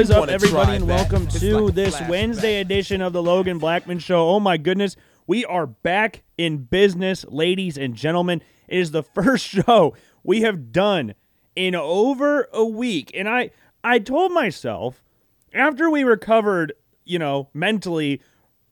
What 0.00 0.04
is 0.04 0.10
up, 0.12 0.28
everybody, 0.30 0.76
and 0.76 0.88
welcome 0.88 1.26
to 1.26 1.58
like 1.58 1.74
this. 1.74 2.00
Wednesday 2.08 2.62
edition 2.62 3.02
of 3.02 3.12
the 3.12 3.22
Logan 3.22 3.58
Blackman 3.58 3.98
Show. 3.98 4.30
Oh 4.30 4.40
my 4.40 4.56
goodness, 4.56 4.96
we 5.26 5.44
are 5.44 5.66
back 5.66 6.22
in 6.38 6.64
business, 6.64 7.26
ladies 7.28 7.76
and 7.76 7.94
gentlemen. 7.94 8.40
It 8.66 8.78
is 8.78 8.92
the 8.92 9.02
first 9.14 9.44
show 9.46 9.94
we 10.24 10.40
have 10.40 10.72
done 10.72 11.16
in 11.54 11.74
over 11.74 12.48
a 12.50 12.64
week, 12.64 13.10
and 13.12 13.28
I 13.28 13.50
I 13.84 13.98
told 13.98 14.32
myself 14.32 15.02
after 15.52 15.90
we 15.90 16.02
recovered, 16.02 16.72
you 17.04 17.18
know, 17.18 17.50
mentally, 17.52 18.22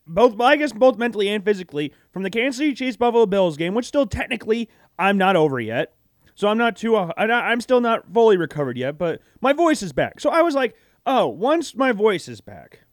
both 0.06 0.40
I 0.40 0.56
guess 0.56 0.72
both 0.72 0.96
mentally 0.96 1.28
and 1.28 1.44
physically 1.44 1.92
from 2.10 2.22
the 2.22 2.30
Kansas 2.30 2.56
City 2.56 2.72
Chiefs 2.72 2.96
Buffalo 2.96 3.26
Bills 3.26 3.58
game, 3.58 3.74
which 3.74 3.84
still 3.84 4.06
technically 4.06 4.70
I'm 4.98 5.18
not 5.18 5.36
over 5.36 5.60
yet. 5.60 5.92
So 6.34 6.48
I'm 6.48 6.56
not 6.56 6.74
too 6.74 6.96
uh, 6.96 7.12
I'm 7.18 7.60
still 7.60 7.82
not 7.82 8.10
fully 8.14 8.38
recovered 8.38 8.78
yet, 8.78 8.96
but 8.96 9.20
my 9.42 9.52
voice 9.52 9.82
is 9.82 9.92
back. 9.92 10.20
So 10.20 10.30
I 10.30 10.40
was 10.40 10.54
like, 10.54 10.74
"Oh, 11.08 11.26
once 11.26 11.74
my 11.74 11.92
voice 11.92 12.28
is 12.28 12.42
back, 12.42 12.84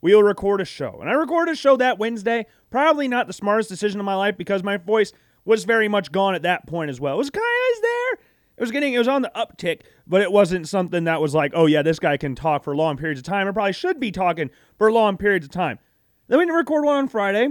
we'll 0.00 0.22
record 0.22 0.60
a 0.60 0.64
show." 0.64 0.98
And 1.00 1.10
I 1.10 1.12
recorded 1.12 1.52
a 1.52 1.56
show 1.56 1.76
that 1.76 1.98
Wednesday. 1.98 2.46
Probably 2.70 3.06
not 3.08 3.26
the 3.26 3.34
smartest 3.34 3.68
decision 3.68 4.00
of 4.00 4.06
my 4.06 4.14
life 4.14 4.38
because 4.38 4.62
my 4.62 4.78
voice 4.78 5.12
was 5.44 5.64
very 5.64 5.86
much 5.88 6.10
gone 6.12 6.34
at 6.34 6.42
that 6.42 6.66
point 6.66 6.88
as 6.88 7.00
well. 7.00 7.14
It 7.14 7.18
was 7.18 7.30
kind 7.30 7.44
of 7.76 7.82
there. 7.82 8.12
It 8.56 8.60
was 8.60 8.70
getting 8.70 8.94
it 8.94 8.98
was 8.98 9.08
on 9.08 9.22
the 9.22 9.32
uptick, 9.34 9.82
but 10.06 10.20
it 10.20 10.30
wasn't 10.30 10.68
something 10.68 11.04
that 11.04 11.20
was 11.20 11.34
like, 11.34 11.52
"Oh 11.54 11.66
yeah, 11.66 11.82
this 11.82 11.98
guy 11.98 12.16
can 12.16 12.34
talk 12.34 12.64
for 12.64 12.76
long 12.76 12.96
periods 12.96 13.20
of 13.20 13.24
time." 13.24 13.48
I 13.48 13.50
probably 13.50 13.72
should 13.72 13.98
be 13.98 14.12
talking 14.12 14.50
for 14.78 14.92
long 14.92 15.16
periods 15.16 15.46
of 15.46 15.50
time. 15.50 15.78
Then 16.28 16.38
we 16.38 16.44
didn't 16.44 16.56
record 16.56 16.84
one 16.84 16.96
on 16.96 17.08
Friday, 17.08 17.48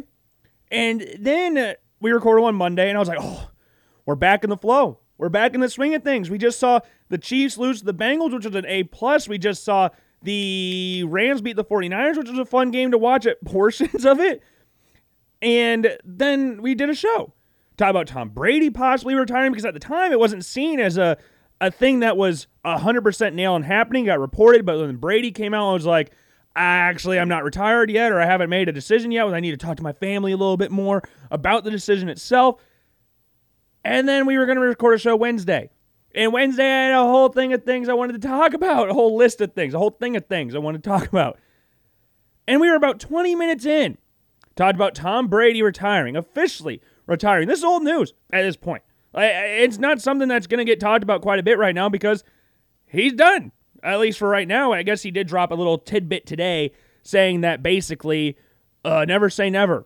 and 0.71 1.05
then 1.19 1.57
uh, 1.57 1.73
we 1.99 2.11
recorded 2.11 2.41
one 2.41 2.55
Monday, 2.55 2.89
and 2.89 2.97
I 2.97 2.99
was 2.99 3.09
like, 3.09 3.19
"Oh, 3.21 3.49
we're 4.05 4.15
back 4.15 4.43
in 4.43 4.49
the 4.49 4.57
flow. 4.57 5.00
We're 5.21 5.29
back 5.29 5.53
in 5.53 5.61
the 5.61 5.69
swing 5.69 5.93
of 5.93 6.01
things. 6.01 6.31
We 6.31 6.39
just 6.39 6.57
saw 6.57 6.79
the 7.09 7.19
Chiefs 7.19 7.55
lose 7.55 7.77
to 7.81 7.85
the 7.85 7.93
Bengals, 7.93 8.33
which 8.33 8.43
was 8.43 8.55
an 8.55 8.65
A 8.65 8.85
plus. 8.85 9.29
We 9.29 9.37
just 9.37 9.63
saw 9.63 9.89
the 10.23 11.03
Rams 11.07 11.41
beat 11.41 11.57
the 11.57 11.63
49ers, 11.63 12.17
which 12.17 12.27
was 12.27 12.39
a 12.39 12.45
fun 12.45 12.71
game 12.71 12.89
to 12.89 12.97
watch 12.97 13.27
at 13.27 13.39
portions 13.45 14.03
of 14.03 14.19
it. 14.19 14.41
And 15.39 15.95
then 16.03 16.63
we 16.63 16.73
did 16.73 16.89
a 16.89 16.95
show. 16.95 17.33
Talk 17.77 17.91
about 17.91 18.07
Tom 18.07 18.29
Brady 18.29 18.71
possibly 18.71 19.13
retiring 19.13 19.51
because 19.51 19.63
at 19.63 19.75
the 19.75 19.79
time 19.79 20.11
it 20.11 20.17
wasn't 20.17 20.43
seen 20.43 20.79
as 20.79 20.97
a, 20.97 21.19
a 21.61 21.69
thing 21.69 21.99
that 21.99 22.17
was 22.17 22.47
100% 22.65 23.33
nail 23.35 23.55
and 23.55 23.63
happening. 23.63 24.05
Got 24.05 24.19
reported, 24.19 24.65
but 24.65 24.79
when 24.79 24.95
Brady 24.95 25.29
came 25.29 25.53
out, 25.53 25.69
I 25.69 25.73
was 25.73 25.85
like, 25.85 26.13
actually, 26.55 27.19
I'm 27.19 27.29
not 27.29 27.43
retired 27.43 27.91
yet, 27.91 28.11
or 28.11 28.19
I 28.19 28.25
haven't 28.25 28.49
made 28.49 28.69
a 28.69 28.73
decision 28.73 29.11
yet. 29.11 29.27
I 29.27 29.39
need 29.39 29.51
to 29.51 29.57
talk 29.57 29.77
to 29.77 29.83
my 29.83 29.93
family 29.93 30.31
a 30.31 30.37
little 30.37 30.57
bit 30.57 30.71
more 30.71 31.03
about 31.29 31.63
the 31.63 31.69
decision 31.69 32.09
itself. 32.09 32.59
And 33.83 34.07
then 34.07 34.25
we 34.25 34.37
were 34.37 34.45
going 34.45 34.57
to 34.57 34.63
record 34.63 34.95
a 34.95 34.97
show 34.97 35.15
Wednesday. 35.15 35.69
And 36.13 36.33
Wednesday, 36.33 36.65
I 36.65 36.85
had 36.87 36.93
a 36.93 37.03
whole 37.03 37.29
thing 37.29 37.53
of 37.53 37.63
things 37.63 37.87
I 37.87 37.93
wanted 37.93 38.21
to 38.21 38.27
talk 38.27 38.53
about, 38.53 38.89
a 38.89 38.93
whole 38.93 39.15
list 39.15 39.39
of 39.41 39.53
things, 39.53 39.73
a 39.73 39.79
whole 39.79 39.91
thing 39.91 40.15
of 40.17 40.25
things 40.25 40.53
I 40.53 40.59
wanted 40.59 40.83
to 40.83 40.89
talk 40.89 41.07
about. 41.07 41.39
And 42.47 42.59
we 42.59 42.69
were 42.69 42.75
about 42.75 42.99
20 42.99 43.35
minutes 43.35 43.65
in. 43.65 43.97
Talked 44.55 44.75
about 44.75 44.93
Tom 44.93 45.27
Brady 45.27 45.63
retiring, 45.63 46.17
officially 46.17 46.81
retiring. 47.07 47.47
This 47.47 47.59
is 47.59 47.65
old 47.65 47.83
news 47.83 48.13
at 48.33 48.41
this 48.41 48.57
point. 48.57 48.83
It's 49.13 49.77
not 49.77 50.01
something 50.01 50.27
that's 50.27 50.47
going 50.47 50.59
to 50.59 50.65
get 50.65 50.79
talked 50.79 51.03
about 51.03 51.21
quite 51.21 51.39
a 51.39 51.43
bit 51.43 51.57
right 51.57 51.75
now 51.75 51.89
because 51.89 52.23
he's 52.85 53.13
done, 53.13 53.51
at 53.83 53.99
least 53.99 54.19
for 54.19 54.27
right 54.27 54.47
now. 54.47 54.73
I 54.73 54.83
guess 54.83 55.01
he 55.01 55.11
did 55.11 55.27
drop 55.27 55.51
a 55.51 55.55
little 55.55 55.77
tidbit 55.77 56.25
today 56.25 56.71
saying 57.03 57.41
that 57.41 57.63
basically, 57.63 58.37
uh, 58.83 59.05
never 59.05 59.29
say 59.29 59.49
never. 59.49 59.85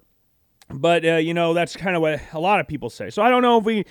But 0.70 1.06
uh, 1.06 1.16
you 1.16 1.34
know 1.34 1.54
that's 1.54 1.76
kind 1.76 1.96
of 1.96 2.02
what 2.02 2.20
a 2.34 2.40
lot 2.40 2.60
of 2.60 2.68
people 2.68 2.90
say. 2.90 3.10
So 3.10 3.22
I 3.22 3.30
don't 3.30 3.42
know 3.42 3.60
if 3.60 3.66
we 3.66 3.86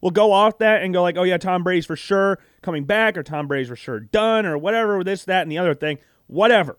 will 0.00 0.10
go 0.10 0.32
off 0.32 0.58
that 0.58 0.82
and 0.82 0.94
go 0.94 1.02
like, 1.02 1.16
oh 1.16 1.24
yeah, 1.24 1.38
Tom 1.38 1.62
Brady's 1.62 1.86
for 1.86 1.96
sure 1.96 2.38
coming 2.62 2.84
back, 2.84 3.16
or 3.16 3.22
Tom 3.22 3.48
Brady's 3.48 3.68
for 3.68 3.76
sure 3.76 4.00
done, 4.00 4.46
or 4.46 4.56
whatever. 4.56 5.02
This, 5.02 5.24
that, 5.24 5.42
and 5.42 5.50
the 5.50 5.58
other 5.58 5.74
thing, 5.74 5.98
whatever. 6.26 6.78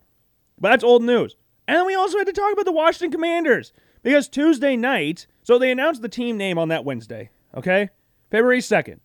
But 0.59 0.69
that's 0.69 0.83
old 0.83 1.03
news. 1.03 1.35
And 1.67 1.77
then 1.77 1.85
we 1.85 1.95
also 1.95 2.17
had 2.17 2.27
to 2.27 2.33
talk 2.33 2.53
about 2.53 2.65
the 2.65 2.71
Washington 2.71 3.11
Commanders 3.11 3.73
because 4.03 4.27
Tuesday 4.27 4.75
night, 4.75 5.27
so 5.43 5.59
they 5.59 5.71
announced 5.71 6.01
the 6.01 6.09
team 6.09 6.37
name 6.37 6.57
on 6.57 6.69
that 6.69 6.85
Wednesday. 6.85 7.29
Okay, 7.55 7.89
February 8.29 8.61
second, 8.61 9.01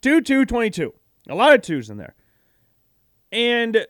two 0.00 0.20
two 0.20 0.44
twenty 0.44 0.70
two. 0.70 0.94
A 1.28 1.34
lot 1.34 1.54
of 1.54 1.62
twos 1.62 1.90
in 1.90 1.96
there, 1.98 2.14
and 3.32 3.86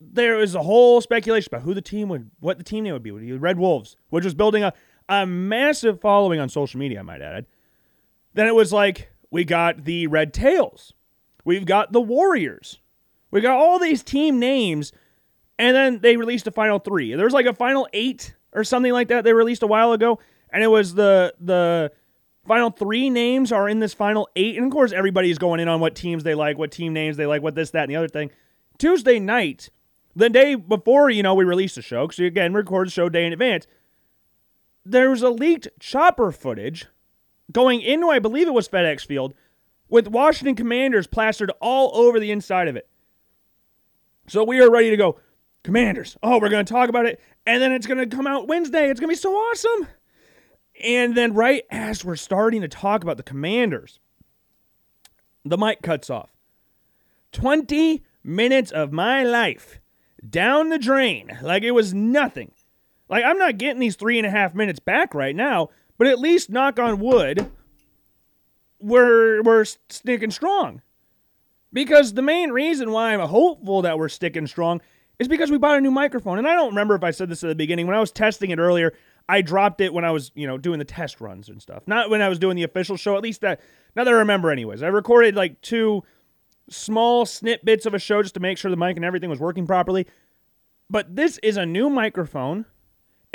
there 0.00 0.36
was 0.36 0.54
a 0.54 0.62
whole 0.62 1.00
speculation 1.00 1.48
about 1.52 1.64
who 1.64 1.74
the 1.74 1.82
team 1.82 2.08
would, 2.08 2.30
what 2.40 2.58
the 2.58 2.64
team 2.64 2.84
name 2.84 2.92
would 2.92 3.02
be. 3.02 3.10
Would 3.10 3.22
be 3.22 3.32
the 3.32 3.38
Red 3.38 3.58
Wolves, 3.58 3.96
which 4.10 4.24
was 4.24 4.34
building 4.34 4.62
a, 4.62 4.72
a 5.08 5.26
massive 5.26 6.00
following 6.00 6.40
on 6.40 6.48
social 6.48 6.78
media, 6.78 7.00
I 7.00 7.02
might 7.02 7.22
add. 7.22 7.46
Then 8.34 8.46
it 8.46 8.54
was 8.54 8.72
like, 8.72 9.10
we 9.30 9.44
got 9.44 9.84
the 9.84 10.06
Red 10.06 10.32
Tails. 10.32 10.92
We've 11.44 11.64
got 11.64 11.92
the 11.92 12.00
Warriors. 12.00 12.80
We 13.30 13.40
got 13.40 13.56
all 13.56 13.78
these 13.78 14.02
team 14.02 14.38
names, 14.38 14.92
and 15.58 15.76
then 15.76 16.00
they 16.00 16.16
released 16.16 16.46
a 16.46 16.50
final 16.50 16.78
three. 16.78 17.14
There 17.14 17.24
was 17.24 17.34
like 17.34 17.46
a 17.46 17.54
final 17.54 17.88
eight 17.92 18.34
or 18.52 18.64
something 18.64 18.92
like 18.92 19.08
that 19.08 19.24
they 19.24 19.32
released 19.32 19.62
a 19.62 19.66
while 19.66 19.92
ago, 19.92 20.18
and 20.50 20.62
it 20.62 20.68
was 20.68 20.94
the 20.94 21.34
the 21.40 21.92
final 22.46 22.70
three 22.70 23.10
names 23.10 23.52
are 23.52 23.68
in 23.68 23.80
this 23.80 23.94
final 23.94 24.28
eight. 24.36 24.56
And 24.56 24.66
of 24.66 24.72
course, 24.72 24.92
everybody's 24.92 25.38
going 25.38 25.60
in 25.60 25.68
on 25.68 25.80
what 25.80 25.94
teams 25.94 26.24
they 26.24 26.34
like, 26.34 26.56
what 26.56 26.70
team 26.70 26.92
names 26.92 27.16
they 27.16 27.26
like, 27.26 27.42
what 27.42 27.54
this, 27.54 27.70
that, 27.70 27.82
and 27.82 27.90
the 27.90 27.96
other 27.96 28.08
thing. 28.08 28.30
Tuesday 28.78 29.18
night, 29.18 29.70
the 30.14 30.30
day 30.30 30.54
before, 30.54 31.10
you 31.10 31.22
know, 31.22 31.34
we 31.34 31.44
released 31.44 31.74
the 31.74 31.82
show, 31.82 32.06
because 32.06 32.20
again, 32.20 32.54
record 32.54 32.86
the 32.86 32.92
show 32.92 33.08
day 33.08 33.26
in 33.26 33.32
advance, 33.32 33.66
there 34.86 35.10
was 35.10 35.22
a 35.22 35.30
leaked 35.30 35.68
chopper 35.80 36.30
footage 36.30 36.86
going 37.50 37.80
into, 37.80 38.08
I 38.08 38.18
believe 38.18 38.46
it 38.46 38.54
was 38.54 38.68
FedEx 38.68 39.04
Field, 39.04 39.34
with 39.88 40.08
Washington 40.08 40.54
Commanders 40.54 41.06
plastered 41.06 41.50
all 41.60 41.94
over 41.96 42.18
the 42.18 42.30
inside 42.30 42.68
of 42.68 42.76
it. 42.76 42.88
So 44.28 44.44
we 44.44 44.60
are 44.60 44.70
ready 44.70 44.90
to 44.90 44.96
go. 44.96 45.20
Commanders. 45.62 46.16
Oh, 46.22 46.38
we're 46.40 46.48
going 46.48 46.64
to 46.64 46.72
talk 46.72 46.88
about 46.88 47.06
it. 47.06 47.20
And 47.44 47.60
then 47.60 47.72
it's 47.72 47.86
going 47.86 47.98
to 47.98 48.16
come 48.16 48.26
out 48.26 48.48
Wednesday. 48.48 48.88
It's 48.88 49.00
going 49.00 49.08
to 49.08 49.16
be 49.16 49.20
so 49.20 49.34
awesome. 49.34 49.88
And 50.82 51.16
then, 51.16 51.32
right 51.34 51.64
as 51.70 52.04
we're 52.04 52.16
starting 52.16 52.60
to 52.60 52.68
talk 52.68 53.02
about 53.02 53.16
the 53.16 53.22
Commanders, 53.22 53.98
the 55.44 55.58
mic 55.58 55.82
cuts 55.82 56.10
off. 56.10 56.30
20 57.32 58.04
minutes 58.22 58.70
of 58.70 58.92
my 58.92 59.22
life 59.22 59.80
down 60.28 60.68
the 60.68 60.78
drain 60.78 61.38
like 61.42 61.62
it 61.62 61.72
was 61.72 61.94
nothing. 61.94 62.52
Like, 63.08 63.24
I'm 63.24 63.38
not 63.38 63.58
getting 63.58 63.80
these 63.80 63.96
three 63.96 64.18
and 64.18 64.26
a 64.26 64.30
half 64.30 64.54
minutes 64.54 64.80
back 64.80 65.14
right 65.14 65.34
now, 65.34 65.70
but 65.98 66.06
at 66.06 66.18
least 66.18 66.50
knock 66.50 66.78
on 66.78 66.98
wood, 66.98 67.50
we're, 68.80 69.42
we're 69.42 69.64
sticking 69.64 70.30
strong. 70.30 70.82
Because 71.72 72.14
the 72.14 72.22
main 72.22 72.50
reason 72.50 72.90
why 72.90 73.12
I'm 73.12 73.20
hopeful 73.20 73.82
that 73.82 73.98
we're 73.98 74.08
sticking 74.08 74.46
strong 74.46 74.80
is 75.18 75.28
because 75.28 75.50
we 75.50 75.58
bought 75.58 75.78
a 75.78 75.80
new 75.80 75.90
microphone. 75.90 76.38
And 76.38 76.48
I 76.48 76.54
don't 76.54 76.70
remember 76.70 76.94
if 76.94 77.04
I 77.04 77.10
said 77.10 77.28
this 77.28 77.42
at 77.44 77.48
the 77.48 77.54
beginning. 77.54 77.86
When 77.86 77.96
I 77.96 78.00
was 78.00 78.12
testing 78.12 78.50
it 78.50 78.58
earlier, 78.58 78.92
I 79.28 79.42
dropped 79.42 79.80
it 79.80 79.92
when 79.92 80.04
I 80.04 80.10
was, 80.10 80.30
you 80.34 80.46
know, 80.46 80.58
doing 80.58 80.78
the 80.78 80.84
test 80.84 81.20
runs 81.20 81.48
and 81.48 81.60
stuff. 81.60 81.82
Not 81.86 82.10
when 82.10 82.22
I 82.22 82.28
was 82.28 82.38
doing 82.38 82.56
the 82.56 82.62
official 82.62 82.96
show. 82.96 83.16
At 83.16 83.22
least 83.22 83.40
that, 83.40 83.60
not 83.94 84.04
that 84.04 84.14
I 84.14 84.18
remember, 84.18 84.50
anyways. 84.50 84.82
I 84.82 84.88
recorded 84.88 85.34
like 85.34 85.60
two 85.62 86.02
small 86.68 87.26
snippets 87.26 87.86
of 87.86 87.94
a 87.94 87.98
show 87.98 88.22
just 88.22 88.34
to 88.34 88.40
make 88.40 88.58
sure 88.58 88.70
the 88.70 88.76
mic 88.76 88.96
and 88.96 89.04
everything 89.04 89.30
was 89.30 89.40
working 89.40 89.66
properly. 89.66 90.06
But 90.88 91.16
this 91.16 91.38
is 91.38 91.56
a 91.56 91.66
new 91.66 91.90
microphone, 91.90 92.66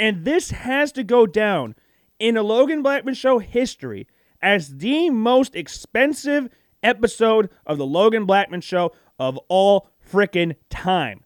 and 0.01 0.25
this 0.25 0.49
has 0.49 0.91
to 0.93 1.03
go 1.03 1.27
down 1.27 1.75
in 2.17 2.35
a 2.35 2.41
Logan 2.41 2.81
Blackman 2.81 3.13
show 3.13 3.37
history 3.37 4.07
as 4.41 4.77
the 4.77 5.11
most 5.11 5.55
expensive 5.55 6.49
episode 6.81 7.51
of 7.67 7.77
the 7.77 7.85
Logan 7.85 8.25
Blackman 8.25 8.61
show 8.61 8.93
of 9.19 9.37
all 9.47 9.89
frickin' 10.11 10.55
time. 10.71 11.23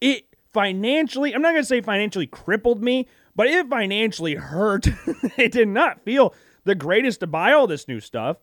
It 0.00 0.34
financially, 0.54 1.34
I'm 1.34 1.42
not 1.42 1.50
going 1.50 1.62
to 1.62 1.68
say 1.68 1.82
financially 1.82 2.26
crippled 2.26 2.82
me, 2.82 3.06
but 3.36 3.48
it 3.48 3.68
financially 3.68 4.36
hurt. 4.36 4.88
it 5.36 5.52
did 5.52 5.68
not 5.68 6.02
feel 6.06 6.34
the 6.64 6.74
greatest 6.74 7.20
to 7.20 7.26
buy 7.26 7.52
all 7.52 7.66
this 7.66 7.86
new 7.86 8.00
stuff. 8.00 8.38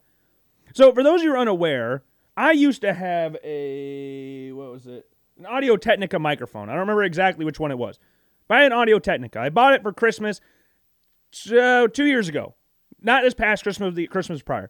So, 0.76 0.94
for 0.94 1.02
those 1.02 1.22
of 1.22 1.26
you 1.26 1.36
unaware, 1.36 2.04
I 2.38 2.52
used 2.52 2.82
to 2.82 2.94
have 2.94 3.36
a, 3.44 4.52
what 4.52 4.72
was 4.72 4.86
it? 4.86 5.10
An 5.40 5.48
Audio 5.48 5.78
Technica 5.78 6.20
microphone. 6.20 6.70
I 6.70 6.74
don't 6.74 6.82
remember 6.82 7.04
exactly 7.04 7.44
which 7.44 7.60
one 7.60 7.72
it 7.72 7.78
was. 7.78 7.98
Had 8.58 8.66
an 8.66 8.74
Audio 8.74 9.00
Technica. 9.00 9.40
I 9.40 9.50
bought 9.50 9.74
it 9.74 9.84
for 9.84 9.94
Christmas 9.94 10.42
uh, 11.52 11.88
two 11.88 12.06
years 12.06 12.28
ago. 12.28 12.56
Not 13.02 13.24
this 13.24 13.34
past 13.34 13.64
Christmas, 13.64 13.96
the 13.96 14.08
Christmas 14.08 14.42
prior. 14.42 14.70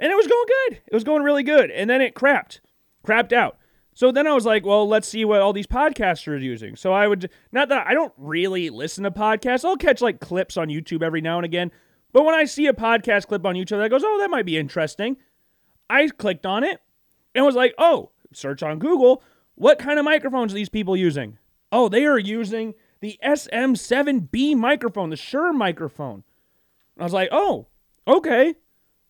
And 0.00 0.10
it 0.10 0.16
was 0.16 0.26
going 0.26 0.46
good. 0.46 0.80
It 0.86 0.94
was 0.94 1.04
going 1.04 1.22
really 1.22 1.42
good. 1.42 1.70
And 1.70 1.88
then 1.88 2.00
it 2.00 2.14
crapped, 2.14 2.60
crapped 3.06 3.32
out. 3.32 3.56
So 3.94 4.10
then 4.10 4.26
I 4.26 4.34
was 4.34 4.44
like, 4.44 4.66
well, 4.66 4.88
let's 4.88 5.08
see 5.08 5.24
what 5.24 5.40
all 5.40 5.52
these 5.52 5.68
podcasters 5.68 6.26
are 6.26 6.38
using. 6.38 6.74
So 6.74 6.92
I 6.92 7.06
would, 7.06 7.30
not 7.52 7.68
that 7.68 7.86
I 7.86 7.94
don't 7.94 8.12
really 8.16 8.68
listen 8.68 9.04
to 9.04 9.10
podcasts, 9.12 9.64
I'll 9.64 9.76
catch 9.76 10.00
like 10.00 10.18
clips 10.18 10.56
on 10.56 10.66
YouTube 10.68 11.02
every 11.02 11.20
now 11.20 11.38
and 11.38 11.44
again. 11.44 11.70
But 12.12 12.24
when 12.24 12.34
I 12.34 12.44
see 12.44 12.66
a 12.66 12.72
podcast 12.72 13.28
clip 13.28 13.46
on 13.46 13.54
YouTube 13.54 13.80
that 13.80 13.90
goes, 13.90 14.02
oh, 14.04 14.18
that 14.20 14.30
might 14.30 14.46
be 14.46 14.58
interesting, 14.58 15.16
I 15.88 16.08
clicked 16.08 16.44
on 16.44 16.64
it 16.64 16.80
and 17.34 17.44
was 17.44 17.54
like, 17.54 17.74
oh, 17.78 18.10
search 18.32 18.64
on 18.64 18.80
Google, 18.80 19.22
what 19.54 19.78
kind 19.78 19.98
of 19.98 20.04
microphones 20.04 20.52
are 20.52 20.56
these 20.56 20.68
people 20.68 20.96
using? 20.96 21.38
Oh, 21.70 21.88
they 21.88 22.04
are 22.04 22.18
using 22.18 22.74
the 23.04 23.18
SM7B 23.24 24.56
microphone, 24.56 25.10
the 25.10 25.16
Shure 25.16 25.52
microphone. 25.52 26.24
I 26.98 27.04
was 27.04 27.12
like, 27.12 27.28
oh, 27.30 27.66
okay. 28.08 28.54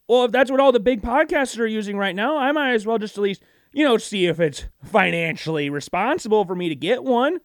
Well, 0.08 0.26
if 0.26 0.32
that's 0.32 0.50
what 0.50 0.60
all 0.60 0.72
the 0.72 0.80
big 0.80 1.00
podcasters 1.00 1.58
are 1.60 1.66
using 1.66 1.96
right 1.96 2.14
now, 2.14 2.36
I 2.36 2.52
might 2.52 2.74
as 2.74 2.86
well 2.86 2.98
just 2.98 3.16
at 3.16 3.22
least 3.22 3.42
you 3.74 3.84
know, 3.84 3.98
see 3.98 4.26
if 4.26 4.40
it's 4.40 4.64
financially 4.84 5.68
responsible 5.68 6.44
for 6.44 6.54
me 6.54 6.68
to 6.68 6.76
get 6.76 7.02
one. 7.02 7.40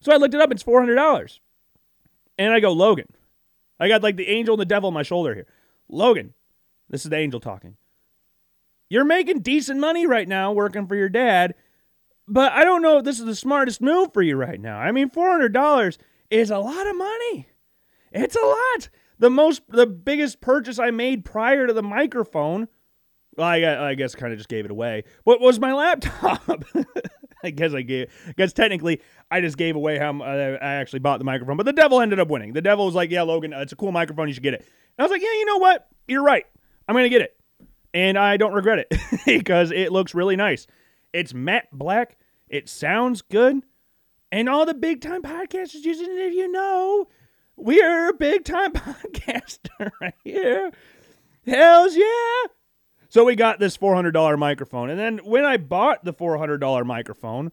So 0.00 0.12
I 0.12 0.16
looked 0.16 0.34
it 0.34 0.40
up. 0.40 0.50
It's 0.50 0.62
four 0.62 0.80
hundred 0.80 0.96
dollars, 0.96 1.40
and 2.36 2.52
I 2.52 2.60
go 2.60 2.72
Logan. 2.72 3.06
I 3.80 3.88
got 3.88 4.02
like 4.02 4.16
the 4.16 4.28
angel 4.28 4.54
and 4.54 4.60
the 4.60 4.66
devil 4.66 4.88
on 4.88 4.94
my 4.94 5.02
shoulder 5.02 5.34
here. 5.34 5.46
Logan, 5.88 6.34
this 6.90 7.04
is 7.04 7.10
the 7.10 7.16
angel 7.16 7.40
talking. 7.40 7.76
You're 8.90 9.04
making 9.04 9.40
decent 9.40 9.80
money 9.80 10.06
right 10.06 10.28
now 10.28 10.52
working 10.52 10.86
for 10.86 10.96
your 10.96 11.08
dad, 11.08 11.54
but 12.26 12.52
I 12.52 12.64
don't 12.64 12.82
know 12.82 12.98
if 12.98 13.04
this 13.04 13.18
is 13.18 13.26
the 13.26 13.34
smartest 13.34 13.80
move 13.80 14.12
for 14.12 14.22
you 14.22 14.36
right 14.36 14.60
now. 14.60 14.78
I 14.78 14.92
mean, 14.92 15.10
$400 15.10 15.98
is 16.30 16.50
a 16.50 16.58
lot 16.58 16.86
of 16.86 16.96
money. 16.96 17.48
It's 18.12 18.36
a 18.36 18.40
lot. 18.40 18.88
The 19.18 19.30
most, 19.30 19.62
the 19.68 19.86
biggest 19.86 20.40
purchase 20.40 20.78
I 20.78 20.90
made 20.90 21.24
prior 21.24 21.66
to 21.66 21.72
the 21.72 21.82
microphone, 21.82 22.68
well, 23.36 23.46
I, 23.46 23.90
I 23.90 23.94
guess 23.94 24.14
kind 24.14 24.32
of 24.32 24.38
just 24.38 24.48
gave 24.48 24.64
it 24.64 24.70
away. 24.70 25.04
What 25.24 25.40
was 25.40 25.58
my 25.60 25.72
laptop? 25.74 26.64
I 27.44 27.50
guess 27.50 27.74
I 27.74 27.82
gave. 27.82 28.10
I 28.26 28.32
guess 28.32 28.52
technically, 28.52 29.02
I 29.30 29.40
just 29.40 29.58
gave 29.58 29.76
away 29.76 29.98
how 29.98 30.18
uh, 30.20 30.58
I 30.60 30.74
actually 30.74 31.00
bought 31.00 31.18
the 31.18 31.24
microphone. 31.24 31.56
But 31.56 31.66
the 31.66 31.72
devil 31.72 32.00
ended 32.00 32.18
up 32.18 32.28
winning. 32.28 32.54
The 32.54 32.62
devil 32.62 32.86
was 32.86 32.94
like, 32.94 33.10
"Yeah, 33.10 33.22
Logan, 33.22 33.52
it's 33.52 33.72
a 33.72 33.76
cool 33.76 33.92
microphone. 33.92 34.28
You 34.28 34.34
should 34.34 34.42
get 34.42 34.54
it." 34.54 34.60
And 34.60 34.68
I 35.00 35.02
was 35.02 35.10
like, 35.10 35.20
"Yeah, 35.20 35.32
you 35.32 35.44
know 35.44 35.58
what? 35.58 35.86
You're 36.08 36.22
right. 36.22 36.46
I'm 36.88 36.94
gonna 36.94 37.10
get 37.10 37.20
it, 37.20 37.36
and 37.92 38.18
I 38.18 38.38
don't 38.38 38.54
regret 38.54 38.78
it 38.78 38.98
because 39.26 39.70
it 39.70 39.92
looks 39.92 40.14
really 40.14 40.36
nice. 40.36 40.66
It's 41.14 41.32
matte 41.32 41.68
black. 41.72 42.18
It 42.48 42.68
sounds 42.68 43.22
good, 43.22 43.62
and 44.32 44.48
all 44.48 44.66
the 44.66 44.74
big 44.74 45.00
time 45.00 45.22
podcasters 45.22 45.84
using 45.84 46.10
it. 46.10 46.18
If 46.26 46.34
you 46.34 46.50
know, 46.50 47.06
we're 47.56 48.10
a 48.10 48.14
big 48.14 48.44
time 48.44 48.72
podcaster 48.72 49.90
right 50.00 50.14
here. 50.24 50.72
Hell's 51.46 51.96
yeah! 51.96 52.50
So 53.08 53.24
we 53.24 53.36
got 53.36 53.60
this 53.60 53.76
$400 53.76 54.36
microphone. 54.38 54.90
And 54.90 54.98
then 54.98 55.18
when 55.18 55.44
I 55.44 55.56
bought 55.56 56.04
the 56.04 56.12
$400 56.12 56.84
microphone, 56.84 57.52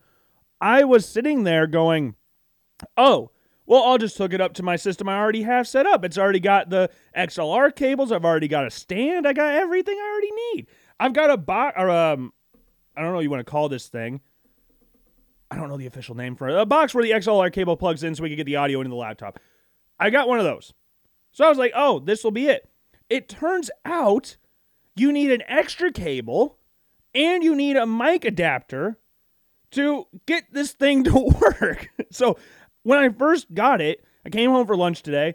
I 0.59 0.83
was 0.83 1.07
sitting 1.07 1.43
there 1.43 1.67
going, 1.67 2.15
oh, 2.97 3.29
well, 3.67 3.83
I'll 3.83 3.99
just 3.99 4.17
hook 4.17 4.33
it 4.33 4.41
up 4.41 4.53
to 4.55 4.63
my 4.63 4.75
system 4.75 5.07
I 5.07 5.19
already 5.19 5.43
have 5.43 5.67
set 5.67 5.85
up. 5.85 6.03
It's 6.03 6.17
already 6.17 6.39
got 6.39 6.71
the 6.71 6.89
XLR 7.15 7.75
cables. 7.75 8.11
I've 8.11 8.25
already 8.25 8.47
got 8.47 8.65
a 8.65 8.71
stand. 8.71 9.27
I 9.27 9.33
got 9.33 9.53
everything 9.53 9.97
I 9.99 10.11
already 10.11 10.31
need. 10.55 10.67
I've 10.99 11.13
got 11.13 11.29
a 11.29 11.37
box, 11.37 11.75
or 11.77 11.91
um, 11.91 12.33
I 13.01 13.03
don't 13.03 13.13
know 13.13 13.19
you 13.19 13.31
want 13.31 13.43
to 13.43 13.51
call 13.51 13.67
this 13.67 13.87
thing. 13.87 14.21
I 15.49 15.55
don't 15.55 15.69
know 15.69 15.77
the 15.77 15.87
official 15.87 16.13
name 16.13 16.35
for 16.35 16.47
it. 16.47 16.55
A 16.55 16.67
box 16.67 16.93
where 16.93 17.03
the 17.03 17.09
XLR 17.09 17.51
cable 17.51 17.75
plugs 17.75 18.03
in 18.03 18.13
so 18.13 18.21
we 18.21 18.29
can 18.29 18.37
get 18.37 18.45
the 18.45 18.57
audio 18.57 18.79
into 18.79 18.89
the 18.89 18.95
laptop. 18.95 19.39
I 19.99 20.11
got 20.11 20.27
one 20.27 20.37
of 20.37 20.45
those. 20.45 20.71
So 21.31 21.43
I 21.43 21.49
was 21.49 21.57
like, 21.57 21.71
oh, 21.75 21.97
this 21.97 22.23
will 22.23 22.29
be 22.29 22.45
it. 22.45 22.69
It 23.09 23.27
turns 23.27 23.71
out 23.85 24.37
you 24.95 25.11
need 25.11 25.31
an 25.31 25.41
extra 25.47 25.91
cable 25.91 26.59
and 27.15 27.43
you 27.43 27.55
need 27.55 27.75
a 27.75 27.87
mic 27.87 28.23
adapter 28.23 28.99
to 29.71 30.05
get 30.27 30.43
this 30.51 30.73
thing 30.73 31.03
to 31.05 31.31
work. 31.41 31.89
so 32.11 32.37
when 32.83 32.99
I 32.99 33.09
first 33.09 33.51
got 33.51 33.81
it, 33.81 34.05
I 34.23 34.29
came 34.29 34.51
home 34.51 34.67
for 34.67 34.77
lunch 34.77 35.01
today 35.01 35.33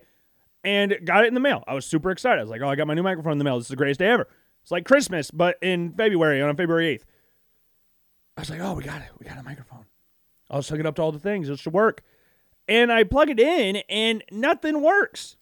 and 0.62 0.96
got 1.04 1.24
it 1.24 1.28
in 1.28 1.34
the 1.34 1.40
mail. 1.40 1.64
I 1.66 1.74
was 1.74 1.84
super 1.84 2.12
excited. 2.12 2.38
I 2.38 2.44
was 2.44 2.50
like, 2.50 2.60
oh, 2.60 2.68
I 2.68 2.76
got 2.76 2.86
my 2.86 2.94
new 2.94 3.02
microphone 3.02 3.32
in 3.32 3.38
the 3.38 3.44
mail. 3.44 3.58
This 3.58 3.66
is 3.66 3.70
the 3.70 3.76
greatest 3.76 3.98
day 3.98 4.10
ever. 4.10 4.28
It's 4.62 4.70
like 4.70 4.84
Christmas, 4.84 5.32
but 5.32 5.56
in 5.60 5.92
February, 5.92 6.40
on 6.40 6.56
February 6.56 6.98
8th. 6.98 7.04
I 8.36 8.42
was 8.42 8.50
like, 8.50 8.60
oh, 8.60 8.74
we 8.74 8.84
got 8.84 9.00
it. 9.00 9.08
We 9.18 9.26
got 9.26 9.38
a 9.38 9.42
microphone. 9.42 9.86
I'll 10.50 10.60
just 10.60 10.70
hook 10.70 10.80
it 10.80 10.86
up 10.86 10.96
to 10.96 11.02
all 11.02 11.12
the 11.12 11.18
things. 11.18 11.48
It 11.48 11.58
should 11.58 11.72
work. 11.72 12.02
And 12.68 12.92
I 12.92 13.04
plug 13.04 13.30
it 13.30 13.40
in 13.40 13.76
and 13.88 14.22
nothing 14.30 14.82
works. 14.82 15.36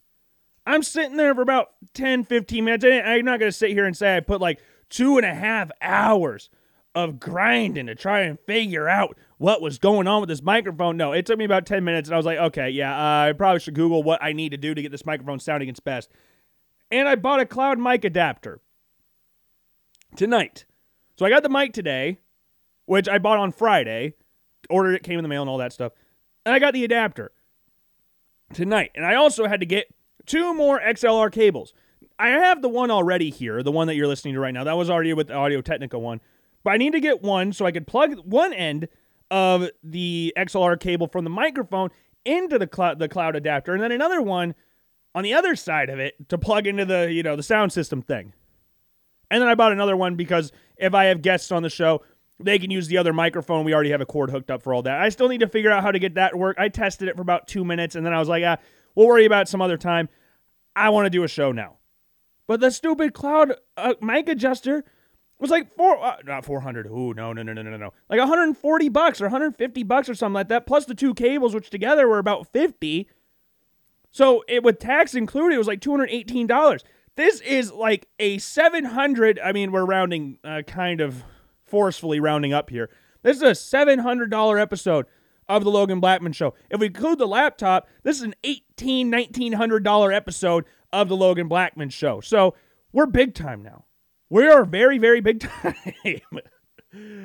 I'm 0.67 0.83
sitting 0.83 1.17
there 1.17 1.35
for 1.35 1.43
about 1.43 1.73
10, 1.95 2.25
15 2.25 2.65
minutes. 2.65 2.85
I'm 2.85 3.25
not 3.25 3.39
going 3.39 3.51
to 3.51 3.57
sit 3.57 3.71
here 3.71 3.85
and 3.85 3.97
say 3.97 4.17
I 4.17 4.21
put 4.21 4.41
like 4.41 4.61
two 4.89 5.17
and 5.17 5.27
a 5.27 5.35
half 5.35 5.71
hours 5.83 6.49
of 6.95 7.19
grinding 7.19 7.87
to 7.87 7.95
try 7.95 8.21
and 8.21 8.39
figure 8.47 8.89
out 8.89 9.19
what 9.39 9.61
was 9.61 9.79
going 9.79 10.07
on 10.07 10.21
with 10.21 10.29
this 10.29 10.43
microphone. 10.43 10.97
No, 10.97 11.13
it 11.13 11.27
took 11.27 11.39
me 11.39 11.45
about 11.45 11.67
10 11.67 11.83
minutes 11.85 12.09
and 12.09 12.15
I 12.15 12.17
was 12.17 12.27
like, 12.27 12.39
okay, 12.39 12.71
yeah, 12.71 12.97
uh, 12.97 13.29
I 13.29 13.33
probably 13.33 13.61
should 13.61 13.75
Google 13.75 14.03
what 14.03 14.23
I 14.23 14.33
need 14.33 14.51
to 14.51 14.57
do 14.57 14.75
to 14.75 14.81
get 14.81 14.93
this 14.93 15.05
microphone 15.05 15.41
sounding 15.41 15.69
its 15.69 15.81
best. 15.81 16.09
And 16.91 17.09
I 17.09 17.17
bought 17.17 17.41
a 17.41 17.47
cloud 17.47 17.79
mic 17.79 18.05
adapter 18.05 18.61
tonight. 20.17 20.65
So 21.19 21.27
I 21.27 21.31
got 21.31 21.43
the 21.43 21.49
mic 21.49 21.73
today, 21.73 22.19
which 22.87 23.09
I 23.09 23.19
bought 23.19 23.39
on 23.39 23.53
Friday, 23.53 24.15
ordered 24.69 24.95
it, 24.95 25.03
came 25.03 25.19
in 25.19 25.23
the 25.23 25.29
mail, 25.29 25.43
and 25.43 25.51
all 25.51 25.59
that 25.59 25.73
stuff. 25.73 25.93
And 26.45 26.55
I 26.55 26.59
got 26.59 26.75
the 26.75 26.85
adapter 26.85 27.33
tonight. 28.53 28.91
And 28.95 29.05
I 29.05 29.15
also 29.15 29.47
had 29.47 29.61
to 29.61 29.67
get 29.67 29.87
two 30.27 30.55
more 30.55 30.81
XLR 30.81 31.33
cables. 31.33 31.73
I 32.19 32.29
have 32.29 32.63
the 32.63 32.69
one 32.69 32.91
already 32.91 33.31
here, 33.31 33.63
the 33.63 33.73
one 33.73 33.87
that 33.89 33.97
you're 33.97 34.07
listening 34.07 34.35
to 34.35 34.41
right 34.41 34.55
now. 34.55 34.65
That 34.65 34.77
was 34.77 34.91
already 34.91 35.13
with 35.15 35.29
the 35.29 35.35
Audio 35.35 35.61
Technica 35.61 35.99
one. 35.99 36.21
But 36.63 36.75
I 36.75 36.77
need 36.77 36.93
to 36.93 37.01
get 37.01 37.23
one 37.23 37.53
so 37.53 37.67
I 37.67 37.73
could 37.73 37.87
plug 37.87 38.19
one 38.25 38.53
end 38.53 38.89
of 39.31 39.69
the 39.83 40.33
XLR 40.37 40.79
cable 40.79 41.09
from 41.09 41.25
the 41.25 41.31
microphone 41.31 41.91
into 42.25 42.59
the 42.59 42.67
cloud 42.67 42.99
the 42.99 43.09
cloud 43.09 43.37
adapter 43.37 43.75
and 43.75 43.83
then 43.83 43.93
another 43.93 44.23
one 44.23 44.55
on 45.15 45.23
the 45.23 45.35
other 45.35 45.55
side 45.55 45.91
of 45.91 45.99
it 45.99 46.29
to 46.29 46.39
plug 46.39 46.67
into 46.67 46.85
the, 46.85 47.13
you 47.13 47.23
know, 47.23 47.37
the 47.37 47.43
sound 47.43 47.73
system 47.73 48.03
thing. 48.03 48.33
And 49.31 49.41
then 49.41 49.49
I 49.49 49.55
bought 49.55 49.73
another 49.73 49.97
one 49.97 50.17
because 50.17 50.53
if 50.77 50.95
I 50.95 51.07
have 51.07 51.23
guests 51.23 51.53
on 51.53 51.63
the 51.63 51.71
show, 51.71 52.03
they 52.41 52.59
can 52.59 52.71
use 52.71 52.89
the 52.89 52.99
other 52.99 53.13
microphone. 53.13 53.65
We 53.65 53.75
already 53.75 53.91
have 53.91 54.01
a 54.01 54.07
cord 54.07 54.31
hooked 54.31 54.51
up 54.51 54.63
for 54.63 54.75
all 54.75 54.83
that. 54.83 55.01
I 55.01 55.09
still 55.09 55.29
need 55.29 55.41
to 55.41 55.49
figure 55.49 55.71
out 55.71 55.83
how 55.83 55.93
to 55.93 55.99
get 55.99 56.15
that 56.15 56.31
to 56.31 56.37
work. 56.37 56.57
I 56.59 56.69
tested 56.69 57.09
it 57.09 57.17
for 57.17 57.23
about 57.23 57.47
two 57.47 57.65
minutes 57.65 57.95
and 57.95 58.05
then 58.05 58.13
I 58.13 58.19
was 58.19 58.29
like, 58.29 58.43
ah, 58.45 58.57
We'll 58.95 59.07
worry 59.07 59.25
about 59.25 59.49
some 59.49 59.61
other 59.61 59.77
time. 59.77 60.09
I 60.77 60.91
want 60.91 61.07
to 61.07 61.11
do 61.11 61.25
a 61.25 61.29
show 61.29 61.53
now. 61.53 61.79
But 62.47 62.61
the 62.61 62.71
stupid 62.71 63.15
cloud 63.15 63.55
uh, 63.77 63.95
mic 64.01 64.29
adjuster 64.29 64.85
was 65.39 65.51
like 65.51 65.75
four, 65.77 66.03
uh, 66.03 66.17
not 66.25 66.45
400. 66.45 66.87
Ooh, 66.87 67.15
no, 67.15 67.33
no, 67.33 67.43
no, 67.43 67.53
no, 67.53 67.63
no, 67.63 67.77
no. 67.77 67.93
Like 68.09 68.19
140 68.19 68.89
bucks 68.91 69.21
or 69.21 69.25
150 69.25 69.83
bucks 69.85 70.09
or 70.09 70.15
something 70.15 70.35
like 70.35 70.49
that, 70.49 70.67
plus 70.67 70.85
the 70.85 70.95
two 70.95 71.15
cables, 71.15 71.55
which 71.55 71.71
together 71.71 72.07
were 72.09 72.19
about 72.19 72.53
50. 72.53 73.09
So 74.11 74.45
it 74.47 74.63
with 74.63 74.79
tax 74.79 75.15
included, 75.15 75.55
it 75.55 75.59
was 75.59 75.67
like 75.67 75.81
$218. 75.81 76.83
This 77.17 77.41
is 77.41 77.73
like 77.73 78.09
a 78.19 78.39
700. 78.39 79.41
I 79.41 79.53
mean, 79.53 79.73
we're 79.73 79.85
rounding, 79.85 80.39
uh, 80.45 80.63
kind 80.67 81.01
of 81.01 81.25
forcefully 81.75 82.21
rounding 82.21 82.53
up 82.53 82.71
here. 82.71 82.89
This 83.25 83.39
is 83.39 83.43
a 83.43 83.47
$700 83.51 84.61
episode 84.63 85.07
of 85.49 85.65
the 85.65 85.73
Logan 85.73 85.99
Blackman 85.99 86.33
Show. 86.33 86.55
If 86.71 86.79
we 86.79 86.87
include 86.87 87.19
the 87.19 87.27
laptop, 87.27 87.89
this 88.05 88.17
is 88.17 88.23
an 88.23 88.37
eighteen, 88.45 89.11
nineteen 89.11 89.55
hundred 89.55 89.83
dollar 89.83 90.13
episode 90.13 90.67
of 90.93 91.09
the 91.09 91.17
Logan 91.17 91.49
Blackman 91.49 91.89
Show. 91.89 92.21
So 92.21 92.55
we're 92.93 93.07
big 93.07 93.35
time 93.35 93.61
now. 93.61 93.87
We 94.31 94.47
are 94.47 94.65
very, 94.65 94.99
very 94.99 95.21
big 95.21 95.41
time. 95.41 96.21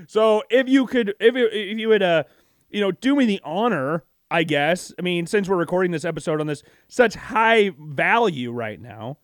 so 0.08 0.42
if 0.50 0.68
you 0.68 0.88
could, 0.88 1.14
if 1.20 1.36
you, 1.36 1.48
if 1.52 1.78
you 1.78 1.90
would, 1.90 2.02
uh, 2.02 2.24
you 2.72 2.82
know, 2.82 2.92
do 2.92 3.16
me 3.16 3.26
the 3.26 3.42
honor, 3.44 4.04
I 4.32 4.42
guess. 4.42 4.92
I 4.98 5.04
mean, 5.04 5.28
since 5.28 5.48
we're 5.48 5.58
recording 5.58 5.92
this 5.92 6.06
episode 6.06 6.42
on 6.42 6.48
this 6.48 6.64
such 6.88 7.14
high 7.14 7.70
value 7.80 8.52
right 8.52 8.82
now, 8.82 9.20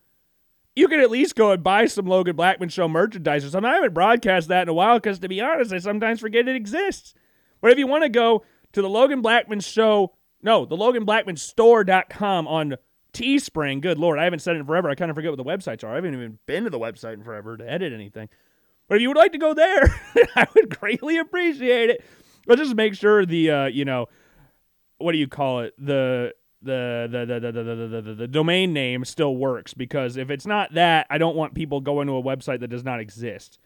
you 0.76 0.88
could 0.88 1.00
at 1.00 1.12
least 1.12 1.36
go 1.36 1.52
and 1.52 1.64
buy 1.64 1.86
some 1.86 2.06
Logan 2.06 2.36
Blackman 2.36 2.70
Show 2.70 2.88
merchandise 2.88 3.46
or 3.46 3.50
something. 3.50 3.72
I 3.72 3.76
haven't 3.76 3.94
broadcast 3.94 4.50
that 4.50 4.64
in 4.64 4.70
a 4.70 4.74
while 4.74 4.98
because, 4.98 5.20
to 5.20 5.30
be 5.30 5.42
honest, 5.42 5.72
I 5.72 5.78
sometimes 5.78 6.20
forget 6.20 6.48
it 6.48 6.56
exists. 6.56 7.14
But 7.62 7.72
if 7.72 7.78
you 7.78 7.88
want 7.88 8.04
to 8.04 8.10
go 8.10 8.44
to 8.76 8.82
the 8.82 8.90
Logan 8.90 9.22
Blackman 9.22 9.62
show. 9.62 10.14
No, 10.44 10.66
the 10.66 10.76
Logan 10.76 11.06
Blackman 11.06 11.38
store.com 11.38 12.46
on 12.46 12.76
Teespring. 13.14 13.82
Good 13.82 13.98
Lord, 13.98 14.20
I 14.20 14.26
haven't 14.26 14.40
said 14.40 14.58
it 14.58 14.60
in 14.60 14.66
forever. 14.66 14.90
I 14.90 14.96
kind 14.96 15.10
of 15.10 15.16
forget 15.16 15.32
what 15.32 15.38
the 15.38 15.46
websites 15.46 15.84
are. 15.84 15.94
I 15.94 15.96
haven't 15.96 16.14
even 16.14 16.40
been 16.46 16.66
to 16.66 16.70
the 16.70 16.78
website 16.78 17.14
in 17.14 17.24
forever 17.24 17.56
to 17.56 17.68
edit 17.68 17.94
anything. 17.94 18.28
But 18.88 18.96
if 18.96 19.02
you 19.02 19.08
would 19.08 19.18
like 19.18 19.32
to 19.32 19.38
go 19.38 19.54
there, 19.54 19.84
I 20.36 20.46
would 20.54 20.78
greatly 20.78 21.18
appreciate 21.18 21.90
it. 21.90 22.04
But 22.46 22.58
just 22.58 22.76
make 22.76 22.96
sure 22.96 23.26
the, 23.26 23.50
uh, 23.50 23.66
you 23.68 23.86
know, 23.86 24.08
what 24.98 25.14
do 25.14 25.18
you 25.18 25.28
call 25.28 25.62
it? 25.62 25.74
The 25.80 26.34
the 26.66 27.08
the, 27.10 27.26
the, 27.26 27.52
the, 27.52 27.64
the, 27.64 28.02
the, 28.02 28.14
the, 28.16 28.28
domain 28.28 28.74
name 28.74 29.06
still 29.06 29.36
works 29.36 29.74
because 29.74 30.18
if 30.18 30.30
it's 30.30 30.46
not 30.46 30.74
that, 30.74 31.08
I 31.10 31.18
don't 31.18 31.36
want 31.36 31.54
people 31.54 31.80
going 31.80 32.08
to 32.08 32.18
a 32.18 32.24
website 32.24 32.60
that 32.60 32.68
does 32.68 32.84
not 32.84 33.00
exist. 33.00 33.60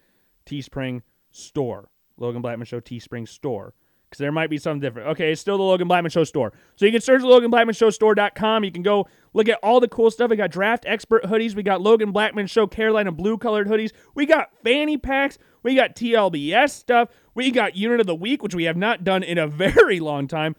Teespring 0.46 1.02
store. 1.32 1.90
Logan 2.18 2.42
Blackman 2.42 2.66
Show 2.66 2.82
Teespring 2.82 3.28
store 3.28 3.74
because 4.10 4.20
there 4.20 4.32
might 4.32 4.50
be 4.50 4.58
something 4.58 4.82
different. 4.82 5.10
Okay, 5.10 5.32
it's 5.32 5.42
still 5.42 5.58
the 5.58 5.64
Logan 5.64 5.88
Blackman 5.88 6.10
Show 6.10 6.24
store. 6.24 6.52
So 6.76 6.86
you 6.86 6.92
can 6.92 7.02
search 7.02 7.22
the 7.22 7.28
Logan 7.28 7.52
Blackman 7.52 7.76
Show 7.76 7.90
store.com. 7.90 8.64
You 8.64 8.72
can 8.72 8.82
go 8.82 9.08
look 9.34 9.48
at 9.48 9.60
all 9.62 9.80
the 9.80 9.88
cool 9.88 10.10
stuff. 10.10 10.30
We 10.30 10.36
got 10.36 10.52
draft 10.52 10.84
expert 10.88 11.24
hoodies. 11.24 11.56
We 11.56 11.64
got 11.64 11.82
Logan 11.82 12.12
Blackman 12.12 12.48
Show 12.48 12.68
Carolina 12.68 13.12
blue 13.12 13.38
colored 13.38 13.68
hoodies. 13.68 13.92
We 14.16 14.26
got 14.26 14.50
fanny 14.64 14.98
packs. 14.98 15.38
We 15.62 15.76
got 15.76 15.96
TLBS 15.96 16.72
stuff. 16.72 17.10
We 17.36 17.52
got 17.52 17.76
Unit 17.76 18.00
of 18.00 18.08
the 18.08 18.16
Week, 18.16 18.42
which 18.42 18.56
we 18.56 18.64
have 18.64 18.78
not 18.78 19.04
done 19.04 19.24
in 19.24 19.38
a 19.38 19.48
very 19.48 20.00
long 20.00 20.28
time. 20.28 20.56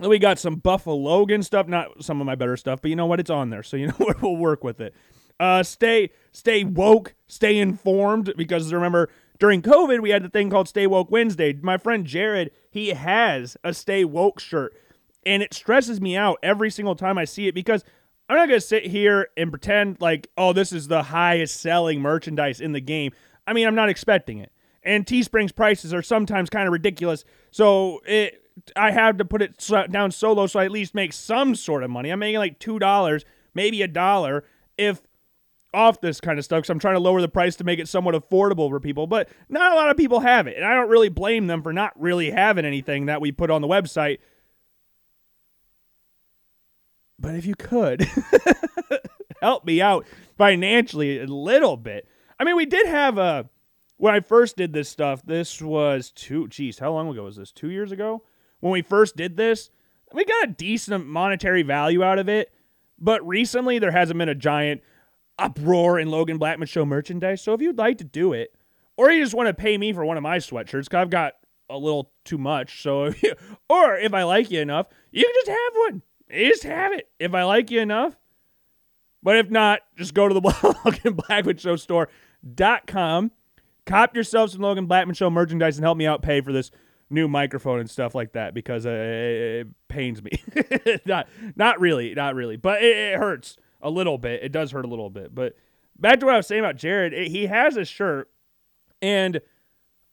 We 0.00 0.18
got 0.18 0.38
some 0.38 0.56
Buffalo 0.56 0.96
Logan 0.96 1.42
stuff, 1.42 1.66
not 1.66 2.04
some 2.04 2.20
of 2.20 2.26
my 2.26 2.36
better 2.36 2.56
stuff, 2.56 2.80
but 2.80 2.88
you 2.88 2.96
know 2.96 3.06
what? 3.06 3.18
It's 3.18 3.30
on 3.30 3.50
there, 3.50 3.62
so 3.64 3.76
you 3.76 3.88
know 3.88 3.94
what? 3.98 4.22
We'll 4.22 4.36
work 4.36 4.62
with 4.62 4.80
it. 4.80 4.94
Uh, 5.40 5.62
stay, 5.62 6.10
stay 6.32 6.64
woke, 6.64 7.14
stay 7.26 7.58
informed, 7.58 8.32
because 8.36 8.72
remember 8.72 9.08
during 9.38 9.62
COVID, 9.62 10.00
we 10.00 10.10
had 10.10 10.22
the 10.22 10.28
thing 10.28 10.50
called 10.50 10.68
Stay 10.68 10.86
Woke 10.86 11.10
Wednesday. 11.10 11.52
My 11.52 11.76
friend 11.76 12.04
Jared, 12.04 12.50
he 12.70 12.88
has 12.88 13.56
a 13.62 13.72
Stay 13.72 14.04
Woke 14.04 14.40
shirt, 14.40 14.74
and 15.24 15.42
it 15.42 15.54
stresses 15.54 16.00
me 16.00 16.16
out 16.16 16.38
every 16.42 16.70
single 16.70 16.96
time 16.96 17.18
I 17.18 17.24
see 17.24 17.46
it 17.46 17.54
because 17.54 17.84
I'm 18.28 18.36
not 18.36 18.48
going 18.48 18.60
to 18.60 18.66
sit 18.66 18.86
here 18.86 19.28
and 19.36 19.50
pretend 19.50 20.00
like, 20.00 20.28
oh, 20.36 20.52
this 20.52 20.72
is 20.72 20.88
the 20.88 21.04
highest 21.04 21.60
selling 21.60 22.00
merchandise 22.00 22.60
in 22.60 22.72
the 22.72 22.80
game. 22.80 23.12
I 23.46 23.52
mean, 23.52 23.66
I'm 23.66 23.74
not 23.74 23.88
expecting 23.88 24.38
it. 24.38 24.52
And 24.82 25.04
Teespring's 25.04 25.52
prices 25.52 25.92
are 25.92 26.02
sometimes 26.02 26.50
kind 26.50 26.66
of 26.66 26.72
ridiculous. 26.72 27.24
So 27.50 28.00
it, 28.06 28.42
I 28.76 28.90
have 28.90 29.18
to 29.18 29.24
put 29.24 29.42
it 29.42 29.62
down 29.90 30.10
so 30.10 30.32
low 30.32 30.46
so 30.46 30.60
I 30.60 30.64
at 30.64 30.70
least 30.70 30.94
make 30.94 31.12
some 31.12 31.54
sort 31.54 31.82
of 31.82 31.90
money. 31.90 32.10
I'm 32.10 32.18
making 32.18 32.38
like 32.38 32.58
two 32.58 32.78
dollars, 32.78 33.24
maybe 33.54 33.82
a 33.82 33.88
dollar, 33.88 34.44
if 34.76 35.02
off 35.74 36.00
this 36.00 36.20
kind 36.20 36.38
of 36.38 36.44
stuff 36.44 36.60
because 36.60 36.70
I'm 36.70 36.78
trying 36.78 36.94
to 36.94 37.00
lower 37.00 37.20
the 37.20 37.28
price 37.28 37.56
to 37.56 37.64
make 37.64 37.78
it 37.78 37.88
somewhat 37.88 38.14
affordable 38.14 38.70
for 38.70 38.80
people. 38.80 39.06
But 39.06 39.28
not 39.48 39.72
a 39.72 39.74
lot 39.74 39.90
of 39.90 39.96
people 39.96 40.20
have 40.20 40.46
it, 40.46 40.56
and 40.56 40.64
I 40.64 40.74
don't 40.74 40.88
really 40.88 41.08
blame 41.08 41.46
them 41.46 41.62
for 41.62 41.72
not 41.72 41.98
really 42.00 42.30
having 42.30 42.64
anything 42.64 43.06
that 43.06 43.20
we 43.20 43.32
put 43.32 43.50
on 43.50 43.62
the 43.62 43.68
website. 43.68 44.18
But 47.18 47.34
if 47.34 47.44
you 47.44 47.54
could 47.54 48.08
help 49.42 49.64
me 49.64 49.80
out 49.80 50.06
financially 50.36 51.18
a 51.20 51.26
little 51.26 51.76
bit, 51.76 52.08
I 52.38 52.44
mean, 52.44 52.56
we 52.56 52.66
did 52.66 52.86
have 52.86 53.18
a 53.18 53.48
when 53.98 54.14
I 54.14 54.20
first 54.20 54.56
did 54.56 54.72
this 54.72 54.88
stuff. 54.88 55.22
This 55.24 55.60
was 55.60 56.10
two. 56.10 56.48
Geez, 56.48 56.78
how 56.78 56.92
long 56.92 57.08
ago 57.08 57.24
was 57.24 57.36
this? 57.36 57.52
Two 57.52 57.70
years 57.70 57.92
ago 57.92 58.22
when 58.60 58.72
we 58.72 58.82
first 58.82 59.16
did 59.16 59.36
this. 59.36 59.70
We 60.12 60.24
got 60.24 60.48
a 60.48 60.52
decent 60.52 61.06
monetary 61.06 61.62
value 61.62 62.02
out 62.02 62.18
of 62.18 62.28
it, 62.28 62.52
but 62.98 63.26
recently 63.26 63.78
there 63.78 63.90
hasn't 63.90 64.18
been 64.18 64.30
a 64.30 64.34
giant 64.34 64.80
uproar 65.38 65.98
in 65.98 66.10
Logan 66.10 66.38
Blackman 66.38 66.66
Show 66.66 66.86
merchandise. 66.86 67.42
So 67.42 67.52
if 67.52 67.60
you'd 67.60 67.78
like 67.78 67.98
to 67.98 68.04
do 68.04 68.32
it, 68.32 68.54
or 68.96 69.10
you 69.10 69.22
just 69.22 69.34
want 69.34 69.48
to 69.48 69.54
pay 69.54 69.76
me 69.76 69.92
for 69.92 70.04
one 70.04 70.16
of 70.16 70.22
my 70.22 70.38
sweatshirts, 70.38 70.84
because 70.84 70.94
I've 70.94 71.10
got 71.10 71.34
a 71.70 71.76
little 71.76 72.10
too 72.24 72.38
much. 72.38 72.82
So, 72.82 73.12
or 73.70 73.96
if 73.96 74.14
I 74.14 74.22
like 74.24 74.50
you 74.50 74.60
enough, 74.60 74.86
you 75.12 75.24
can 75.24 75.34
just 75.34 75.48
have 75.48 75.72
one. 75.74 76.02
Just 76.30 76.62
have 76.64 76.92
it 76.92 77.08
if 77.18 77.34
I 77.34 77.44
like 77.44 77.70
you 77.70 77.80
enough. 77.80 78.16
But 79.22 79.36
if 79.36 79.50
not, 79.50 79.80
just 79.96 80.14
go 80.14 80.28
to 80.28 80.34
the 80.34 80.40
Logan 80.84 81.14
Blackman 81.14 81.56
Show 81.58 81.76
store.com, 81.76 83.30
cop 83.88 84.14
yourself 84.14 84.50
some 84.50 84.60
Logan 84.60 84.86
Blackman 84.86 85.14
Show 85.14 85.30
merchandise, 85.30 85.78
and 85.78 85.84
help 85.84 85.98
me 85.98 86.06
out 86.06 86.22
pay 86.22 86.40
for 86.40 86.52
this 86.52 86.70
new 87.10 87.26
microphone 87.26 87.80
and 87.80 87.90
stuff 87.90 88.14
like 88.14 88.32
that 88.32 88.54
because 88.54 88.86
uh, 88.86 88.90
it 88.90 89.68
pains 89.88 90.22
me. 90.22 90.30
not, 91.06 91.28
not 91.56 91.80
really, 91.80 92.14
not 92.14 92.34
really, 92.34 92.56
but 92.56 92.82
it, 92.82 92.96
it 92.96 93.18
hurts 93.18 93.56
a 93.80 93.90
little 93.90 94.18
bit. 94.18 94.42
It 94.42 94.52
does 94.52 94.70
hurt 94.70 94.84
a 94.84 94.88
little 94.88 95.10
bit. 95.10 95.34
But 95.34 95.56
back 95.98 96.20
to 96.20 96.26
what 96.26 96.34
I 96.34 96.38
was 96.38 96.46
saying 96.46 96.60
about 96.60 96.76
Jared, 96.76 97.12
it, 97.12 97.28
he 97.28 97.46
has 97.46 97.76
a 97.76 97.84
shirt, 97.84 98.30
and 99.00 99.40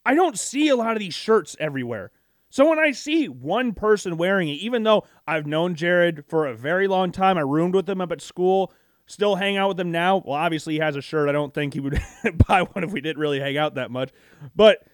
I 0.05 0.15
don't 0.15 0.39
see 0.39 0.69
a 0.69 0.75
lot 0.75 0.93
of 0.93 0.99
these 0.99 1.13
shirts 1.13 1.55
everywhere. 1.59 2.11
So 2.49 2.69
when 2.69 2.79
I 2.79 2.91
see 2.91 3.27
one 3.27 3.73
person 3.73 4.15
wearing 4.15 4.47
it, 4.47 4.53
even 4.53 4.83
though 4.83 5.03
I've 5.27 5.45
known 5.45 5.75
Jared 5.75 6.23
for 6.27 6.45
a 6.45 6.55
very 6.55 6.87
long 6.87 7.11
time, 7.11 7.37
I 7.37 7.41
roomed 7.41 7.75
with 7.75 7.89
him 7.89 7.99
up 7.99 8.13
at 8.13 8.21
school, 8.21 8.71
still 9.05 9.35
hang 9.35 9.57
out 9.57 9.69
with 9.69 9.79
him 9.79 9.91
now. 9.91 10.21
Well, 10.25 10.35
obviously 10.35 10.73
he 10.73 10.79
has 10.79 10.95
a 10.95 11.01
shirt. 11.01 11.29
I 11.29 11.31
don't 11.31 11.53
think 11.53 11.73
he 11.73 11.79
would 11.79 11.99
buy 12.47 12.63
one 12.63 12.83
if 12.83 12.91
we 12.91 13.01
didn't 13.01 13.21
really 13.21 13.39
hang 13.39 13.57
out 13.57 13.75
that 13.75 13.91
much. 13.91 14.11
But 14.55 14.85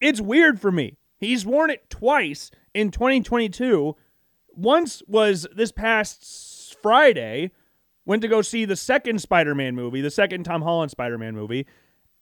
it's 0.00 0.20
weird 0.20 0.60
for 0.60 0.70
me. 0.70 0.96
He's 1.18 1.44
worn 1.44 1.70
it 1.70 1.90
twice 1.90 2.50
in 2.74 2.90
2022. 2.90 3.96
Once 4.54 5.02
was 5.06 5.46
this 5.54 5.72
past 5.72 6.76
Friday 6.80 7.50
went 8.04 8.22
to 8.22 8.28
go 8.28 8.40
see 8.40 8.64
the 8.64 8.76
second 8.76 9.20
Spider-Man 9.20 9.74
movie, 9.74 10.00
the 10.00 10.10
second 10.10 10.44
Tom 10.44 10.62
Holland 10.62 10.90
Spider-Man 10.90 11.34
movie. 11.34 11.66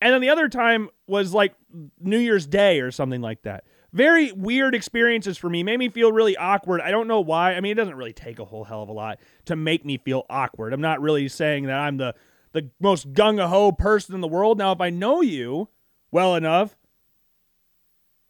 And 0.00 0.12
then 0.12 0.20
the 0.20 0.28
other 0.28 0.48
time 0.48 0.90
was 1.06 1.32
like 1.32 1.54
New 2.00 2.18
Year's 2.18 2.46
Day 2.46 2.80
or 2.80 2.90
something 2.90 3.20
like 3.20 3.42
that. 3.42 3.64
Very 3.96 4.30
weird 4.30 4.74
experiences 4.74 5.38
for 5.38 5.48
me. 5.48 5.62
Made 5.62 5.78
me 5.78 5.88
feel 5.88 6.12
really 6.12 6.36
awkward. 6.36 6.82
I 6.82 6.90
don't 6.90 7.08
know 7.08 7.22
why. 7.22 7.54
I 7.54 7.62
mean, 7.62 7.72
it 7.72 7.76
doesn't 7.76 7.94
really 7.94 8.12
take 8.12 8.38
a 8.38 8.44
whole 8.44 8.64
hell 8.64 8.82
of 8.82 8.90
a 8.90 8.92
lot 8.92 9.18
to 9.46 9.56
make 9.56 9.86
me 9.86 9.96
feel 9.96 10.26
awkward. 10.28 10.74
I'm 10.74 10.82
not 10.82 11.00
really 11.00 11.28
saying 11.28 11.64
that 11.64 11.78
I'm 11.78 11.96
the 11.96 12.14
the 12.52 12.68
most 12.78 13.14
gung 13.14 13.42
ho 13.42 13.72
person 13.72 14.14
in 14.14 14.20
the 14.20 14.28
world. 14.28 14.58
Now, 14.58 14.72
if 14.72 14.82
I 14.82 14.90
know 14.90 15.22
you 15.22 15.70
well 16.10 16.34
enough, 16.34 16.76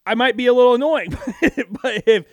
I 0.07 0.15
might 0.15 0.37
be 0.37 0.47
a 0.47 0.55
little 0.55 0.77
annoying. 0.77 1.11
but 1.83 2.05
if 2.07 2.27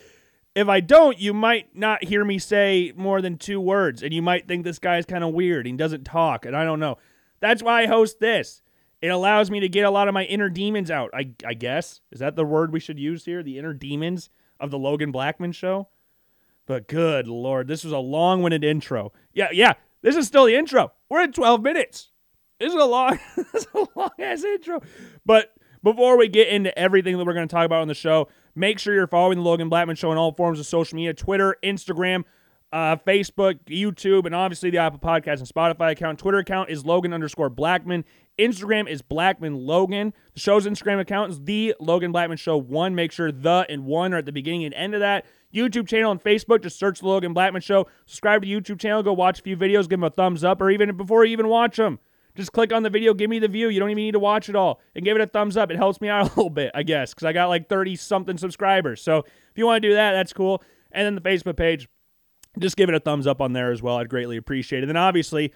if 0.54 0.68
I 0.68 0.78
don't, 0.78 1.18
you 1.18 1.34
might 1.34 1.74
not 1.74 2.04
hear 2.04 2.24
me 2.24 2.38
say 2.38 2.92
more 2.94 3.20
than 3.20 3.36
two 3.36 3.60
words, 3.60 4.04
and 4.04 4.14
you 4.14 4.22
might 4.22 4.46
think 4.46 4.62
this 4.62 4.78
guy's 4.78 5.06
kind 5.06 5.24
of 5.24 5.34
weird. 5.34 5.66
He 5.66 5.72
doesn't 5.72 6.04
talk, 6.04 6.46
and 6.46 6.56
I 6.56 6.62
don't 6.62 6.78
know. 6.78 6.98
That's 7.40 7.64
why 7.64 7.82
I 7.82 7.86
host 7.86 8.20
this. 8.20 8.62
It 9.00 9.08
allows 9.08 9.50
me 9.50 9.60
to 9.60 9.68
get 9.68 9.84
a 9.84 9.90
lot 9.90 10.08
of 10.08 10.14
my 10.14 10.24
inner 10.24 10.48
demons 10.48 10.90
out. 10.90 11.10
I, 11.12 11.30
I 11.44 11.54
guess 11.54 12.00
is 12.10 12.20
that 12.20 12.36
the 12.36 12.44
word 12.44 12.72
we 12.72 12.80
should 12.80 12.98
use 12.98 13.24
here? 13.24 13.42
The 13.42 13.58
inner 13.58 13.74
demons 13.74 14.30
of 14.58 14.70
the 14.70 14.78
Logan 14.78 15.12
Blackman 15.12 15.52
show. 15.52 15.88
But 16.66 16.88
good 16.88 17.28
lord, 17.28 17.68
this 17.68 17.84
was 17.84 17.92
a 17.92 17.98
long-winded 17.98 18.64
intro. 18.64 19.12
Yeah, 19.34 19.48
yeah, 19.52 19.74
this 20.00 20.16
is 20.16 20.26
still 20.26 20.46
the 20.46 20.56
intro. 20.56 20.92
We're 21.10 21.22
at 21.22 21.34
12 21.34 21.62
minutes. 21.62 22.10
This 22.58 22.72
is 22.72 22.80
a 22.80 22.86
long, 22.86 23.18
this 23.36 23.54
is 23.54 23.66
a 23.74 23.86
long 23.94 24.10
ass 24.18 24.42
intro. 24.44 24.80
But 25.26 25.54
before 25.82 26.16
we 26.16 26.28
get 26.28 26.48
into 26.48 26.76
everything 26.78 27.18
that 27.18 27.24
we're 27.26 27.34
going 27.34 27.46
to 27.46 27.54
talk 27.54 27.66
about 27.66 27.82
on 27.82 27.88
the 27.88 27.94
show, 27.94 28.28
make 28.54 28.78
sure 28.78 28.94
you're 28.94 29.06
following 29.06 29.38
the 29.38 29.44
Logan 29.44 29.68
Blackman 29.68 29.96
Show 29.96 30.10
on 30.10 30.16
all 30.16 30.32
forms 30.32 30.58
of 30.58 30.66
social 30.66 30.96
media 30.96 31.12
Twitter, 31.12 31.56
Instagram, 31.62 32.24
uh, 32.72 32.96
Facebook, 33.06 33.60
YouTube, 33.66 34.24
and 34.24 34.34
obviously 34.34 34.70
the 34.70 34.78
Apple 34.78 34.98
Podcast 34.98 35.38
and 35.38 35.48
Spotify 35.48 35.92
account. 35.92 36.18
Twitter 36.18 36.38
account 36.38 36.70
is 36.70 36.84
Logan 36.84 37.12
underscore 37.12 37.50
Blackman. 37.50 38.04
Instagram 38.38 38.88
is 38.88 39.02
Blackman 39.02 39.54
Logan. 39.54 40.12
The 40.34 40.40
show's 40.40 40.66
Instagram 40.66 41.00
account 41.00 41.32
is 41.32 41.40
the 41.42 41.74
Logan 41.78 42.12
Blackman 42.12 42.38
Show 42.38 42.56
One. 42.56 42.94
Make 42.94 43.12
sure 43.12 43.30
the 43.30 43.66
and 43.68 43.84
one 43.84 44.12
are 44.12 44.18
at 44.18 44.26
the 44.26 44.32
beginning 44.32 44.64
and 44.64 44.74
end 44.74 44.94
of 44.94 45.00
that. 45.00 45.24
YouTube 45.54 45.86
channel 45.86 46.10
and 46.10 46.22
Facebook, 46.22 46.62
just 46.62 46.78
search 46.78 47.00
the 47.00 47.06
Logan 47.06 47.32
Blackman 47.32 47.62
Show. 47.62 47.86
Subscribe 48.06 48.42
to 48.42 48.48
the 48.48 48.60
YouTube 48.60 48.80
channel, 48.80 49.02
go 49.04 49.12
watch 49.12 49.38
a 49.38 49.42
few 49.42 49.56
videos, 49.56 49.82
give 49.82 49.90
them 49.90 50.04
a 50.04 50.10
thumbs 50.10 50.42
up, 50.42 50.60
or 50.60 50.68
even 50.70 50.96
before 50.96 51.24
you 51.24 51.32
even 51.32 51.46
watch 51.48 51.76
them. 51.76 52.00
Just 52.34 52.52
click 52.52 52.72
on 52.72 52.82
the 52.82 52.90
video, 52.90 53.14
give 53.14 53.30
me 53.30 53.38
the 53.38 53.46
view. 53.46 53.68
You 53.68 53.78
don't 53.78 53.90
even 53.90 54.02
need 54.02 54.12
to 54.12 54.18
watch 54.18 54.48
it 54.48 54.56
all 54.56 54.80
and 54.96 55.04
give 55.04 55.16
it 55.16 55.20
a 55.20 55.26
thumbs 55.26 55.56
up. 55.56 55.70
It 55.70 55.76
helps 55.76 56.00
me 56.00 56.08
out 56.10 56.22
a 56.22 56.24
little 56.24 56.50
bit, 56.50 56.72
I 56.74 56.82
guess, 56.82 57.14
because 57.14 57.26
I 57.26 57.32
got 57.32 57.48
like 57.48 57.68
30 57.68 57.94
something 57.94 58.36
subscribers. 58.36 59.00
So 59.00 59.18
if 59.18 59.56
you 59.56 59.66
want 59.66 59.82
to 59.82 59.88
do 59.88 59.94
that, 59.94 60.12
that's 60.12 60.32
cool. 60.32 60.60
And 60.90 61.06
then 61.06 61.14
the 61.14 61.20
Facebook 61.20 61.56
page, 61.56 61.88
just 62.58 62.76
give 62.76 62.88
it 62.88 62.94
a 62.94 63.00
thumbs 63.00 63.26
up 63.28 63.40
on 63.40 63.52
there 63.52 63.70
as 63.70 63.82
well. 63.82 63.96
I'd 63.96 64.08
greatly 64.08 64.36
appreciate 64.36 64.80
it. 64.80 64.82
And 64.82 64.90
then 64.90 64.96
obviously, 64.96 65.52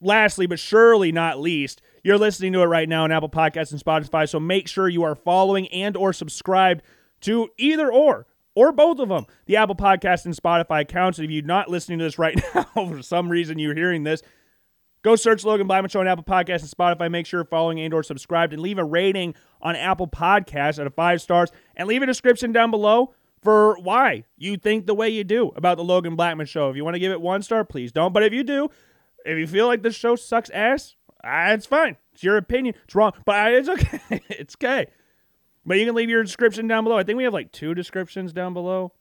lastly, 0.00 0.46
but 0.46 0.58
surely 0.58 1.12
not 1.12 1.40
least, 1.40 1.80
you're 2.02 2.18
listening 2.18 2.52
to 2.54 2.60
it 2.62 2.66
right 2.66 2.88
now 2.88 3.04
on 3.04 3.12
Apple 3.12 3.28
Podcasts 3.28 3.72
and 3.72 3.82
Spotify. 3.82 4.28
So 4.28 4.40
make 4.40 4.68
sure 4.68 4.88
you 4.88 5.02
are 5.02 5.14
following 5.14 5.68
and 5.68 5.96
or 5.96 6.12
subscribed 6.12 6.82
to 7.22 7.48
either 7.58 7.92
or 7.92 8.26
or 8.54 8.72
both 8.72 8.98
of 8.98 9.08
them, 9.08 9.26
the 9.46 9.56
Apple 9.56 9.76
Podcast 9.76 10.24
and 10.24 10.36
Spotify 10.36 10.80
accounts. 10.80 11.18
And 11.18 11.24
if 11.24 11.30
you're 11.30 11.44
not 11.44 11.68
listening 11.68 11.98
to 12.00 12.04
this 12.04 12.18
right 12.18 12.40
now, 12.54 12.64
for 12.74 13.02
some 13.02 13.28
reason 13.28 13.58
you're 13.58 13.74
hearing 13.74 14.02
this, 14.02 14.22
Go 15.02 15.14
search 15.14 15.44
Logan 15.44 15.66
Blackman 15.66 15.90
Show 15.90 16.00
on 16.00 16.08
Apple 16.08 16.24
Podcasts 16.24 16.62
and 16.62 16.70
Spotify. 16.70 17.10
Make 17.10 17.26
sure 17.26 17.38
you're 17.38 17.44
following 17.46 17.80
and 17.80 17.94
or 17.94 18.02
subscribed 18.02 18.52
and 18.52 18.60
leave 18.60 18.78
a 18.78 18.84
rating 18.84 19.34
on 19.62 19.76
Apple 19.76 20.08
Podcasts 20.08 20.78
out 20.78 20.86
of 20.86 20.94
five 20.94 21.22
stars 21.22 21.50
and 21.76 21.88
leave 21.88 22.02
a 22.02 22.06
description 22.06 22.52
down 22.52 22.70
below 22.70 23.14
for 23.40 23.78
why 23.78 24.24
you 24.36 24.56
think 24.56 24.86
the 24.86 24.94
way 24.94 25.08
you 25.08 25.22
do 25.22 25.52
about 25.54 25.76
the 25.76 25.84
Logan 25.84 26.16
Blackman 26.16 26.46
Show. 26.46 26.68
If 26.68 26.76
you 26.76 26.84
want 26.84 26.96
to 26.96 27.00
give 27.00 27.12
it 27.12 27.20
one 27.20 27.42
star, 27.42 27.64
please 27.64 27.92
don't. 27.92 28.12
But 28.12 28.24
if 28.24 28.32
you 28.32 28.42
do, 28.42 28.68
if 29.24 29.38
you 29.38 29.46
feel 29.46 29.66
like 29.68 29.82
this 29.82 29.94
show 29.94 30.16
sucks 30.16 30.50
ass, 30.50 30.96
it's 31.24 31.66
fine. 31.66 31.96
It's 32.12 32.22
your 32.22 32.36
opinion. 32.36 32.74
It's 32.84 32.94
wrong, 32.94 33.12
but 33.24 33.52
it's 33.52 33.68
okay. 33.68 34.00
it's 34.28 34.56
okay. 34.56 34.86
But 35.64 35.78
you 35.78 35.86
can 35.86 35.94
leave 35.94 36.08
your 36.08 36.22
description 36.22 36.66
down 36.66 36.84
below. 36.84 36.96
I 36.96 37.02
think 37.02 37.18
we 37.18 37.24
have 37.24 37.34
like 37.34 37.52
two 37.52 37.74
descriptions 37.74 38.32
down 38.32 38.54
below. 38.54 38.92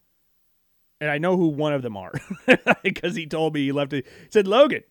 And 1.00 1.10
I 1.12 1.20
know 1.20 1.38
who 1.38 1.48
one 1.48 1.74
of 1.74 1.84
them 1.84 1.96
are 1.96 2.12
because 2.84 3.16
he 3.16 3.28
told 3.28 3.54
me 3.54 3.66
he 3.66 3.72
left 3.72 3.94
it. 3.94 4.06
He 4.06 4.32
said, 4.32 4.48
Logan, 4.48 4.84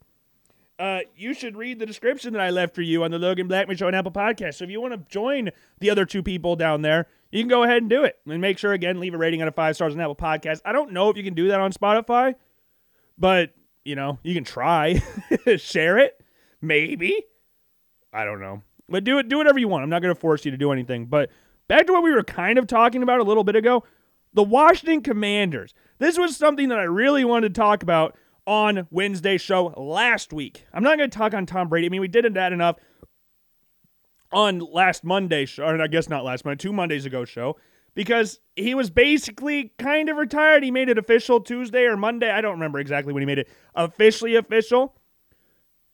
uh, 0.79 1.01
you 1.17 1.35
should 1.35 1.57
read 1.57 1.79
the 1.79 1.87
description 1.87 2.33
that 2.35 2.43
I 2.43 2.51
left 2.51 2.75
for 2.75 2.83
you 2.83 3.03
on 3.03 3.11
the 3.11 3.19
Logan 3.19 3.49
Blackman 3.49 3.77
Show 3.77 3.89
on 3.89 3.95
Apple 3.95 4.13
Podcast. 4.13 4.55
So 4.55 4.65
if 4.65 4.71
you 4.71 4.81
want 4.81 4.95
to 4.95 5.13
join 5.13 5.51
the 5.81 5.91
other 5.91 6.05
two 6.05 6.23
people 6.23 6.55
down 6.55 6.83
there, 6.83 7.07
you 7.31 7.43
can 7.43 7.49
go 7.49 7.65
ahead 7.65 7.79
and 7.79 7.91
do 7.91 8.05
it. 8.05 8.19
And 8.27 8.41
make 8.41 8.59
sure, 8.59 8.73
again, 8.73 9.01
leave 9.01 9.15
a 9.15 9.19
rating 9.19 9.43
out 9.43 9.49
of 9.49 9.55
five 9.55 9.75
stars 9.75 9.95
on 9.95 10.01
Apple 10.01 10.17
Podcast. 10.17 10.61
I 10.65 10.73
don't 10.73 10.93
know 10.93 11.11
if 11.11 11.17
you 11.17 11.25
can 11.25 11.35
do 11.35 11.49
that 11.49 11.61
on 11.61 11.73
Spotify, 11.73 12.35
but, 13.19 13.53
you 13.85 13.97
know, 13.97 14.19
you 14.23 14.35
can 14.35 14.45
try. 14.45 15.03
Share 15.57 15.99
it. 15.99 16.21
Maybe. 16.61 17.25
I 18.13 18.25
don't 18.25 18.41
know. 18.41 18.63
But 18.89 19.05
do 19.05 19.19
it. 19.19 19.29
Do 19.29 19.39
whatever 19.39 19.59
you 19.59 19.69
want. 19.69 19.83
I'm 19.83 19.91
not 19.91 20.03
going 20.03 20.15
to 20.15 20.21
force 20.21 20.45
you 20.45 20.51
to 20.51 20.57
do 20.57 20.73
anything. 20.73 21.07
But 21.07 21.31
back 21.69 21.87
to 21.87 21.93
what 21.93 22.03
we 22.03 22.13
were 22.13 22.23
kind 22.23 22.59
of 22.59 22.67
talking 22.67 23.03
about 23.03 23.21
a 23.21 23.25
little 23.25 23.45
bit 23.45 23.57
ago. 23.57 23.85
The 24.33 24.43
Washington 24.43 25.03
Commanders. 25.03 25.75
This 25.99 26.19
was 26.19 26.37
something 26.37 26.69
that 26.69 26.79
I 26.79 26.85
really 26.85 27.25
wanted 27.25 27.55
to 27.55 27.61
talk 27.61 27.83
about 27.83 28.17
on 28.47 28.87
Wednesday 28.91 29.39
show 29.39 29.75
last 29.77 30.33
week. 30.33 30.67
I'm 30.73 30.83
not 30.83 30.99
going 30.99 31.11
to 31.11 31.19
talk 31.19 31.35
on 31.35 31.47
Tom 31.47 31.69
Brady. 31.69 31.87
I 31.87 31.89
mean, 31.89 32.01
we 32.01 32.09
did 32.09 32.33
that 32.35 32.53
enough 32.53 32.77
on 34.33 34.59
last 34.59 35.05
Monday 35.05 35.47
show, 35.47 35.65
or 35.65 35.81
I 35.81 35.87
guess 35.87 36.09
not 36.09 36.25
last 36.25 36.45
Monday, 36.45 36.61
two 36.61 36.73
Mondays 36.73 37.07
ago 37.07 37.25
show, 37.25 37.57
because 37.95 38.39
he 38.55 38.75
was 38.75 38.91
basically 38.91 39.73
kind 39.79 40.09
of 40.09 40.17
retired. 40.17 40.63
He 40.63 40.71
made 40.71 40.89
it 40.89 40.99
official 40.99 41.41
Tuesday 41.41 41.85
or 41.85 41.97
Monday. 41.97 42.31
I 42.31 42.41
don't 42.41 42.53
remember 42.53 42.79
exactly 42.79 43.13
when 43.13 43.23
he 43.23 43.27
made 43.27 43.39
it 43.39 43.49
officially 43.75 44.37
official, 44.37 44.95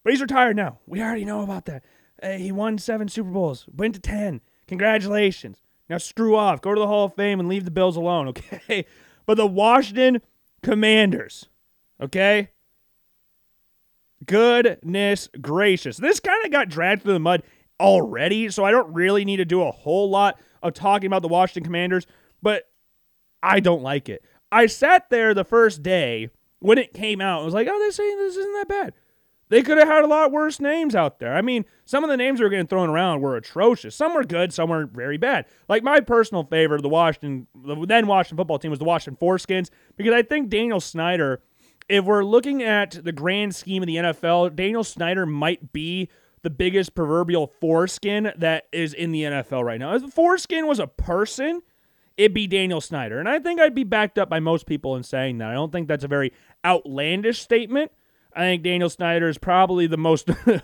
but 0.04 0.12
he's 0.12 0.22
retired 0.22 0.56
now. 0.56 0.78
We 0.86 1.02
already 1.02 1.24
know 1.24 1.42
about 1.42 1.66
that. 1.66 1.84
Uh, 2.22 2.32
he 2.32 2.52
won 2.52 2.78
seven 2.78 3.08
Super 3.08 3.30
Bowls, 3.30 3.66
went 3.74 3.94
to 3.94 4.00
10. 4.00 4.40
Congratulations. 4.68 5.62
Now 5.88 5.98
screw 5.98 6.36
off. 6.36 6.62
Go 6.62 6.74
to 6.74 6.80
the 6.80 6.86
Hall 6.86 7.06
of 7.06 7.14
Fame 7.14 7.40
and 7.40 7.48
leave 7.48 7.64
the 7.64 7.70
Bills 7.70 7.96
alone, 7.96 8.28
okay? 8.28 8.86
But 9.26 9.36
the 9.36 9.46
Washington 9.46 10.20
Commanders 10.62 11.48
Okay? 12.02 12.50
Goodness 14.26 15.28
gracious. 15.40 15.96
This 15.96 16.20
kind 16.20 16.44
of 16.44 16.50
got 16.50 16.68
dragged 16.68 17.02
through 17.02 17.14
the 17.14 17.20
mud 17.20 17.42
already, 17.80 18.50
so 18.50 18.64
I 18.64 18.70
don't 18.70 18.92
really 18.92 19.24
need 19.24 19.38
to 19.38 19.44
do 19.44 19.62
a 19.62 19.70
whole 19.70 20.10
lot 20.10 20.38
of 20.62 20.74
talking 20.74 21.06
about 21.06 21.22
the 21.22 21.28
Washington 21.28 21.64
Commanders, 21.64 22.06
but 22.42 22.64
I 23.42 23.60
don't 23.60 23.82
like 23.82 24.08
it. 24.08 24.24
I 24.50 24.66
sat 24.66 25.10
there 25.10 25.32
the 25.32 25.44
first 25.44 25.82
day 25.82 26.30
when 26.58 26.78
it 26.78 26.92
came 26.92 27.20
out. 27.20 27.42
I 27.42 27.44
was 27.44 27.54
like, 27.54 27.68
oh, 27.70 27.78
they're 27.78 27.90
saying 27.90 28.18
this 28.18 28.36
isn't 28.36 28.52
that 28.52 28.68
bad. 28.68 28.94
They 29.52 29.62
could 29.62 29.76
have 29.76 29.86
had 29.86 30.02
a 30.02 30.06
lot 30.06 30.32
worse 30.32 30.60
names 30.60 30.94
out 30.94 31.18
there. 31.18 31.34
I 31.34 31.42
mean, 31.42 31.66
some 31.84 32.04
of 32.04 32.08
the 32.08 32.16
names 32.16 32.38
that 32.38 32.44
were 32.44 32.48
getting 32.48 32.66
thrown 32.66 32.88
around 32.88 33.20
were 33.20 33.36
atrocious. 33.36 33.94
Some 33.94 34.14
were 34.14 34.24
good, 34.24 34.50
some 34.50 34.70
were 34.70 34.86
very 34.86 35.18
bad. 35.18 35.44
Like 35.68 35.82
my 35.82 36.00
personal 36.00 36.44
favorite 36.44 36.80
the 36.80 36.88
Washington, 36.88 37.46
the 37.54 37.84
then 37.84 38.06
Washington 38.06 38.38
football 38.38 38.58
team 38.58 38.70
was 38.70 38.78
the 38.78 38.86
Washington 38.86 39.18
Foreskins 39.20 39.68
because 39.98 40.14
I 40.14 40.22
think 40.22 40.48
Daniel 40.48 40.80
Snyder, 40.80 41.42
if 41.86 42.02
we're 42.02 42.24
looking 42.24 42.62
at 42.62 43.04
the 43.04 43.12
grand 43.12 43.54
scheme 43.54 43.82
of 43.82 43.88
the 43.88 43.96
NFL, 43.96 44.56
Daniel 44.56 44.84
Snyder 44.84 45.26
might 45.26 45.70
be 45.70 46.08
the 46.40 46.48
biggest 46.48 46.94
proverbial 46.94 47.52
foreskin 47.60 48.32
that 48.38 48.68
is 48.72 48.94
in 48.94 49.12
the 49.12 49.24
NFL 49.24 49.64
right 49.64 49.78
now. 49.78 49.94
If 49.94 50.00
the 50.00 50.08
foreskin 50.10 50.66
was 50.66 50.78
a 50.78 50.86
person, 50.86 51.60
it'd 52.16 52.32
be 52.32 52.46
Daniel 52.46 52.80
Snyder. 52.80 53.18
And 53.18 53.28
I 53.28 53.38
think 53.38 53.60
I'd 53.60 53.74
be 53.74 53.84
backed 53.84 54.16
up 54.16 54.30
by 54.30 54.40
most 54.40 54.64
people 54.64 54.96
in 54.96 55.02
saying 55.02 55.36
that. 55.38 55.50
I 55.50 55.52
don't 55.52 55.70
think 55.70 55.88
that's 55.88 56.04
a 56.04 56.08
very 56.08 56.32
outlandish 56.64 57.38
statement. 57.40 57.92
I 58.34 58.40
think 58.40 58.62
Daniel 58.62 58.90
Snyder 58.90 59.28
is 59.28 59.38
probably 59.38 59.86
the 59.86 59.96
most. 59.96 60.30
uh, 60.30 60.34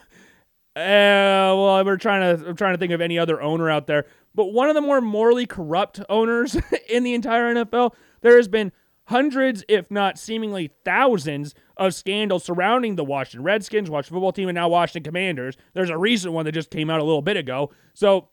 well, 0.76 1.84
we're 1.84 1.96
trying 1.96 2.38
to. 2.38 2.48
I'm 2.48 2.56
trying 2.56 2.74
to 2.74 2.78
think 2.78 2.92
of 2.92 3.00
any 3.00 3.18
other 3.18 3.40
owner 3.40 3.70
out 3.70 3.86
there, 3.86 4.06
but 4.34 4.52
one 4.52 4.68
of 4.68 4.74
the 4.74 4.80
more 4.80 5.00
morally 5.00 5.46
corrupt 5.46 6.00
owners 6.08 6.56
in 6.88 7.02
the 7.02 7.14
entire 7.14 7.54
NFL. 7.54 7.94
There 8.20 8.36
has 8.36 8.48
been 8.48 8.72
hundreds, 9.04 9.64
if 9.68 9.90
not 9.90 10.18
seemingly 10.18 10.70
thousands, 10.84 11.54
of 11.76 11.94
scandals 11.94 12.44
surrounding 12.44 12.96
the 12.96 13.04
Washington 13.04 13.42
Redskins, 13.42 13.88
Washington 13.88 14.16
football 14.16 14.32
team, 14.32 14.48
and 14.48 14.56
now 14.56 14.68
Washington 14.68 15.04
Commanders. 15.08 15.56
There's 15.72 15.90
a 15.90 15.96
recent 15.96 16.34
one 16.34 16.44
that 16.44 16.52
just 16.52 16.70
came 16.70 16.90
out 16.90 17.00
a 17.00 17.04
little 17.04 17.22
bit 17.22 17.36
ago. 17.36 17.70
So 17.94 18.28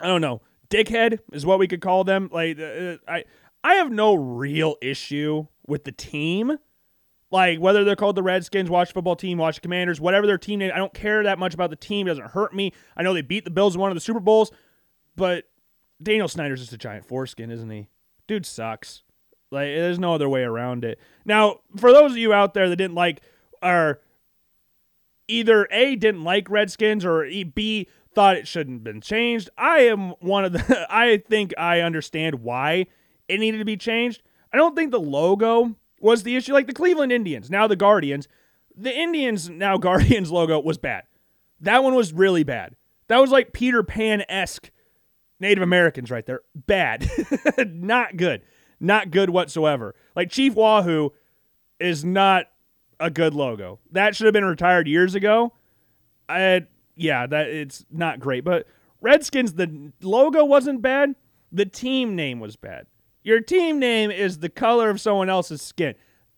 I 0.00 0.06
don't 0.06 0.20
know. 0.20 0.42
Dickhead 0.68 1.20
is 1.32 1.46
what 1.46 1.58
we 1.58 1.66
could 1.68 1.80
call 1.80 2.04
them. 2.04 2.28
Like 2.32 2.58
uh, 2.58 2.96
I, 3.08 3.24
I 3.64 3.74
have 3.74 3.90
no 3.90 4.14
real 4.14 4.76
issue 4.80 5.46
with 5.66 5.84
the 5.84 5.92
team. 5.92 6.58
Like 7.30 7.58
whether 7.58 7.84
they're 7.84 7.96
called 7.96 8.16
the 8.16 8.22
Redskins, 8.22 8.70
Watch 8.70 8.92
Football 8.92 9.16
Team, 9.16 9.38
Watch 9.38 9.60
Commanders, 9.60 10.00
whatever 10.00 10.26
their 10.26 10.38
team 10.38 10.60
name, 10.60 10.70
I 10.74 10.78
don't 10.78 10.94
care 10.94 11.22
that 11.24 11.38
much 11.38 11.54
about 11.54 11.70
the 11.70 11.76
team. 11.76 12.06
It 12.06 12.10
doesn't 12.10 12.30
hurt 12.30 12.54
me. 12.54 12.72
I 12.96 13.02
know 13.02 13.14
they 13.14 13.22
beat 13.22 13.44
the 13.44 13.50
Bills 13.50 13.74
in 13.74 13.80
one 13.80 13.90
of 13.90 13.96
the 13.96 14.00
Super 14.00 14.20
Bowls, 14.20 14.52
but 15.16 15.44
Daniel 16.02 16.28
Snyder's 16.28 16.60
just 16.60 16.72
a 16.72 16.78
giant 16.78 17.04
foreskin, 17.04 17.50
isn't 17.50 17.70
he? 17.70 17.88
Dude 18.28 18.46
sucks. 18.46 19.02
Like 19.50 19.66
there's 19.66 19.98
no 19.98 20.14
other 20.14 20.28
way 20.28 20.42
around 20.42 20.84
it. 20.84 21.00
Now, 21.24 21.60
for 21.76 21.92
those 21.92 22.12
of 22.12 22.18
you 22.18 22.32
out 22.32 22.54
there 22.54 22.68
that 22.68 22.76
didn't 22.76 22.94
like 22.94 23.22
or 23.62 24.00
either 25.28 25.66
A 25.70 25.96
didn't 25.96 26.24
like 26.24 26.50
Redskins 26.50 27.04
or 27.04 27.24
B 27.54 27.88
thought 28.14 28.36
it 28.36 28.48
shouldn't 28.48 28.76
have 28.76 28.84
been 28.84 29.00
changed, 29.00 29.50
I 29.56 29.80
am 29.80 30.10
one 30.20 30.44
of 30.44 30.52
the 30.52 30.86
I 30.90 31.18
think 31.18 31.54
I 31.58 31.80
understand 31.80 32.36
why 32.36 32.86
it 33.28 33.38
needed 33.38 33.58
to 33.58 33.64
be 33.64 33.76
changed. 33.76 34.22
I 34.52 34.56
don't 34.56 34.74
think 34.74 34.90
the 34.90 35.00
logo 35.00 35.76
was 36.00 36.22
the 36.22 36.36
issue. 36.36 36.52
Like 36.52 36.66
the 36.66 36.72
Cleveland 36.72 37.12
Indians, 37.12 37.50
now 37.50 37.66
the 37.66 37.76
Guardians. 37.76 38.28
The 38.76 38.96
Indians, 38.96 39.48
now 39.48 39.78
Guardians 39.78 40.30
logo 40.30 40.60
was 40.60 40.78
bad. 40.78 41.04
That 41.60 41.82
one 41.82 41.94
was 41.94 42.12
really 42.12 42.44
bad. 42.44 42.76
That 43.08 43.18
was 43.18 43.30
like 43.30 43.52
Peter 43.52 43.82
Pan 43.82 44.24
esque 44.28 44.70
Native 45.40 45.62
Americans 45.62 46.10
right 46.10 46.26
there. 46.26 46.40
Bad. 46.54 47.08
not 47.66 48.16
good. 48.16 48.42
Not 48.80 49.10
good 49.10 49.30
whatsoever. 49.30 49.94
Like 50.14 50.30
Chief 50.30 50.54
Wahoo 50.54 51.10
is 51.78 52.04
not 52.04 52.46
a 53.00 53.10
good 53.10 53.34
logo. 53.34 53.78
That 53.92 54.16
should 54.16 54.26
have 54.26 54.34
been 54.34 54.44
retired 54.44 54.88
years 54.88 55.14
ago. 55.14 55.52
I 56.28 56.66
yeah, 56.96 57.26
that 57.26 57.48
it's 57.48 57.84
not 57.90 58.20
great. 58.20 58.44
But 58.44 58.66
Redskins, 59.00 59.54
the 59.54 59.92
logo 60.02 60.44
wasn't 60.44 60.82
bad. 60.82 61.14
The 61.52 61.66
team 61.66 62.16
name 62.16 62.40
was 62.40 62.56
bad. 62.56 62.86
Your 63.26 63.40
team 63.40 63.80
name 63.80 64.12
is 64.12 64.38
the 64.38 64.48
color 64.48 64.88
of 64.88 65.00
someone 65.00 65.28
else's 65.28 65.60
skin. 65.60 65.96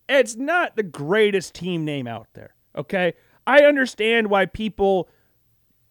It's 0.09 0.37
not 0.37 0.75
the 0.75 0.83
greatest 0.83 1.55
team 1.55 1.85
name 1.85 2.07
out 2.07 2.29
there, 2.33 2.55
okay? 2.75 3.13
I 3.47 3.65
understand 3.65 4.31
why 4.31 4.47
people 4.47 5.07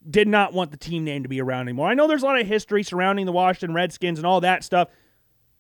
did 0.09 0.27
not 0.27 0.53
want 0.53 0.71
the 0.71 0.77
team 0.77 1.03
name 1.03 1.21
to 1.21 1.29
be 1.29 1.39
around 1.39 1.67
anymore. 1.67 1.87
I 1.87 1.93
know 1.93 2.07
there's 2.07 2.23
a 2.23 2.25
lot 2.25 2.41
of 2.41 2.47
history 2.47 2.81
surrounding 2.81 3.27
the 3.27 3.31
Washington 3.31 3.75
Redskins 3.75 4.17
and 4.17 4.25
all 4.25 4.41
that 4.41 4.63
stuff, 4.63 4.87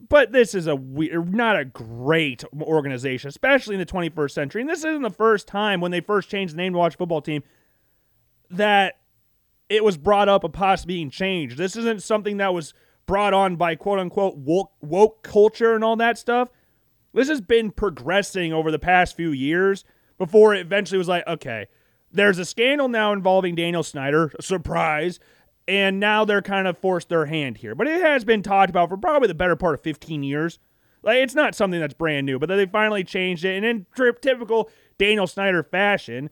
but 0.09 0.31
this 0.31 0.55
is 0.55 0.65
a 0.65 0.75
weird, 0.75 1.31
not 1.31 1.55
a 1.55 1.65
great 1.65 2.43
organization, 2.59 3.27
especially 3.27 3.75
in 3.75 3.79
the 3.79 3.85
21st 3.85 4.31
century. 4.31 4.61
And 4.61 4.69
this 4.69 4.79
isn't 4.79 5.03
the 5.03 5.11
first 5.11 5.47
time 5.47 5.81
when 5.81 5.91
they 5.91 6.01
first 6.01 6.31
changed 6.31 6.55
the 6.55 6.57
name 6.57 6.73
to 6.73 6.79
Watch 6.79 6.95
Football 6.95 7.21
Team 7.21 7.43
that 8.49 8.95
it 9.69 9.83
was 9.83 9.97
brought 9.97 10.29
up 10.29 10.43
of 10.43 10.51
possibly 10.51 10.95
being 10.95 11.11
changed. 11.11 11.57
This 11.59 11.75
isn't 11.75 12.01
something 12.01 12.37
that 12.37 12.55
was 12.55 12.73
brought 13.07 13.33
on 13.33 13.55
by 13.55 13.75
quote 13.75 13.99
unquote 13.99 14.37
woke, 14.37 14.71
woke 14.81 15.23
culture 15.23 15.73
and 15.73 15.83
all 15.83 15.95
that 15.95 16.17
stuff. 16.17 16.49
This 17.13 17.29
has 17.29 17.41
been 17.41 17.71
progressing 17.71 18.53
over 18.53 18.69
the 18.69 18.77
past 18.77 19.15
few 19.15 19.31
years 19.31 19.83
before 20.19 20.53
it 20.53 20.59
eventually 20.59 20.99
was 20.99 21.07
like, 21.07 21.25
okay, 21.25 21.67
there's 22.11 22.37
a 22.37 22.45
scandal 22.45 22.87
now 22.87 23.11
involving 23.13 23.55
Daniel 23.55 23.83
Snyder, 23.83 24.31
surprise, 24.39 25.19
and 25.67 25.99
now 25.99 26.25
they're 26.25 26.41
kind 26.41 26.67
of 26.67 26.77
forced 26.77 27.09
their 27.09 27.25
hand 27.25 27.57
here. 27.57 27.75
But 27.75 27.87
it 27.87 28.01
has 28.01 28.23
been 28.23 28.43
talked 28.43 28.69
about 28.69 28.89
for 28.89 28.97
probably 28.97 29.27
the 29.27 29.33
better 29.33 29.55
part 29.55 29.73
of 29.73 29.81
15 29.81 30.23
years. 30.23 30.59
Like 31.03 31.17
it's 31.17 31.35
not 31.35 31.55
something 31.55 31.79
that's 31.79 31.93
brand 31.93 32.25
new, 32.25 32.39
but 32.39 32.47
they 32.47 32.65
finally 32.65 33.03
changed 33.03 33.45
it. 33.45 33.55
And 33.55 33.65
in 33.65 33.85
typical 34.21 34.69
Daniel 34.97 35.27
Snyder 35.27 35.63
fashion, 35.63 36.29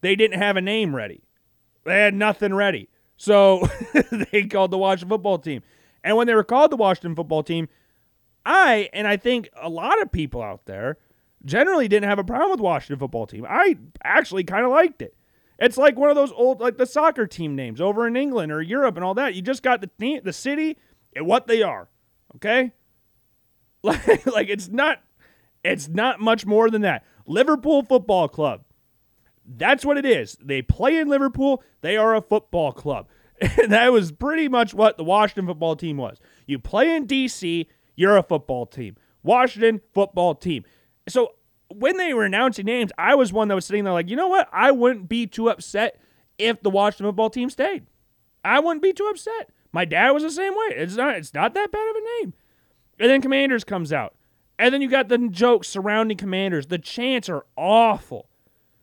they 0.00 0.16
didn't 0.16 0.38
have 0.38 0.56
a 0.56 0.60
name 0.60 0.94
ready. 0.94 1.24
They 1.84 2.00
had 2.00 2.14
nothing 2.14 2.54
ready. 2.54 2.88
So 3.16 3.68
they 4.32 4.44
called 4.44 4.70
the 4.70 4.78
Washington 4.78 5.08
football 5.08 5.38
team. 5.38 5.62
And 6.04 6.16
when 6.16 6.26
they 6.26 6.34
were 6.34 6.44
called 6.44 6.70
the 6.70 6.76
Washington 6.76 7.14
football 7.14 7.42
team, 7.42 7.68
I, 8.44 8.88
and 8.92 9.06
I 9.06 9.16
think 9.16 9.48
a 9.60 9.68
lot 9.68 10.02
of 10.02 10.10
people 10.10 10.42
out 10.42 10.66
there, 10.66 10.98
generally 11.44 11.88
didn't 11.88 12.08
have 12.08 12.18
a 12.18 12.24
problem 12.24 12.50
with 12.50 12.60
Washington 12.60 12.98
football 12.98 13.26
team. 13.26 13.46
I 13.48 13.76
actually 14.02 14.44
kind 14.44 14.64
of 14.64 14.70
liked 14.70 15.02
it. 15.02 15.16
It's 15.58 15.76
like 15.76 15.96
one 15.96 16.10
of 16.10 16.16
those 16.16 16.32
old, 16.32 16.60
like 16.60 16.76
the 16.76 16.86
soccer 16.86 17.26
team 17.26 17.54
names 17.54 17.80
over 17.80 18.06
in 18.06 18.16
England 18.16 18.50
or 18.50 18.60
Europe 18.60 18.96
and 18.96 19.04
all 19.04 19.14
that. 19.14 19.34
You 19.34 19.42
just 19.42 19.62
got 19.62 19.80
the 19.80 20.20
the 20.20 20.32
city 20.32 20.78
and 21.14 21.26
what 21.26 21.46
they 21.46 21.62
are. 21.62 21.88
Okay, 22.36 22.72
like, 23.82 24.26
like 24.26 24.48
it's 24.48 24.68
not, 24.68 25.02
it's 25.62 25.88
not 25.88 26.20
much 26.20 26.46
more 26.46 26.70
than 26.70 26.82
that. 26.82 27.04
Liverpool 27.26 27.82
Football 27.82 28.28
Club. 28.28 28.64
That's 29.44 29.84
what 29.84 29.98
it 29.98 30.06
is. 30.06 30.36
They 30.40 30.62
play 30.62 30.98
in 30.98 31.08
Liverpool. 31.08 31.62
They 31.80 31.96
are 31.96 32.14
a 32.14 32.22
football 32.22 32.72
club. 32.72 33.08
That 33.68 33.92
was 33.92 34.12
pretty 34.12 34.48
much 34.48 34.74
what 34.74 34.96
the 34.96 35.04
Washington 35.04 35.46
football 35.46 35.76
team 35.76 35.96
was. 35.96 36.18
You 36.46 36.58
play 36.58 36.94
in 36.94 37.06
DC, 37.06 37.66
you're 37.96 38.16
a 38.16 38.22
football 38.22 38.66
team. 38.66 38.96
Washington 39.22 39.80
football 39.94 40.34
team. 40.34 40.64
So 41.08 41.32
when 41.68 41.96
they 41.96 42.14
were 42.14 42.24
announcing 42.24 42.66
names, 42.66 42.92
I 42.98 43.14
was 43.14 43.32
one 43.32 43.48
that 43.48 43.54
was 43.54 43.66
sitting 43.66 43.84
there 43.84 43.92
like, 43.92 44.10
you 44.10 44.16
know 44.16 44.28
what? 44.28 44.48
I 44.52 44.70
wouldn't 44.70 45.08
be 45.08 45.26
too 45.26 45.48
upset 45.48 46.00
if 46.38 46.62
the 46.62 46.70
Washington 46.70 47.06
football 47.06 47.30
team 47.30 47.50
stayed. 47.50 47.86
I 48.44 48.60
wouldn't 48.60 48.82
be 48.82 48.92
too 48.92 49.06
upset. 49.06 49.50
My 49.72 49.84
dad 49.84 50.10
was 50.10 50.22
the 50.22 50.30
same 50.30 50.52
way. 50.52 50.74
It's 50.76 50.96
not 50.96 51.16
it's 51.16 51.32
not 51.32 51.54
that 51.54 51.72
bad 51.72 51.88
of 51.90 51.96
a 51.96 52.00
name. 52.00 52.34
And 52.98 53.10
then 53.10 53.22
Commanders 53.22 53.64
comes 53.64 53.92
out. 53.92 54.14
And 54.58 54.72
then 54.72 54.82
you 54.82 54.88
got 54.88 55.08
the 55.08 55.18
jokes 55.28 55.68
surrounding 55.68 56.16
Commanders. 56.16 56.66
The 56.66 56.78
chants 56.78 57.28
are 57.28 57.46
awful 57.56 58.28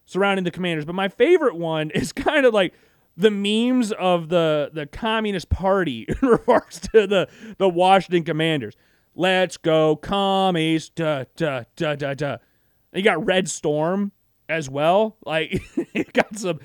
surrounding 0.06 0.44
the 0.44 0.52
Commanders. 0.52 0.86
But 0.86 0.96
my 0.96 1.08
favorite 1.08 1.56
one 1.56 1.90
is 1.96 2.12
kind 2.12 2.46
of 2.46 2.54
like 2.54 2.74
the 3.20 3.30
memes 3.30 3.92
of 3.92 4.30
the 4.30 4.72
the 4.74 4.86
Communist 4.86 5.50
Party 5.50 6.06
in 6.22 6.28
regards 6.28 6.80
to 6.80 7.06
the 7.06 7.28
the 7.58 7.70
Washington 7.70 8.24
Commanders. 8.24 8.76
Let's 9.14 9.58
go 9.58 9.98
commies, 9.98 10.90
da 10.90 11.26
da 11.36 11.64
da 11.76 11.96
da 11.96 12.14
da. 12.14 12.38
You 12.94 13.04
got 13.04 13.24
Red 13.24 13.50
Storm 13.50 14.14
as 14.48 14.70
well. 14.70 15.18
Like 15.26 15.62
you 15.94 16.06
got 16.06 16.38
some 16.38 16.60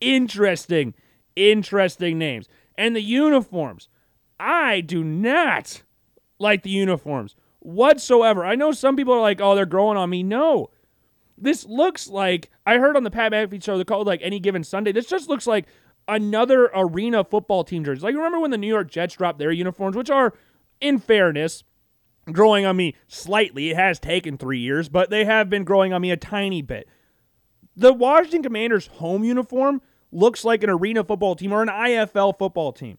interesting, 0.00 0.94
interesting 1.34 2.18
names. 2.18 2.48
And 2.78 2.94
the 2.94 3.02
uniforms. 3.02 3.88
I 4.38 4.82
do 4.82 5.02
not 5.02 5.82
like 6.38 6.62
the 6.62 6.70
uniforms 6.70 7.34
whatsoever. 7.60 8.44
I 8.44 8.54
know 8.54 8.70
some 8.70 8.94
people 8.94 9.14
are 9.14 9.20
like, 9.20 9.40
oh, 9.40 9.54
they're 9.54 9.64
growing 9.64 9.96
on 9.96 10.10
me. 10.10 10.22
No. 10.22 10.68
This 11.38 11.64
looks 11.64 12.06
like 12.06 12.50
I 12.66 12.76
heard 12.76 12.96
on 12.96 13.02
the 13.02 13.10
Pat 13.10 13.32
McAfee 13.32 13.62
show 13.62 13.76
they 13.78 13.84
call 13.84 14.02
it 14.02 14.06
like 14.06 14.20
any 14.22 14.38
given 14.38 14.62
Sunday. 14.62 14.92
This 14.92 15.06
just 15.06 15.28
looks 15.28 15.46
like 15.46 15.66
another 16.08 16.70
arena 16.74 17.24
football 17.24 17.64
team 17.64 17.84
jersey. 17.84 18.02
Like 18.02 18.14
remember 18.14 18.40
when 18.40 18.50
the 18.50 18.58
New 18.58 18.66
York 18.66 18.90
Jets 18.90 19.14
dropped 19.14 19.38
their 19.38 19.52
uniforms, 19.52 19.96
which 19.96 20.10
are, 20.10 20.34
in 20.80 20.98
fairness, 20.98 21.64
growing 22.32 22.64
on 22.66 22.76
me 22.76 22.94
slightly. 23.08 23.70
It 23.70 23.76
has 23.76 23.98
taken 23.98 24.36
three 24.36 24.58
years, 24.60 24.88
but 24.88 25.10
they 25.10 25.24
have 25.24 25.50
been 25.50 25.64
growing 25.64 25.92
on 25.92 26.02
me 26.02 26.10
a 26.10 26.16
tiny 26.16 26.62
bit. 26.62 26.88
The 27.76 27.92
Washington 27.92 28.42
Commanders 28.42 28.86
home 28.86 29.24
uniform 29.24 29.82
looks 30.10 30.44
like 30.44 30.62
an 30.62 30.70
arena 30.70 31.04
football 31.04 31.34
team 31.34 31.52
or 31.52 31.62
an 31.62 31.68
IFL 31.68 32.38
football 32.38 32.72
team. 32.72 32.98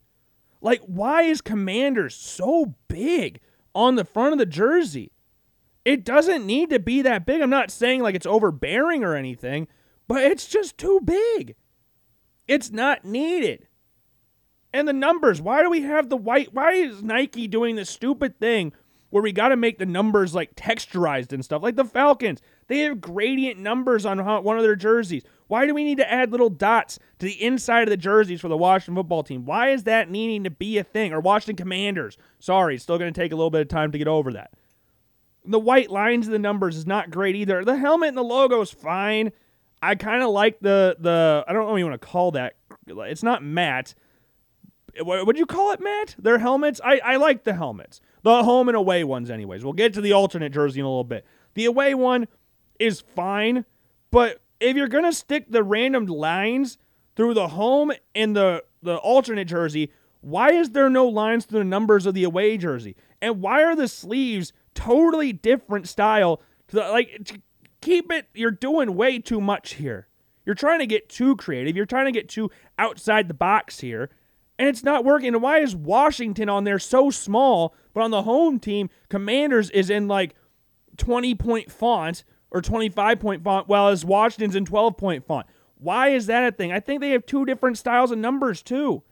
Like, 0.61 0.81
why 0.81 1.23
is 1.23 1.41
Commanders 1.41 2.15
so 2.15 2.75
big 2.87 3.39
on 3.73 3.95
the 3.95 4.05
front 4.05 4.33
of 4.33 4.39
the 4.39 4.45
jersey? 4.45 5.11
It 5.85 6.03
doesn't 6.03 6.45
need 6.45 6.69
to 6.71 6.79
be 6.79 7.01
that 7.03 7.25
big. 7.25 7.41
I'm 7.41 7.49
not 7.49 7.71
saying 7.71 8.01
like 8.01 8.15
it's 8.15 8.25
overbearing 8.25 9.03
or 9.03 9.15
anything, 9.15 9.67
but 10.07 10.23
it's 10.23 10.45
just 10.45 10.77
too 10.77 10.99
big. 11.03 11.55
It's 12.47 12.71
not 12.71 13.03
needed. 13.03 13.67
And 14.73 14.87
the 14.87 14.93
numbers, 14.93 15.41
why 15.41 15.61
do 15.61 15.69
we 15.69 15.81
have 15.81 16.09
the 16.09 16.17
white? 16.17 16.53
Why 16.53 16.73
is 16.73 17.01
Nike 17.01 17.47
doing 17.47 17.75
this 17.75 17.89
stupid 17.89 18.39
thing 18.39 18.73
where 19.09 19.23
we 19.23 19.31
got 19.31 19.49
to 19.49 19.55
make 19.55 19.79
the 19.79 19.85
numbers 19.85 20.35
like 20.35 20.55
texturized 20.55 21.31
and 21.33 21.43
stuff? 21.43 21.63
Like 21.63 21.75
the 21.75 21.85
Falcons, 21.85 22.41
they 22.67 22.79
have 22.79 23.01
gradient 23.01 23.59
numbers 23.59 24.05
on 24.05 24.19
one 24.43 24.57
of 24.57 24.63
their 24.63 24.75
jerseys. 24.75 25.23
Why 25.47 25.65
do 25.65 25.73
we 25.73 25.85
need 25.85 25.97
to 25.97 26.11
add 26.11 26.31
little 26.31 26.49
dots 26.49 26.99
to 27.19 27.25
the 27.25 27.41
inside 27.41 27.83
of 27.83 27.89
the 27.89 27.97
jerseys 27.97 28.41
for 28.41 28.49
the 28.49 28.57
Washington 28.57 28.95
football 28.95 29.23
team? 29.23 29.45
Why 29.45 29.69
is 29.69 29.85
that 29.85 30.11
needing 30.11 30.43
to 30.43 30.49
be 30.49 30.77
a 30.77 30.83
thing? 30.83 31.13
Or 31.13 31.21
Washington 31.21 31.55
Commanders. 31.55 32.17
Sorry, 32.39 32.77
still 32.77 32.97
going 32.97 33.13
to 33.13 33.19
take 33.19 33.31
a 33.31 33.35
little 33.35 33.49
bit 33.49 33.61
of 33.61 33.69
time 33.69 33.91
to 33.93 33.97
get 33.97 34.09
over 34.09 34.33
that. 34.33 34.51
The 35.45 35.59
white 35.59 35.89
lines 35.89 36.27
of 36.27 36.33
the 36.33 36.39
numbers 36.39 36.75
is 36.75 36.85
not 36.85 37.09
great 37.09 37.35
either. 37.35 37.63
The 37.63 37.77
helmet 37.77 38.09
and 38.09 38.17
the 38.17 38.23
logo 38.23 38.59
is 38.59 38.71
fine. 38.71 39.31
I 39.81 39.95
kind 39.95 40.23
of 40.23 40.29
like 40.29 40.59
the 40.59 40.95
the 40.99 41.45
I 41.47 41.53
don't 41.53 41.65
know 41.65 41.71
what 41.71 41.77
you 41.77 41.85
want 41.85 42.01
to 42.01 42.07
call 42.07 42.31
that. 42.31 42.55
It's 42.87 43.23
not. 43.23 43.43
What 44.99 45.27
would 45.27 45.37
you 45.37 45.45
call 45.45 45.71
it, 45.73 45.79
Matt? 45.79 46.15
Their 46.17 46.39
helmets? 46.39 46.81
I, 46.83 46.99
I 46.99 47.15
like 47.17 47.43
the 47.43 47.53
helmets. 47.53 48.01
The 48.23 48.43
home 48.43 48.67
and 48.67 48.75
away 48.75 49.03
ones, 49.03 49.29
anyways. 49.29 49.63
We'll 49.63 49.73
get 49.73 49.93
to 49.93 50.01
the 50.01 50.13
alternate 50.13 50.51
jersey 50.51 50.79
in 50.79 50.85
a 50.85 50.89
little 50.89 51.03
bit. 51.03 51.25
The 51.53 51.65
away 51.65 51.93
one 51.93 52.27
is 52.79 53.01
fine, 53.15 53.65
but 54.11 54.41
if 54.59 54.75
you're 54.75 54.87
gonna 54.87 55.13
stick 55.13 55.45
the 55.49 55.63
random 55.63 56.07
lines 56.07 56.77
through 57.15 57.35
the 57.35 57.49
home 57.49 57.91
and 58.15 58.35
the 58.35 58.63
the 58.81 58.97
alternate 58.97 59.45
jersey, 59.45 59.91
why 60.21 60.51
is 60.51 60.71
there 60.71 60.89
no 60.89 61.07
lines 61.07 61.45
through 61.45 61.59
the 61.59 61.65
numbers 61.65 62.05
of 62.05 62.13
the 62.13 62.23
away 62.23 62.57
jersey? 62.57 62.95
And 63.21 63.41
why 63.41 63.63
are 63.63 63.75
the 63.75 63.87
sleeves 63.87 64.53
totally 64.73 65.33
different 65.33 65.87
style? 65.87 66.41
To 66.69 66.75
the, 66.75 66.81
like, 66.89 67.41
keep 67.87 68.11
it. 68.11 68.27
You're 68.33 68.51
doing 68.51 68.95
way 68.95 69.19
too 69.19 69.39
much 69.39 69.75
here. 69.75 70.07
You're 70.45 70.55
trying 70.55 70.79
to 70.79 70.85
get 70.85 71.09
too 71.09 71.35
creative. 71.35 71.75
You're 71.75 71.85
trying 71.85 72.05
to 72.05 72.11
get 72.11 72.29
too 72.29 72.51
outside 72.77 73.27
the 73.27 73.33
box 73.33 73.79
here. 73.79 74.09
And 74.59 74.67
it's 74.67 74.83
not 74.83 75.05
working. 75.05 75.33
And 75.33 75.41
why 75.41 75.59
is 75.59 75.75
Washington 75.75 76.49
on 76.49 76.63
there 76.63 76.79
so 76.79 77.09
small, 77.09 77.75
but 77.93 78.01
on 78.01 78.11
the 78.11 78.23
home 78.23 78.59
team, 78.59 78.89
Commanders 79.09 79.69
is 79.69 79.89
in 79.89 80.07
like 80.07 80.35
20 80.97 81.35
point 81.35 81.71
font 81.71 82.23
or 82.51 82.61
25 82.61 83.19
point 83.19 83.43
font, 83.43 83.67
while 83.67 83.89
as 83.89 84.03
Washington's 84.03 84.55
in 84.55 84.65
12 84.65 84.97
point 84.97 85.25
font. 85.25 85.47
Why 85.77 86.09
is 86.09 86.25
that 86.25 86.43
a 86.43 86.55
thing? 86.55 86.71
I 86.71 86.79
think 86.79 87.01
they 87.01 87.11
have 87.11 87.25
two 87.25 87.45
different 87.45 87.77
styles 87.77 88.11
of 88.11 88.17
numbers 88.17 88.61
too. 88.63 89.03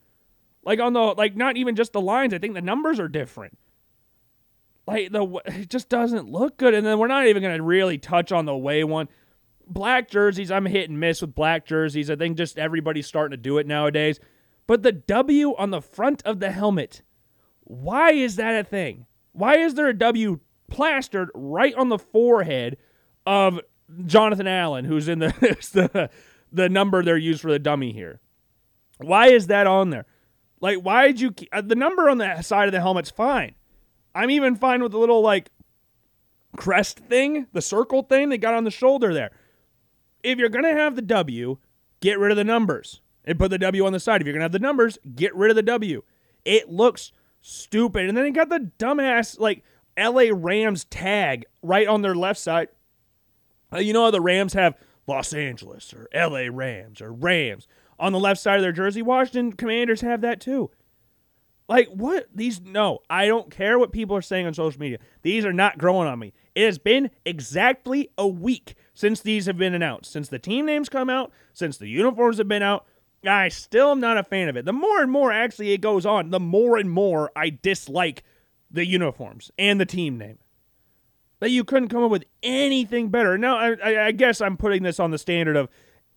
Like 0.63 0.79
on 0.79 0.93
the 0.93 0.99
like 0.99 1.35
not 1.35 1.57
even 1.57 1.75
just 1.75 1.93
the 1.93 2.01
lines, 2.01 2.33
I 2.33 2.39
think 2.39 2.55
the 2.55 2.61
numbers 2.61 2.99
are 2.99 3.07
different. 3.07 3.57
Like 4.87 5.11
the 5.11 5.41
it 5.45 5.69
just 5.69 5.89
doesn't 5.89 6.29
look 6.29 6.57
good. 6.57 6.73
And 6.73 6.85
then 6.85 6.99
we're 6.99 7.07
not 7.07 7.27
even 7.27 7.41
going 7.41 7.57
to 7.57 7.63
really 7.63 7.97
touch 7.97 8.31
on 8.31 8.45
the 8.45 8.55
way 8.55 8.83
one. 8.83 9.07
Black 9.67 10.09
jerseys, 10.09 10.51
I'm 10.51 10.67
hit 10.67 10.89
and 10.89 10.99
miss 10.99 11.21
with 11.21 11.33
black 11.33 11.65
jerseys. 11.65 12.11
I 12.11 12.15
think 12.15 12.37
just 12.37 12.59
everybody's 12.59 13.07
starting 13.07 13.31
to 13.31 13.41
do 13.41 13.57
it 13.57 13.65
nowadays. 13.65 14.19
But 14.67 14.83
the 14.83 14.91
W 14.91 15.55
on 15.57 15.71
the 15.71 15.81
front 15.81 16.21
of 16.23 16.39
the 16.39 16.51
helmet, 16.51 17.01
why 17.63 18.11
is 18.11 18.35
that 18.35 18.59
a 18.59 18.63
thing? 18.63 19.07
Why 19.31 19.57
is 19.57 19.73
there 19.73 19.87
a 19.87 19.97
W 19.97 20.39
plastered 20.69 21.29
right 21.33 21.73
on 21.75 21.89
the 21.89 21.97
forehead 21.97 22.77
of 23.25 23.59
Jonathan 24.05 24.47
Allen, 24.47 24.85
who's 24.85 25.07
in 25.07 25.19
the 25.19 25.27
the, 25.73 26.09
the 26.51 26.69
number 26.69 27.03
they're 27.03 27.17
used 27.17 27.41
for 27.41 27.51
the 27.51 27.59
dummy 27.59 27.91
here. 27.91 28.19
Why 28.99 29.27
is 29.27 29.47
that 29.47 29.67
on 29.67 29.89
there? 29.89 30.05
Like, 30.61 30.79
why 30.79 31.07
did 31.07 31.19
you 31.19 31.33
uh, 31.51 31.61
the 31.61 31.75
number 31.75 32.09
on 32.09 32.17
the 32.17 32.41
side 32.41 32.67
of 32.67 32.71
the 32.71 32.81
helmet's 32.81 33.11
fine. 33.11 33.55
I'm 34.15 34.31
even 34.31 34.55
fine 34.55 34.81
with 34.81 34.93
the 34.93 34.97
little 34.97 35.21
like 35.21 35.51
crest 36.55 36.99
thing, 36.99 37.47
the 37.51 37.61
circle 37.61 38.01
thing 38.01 38.29
they 38.29 38.37
got 38.37 38.53
on 38.53 38.63
the 38.63 38.71
shoulder 38.71 39.13
there. 39.13 39.31
If 40.23 40.39
you're 40.39 40.49
gonna 40.49 40.73
have 40.73 40.95
the 40.95 41.01
W, 41.01 41.57
get 41.99 42.17
rid 42.17 42.31
of 42.31 42.37
the 42.37 42.45
numbers 42.45 43.01
and 43.25 43.37
put 43.37 43.51
the 43.51 43.59
W 43.59 43.85
on 43.85 43.93
the 43.93 43.99
side. 43.99 44.21
If 44.21 44.25
you're 44.25 44.33
gonna 44.33 44.45
have 44.45 44.53
the 44.53 44.59
numbers, 44.59 44.97
get 45.15 45.35
rid 45.35 45.51
of 45.51 45.55
the 45.55 45.63
W. 45.63 46.01
It 46.45 46.69
looks 46.69 47.11
stupid. 47.41 48.07
And 48.07 48.17
then 48.17 48.23
they 48.23 48.31
got 48.31 48.49
the 48.49 48.71
dumbass 48.79 49.39
like 49.39 49.63
LA 49.97 50.29
Rams 50.31 50.85
tag 50.85 51.45
right 51.61 51.87
on 51.87 52.01
their 52.01 52.15
left 52.15 52.39
side. 52.39 52.69
Uh, 53.71 53.79
you 53.79 53.93
know 53.93 54.05
how 54.05 54.11
the 54.11 54.21
Rams 54.21 54.53
have 54.53 54.75
Los 55.07 55.33
Angeles 55.33 55.93
or 55.93 56.07
LA 56.13 56.47
Rams 56.51 57.01
or 57.01 57.11
Rams 57.11 57.67
on 57.99 58.13
the 58.13 58.19
left 58.19 58.39
side 58.39 58.55
of 58.55 58.61
their 58.61 58.71
jersey? 58.71 59.01
Washington 59.01 59.53
Commanders 59.53 60.01
have 60.01 60.21
that 60.21 60.39
too. 60.39 60.71
Like, 61.67 61.87
what? 61.89 62.27
These, 62.33 62.61
no, 62.61 62.99
I 63.09 63.25
don't 63.25 63.49
care 63.49 63.79
what 63.79 63.91
people 63.91 64.15
are 64.15 64.21
saying 64.21 64.45
on 64.45 64.53
social 64.53 64.79
media. 64.79 64.99
These 65.23 65.45
are 65.45 65.53
not 65.53 65.77
growing 65.77 66.07
on 66.07 66.19
me. 66.19 66.33
It 66.53 66.65
has 66.65 66.77
been 66.77 67.09
exactly 67.25 68.09
a 68.17 68.27
week 68.27 68.75
since 68.93 69.21
these 69.21 69.47
have 69.47 69.57
been 69.57 69.73
announced, 69.73 70.11
since 70.11 70.29
the 70.29 70.39
team 70.39 70.65
names 70.65 70.89
come 70.89 71.09
out, 71.09 71.31
since 71.53 71.77
the 71.77 71.87
uniforms 71.87 72.37
have 72.37 72.47
been 72.47 72.63
out. 72.63 72.85
I 73.25 73.49
still 73.49 73.91
am 73.91 73.99
not 73.99 74.19
a 74.19 74.23
fan 74.23 74.49
of 74.49 74.55
it. 74.55 74.65
The 74.65 74.73
more 74.73 75.01
and 75.01 75.11
more 75.11 75.31
actually 75.31 75.71
it 75.71 75.81
goes 75.81 76.05
on, 76.05 76.29
the 76.29 76.39
more 76.39 76.77
and 76.77 76.91
more 76.91 77.31
I 77.35 77.49
dislike 77.49 78.23
the 78.69 78.85
uniforms 78.85 79.51
and 79.57 79.79
the 79.79 79.85
team 79.85 80.17
name 80.17 80.37
that 81.39 81.49
you 81.49 81.63
couldn't 81.63 81.89
come 81.89 82.03
up 82.03 82.11
with 82.11 82.25
anything 82.43 83.09
better. 83.09 83.37
Now, 83.37 83.57
I, 83.57 84.07
I 84.07 84.11
guess 84.11 84.41
I'm 84.41 84.57
putting 84.57 84.83
this 84.83 84.99
on 84.99 85.11
the 85.11 85.17
standard 85.17 85.55
of 85.55 85.69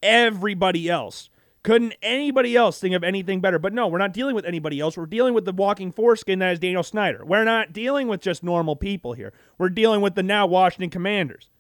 everybody 0.03 0.89
else. 0.89 1.31
Couldn't 1.63 1.95
anybody 2.03 2.57
else 2.57 2.79
think 2.79 2.95
of 2.95 3.03
anything 3.03 3.41
better? 3.41 3.59
But 3.59 3.73
no, 3.73 3.89
we're 3.89 3.99
not 3.99 4.13
dealing 4.13 4.35
with 4.35 4.45
anybody 4.45 4.81
else. 4.81 4.97
We're 4.97 5.07
dealing 5.07 5.35
with 5.35 5.45
the 5.45 5.53
walking 5.53 5.93
foreskin 5.93 6.39
that 6.39 6.53
is 6.53 6.59
Daniel 6.59 6.83
Snyder. 6.83 7.25
We're 7.25 7.45
not 7.45 7.73
dealing 7.73 8.09
with 8.09 8.21
just 8.21 8.43
normal 8.43 8.77
people 8.77 9.13
here. 9.13 9.33
We're 9.59 9.69
dealing 9.69 10.01
with 10.01 10.15
the 10.15 10.23
now 10.23 10.47
Washington 10.47 10.91
Commanders. 10.91 11.51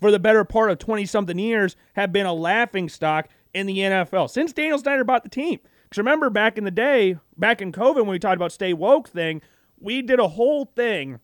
For 0.00 0.10
the 0.10 0.18
better 0.18 0.44
part 0.44 0.70
of 0.70 0.78
20 0.78 1.06
something 1.06 1.38
years, 1.38 1.74
have 1.94 2.12
been 2.12 2.26
a 2.26 2.32
laughing 2.32 2.88
stock 2.88 3.28
in 3.52 3.66
the 3.66 3.78
NFL 3.78 4.30
since 4.30 4.52
Daniel 4.52 4.78
Snyder 4.78 5.04
bought 5.04 5.22
the 5.22 5.30
team. 5.30 5.58
Because 5.84 5.98
remember 5.98 6.30
back 6.30 6.58
in 6.58 6.64
the 6.64 6.70
day, 6.70 7.18
back 7.36 7.62
in 7.62 7.72
COVID, 7.72 7.96
when 7.96 8.08
we 8.08 8.18
talked 8.18 8.36
about 8.36 8.52
stay 8.52 8.72
woke 8.72 9.08
thing, 9.08 9.40
we 9.78 10.02
did 10.02 10.20
a 10.20 10.28
whole 10.28 10.66
thing 10.66 11.20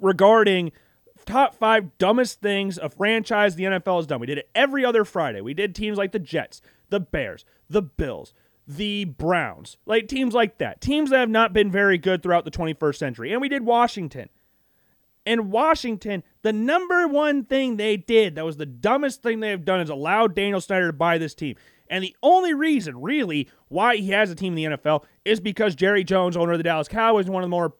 regarding 0.00 0.72
top 1.26 1.54
five 1.54 1.98
dumbest 1.98 2.40
things 2.40 2.78
a 2.78 2.88
franchise 2.88 3.54
the 3.54 3.64
NFL 3.64 3.96
has 3.96 4.06
done. 4.06 4.20
We 4.20 4.26
did 4.26 4.38
it 4.38 4.50
every 4.54 4.84
other 4.84 5.04
Friday. 5.04 5.40
We 5.40 5.54
did 5.54 5.74
teams 5.74 5.98
like 5.98 6.12
the 6.12 6.18
Jets, 6.18 6.62
the 6.90 7.00
Bears, 7.00 7.44
the 7.68 7.82
Bills, 7.82 8.34
the 8.66 9.04
Browns, 9.04 9.78
like 9.86 10.08
teams 10.08 10.34
like 10.34 10.58
that. 10.58 10.80
Teams 10.80 11.10
that 11.10 11.18
have 11.18 11.30
not 11.30 11.52
been 11.52 11.70
very 11.70 11.98
good 11.98 12.22
throughout 12.22 12.44
the 12.44 12.50
21st 12.50 12.96
century. 12.96 13.32
And 13.32 13.40
we 13.40 13.48
did 13.48 13.64
Washington. 13.64 14.28
And 15.26 15.50
Washington, 15.50 16.22
the 16.42 16.52
number 16.52 17.06
one 17.06 17.44
thing 17.44 17.76
they 17.76 17.96
did 17.96 18.34
that 18.34 18.44
was 18.44 18.56
the 18.56 18.66
dumbest 18.66 19.22
thing 19.22 19.40
they 19.40 19.50
have 19.50 19.64
done 19.64 19.80
is 19.80 19.90
allowed 19.90 20.34
Daniel 20.34 20.60
Snyder 20.60 20.88
to 20.88 20.92
buy 20.92 21.18
this 21.18 21.34
team. 21.34 21.56
And 21.88 22.04
the 22.04 22.16
only 22.22 22.54
reason, 22.54 23.00
really, 23.00 23.48
why 23.68 23.96
he 23.96 24.10
has 24.10 24.30
a 24.30 24.34
team 24.34 24.56
in 24.56 24.72
the 24.72 24.76
NFL 24.76 25.04
is 25.24 25.40
because 25.40 25.74
Jerry 25.74 26.04
Jones, 26.04 26.36
owner 26.36 26.52
of 26.52 26.58
the 26.58 26.64
Dallas 26.64 26.88
Cowboys, 26.88 27.28
one 27.28 27.42
of 27.42 27.46
the 27.46 27.50
more 27.50 27.74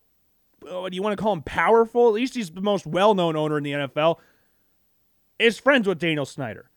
oh, 0.68 0.82
what 0.82 0.92
do 0.92 0.96
you 0.96 1.02
want 1.02 1.16
to 1.16 1.22
call 1.22 1.32
him 1.32 1.42
powerful? 1.42 2.08
At 2.08 2.14
least 2.14 2.34
he's 2.34 2.50
the 2.50 2.60
most 2.60 2.86
well 2.86 3.14
known 3.14 3.36
owner 3.36 3.56
in 3.56 3.64
the 3.64 3.72
NFL. 3.72 4.18
Is 5.38 5.58
friends 5.58 5.88
with 5.88 5.98
Daniel 5.98 6.26
Snyder. 6.26 6.69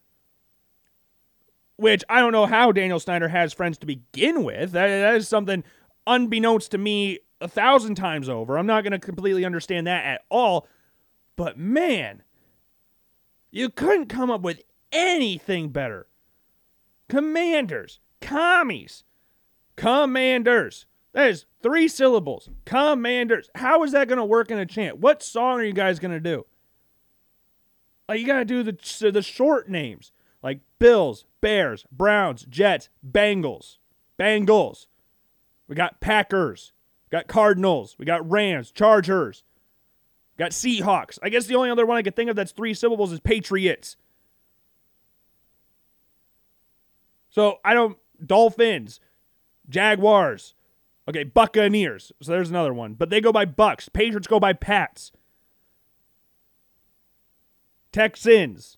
Which 1.78 2.04
I 2.08 2.20
don't 2.20 2.32
know 2.32 2.46
how 2.46 2.72
Daniel 2.72 3.00
Snyder 3.00 3.28
has 3.30 3.54
friends 3.54 3.78
to 3.80 3.86
begin 3.86 4.44
with. 4.44 4.72
that, 4.72 4.88
that 4.88 5.16
is 5.16 5.28
something 5.28 5.64
unbeknownst 6.06 6.72
to 6.72 6.78
me 6.78 7.20
a 7.42 7.48
thousand 7.48 7.96
times 7.96 8.30
over. 8.30 8.58
I'm 8.58 8.68
not 8.68 8.84
going 8.84 8.92
to 8.92 9.00
completely 9.00 9.46
understand 9.46 9.88
that 9.88 10.06
at 10.06 10.22
all. 10.30 10.68
But 11.36 11.58
man, 11.58 12.24
you 13.52 13.70
couldn't 13.70 14.08
come 14.08 14.30
up 14.30 14.42
with 14.42 14.62
anything 14.92 15.70
better. 15.70 16.08
Commanders, 17.10 18.00
commies, 18.22 19.04
commanders. 19.76 20.86
That 21.14 21.30
is 21.30 21.46
three 21.62 21.88
syllables. 21.88 22.50
Commanders. 22.66 23.50
How 23.56 23.84
is 23.84 23.92
that 23.92 24.08
going 24.08 24.18
to 24.18 24.26
work 24.26 24.50
in 24.50 24.58
a 24.58 24.66
chant? 24.66 24.98
What 24.98 25.22
song 25.22 25.60
are 25.60 25.64
you 25.64 25.74
guys 25.74 26.00
going 26.00 26.12
to 26.12 26.20
do? 26.20 26.46
Like 28.08 28.20
you 28.20 28.28
got 28.28 28.40
to 28.40 28.46
do 28.46 28.64
the 28.64 29.12
the 29.12 29.22
short 29.22 29.70
names 29.70 30.12
like 30.44 30.60
Bills, 30.78 31.26
Bears, 31.42 31.86
Browns, 31.92 32.46
Jets, 32.50 32.90
Bengals, 33.06 33.78
Bengals. 34.20 34.88
We 35.68 35.76
got 35.76 36.02
Packers, 36.02 36.74
we 37.10 37.18
got 37.18 37.28
Cardinals, 37.28 37.96
we 37.98 38.06
got 38.06 38.30
Rams, 38.30 38.72
Chargers, 38.72 39.44
got 40.38 40.52
Seahawks. 40.52 41.18
I 41.24 41.30
guess 41.30 41.48
the 41.48 41.56
only 41.56 41.72
other 41.72 41.86
one 41.86 41.98
I 41.98 42.04
could 42.04 42.16
think 42.16 42.30
of 42.30 42.36
that's 42.36 42.52
three 42.52 42.74
syllables 42.74 43.12
is 43.12 43.20
Patriots. 43.20 43.96
So 47.30 47.60
I 47.66 47.74
don't 47.74 47.98
Dolphins, 48.24 49.00
Jaguars, 49.68 50.54
Okay, 51.08 51.24
Buccaneers. 51.24 52.12
So 52.22 52.32
there's 52.32 52.50
another 52.50 52.74
one. 52.74 52.94
But 52.94 53.10
they 53.10 53.20
go 53.20 53.32
by 53.32 53.46
Bucks. 53.46 53.90
Patriots 53.90 54.28
go 54.28 54.40
by 54.40 54.54
Pats. 54.54 55.12
Texans. 57.92 58.78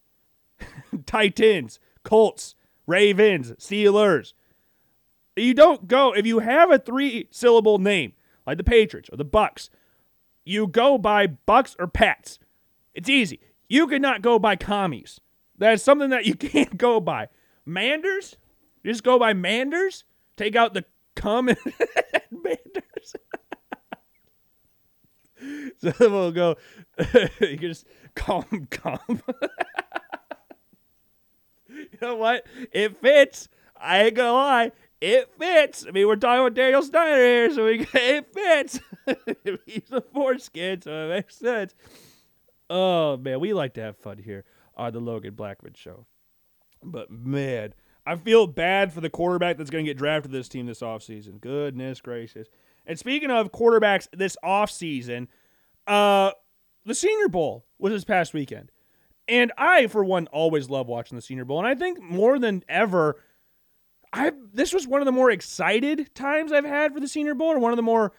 Titans. 1.06 1.80
Colts. 2.04 2.56
Ravens. 2.88 3.52
Steelers. 3.54 4.34
You 5.36 5.54
don't 5.54 5.88
go 5.88 6.14
if 6.14 6.26
you 6.26 6.40
have 6.40 6.72
a 6.72 6.80
three 6.80 7.28
syllable 7.32 7.78
name 7.78 8.14
like 8.46 8.58
the 8.58 8.64
Patriots 8.64 9.10
or 9.12 9.18
the 9.18 9.26
Bucks, 9.26 9.70
you 10.44 10.68
go 10.68 10.98
by 10.98 11.28
Bucks 11.28 11.76
or 11.80 11.88
Pats. 11.88 12.40
It's 12.94 13.10
easy. 13.10 13.40
You 13.68 13.88
cannot 13.88 14.22
go 14.22 14.40
by 14.40 14.56
commies. 14.56 15.20
That's 15.58 15.84
something 15.84 16.10
that 16.12 16.26
you 16.28 16.36
can't 16.36 16.78
go 16.78 17.00
by. 17.00 17.28
Manders? 17.66 18.38
Just 18.86 19.04
go 19.04 19.18
by 19.18 19.34
Manders? 19.34 20.04
Take 20.38 20.56
out 20.56 20.74
the 20.74 20.86
come 21.16 21.50
and 21.50 21.58
Manders. 22.32 23.16
so 25.78 25.94
we'll 26.00 26.32
go. 26.32 26.56
you 27.40 27.58
can 27.58 27.60
just 27.60 27.88
call 28.16 28.42
him 28.44 28.68
come. 28.70 29.22
You 32.02 32.08
know 32.08 32.16
what? 32.16 32.46
It 32.72 33.02
fits. 33.02 33.48
I 33.80 34.04
ain't 34.04 34.16
gonna 34.16 34.34
lie. 34.34 34.72
It 35.02 35.30
fits. 35.38 35.86
I 35.88 35.92
mean, 35.92 36.08
we're 36.08 36.16
talking 36.16 36.42
about 36.42 36.54
Daniel 36.54 36.82
Snyder 36.82 37.18
here, 37.18 37.54
so 37.54 37.66
we 37.66 37.88
it 37.94 38.34
fits. 38.34 38.80
He's 39.66 39.92
a 39.92 40.02
foreskin, 40.02 40.82
so 40.82 40.92
it 40.92 41.10
makes 41.10 41.36
sense. 41.36 41.76
Oh 42.70 43.18
man, 43.18 43.40
we 43.40 43.54
like 43.54 43.74
to 43.76 43.82
have 43.82 43.98
fun 43.98 44.18
here 44.18 44.46
on 44.76 44.94
the 44.94 45.00
Logan 45.00 45.36
Blackman 45.36 45.74
show. 45.76 46.06
But 46.84 47.12
man, 47.12 47.74
I 48.06 48.16
feel 48.16 48.48
bad 48.48 48.94
for 48.94 49.02
the 49.02 49.10
quarterback 49.10 49.58
that's 49.58 49.70
going 49.70 49.86
to 49.86 49.90
get 49.90 49.98
drafted 49.98 50.32
this 50.32 50.48
team 50.48 50.66
this 50.66 50.82
offseason. 50.82 51.42
Goodness 51.42 52.02
gracious. 52.02 52.48
And 52.86 53.00
speaking 53.00 53.32
of 53.32 53.52
quarterbacks 53.52 54.08
this 54.12 54.38
offseason, 54.44 55.28
uh, 55.88 56.32
the 56.86 56.94
Senior 56.94 57.30
Bowl 57.30 57.66
was 57.80 57.94
this 57.94 58.04
past 58.04 58.34
weekend. 58.34 58.72
And 59.28 59.52
I, 59.58 59.88
for 59.88 60.04
one, 60.04 60.28
always 60.28 60.70
love 60.70 60.88
watching 60.88 61.16
the 61.16 61.22
Senior 61.22 61.46
Bowl. 61.46 61.60
And 61.60 61.68
I 61.68 61.76
think 61.76 62.02
more 62.02 62.38
than 62.38 62.64
ever, 62.70 63.22
I 64.14 64.32
this 64.54 64.74
was 64.74 64.88
one 64.88 65.02
of 65.02 65.06
the 65.06 65.12
more 65.12 65.32
excited 65.32 66.14
times 66.14 66.52
I've 66.52 66.66
had 66.66 66.94
for 66.94 67.00
the 67.00 67.08
Senior 67.08 67.34
Bowl, 67.34 67.48
or 67.48 67.60
one 67.60 67.72
of 67.72 67.78
the 67.78 67.82
more 67.82 68.14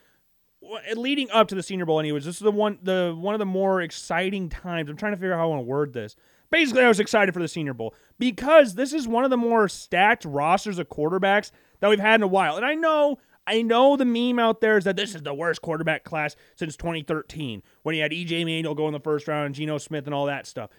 leading 0.94 1.30
up 1.30 1.48
to 1.48 1.54
the 1.54 1.62
Senior 1.62 1.86
Bowl. 1.86 2.00
Anyways, 2.00 2.24
this 2.24 2.36
is 2.36 2.40
the 2.40 2.50
one 2.50 2.78
the 2.82 3.14
one 3.16 3.34
of 3.34 3.38
the 3.38 3.46
more 3.46 3.80
exciting 3.80 4.48
times. 4.48 4.90
I'm 4.90 4.96
trying 4.96 5.12
to 5.12 5.16
figure 5.16 5.32
out 5.32 5.38
how 5.38 5.44
I 5.44 5.46
want 5.48 5.60
to 5.60 5.66
word 5.66 5.92
this. 5.92 6.16
Basically, 6.50 6.82
I 6.82 6.88
was 6.88 7.00
excited 7.00 7.32
for 7.34 7.40
the 7.40 7.48
Senior 7.48 7.74
Bowl 7.74 7.94
because 8.18 8.74
this 8.74 8.92
is 8.92 9.08
one 9.08 9.24
of 9.24 9.30
the 9.30 9.36
more 9.36 9.68
stacked 9.68 10.24
rosters 10.24 10.78
of 10.78 10.88
quarterbacks 10.88 11.50
that 11.80 11.88
we've 11.88 12.00
had 12.00 12.20
in 12.20 12.22
a 12.22 12.28
while. 12.28 12.56
And 12.56 12.64
I 12.64 12.74
know, 12.74 13.18
I 13.46 13.62
know 13.62 13.96
the 13.96 14.04
meme 14.04 14.38
out 14.38 14.60
there 14.60 14.78
is 14.78 14.84
that 14.84 14.96
this 14.96 15.14
is 15.14 15.22
the 15.22 15.34
worst 15.34 15.60
quarterback 15.60 16.04
class 16.04 16.36
since 16.54 16.76
2013 16.76 17.62
when 17.82 17.94
you 17.96 18.02
had 18.02 18.12
EJ 18.12 18.44
Manuel 18.44 18.74
go 18.74 18.86
in 18.86 18.92
the 18.92 19.00
first 19.00 19.26
round 19.26 19.46
and 19.46 19.54
Geno 19.54 19.78
Smith 19.78 20.06
and 20.06 20.14
all 20.14 20.26
that 20.26 20.46
stuff. 20.46 20.70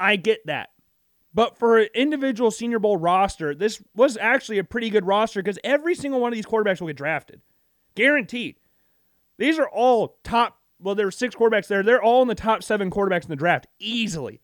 I 0.00 0.16
get 0.16 0.44
that. 0.46 0.70
But 1.32 1.56
for 1.56 1.78
an 1.78 1.88
individual 1.94 2.50
Senior 2.50 2.80
Bowl 2.80 2.96
roster, 2.96 3.54
this 3.54 3.80
was 3.94 4.16
actually 4.16 4.58
a 4.58 4.64
pretty 4.64 4.90
good 4.90 5.06
roster 5.06 5.40
because 5.40 5.60
every 5.62 5.94
single 5.94 6.20
one 6.20 6.32
of 6.32 6.36
these 6.36 6.46
quarterbacks 6.46 6.80
will 6.80 6.88
get 6.88 6.96
drafted. 6.96 7.40
Guaranteed. 7.94 8.56
These 9.38 9.58
are 9.58 9.68
all 9.68 10.18
top, 10.24 10.58
well, 10.80 10.96
there 10.96 11.06
are 11.06 11.12
six 11.12 11.36
quarterbacks 11.36 11.68
there. 11.68 11.82
They're 11.82 12.02
all 12.02 12.22
in 12.22 12.28
the 12.28 12.34
top 12.34 12.64
seven 12.64 12.90
quarterbacks 12.90 13.24
in 13.24 13.30
the 13.30 13.36
draft 13.36 13.68
easily. 13.78 14.40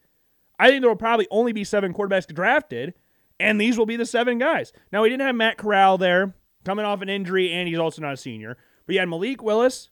I 0.58 0.68
think 0.68 0.80
there 0.80 0.90
will 0.90 0.96
probably 0.96 1.26
only 1.30 1.52
be 1.52 1.64
seven 1.64 1.92
quarterbacks 1.92 2.32
drafted, 2.32 2.94
and 3.40 3.60
these 3.60 3.76
will 3.76 3.86
be 3.86 3.96
the 3.96 4.06
seven 4.06 4.38
guys. 4.38 4.72
Now, 4.92 5.02
we 5.02 5.08
didn't 5.08 5.26
have 5.26 5.34
Matt 5.34 5.58
Corral 5.58 5.98
there 5.98 6.34
coming 6.64 6.84
off 6.84 7.02
an 7.02 7.08
injury, 7.08 7.52
and 7.52 7.68
he's 7.68 7.78
also 7.78 8.00
not 8.00 8.14
a 8.14 8.16
senior. 8.16 8.56
But 8.86 8.94
you 8.94 9.00
had 9.00 9.08
Malik 9.08 9.42
Willis, 9.42 9.90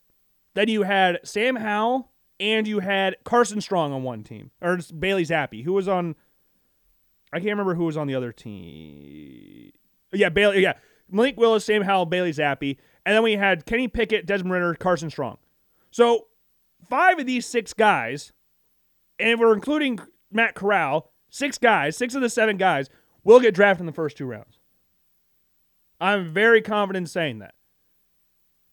then 0.53 0.69
you 0.69 0.83
had 0.83 1.19
Sam 1.23 1.57
Howell, 1.57 2.11
and 2.39 2.67
you 2.67 2.79
had 2.79 3.15
Carson 3.23 3.61
Strong 3.61 3.93
on 3.93 4.03
one 4.03 4.23
team, 4.23 4.51
or 4.61 4.79
Bailey 4.97 5.25
Zappe, 5.25 5.63
who 5.63 5.73
was 5.73 5.87
on. 5.87 6.15
I 7.33 7.39
can't 7.39 7.51
remember 7.51 7.75
who 7.75 7.85
was 7.85 7.97
on 7.97 8.07
the 8.07 8.15
other 8.15 8.31
team. 8.31 9.71
Yeah, 10.13 10.29
Bailey. 10.29 10.61
Yeah, 10.61 10.73
Malik 11.09 11.37
Willis, 11.37 11.65
Sam 11.65 11.83
Howell, 11.83 12.05
Bailey 12.05 12.31
Zappe, 12.31 12.77
and 13.05 13.15
then 13.15 13.23
we 13.23 13.33
had 13.33 13.65
Kenny 13.65 13.87
Pickett, 13.87 14.25
Desmond 14.25 14.51
Ridder, 14.53 14.75
Carson 14.75 15.09
Strong. 15.09 15.37
So 15.91 16.27
five 16.89 17.19
of 17.19 17.25
these 17.25 17.45
six 17.45 17.73
guys, 17.73 18.33
and 19.19 19.39
we're 19.39 19.53
including 19.53 19.99
Matt 20.31 20.55
Corral, 20.55 21.11
six 21.29 21.57
guys, 21.57 21.95
six 21.97 22.15
of 22.15 22.21
the 22.21 22.29
seven 22.29 22.57
guys 22.57 22.89
will 23.23 23.39
get 23.39 23.53
drafted 23.53 23.81
in 23.81 23.85
the 23.85 23.91
first 23.91 24.17
two 24.17 24.25
rounds. 24.25 24.59
I'm 25.99 26.33
very 26.33 26.61
confident 26.61 27.03
in 27.03 27.07
saying 27.07 27.39
that. 27.39 27.55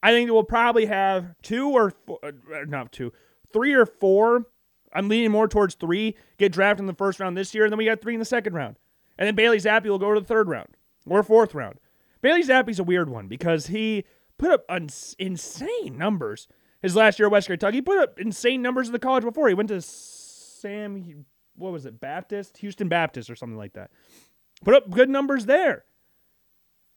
I 0.03 0.11
think 0.11 0.31
we'll 0.31 0.43
probably 0.43 0.87
have 0.87 1.35
two 1.43 1.71
or 1.71 1.93
four, 2.07 2.19
uh, 2.23 2.33
not 2.67 2.91
two, 2.91 3.13
three 3.53 3.73
or 3.73 3.87
four. 3.87 4.47
I'm 4.93 5.09
leaning 5.09 5.31
more 5.31 5.49
towards 5.49 5.75
three 5.75 6.17
get 6.39 6.53
drafted 6.53 6.81
in 6.81 6.87
the 6.87 6.95
first 6.95 7.21
round 7.21 7.37
this 7.37 7.55
year, 7.55 7.65
and 7.65 7.73
then 7.73 7.79
we 7.79 7.87
got 7.87 8.01
three 8.01 8.15
in 8.15 8.21
the 8.21 8.27
second 8.27 8.55
round. 8.55 8.77
And 9.19 9.27
then 9.27 9.35
Bailey 9.35 9.59
Zappe 9.59 9.87
will 9.87 9.99
go 9.99 10.13
to 10.15 10.21
the 10.21 10.27
third 10.27 10.49
round 10.49 10.77
or 11.07 11.23
fourth 11.23 11.55
round. 11.55 11.79
Bailey 12.21 12.43
Zappe's 12.43 12.79
a 12.79 12.85
weird 12.85 13.09
one 13.09 13.29
because 13.29 13.69
he 13.69 14.05
put 14.39 14.51
up 14.51 14.65
uns- 14.69 15.17
insane 15.19 15.97
numbers 15.97 16.49
his 16.83 16.97
last 16.97 17.19
year 17.19 17.27
at 17.27 17.33
West 17.33 17.47
Kentucky. 17.47 17.79
He 17.79 17.83
put 17.83 17.99
up 17.99 18.19
insane 18.19 18.63
numbers 18.63 18.89
in 18.89 18.93
the 18.93 18.99
college 18.99 19.25
before. 19.25 19.49
He 19.49 19.55
went 19.55 19.69
to 19.69 19.81
Sam 19.81 21.25
what 21.57 21.73
was 21.73 21.87
it, 21.87 22.01
Baptist, 22.01 22.59
Houston 22.59 22.89
Baptist, 22.89 23.31
or 23.31 23.37
something 23.37 23.59
like 23.59 23.75
that. 23.75 23.91
Put 24.65 24.75
up 24.75 24.91
good 24.91 25.11
numbers 25.11 25.47
there. 25.47 25.85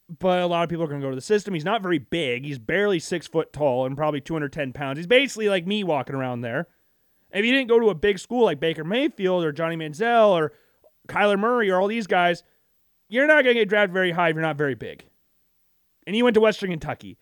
But 0.08 0.42
a 0.42 0.46
lot 0.48 0.64
of 0.64 0.70
people 0.70 0.86
are 0.86 0.88
going 0.88 1.02
to 1.02 1.06
go 1.06 1.10
to 1.10 1.16
the 1.16 1.22
system. 1.22 1.54
He's 1.56 1.66
not 1.66 1.82
very 1.82 1.98
big. 1.98 2.46
He's 2.46 2.60
barely 2.60 3.00
six 3.00 3.26
foot 3.26 3.52
tall 3.52 3.86
and 3.86 3.98
probably 3.98 4.22
210 4.22 4.72
pounds. 4.72 5.00
He's 5.00 5.08
basically 5.08 5.50
like 5.50 5.66
me 5.66 5.84
walking 5.84 6.16
around 6.16 6.42
there. 6.42 6.68
If 7.32 7.44
you 7.44 7.52
didn't 7.52 7.68
go 7.68 7.80
to 7.80 7.90
a 7.90 7.96
big 7.96 8.20
school 8.20 8.46
like 8.46 8.60
Baker 8.60 8.84
Mayfield 8.84 9.44
or 9.44 9.52
Johnny 9.52 9.76
Manziel 9.76 10.30
or 10.30 10.54
Kyler 11.08 11.40
Murray 11.40 11.70
or 11.72 11.82
all 11.82 11.88
these 11.88 12.08
guys, 12.08 12.44
you're 13.10 13.28
not 13.28 13.44
going 13.44 13.56
to 13.56 13.62
get 13.62 13.70
drafted 13.70 13.94
very 13.94 14.12
high 14.12 14.30
if 14.30 14.36
you're 14.36 14.42
not 14.42 14.58
very 14.58 14.76
big. 14.76 15.06
And 16.06 16.16
he 16.16 16.24
went 16.24 16.36
to 16.36 16.42
Western 16.42 16.70
Kentucky. 16.70 17.18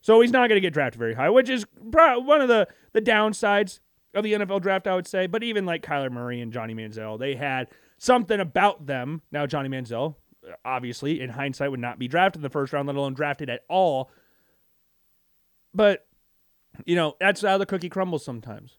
So 0.00 0.20
he's 0.20 0.30
not 0.30 0.48
going 0.48 0.56
to 0.56 0.60
get 0.60 0.72
drafted 0.72 0.98
very 0.98 1.14
high, 1.14 1.30
which 1.30 1.48
is 1.48 1.66
one 1.80 2.40
of 2.40 2.48
the, 2.48 2.68
the 2.92 3.02
downsides 3.02 3.80
of 4.14 4.22
the 4.22 4.34
NFL 4.34 4.62
draft, 4.62 4.86
I 4.86 4.94
would 4.94 5.06
say. 5.06 5.26
But 5.26 5.42
even 5.42 5.66
like 5.66 5.82
Kyler 5.82 6.10
Murray 6.10 6.40
and 6.40 6.52
Johnny 6.52 6.74
Manziel, 6.74 7.18
they 7.18 7.34
had 7.34 7.68
something 7.98 8.38
about 8.40 8.86
them. 8.86 9.22
Now, 9.32 9.46
Johnny 9.46 9.68
Manziel, 9.68 10.14
obviously, 10.64 11.20
in 11.20 11.30
hindsight, 11.30 11.70
would 11.70 11.80
not 11.80 11.98
be 11.98 12.08
drafted 12.08 12.40
in 12.40 12.42
the 12.42 12.50
first 12.50 12.72
round, 12.72 12.86
let 12.86 12.96
alone 12.96 13.14
drafted 13.14 13.50
at 13.50 13.62
all. 13.68 14.10
But, 15.74 16.06
you 16.84 16.96
know, 16.96 17.14
that's 17.20 17.42
how 17.42 17.58
the 17.58 17.66
cookie 17.66 17.88
crumbles 17.88 18.24
sometimes. 18.24 18.78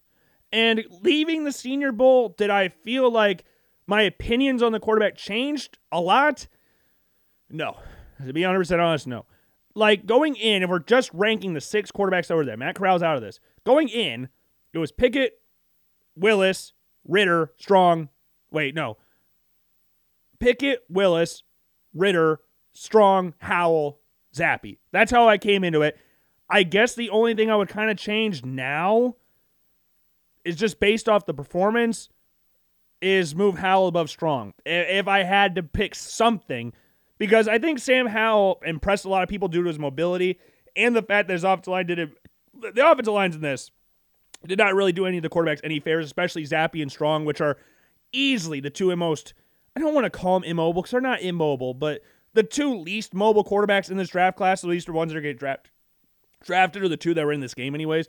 And 0.52 0.84
leaving 1.02 1.44
the 1.44 1.52
Senior 1.52 1.92
Bowl, 1.92 2.30
did 2.30 2.50
I 2.50 2.70
feel 2.70 3.12
like 3.12 3.46
my 3.88 4.02
opinions 4.02 4.64
on 4.64 4.72
the 4.72 4.80
quarterback 4.80 5.16
changed 5.16 5.78
a 5.92 6.00
lot? 6.00 6.48
No. 7.50 7.78
To 8.26 8.34
be 8.34 8.42
100% 8.42 8.80
honest, 8.84 9.08
no. 9.08 9.26
Like 9.76 10.06
going 10.06 10.36
in, 10.36 10.64
if 10.64 10.70
we're 10.70 10.80
just 10.80 11.12
ranking 11.14 11.54
the 11.54 11.62
six 11.62 11.92
quarterbacks 11.92 12.32
over 12.32 12.44
there, 12.44 12.58
Matt 12.58 12.76
Corral's 12.76 13.04
out 13.04 13.16
of 13.16 13.22
this. 13.22 13.40
Going 13.66 13.88
in, 13.88 14.30
it 14.74 14.78
was 14.78 14.92
Pickett, 14.92 15.40
Willis, 16.16 16.74
Ridder, 17.08 17.52
Strong. 17.58 18.10
Wait, 18.52 18.76
no. 18.76 18.98
Pickett, 20.40 20.84
Willis, 20.90 21.44
Ridder, 21.94 22.40
Strong, 22.74 23.34
Howell, 23.40 24.00
Zappe. 24.34 24.78
That's 24.92 25.12
how 25.12 25.28
I 25.28 25.38
came 25.38 25.64
into 25.64 25.82
it. 25.82 25.98
I 26.50 26.64
guess 26.64 26.96
the 26.96 27.10
only 27.10 27.36
thing 27.36 27.50
I 27.50 27.56
would 27.56 27.70
kind 27.70 27.92
of 27.92 27.98
change 27.98 28.44
now 28.44 29.16
is 30.44 30.56
just 30.56 30.80
based 30.80 31.08
off 31.08 31.26
the 31.26 31.34
performance 31.34 32.10
is 33.02 33.36
move 33.36 33.58
Howell 33.58 33.88
above 33.88 34.10
Strong. 34.10 34.54
If 34.66 35.08
I 35.08 35.24
had 35.24 35.56
to 35.56 35.64
pick 35.64 35.96
something, 35.96 36.74
because 37.18 37.48
I 37.48 37.60
think 37.60 37.80
Sam 37.80 38.08
Howell 38.08 38.62
impressed 38.66 39.06
a 39.06 39.10
lot 39.10 39.24
of 39.24 39.30
people 39.30 39.48
due 39.48 39.64
to 39.64 39.68
his 39.68 39.80
mobility 39.80 40.40
and 40.76 40.96
the 40.96 41.02
fact 41.02 41.28
that 41.28 41.34
his 41.34 41.44
offensive 41.44 41.72
line 41.72 41.86
did 41.86 42.00
it. 42.00 42.10
The 42.74 42.90
offensive 42.90 43.14
lines 43.14 43.36
in 43.36 43.42
this 43.42 43.72
did 44.46 44.58
not 44.58 44.74
really 44.74 44.92
do 44.92 45.06
any 45.06 45.18
of 45.18 45.24
the 45.24 45.30
quarterbacks 45.30 45.60
any 45.64 45.80
favors, 45.80 46.06
especially 46.06 46.44
Zappe 46.44 46.82
and 46.82 46.92
Strong, 46.92 47.26
which 47.26 47.42
are 47.42 47.58
easily 48.12 48.60
the 48.60 48.70
two 48.70 48.94
most, 48.96 49.34
I 49.76 49.80
don't 49.80 49.94
want 49.94 50.06
to 50.06 50.10
call 50.10 50.40
them 50.40 50.50
immobile 50.50 50.82
because 50.82 50.92
they're 50.92 51.02
not 51.02 51.22
immobile, 51.22 51.74
but 51.74 52.02
the 52.34 52.44
two 52.44 52.76
least 52.78 53.14
mobile 53.14 53.44
quarterbacks 53.44 53.90
in 53.90 53.98
this 53.98 54.10
draft 54.10 54.38
class, 54.38 54.64
at 54.64 54.70
least 54.70 54.88
the 54.88 54.94
ones 54.94 55.12
that 55.12 55.18
are 55.18 55.22
getting 55.22 55.38
draft, 55.38 55.72
drafted, 56.44 56.84
are 56.84 56.90
the 56.90 56.98
two 56.98 57.14
that 57.14 57.26
were 57.26 57.34
in 57.34 57.40
this 57.40 57.54
game, 57.54 57.76
anyways. 57.76 58.08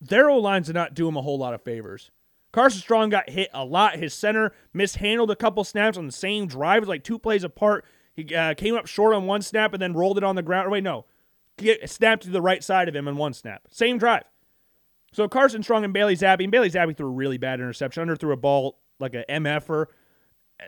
Their 0.00 0.30
O 0.30 0.38
lines 0.38 0.66
did 0.66 0.74
not 0.74 0.94
do 0.94 1.08
him 1.08 1.16
a 1.16 1.22
whole 1.22 1.38
lot 1.38 1.54
of 1.54 1.62
favors. 1.62 2.10
Carson 2.52 2.80
Strong 2.80 3.10
got 3.10 3.30
hit 3.30 3.50
a 3.52 3.64
lot. 3.64 3.96
His 3.96 4.14
center 4.14 4.52
mishandled 4.72 5.30
a 5.30 5.36
couple 5.36 5.64
snaps 5.64 5.98
on 5.98 6.06
the 6.06 6.12
same 6.12 6.46
drive, 6.46 6.86
like 6.88 7.04
two 7.04 7.18
plays 7.18 7.44
apart. 7.44 7.84
He 8.14 8.34
uh, 8.34 8.54
came 8.54 8.74
up 8.74 8.86
short 8.86 9.14
on 9.14 9.26
one 9.26 9.42
snap 9.42 9.72
and 9.72 9.82
then 9.82 9.92
rolled 9.92 10.18
it 10.18 10.24
on 10.24 10.34
the 10.34 10.42
ground. 10.42 10.70
Wait, 10.70 10.82
no, 10.82 11.04
Get, 11.58 11.90
snapped 11.90 12.22
to 12.22 12.30
the 12.30 12.40
right 12.40 12.62
side 12.62 12.88
of 12.88 12.96
him 12.96 13.08
in 13.08 13.16
one 13.16 13.34
snap. 13.34 13.62
Same 13.70 13.98
drive. 13.98 14.22
So 15.12 15.28
Carson 15.28 15.62
Strong 15.62 15.84
and 15.84 15.92
Bailey 15.92 16.16
Zappe, 16.16 16.42
and 16.42 16.52
Bailey 16.52 16.70
Zappe 16.70 16.96
threw 16.96 17.08
a 17.08 17.10
really 17.10 17.38
bad 17.38 17.60
interception. 17.60 18.02
Under 18.02 18.16
threw 18.16 18.32
a 18.32 18.36
ball 18.36 18.78
like 19.00 19.14
a 19.14 19.24
MFer. 19.28 19.86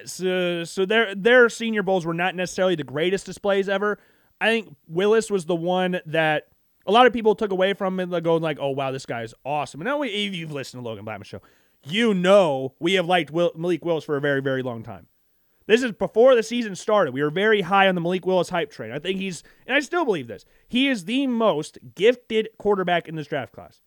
So, 0.05 0.64
so 0.64 0.87
their 0.87 1.14
their 1.14 1.48
senior 1.48 1.83
bowls 1.83 2.07
were 2.07 2.14
not 2.14 2.35
necessarily 2.35 2.74
the 2.74 2.85
greatest 2.85 3.26
displays 3.26 3.68
ever. 3.68 3.98
I 4.40 4.46
think 4.46 4.76
Willis 4.87 5.31
was 5.31 5.46
the 5.46 5.55
one 5.55 6.00
that 6.07 6.48
a 6.87 6.92
lot 6.92 7.07
of 7.07 7.12
people 7.12 7.35
took 7.35 7.50
away 7.50 7.74
from 7.74 7.98
it, 8.00 8.09
going 8.22 8.42
like, 8.42 8.59
"Oh 8.61 8.70
wow, 8.70 8.90
this 8.90 9.07
guy 9.07 9.22
is 9.22 9.35
awesome." 9.44 9.81
And 9.81 9.87
now, 9.87 10.03
if 10.03 10.35
you've 10.35 10.53
listened 10.53 10.83
to 10.83 10.88
Logan 10.88 11.05
Blackman 11.05 11.24
show, 11.24 11.42
you 11.85 12.14
know 12.14 12.74
we 12.79 12.94
have 12.94 13.07
liked 13.07 13.31
Will, 13.31 13.53
Malik 13.57 13.85
Willis 13.85 14.05
for 14.05 14.16
a 14.16 14.20
very, 14.20 14.40
very 14.40 14.62
long 14.62 14.83
time. 14.83 15.07
This 15.66 15.83
is 15.83 15.92
before 15.92 16.35
the 16.35 16.42
season 16.42 16.74
started. 16.74 17.12
We 17.12 17.22
were 17.22 17.31
very 17.31 17.61
high 17.61 17.87
on 17.87 17.94
the 17.94 18.00
Malik 18.00 18.26
Willis 18.26 18.48
hype 18.48 18.70
train. 18.70 18.90
I 18.90 18.98
think 18.98 19.20
he's, 19.20 19.44
and 19.66 19.76
I 19.76 19.81
still 19.81 20.05
believe 20.05 20.26
this, 20.26 20.44
he 20.66 20.88
is 20.88 21.05
the 21.05 21.29
most 21.29 21.79
gifted 21.94 22.48
quarterback 22.59 23.07
in 23.07 23.14
this 23.14 23.29
draft 23.29 23.53
class 23.53 23.81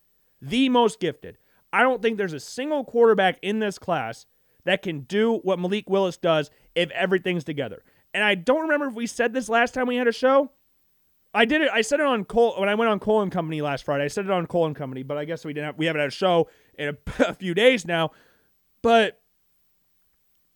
the 0.44 0.68
most 0.68 1.00
gifted. 1.00 1.38
I 1.72 1.82
don't 1.82 2.02
think 2.02 2.18
there's 2.18 2.32
a 2.32 2.40
single 2.40 2.84
quarterback 2.84 3.38
in 3.42 3.58
this 3.58 3.78
class 3.78 4.26
that 4.64 4.82
can 4.82 5.00
do 5.00 5.40
what 5.42 5.58
Malik 5.58 5.88
Willis 5.88 6.16
does 6.16 6.50
if 6.74 6.90
everything's 6.90 7.44
together. 7.44 7.82
And 8.12 8.22
I 8.22 8.34
don't 8.34 8.62
remember 8.62 8.86
if 8.86 8.94
we 8.94 9.06
said 9.06 9.32
this 9.32 9.48
last 9.48 9.74
time 9.74 9.86
we 9.86 9.96
had 9.96 10.08
a 10.08 10.12
show. 10.12 10.50
I 11.34 11.44
did 11.44 11.62
it. 11.62 11.70
I 11.72 11.80
said 11.80 11.98
it 11.98 12.06
on 12.06 12.24
Cole 12.24 12.54
when 12.58 12.68
I 12.68 12.76
went 12.76 12.90
on 12.90 13.00
Cole 13.00 13.20
and 13.20 13.32
Company 13.32 13.60
last 13.60 13.84
Friday. 13.84 14.04
I 14.04 14.08
said 14.08 14.24
it 14.24 14.30
on 14.30 14.46
Cole 14.46 14.66
and 14.66 14.76
Company, 14.76 15.02
but 15.02 15.18
I 15.18 15.24
guess 15.24 15.44
we 15.44 15.52
didn't. 15.52 15.66
Have, 15.66 15.78
we 15.78 15.86
haven't 15.86 16.00
had 16.00 16.08
a 16.08 16.12
show 16.12 16.48
in 16.78 16.90
a, 16.90 16.96
a 17.28 17.34
few 17.34 17.54
days 17.54 17.84
now. 17.84 18.12
But 18.82 19.20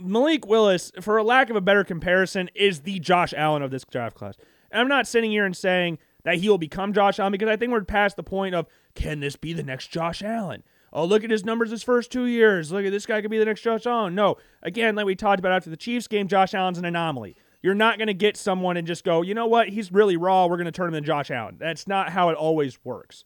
Malik 0.00 0.46
Willis, 0.46 0.92
for 1.00 1.18
a 1.18 1.24
lack 1.24 1.50
of 1.50 1.56
a 1.56 1.60
better 1.60 1.82
comparison, 1.82 2.48
is 2.54 2.80
the 2.80 3.00
Josh 3.00 3.34
Allen 3.36 3.62
of 3.62 3.72
this 3.72 3.84
draft 3.90 4.16
class. 4.16 4.36
And 4.70 4.80
I'm 4.80 4.88
not 4.88 5.08
sitting 5.08 5.32
here 5.32 5.44
and 5.44 5.56
saying 5.56 5.98
that 6.24 6.36
he 6.36 6.48
will 6.48 6.58
become 6.58 6.92
Josh 6.92 7.18
Allen 7.18 7.32
because 7.32 7.48
I 7.48 7.56
think 7.56 7.72
we're 7.72 7.82
past 7.82 8.16
the 8.16 8.22
point 8.22 8.54
of 8.54 8.66
can 8.94 9.18
this 9.18 9.34
be 9.34 9.52
the 9.52 9.62
next 9.62 9.88
Josh 9.88 10.22
Allen? 10.22 10.62
Oh, 10.92 11.04
look 11.04 11.24
at 11.24 11.30
his 11.30 11.44
numbers 11.44 11.70
his 11.70 11.82
first 11.82 12.10
two 12.10 12.24
years. 12.24 12.72
Look 12.72 12.84
at 12.84 12.92
this 12.92 13.06
guy 13.06 13.20
could 13.20 13.30
be 13.30 13.38
the 13.38 13.44
next 13.44 13.60
Josh 13.60 13.86
Allen. 13.86 14.14
No, 14.14 14.36
again, 14.62 14.94
like 14.94 15.06
we 15.06 15.14
talked 15.14 15.38
about 15.38 15.52
after 15.52 15.70
the 15.70 15.76
Chiefs 15.76 16.08
game, 16.08 16.28
Josh 16.28 16.54
Allen's 16.54 16.78
an 16.78 16.84
anomaly. 16.84 17.36
You're 17.62 17.74
not 17.74 17.98
going 17.98 18.06
to 18.08 18.14
get 18.14 18.36
someone 18.36 18.76
and 18.76 18.86
just 18.86 19.04
go, 19.04 19.22
you 19.22 19.34
know 19.34 19.46
what, 19.46 19.68
he's 19.68 19.92
really 19.92 20.16
raw. 20.16 20.46
We're 20.46 20.56
going 20.56 20.66
to 20.66 20.72
turn 20.72 20.88
him 20.88 20.94
into 20.94 21.06
Josh 21.06 21.30
Allen. 21.30 21.56
That's 21.58 21.86
not 21.86 22.10
how 22.10 22.28
it 22.30 22.36
always 22.36 22.78
works. 22.84 23.24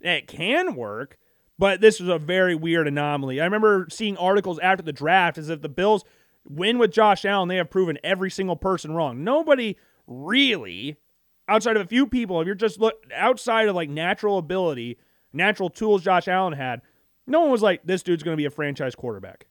It 0.00 0.28
can 0.28 0.76
work, 0.76 1.18
but 1.58 1.80
this 1.80 2.00
was 2.00 2.08
a 2.08 2.18
very 2.18 2.54
weird 2.54 2.86
anomaly. 2.88 3.40
I 3.40 3.44
remember 3.44 3.88
seeing 3.90 4.16
articles 4.16 4.58
after 4.60 4.82
the 4.82 4.92
draft 4.92 5.36
as 5.36 5.50
if 5.50 5.60
the 5.60 5.68
Bills 5.68 6.04
win 6.48 6.78
with 6.78 6.92
Josh 6.92 7.24
Allen, 7.24 7.48
they 7.48 7.56
have 7.56 7.70
proven 7.70 7.98
every 8.02 8.30
single 8.30 8.56
person 8.56 8.92
wrong. 8.92 9.24
Nobody 9.24 9.76
really, 10.06 10.96
outside 11.48 11.76
of 11.76 11.82
a 11.82 11.88
few 11.88 12.06
people, 12.06 12.40
if 12.40 12.46
you're 12.46 12.54
just 12.54 12.80
look 12.80 13.04
outside 13.14 13.68
of 13.68 13.74
like 13.74 13.90
natural 13.90 14.38
ability, 14.38 14.96
natural 15.32 15.70
tools 15.70 16.02
Josh 16.02 16.28
Allen 16.28 16.54
had, 16.54 16.82
no 17.26 17.40
one 17.40 17.50
was 17.50 17.62
like, 17.62 17.82
this 17.84 18.02
dude's 18.02 18.22
going 18.22 18.34
to 18.34 18.40
be 18.40 18.46
a 18.46 18.50
franchise 18.50 18.94
quarterback. 18.94 19.46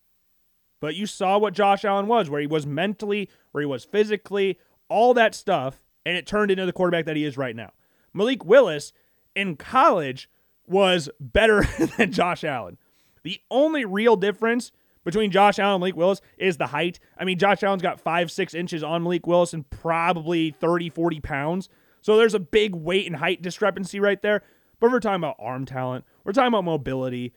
But 0.81 0.95
you 0.95 1.05
saw 1.05 1.37
what 1.37 1.53
Josh 1.53 1.83
Allen 1.83 2.07
was, 2.07 2.29
where 2.29 2.41
he 2.41 2.47
was 2.47 2.65
mentally, 2.65 3.29
where 3.51 3.61
he 3.61 3.65
was 3.65 3.85
physically, 3.85 4.57
all 4.87 5.13
that 5.13 5.35
stuff, 5.35 5.81
and 6.05 6.17
it 6.17 6.25
turned 6.25 6.51
into 6.51 6.65
the 6.65 6.73
quarterback 6.73 7.05
that 7.05 7.15
he 7.15 7.25
is 7.25 7.37
right 7.37 7.55
now. 7.55 7.71
Malik 8.13 8.45
Willis 8.45 8.93
in 9.35 9.55
college 9.55 10.29
was 10.67 11.09
better 11.19 11.65
than 11.97 12.11
Josh 12.11 12.43
Allen. 12.43 12.77
The 13.23 13.39
only 13.51 13.85
real 13.85 14.15
difference 14.15 14.71
between 15.03 15.31
Josh 15.31 15.59
Allen 15.59 15.75
and 15.75 15.81
Malik 15.81 15.95
Willis 15.95 16.21
is 16.37 16.57
the 16.57 16.67
height. 16.67 16.99
I 17.17 17.25
mean, 17.25 17.37
Josh 17.37 17.63
Allen's 17.63 17.81
got 17.81 17.99
five, 17.99 18.31
six 18.31 18.53
inches 18.53 18.83
on 18.83 19.03
Malik 19.03 19.27
Willis 19.27 19.53
and 19.53 19.69
probably 19.69 20.51
30, 20.51 20.89
40 20.89 21.19
pounds. 21.19 21.69
So 22.01 22.17
there's 22.17 22.33
a 22.33 22.39
big 22.39 22.75
weight 22.75 23.07
and 23.07 23.15
height 23.15 23.41
discrepancy 23.41 23.99
right 23.99 24.21
there. 24.21 24.43
But 24.79 24.91
we're 24.91 24.99
talking 24.99 25.21
about 25.21 25.35
arm 25.39 25.65
talent, 25.65 26.05
we're 26.23 26.33
talking 26.33 26.47
about 26.47 26.63
mobility. 26.63 27.33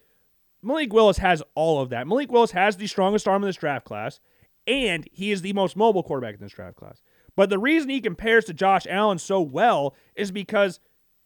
Malik 0.62 0.92
Willis 0.92 1.18
has 1.18 1.42
all 1.54 1.80
of 1.80 1.90
that. 1.90 2.06
Malik 2.06 2.30
Willis 2.30 2.52
has 2.52 2.76
the 2.76 2.86
strongest 2.86 3.26
arm 3.26 3.42
in 3.42 3.48
this 3.48 3.56
draft 3.56 3.84
class, 3.84 4.20
and 4.66 5.08
he 5.10 5.32
is 5.32 5.42
the 5.42 5.52
most 5.52 5.76
mobile 5.76 6.04
quarterback 6.04 6.34
in 6.34 6.40
this 6.40 6.52
draft 6.52 6.76
class. 6.76 7.02
But 7.34 7.50
the 7.50 7.58
reason 7.58 7.88
he 7.88 8.00
compares 8.00 8.44
to 8.44 8.54
Josh 8.54 8.86
Allen 8.88 9.18
so 9.18 9.40
well 9.40 9.96
is 10.14 10.30
because 10.30 10.78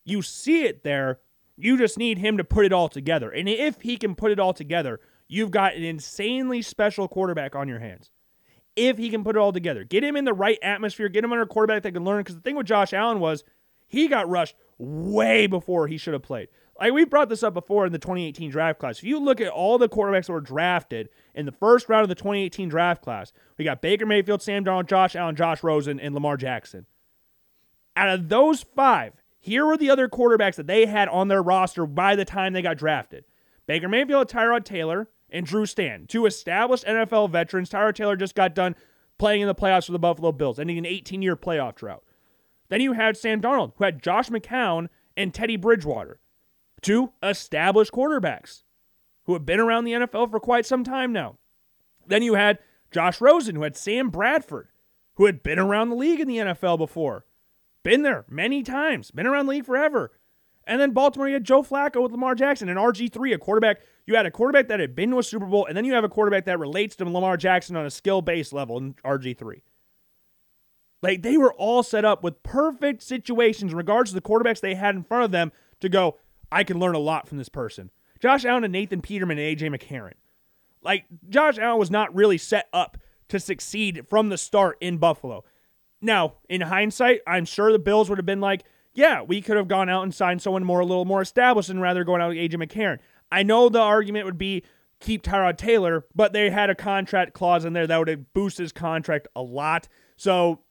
you 0.05 0.23
see 0.23 0.65
it 0.65 0.85
there. 0.85 1.21
You 1.57 1.77
just 1.77 1.99
need 1.99 2.19
him 2.19 2.37
to 2.37 2.45
put 2.45 2.65
it 2.65 2.73
all 2.73 2.89
together. 2.89 3.31
And 3.31 3.49
if 3.49 3.81
he 3.81 3.97
can 3.97 4.15
put 4.15 4.31
it 4.31 4.39
all 4.39 4.55
together, 4.55 5.01
you've 5.29 5.51
got 5.51 5.75
an 5.75 5.83
insanely 5.83 6.63
special 6.63 7.09
quarterback 7.09 7.55
on 7.55 7.69
your 7.69 7.81
hands. 7.81 8.11
If 8.77 8.99
he 8.99 9.09
can 9.09 9.25
put 9.25 9.37
it 9.37 9.39
all 9.39 9.53
together, 9.53 9.85
get 9.85 10.05
him 10.05 10.17
in 10.17 10.27
the 10.27 10.35
right 10.35 10.59
atmosphere, 10.63 11.09
get 11.09 11.25
him 11.25 11.33
under 11.33 11.45
a 11.45 11.47
quarterback 11.47 11.83
that 11.83 11.93
can 11.93 12.05
learn. 12.05 12.21
Because 12.21 12.37
the 12.37 12.43
thing 12.43 12.57
with 12.57 12.67
Josh 12.67 12.93
Allen 12.93 13.21
was 13.21 13.43
he 13.87 14.09
got 14.09 14.29
rushed 14.29 14.57
way 14.79 15.47
before 15.47 15.87
he 15.87 15.97
should 15.97 16.13
have 16.13 16.23
played. 16.23 16.49
Like 16.79 16.93
we 16.93 17.05
brought 17.05 17.29
this 17.29 17.43
up 17.43 17.55
before 17.55 17.87
in 17.87 17.93
the 17.93 17.99
2018 17.99 18.51
draft 18.51 18.79
class. 18.79 18.99
If 18.99 19.05
you 19.05 19.19
look 19.19 19.41
at 19.41 19.49
all 19.49 19.79
the 19.79 19.89
quarterbacks 19.89 20.27
that 20.27 20.33
were 20.33 20.41
drafted 20.41 21.09
in 21.35 21.47
the 21.47 21.53
first 21.53 21.89
round 21.89 22.03
of 22.03 22.09
the 22.09 22.15
2018 22.15 22.69
draft 22.69 23.03
class, 23.03 23.33
we 23.57 23.65
got 23.65 23.81
Baker 23.81 24.05
Mayfield, 24.05 24.43
Sam 24.43 24.65
Darnold, 24.65 24.89
Josh 24.89 25.17
Allen, 25.17 25.37
Josh 25.37 25.63
Rosen, 25.63 25.99
and 25.99 26.15
Lamar 26.15 26.37
Jackson. 26.37 26.87
Out 27.97 28.11
of 28.11 28.29
those 28.29 28.63
five, 28.63 29.15
here 29.39 29.65
were 29.65 29.79
the 29.79 29.89
other 29.89 30.09
quarterbacks 30.09 30.57
that 30.57 30.67
they 30.67 30.85
had 30.85 31.09
on 31.09 31.29
their 31.29 31.43
roster 31.43 31.87
by 31.87 32.15
the 32.15 32.27
time 32.27 32.53
they 32.53 32.63
got 32.63 32.77
drafted. 32.77 33.25
Baker 33.67 33.89
Mayfield, 33.89 34.29
Tyrod 34.29 34.65
Taylor, 34.65 35.09
and 35.31 35.47
Drew 35.47 35.67
Stanton, 35.67 36.07
two 36.07 36.27
established 36.27 36.85
NFL 36.85 37.31
veterans. 37.31 37.71
Tyrod 37.71 37.95
Taylor 37.95 38.17
just 38.17 38.35
got 38.35 38.55
done 38.55 38.77
playing 39.19 39.41
in 39.41 39.49
the 39.49 39.55
playoffs 39.55 39.87
for 39.87 39.93
the 39.93 39.99
Buffalo 39.99 40.31
Bills, 40.31 40.59
ending 40.59 40.79
an 40.79 40.87
18 40.87 41.23
year 41.23 41.37
playoff 41.37 41.75
drought. 41.75 42.03
Then 42.69 42.81
you 42.81 42.93
had 42.93 43.17
Sam 43.17 43.41
Darnold, 43.41 43.73
who 43.77 43.85
had 43.85 44.03
Josh 44.03 44.29
McCown 44.29 44.89
and 45.17 45.33
Teddy 45.33 45.57
Bridgewater, 45.57 46.21
two 46.83 47.13
established 47.23 47.93
quarterbacks 47.93 48.63
who 49.25 49.33
have 49.33 49.47
been 49.47 49.61
around 49.61 49.85
the 49.85 49.93
NFL 49.93 50.31
for 50.31 50.41
quite 50.41 50.67
some 50.67 50.85
time 50.85 51.13
now. 51.13 51.37
Then 52.07 52.23
you 52.23 52.35
had 52.35 52.59
Josh 52.91 53.21
Rosen, 53.21 53.57
who 53.57 53.63
had 53.63 53.77
Sam 53.77 54.09
Bradford, 54.09 54.69
who 55.15 55.27
had 55.27 55.43
been 55.43 55.59
around 55.59 55.91
the 55.91 55.97
league 55.97 56.21
in 56.21 56.29
the 56.29 56.39
NFL 56.39 56.79
before, 56.79 57.25
been 57.83 58.03
there 58.03 58.25
many 58.29 58.63
times, 58.63 59.11
been 59.11 59.27
around 59.27 59.47
the 59.47 59.51
league 59.51 59.67
forever. 59.67 60.13
And 60.65 60.81
then 60.81 60.91
Baltimore, 60.91 61.29
you 61.29 61.35
had 61.35 61.45
Joe 61.45 61.63
Flacco 61.63 62.03
with 62.03 62.13
Lamar 62.13 62.35
Jackson 62.35 62.69
and 62.69 62.79
RG3, 62.79 63.35
a 63.35 63.39
quarterback. 63.39 63.81
You 64.05 64.17
had 64.17 64.27
a 64.27 64.31
quarterback 64.31 64.69
that 64.69 64.81
had 64.81 64.97
been 64.97 65.11
to 65.11 65.19
a 65.21 65.23
Super 65.23 65.47
Bowl, 65.47 65.67
and 65.67 65.77
then 65.77 65.85
you 65.85 65.95
have 65.95 66.03
a 66.03 66.09
quarterback 66.09 66.45
that 66.47 66.59
relates 66.59 66.97
to 66.97 67.05
Lamar 67.05 67.37
Jackson 67.37 67.77
on 67.77 67.87
a 67.87 67.91
skill 67.91 68.23
based 68.23 68.53
level 68.53 68.77
in 68.79 68.95
RG3. 69.05 69.63
Like 71.07 71.23
they 71.23 71.37
were 71.37 71.55
all 71.55 71.85
set 71.85 72.05
up 72.05 72.25
with 72.25 72.43
perfect 72.43 73.01
situations 73.01 73.71
in 73.71 73.79
regards 73.79 74.11
to 74.11 74.15
the 74.17 74.21
quarterbacks 74.21 74.61
they 74.61 74.75
had 74.75 74.97
in 74.97 75.05
front 75.05 75.23
of 75.23 75.31
them 75.31 75.53
to 75.79 75.89
go, 75.89 76.19
I 76.51 76.65
can 76.65 76.81
learn 76.81 76.97
a 76.97 77.01
lot 77.01 77.29
from 77.29 77.39
this 77.39 77.49
person. 77.49 77.91
Josh 78.19 78.45
Allen 78.45 78.65
and 78.65 78.73
Nathan 78.73 79.01
Peterman 79.01 79.39
and 79.39 79.57
AJ 79.57 79.73
McCarron. 79.73 80.15
Like 80.83 81.05
Josh 81.29 81.59
Allen 81.59 81.79
was 81.79 81.93
not 81.93 82.13
really 82.13 82.39
set 82.39 82.69
up 82.73 82.99
to 83.29 83.39
succeed 83.39 84.07
from 84.09 84.31
the 84.31 84.37
start 84.37 84.79
in 84.81 84.99
Buffalo. 84.99 85.45
Now, 86.01 86.35
in 86.49 86.63
hindsight, 86.63 87.21
I'm 87.25 87.45
sure 87.45 87.71
the 87.71 87.79
Bills 87.79 88.09
would 88.09 88.19
have 88.19 88.27
been 88.27 88.41
like, 88.41 88.65
yeah, 88.93 89.23
we 89.23 89.41
could 89.41 89.57
have 89.57 89.69
gone 89.69 89.89
out 89.89 90.03
and 90.03 90.13
signed 90.13 90.43
someone 90.43 90.65
more 90.65 90.81
a 90.81 90.87
little 90.87 91.05
more 91.05 91.23
established 91.23 91.69
and 91.69 91.81
rather 91.81 92.03
going 92.03 92.21
out 92.21 92.31
with 92.31 92.39
AJ 92.39 92.55
McCarron. 92.55 92.99
I 93.31 93.45
know 93.45 93.69
the 93.69 93.81
argument 93.81 94.25
would 94.25 94.39
be 94.39 94.65
keep 94.99 95.23
Tyrod 95.23 95.57
Taylor, 95.57 96.05
but 96.17 96.33
they 96.33 96.51
had 96.51 96.69
a 96.69 96.75
contract 96.75 97.33
clause 97.33 97.65
in 97.65 97.75
there 97.75 97.87
that 97.87 97.97
would 97.97 98.09
have 98.09 98.33
boosted 98.35 98.65
his 98.65 98.73
contract 98.73 99.29
a 99.37 99.43
lot. 99.43 99.87
So 100.17 100.63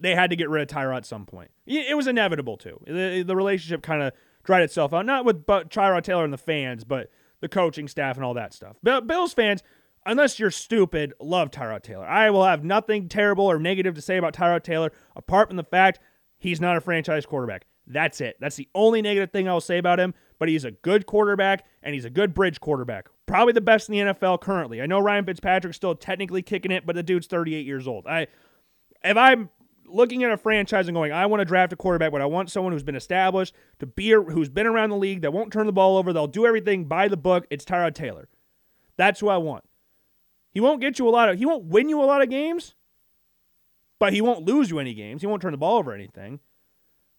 they 0.00 0.14
had 0.14 0.30
to 0.30 0.36
get 0.36 0.48
rid 0.48 0.62
of 0.62 0.68
Tyrod 0.68 0.98
at 0.98 1.06
some 1.06 1.26
point. 1.26 1.50
It 1.66 1.96
was 1.96 2.06
inevitable 2.06 2.56
too. 2.56 2.80
The, 2.86 3.22
the 3.26 3.36
relationship 3.36 3.82
kind 3.82 4.02
of 4.02 4.12
dried 4.44 4.62
itself 4.62 4.94
out, 4.94 5.06
not 5.06 5.24
with 5.24 5.44
but 5.46 5.70
Tyrod 5.70 6.02
Taylor 6.02 6.24
and 6.24 6.32
the 6.32 6.38
fans, 6.38 6.84
but 6.84 7.10
the 7.40 7.48
coaching 7.48 7.88
staff 7.88 8.16
and 8.16 8.24
all 8.24 8.34
that 8.34 8.54
stuff. 8.54 8.76
But 8.82 9.06
Bills 9.06 9.32
fans, 9.32 9.62
unless 10.06 10.38
you're 10.38 10.50
stupid, 10.50 11.12
love 11.20 11.50
Tyrod 11.50 11.82
Taylor. 11.82 12.06
I 12.06 12.30
will 12.30 12.44
have 12.44 12.64
nothing 12.64 13.08
terrible 13.08 13.46
or 13.46 13.58
negative 13.58 13.94
to 13.94 14.00
say 14.00 14.16
about 14.16 14.34
Tyrod 14.34 14.62
Taylor 14.62 14.92
apart 15.16 15.48
from 15.48 15.56
the 15.56 15.64
fact 15.64 16.00
he's 16.38 16.60
not 16.60 16.76
a 16.76 16.80
franchise 16.80 17.26
quarterback. 17.26 17.66
That's 17.86 18.20
it. 18.20 18.36
That's 18.40 18.56
the 18.56 18.68
only 18.74 19.00
negative 19.02 19.30
thing 19.30 19.48
I'll 19.48 19.60
say 19.60 19.78
about 19.78 19.98
him. 19.98 20.14
But 20.38 20.48
he's 20.48 20.64
a 20.64 20.70
good 20.70 21.06
quarterback 21.06 21.64
and 21.82 21.94
he's 21.94 22.04
a 22.04 22.10
good 22.10 22.34
bridge 22.34 22.60
quarterback. 22.60 23.08
Probably 23.26 23.52
the 23.52 23.60
best 23.60 23.88
in 23.88 23.94
the 23.94 24.12
NFL 24.12 24.40
currently. 24.40 24.80
I 24.80 24.86
know 24.86 25.00
Ryan 25.00 25.24
Fitzpatrick's 25.24 25.76
still 25.76 25.94
technically 25.94 26.42
kicking 26.42 26.70
it, 26.70 26.86
but 26.86 26.94
the 26.94 27.02
dude's 27.02 27.26
38 27.26 27.66
years 27.66 27.88
old. 27.88 28.06
I 28.06 28.28
if 29.04 29.16
I'm 29.16 29.50
looking 29.90 30.24
at 30.24 30.30
a 30.30 30.36
franchise 30.36 30.88
and 30.88 30.94
going, 30.94 31.12
I 31.12 31.26
want 31.26 31.40
to 31.40 31.44
draft 31.44 31.72
a 31.72 31.76
quarterback, 31.76 32.12
but 32.12 32.20
I 32.20 32.26
want 32.26 32.50
someone 32.50 32.72
who's 32.72 32.82
been 32.82 32.96
established 32.96 33.54
to 33.78 33.86
be 33.86 34.12
a, 34.12 34.20
who's 34.20 34.48
been 34.48 34.66
around 34.66 34.90
the 34.90 34.96
league 34.96 35.22
that 35.22 35.32
won't 35.32 35.52
turn 35.52 35.66
the 35.66 35.72
ball 35.72 35.96
over. 35.96 36.12
They'll 36.12 36.26
do 36.26 36.46
everything 36.46 36.84
by 36.84 37.08
the 37.08 37.16
book. 37.16 37.46
It's 37.50 37.64
Tyrod 37.64 37.94
Taylor. 37.94 38.28
That's 38.96 39.20
who 39.20 39.28
I 39.28 39.36
want. 39.36 39.64
He 40.50 40.60
won't 40.60 40.80
get 40.80 40.98
you 40.98 41.08
a 41.08 41.10
lot 41.10 41.28
of. 41.28 41.38
He 41.38 41.46
won't 41.46 41.64
win 41.64 41.88
you 41.88 42.02
a 42.02 42.04
lot 42.04 42.22
of 42.22 42.30
games, 42.30 42.74
but 43.98 44.12
he 44.12 44.20
won't 44.20 44.44
lose 44.44 44.70
you 44.70 44.78
any 44.78 44.94
games. 44.94 45.22
He 45.22 45.26
won't 45.26 45.42
turn 45.42 45.52
the 45.52 45.58
ball 45.58 45.78
over 45.78 45.92
anything. 45.92 46.40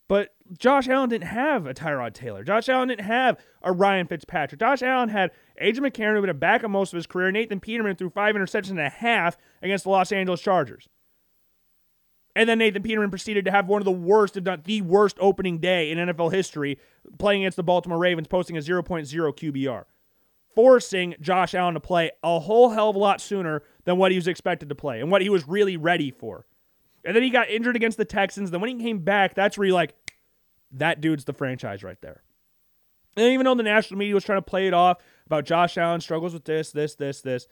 But 0.09 0.30
Josh 0.57 0.89
Allen 0.89 1.09
didn't 1.09 1.28
have 1.28 1.67
a 1.67 1.74
Tyrod 1.74 2.13
Taylor. 2.13 2.43
Josh 2.43 2.67
Allen 2.67 2.88
didn't 2.88 3.05
have 3.05 3.38
a 3.61 3.72
Ryan 3.72 4.07
Fitzpatrick. 4.07 4.59
Josh 4.59 4.82
Allen 4.82 5.09
had 5.09 5.30
Adrian 5.59 5.91
McCarron, 5.91 6.15
who 6.15 6.22
been 6.22 6.32
a 6.32 6.34
back 6.34 6.63
of 6.63 6.72
most 6.72 6.91
of 6.91 6.97
his 6.97 7.05
career. 7.05 7.32
Nathan 7.32 7.59
Peterman 7.59 7.95
threw 7.95 8.09
five 8.09 8.36
interceptions 8.36 8.72
and 8.72 8.80
a 8.80 8.89
half 8.89 9.38
against 9.61 9.84
the 9.84 9.91
Los 9.91 10.11
Angeles 10.11 10.41
Chargers. 10.41 10.89
And 12.40 12.48
then 12.48 12.60
Nathan 12.60 12.84
Peterman 12.84 13.10
proceeded 13.10 13.44
to 13.44 13.52
have 13.52 13.68
one 13.68 13.82
of 13.82 13.86
the 13.86 13.92
worst, 13.92 14.38
if 14.38 14.46
not 14.46 14.64
the 14.64 14.82
worst, 14.82 15.18
opening 15.20 15.58
day 15.58 15.92
in 15.92 15.98
NFL 15.98 16.32
history, 16.32 16.80
playing 17.18 17.42
against 17.42 17.58
the 17.58 17.64
Baltimore 17.64 17.98
Ravens, 17.98 18.30
posting 18.30 18.56
a 18.56 18.62
0.0 18.62 18.86
QBR, 18.86 19.84
forcing 20.56 21.16
Josh 21.20 21.54
Allen 21.54 21.74
to 21.74 21.82
play 21.82 22.12
a 22.24 22.40
whole 22.40 22.70
hell 22.70 22.92
of 22.92 22.96
a 22.96 23.00
lot 23.00 23.20
sooner 23.20 23.62
than 23.84 23.98
what 23.98 24.12
he 24.12 24.18
was 24.18 24.26
expected 24.26 24.70
to 24.70 24.76
play 24.76 25.02
and 25.02 25.12
what 25.12 25.22
he 25.22 25.28
was 25.28 25.50
really 25.50 25.76
ready 25.76 26.12
for. 26.12 26.46
And 27.04 27.14
then 27.14 27.24
he 27.24 27.30
got 27.30 27.50
injured 27.50 27.76
against 27.76 27.98
the 27.98 28.06
Texans. 28.06 28.52
Then 28.52 28.62
when 28.62 28.70
he 28.70 28.82
came 28.86 29.00
back, 29.00 29.36
that's 29.36 29.58
where 29.58 29.68
you're 29.68 29.76
like, 29.76 29.94
that 30.72 31.02
dude's 31.02 31.26
the 31.26 31.34
franchise 31.34 31.84
right 31.84 32.00
there. 32.00 32.24
And 33.18 33.34
even 33.34 33.44
though 33.44 33.56
the 33.56 33.64
national 33.64 33.98
media 33.98 34.14
was 34.14 34.24
trying 34.24 34.38
to 34.38 34.44
play 34.44 34.66
it 34.66 34.74
off 34.74 35.00
about 35.26 35.44
Josh 35.44 35.78
Allen 35.78 36.00
struggles 36.00 36.32
with 36.32 36.46
this, 36.46 36.72
this, 36.72 36.96
this, 36.96 37.20
this, 37.20 37.50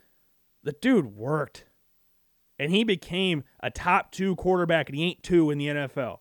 the 0.64 0.72
dude 0.72 1.08
worked 1.08 1.66
and 2.60 2.72
he 2.72 2.84
became 2.84 3.43
a 3.62 3.70
top 3.70 4.12
two 4.12 4.36
quarterback, 4.36 4.89
and 4.89 4.97
he 4.97 5.05
ain't 5.05 5.24
two 5.24 5.51
in 5.51 5.58
the 5.58 5.68
NFL. 5.68 6.20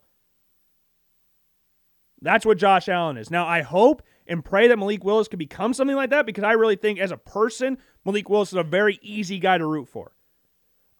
That's 2.20 2.46
what 2.46 2.58
Josh 2.58 2.88
Allen 2.88 3.16
is. 3.16 3.30
Now, 3.30 3.46
I 3.46 3.62
hope 3.62 4.02
and 4.26 4.44
pray 4.44 4.68
that 4.68 4.78
Malik 4.78 5.04
Willis 5.04 5.28
could 5.28 5.38
become 5.38 5.72
something 5.72 5.96
like 5.96 6.10
that 6.10 6.26
because 6.26 6.44
I 6.44 6.52
really 6.52 6.76
think, 6.76 6.98
as 6.98 7.10
a 7.10 7.16
person, 7.16 7.78
Malik 8.04 8.28
Willis 8.28 8.52
is 8.52 8.58
a 8.58 8.64
very 8.64 8.98
easy 9.02 9.38
guy 9.38 9.58
to 9.58 9.66
root 9.66 9.88
for. 9.88 10.12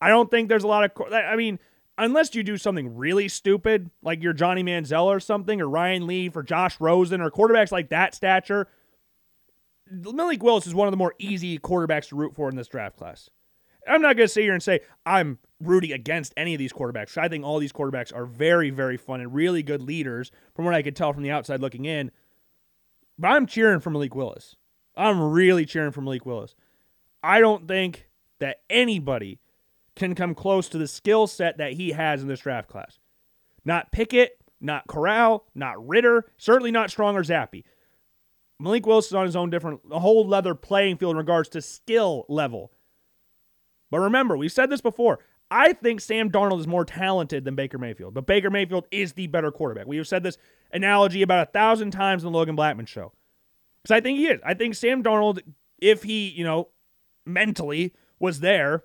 I 0.00 0.08
don't 0.08 0.30
think 0.30 0.48
there's 0.48 0.64
a 0.64 0.68
lot 0.68 0.84
of. 0.84 1.12
I 1.12 1.36
mean, 1.36 1.58
unless 1.98 2.34
you 2.34 2.42
do 2.42 2.56
something 2.56 2.96
really 2.96 3.28
stupid, 3.28 3.90
like 4.02 4.22
you're 4.22 4.32
Johnny 4.32 4.62
Manziel 4.62 5.04
or 5.04 5.20
something, 5.20 5.60
or 5.60 5.68
Ryan 5.68 6.06
Leaf 6.06 6.36
or 6.36 6.42
Josh 6.42 6.78
Rosen 6.80 7.20
or 7.20 7.30
quarterbacks 7.30 7.72
like 7.72 7.88
that 7.88 8.14
stature, 8.14 8.68
Malik 9.90 10.42
Willis 10.42 10.66
is 10.66 10.74
one 10.74 10.86
of 10.86 10.92
the 10.92 10.98
more 10.98 11.14
easy 11.18 11.58
quarterbacks 11.58 12.08
to 12.08 12.16
root 12.16 12.34
for 12.34 12.48
in 12.48 12.56
this 12.56 12.68
draft 12.68 12.96
class. 12.96 13.30
I'm 13.86 14.02
not 14.02 14.16
going 14.16 14.26
to 14.26 14.32
sit 14.32 14.42
here 14.42 14.52
and 14.52 14.62
say 14.62 14.80
I'm 15.04 15.38
rooting 15.60 15.92
against 15.92 16.34
any 16.36 16.54
of 16.54 16.58
these 16.58 16.72
quarterbacks. 16.72 17.16
I 17.16 17.28
think 17.28 17.44
all 17.44 17.58
these 17.58 17.72
quarterbacks 17.72 18.14
are 18.14 18.26
very, 18.26 18.70
very 18.70 18.96
fun 18.96 19.20
and 19.20 19.34
really 19.34 19.62
good 19.62 19.82
leaders 19.82 20.30
from 20.54 20.64
what 20.64 20.74
I 20.74 20.82
could 20.82 20.96
tell 20.96 21.12
from 21.12 21.22
the 21.22 21.30
outside 21.30 21.60
looking 21.60 21.84
in. 21.84 22.10
But 23.18 23.28
I'm 23.28 23.46
cheering 23.46 23.80
for 23.80 23.90
Malik 23.90 24.14
Willis. 24.14 24.56
I'm 24.96 25.20
really 25.20 25.64
cheering 25.64 25.92
for 25.92 26.00
Malik 26.00 26.26
Willis. 26.26 26.54
I 27.22 27.40
don't 27.40 27.66
think 27.66 28.08
that 28.38 28.58
anybody 28.68 29.40
can 29.94 30.14
come 30.14 30.34
close 30.34 30.68
to 30.68 30.78
the 30.78 30.86
skill 30.86 31.26
set 31.26 31.58
that 31.58 31.72
he 31.72 31.92
has 31.92 32.22
in 32.22 32.28
this 32.28 32.40
draft 32.40 32.68
class. 32.68 32.98
Not 33.64 33.90
Pickett, 33.90 34.38
not 34.60 34.86
Corral, 34.86 35.46
not 35.54 35.86
Ridder, 35.86 36.26
certainly 36.36 36.70
not 36.70 36.90
Strong 36.90 37.16
or 37.16 37.22
Zappe. 37.22 37.64
Malik 38.58 38.86
Willis 38.86 39.06
is 39.06 39.14
on 39.14 39.26
his 39.26 39.36
own 39.36 39.50
different, 39.50 39.80
whole 39.90 40.26
leather 40.26 40.54
playing 40.54 40.96
field 40.96 41.12
in 41.12 41.16
regards 41.18 41.48
to 41.50 41.60
skill 41.60 42.24
level. 42.28 42.72
But 43.90 44.00
remember, 44.00 44.36
we've 44.36 44.52
said 44.52 44.70
this 44.70 44.80
before. 44.80 45.20
I 45.50 45.72
think 45.72 46.00
Sam 46.00 46.30
Darnold 46.30 46.58
is 46.58 46.66
more 46.66 46.84
talented 46.84 47.44
than 47.44 47.54
Baker 47.54 47.78
Mayfield, 47.78 48.14
but 48.14 48.26
Baker 48.26 48.50
Mayfield 48.50 48.86
is 48.90 49.12
the 49.12 49.28
better 49.28 49.52
quarterback. 49.52 49.86
We 49.86 49.96
have 49.96 50.08
said 50.08 50.24
this 50.24 50.38
analogy 50.72 51.22
about 51.22 51.48
a 51.48 51.50
thousand 51.52 51.92
times 51.92 52.24
in 52.24 52.32
the 52.32 52.36
Logan 52.36 52.56
Blackman 52.56 52.86
show. 52.86 53.12
Because 53.82 53.94
I 53.94 54.00
think 54.00 54.18
he 54.18 54.26
is. 54.26 54.40
I 54.44 54.54
think 54.54 54.74
Sam 54.74 55.04
Darnold, 55.04 55.40
if 55.78 56.02
he, 56.02 56.30
you 56.30 56.42
know, 56.42 56.68
mentally 57.24 57.94
was 58.18 58.40
there, 58.40 58.82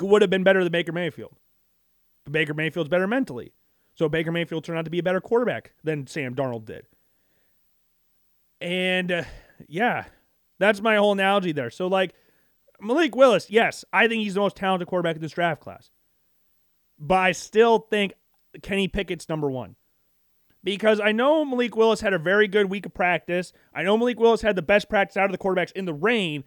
would 0.00 0.22
have 0.22 0.30
been 0.30 0.42
better 0.42 0.64
than 0.64 0.72
Baker 0.72 0.90
Mayfield. 0.92 1.36
But 2.24 2.32
Baker 2.32 2.54
Mayfield's 2.54 2.88
better 2.88 3.06
mentally. 3.06 3.52
So 3.94 4.08
Baker 4.08 4.32
Mayfield 4.32 4.64
turned 4.64 4.78
out 4.78 4.84
to 4.84 4.90
be 4.90 4.98
a 4.98 5.04
better 5.04 5.20
quarterback 5.20 5.72
than 5.84 6.08
Sam 6.08 6.34
Darnold 6.34 6.64
did. 6.64 6.86
And 8.60 9.12
uh, 9.12 9.24
yeah, 9.68 10.06
that's 10.58 10.80
my 10.80 10.96
whole 10.96 11.12
analogy 11.12 11.52
there. 11.52 11.70
So, 11.70 11.86
like, 11.86 12.14
Malik 12.80 13.16
Willis, 13.16 13.50
yes, 13.50 13.84
I 13.92 14.08
think 14.08 14.22
he's 14.22 14.34
the 14.34 14.40
most 14.40 14.56
talented 14.56 14.88
quarterback 14.88 15.16
in 15.16 15.22
this 15.22 15.32
draft 15.32 15.60
class. 15.60 15.90
But 16.98 17.18
I 17.18 17.32
still 17.32 17.78
think 17.78 18.14
Kenny 18.62 18.88
Pickett's 18.88 19.28
number 19.28 19.50
one. 19.50 19.76
Because 20.64 20.98
I 20.98 21.12
know 21.12 21.44
Malik 21.44 21.76
Willis 21.76 22.00
had 22.00 22.12
a 22.12 22.18
very 22.18 22.48
good 22.48 22.68
week 22.68 22.86
of 22.86 22.94
practice. 22.94 23.52
I 23.72 23.82
know 23.82 23.96
Malik 23.96 24.18
Willis 24.18 24.42
had 24.42 24.56
the 24.56 24.62
best 24.62 24.88
practice 24.88 25.16
out 25.16 25.26
of 25.26 25.32
the 25.32 25.38
quarterbacks 25.38 25.72
in 25.72 25.84
the 25.84 25.94
rain. 25.94 26.42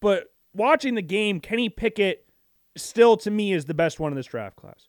But 0.00 0.32
watching 0.54 0.94
the 0.94 1.02
game, 1.02 1.40
Kenny 1.40 1.68
Pickett 1.68 2.26
still 2.76 3.16
to 3.18 3.30
me 3.30 3.52
is 3.52 3.66
the 3.66 3.74
best 3.74 4.00
one 4.00 4.12
in 4.12 4.16
this 4.16 4.26
draft 4.26 4.56
class. 4.56 4.88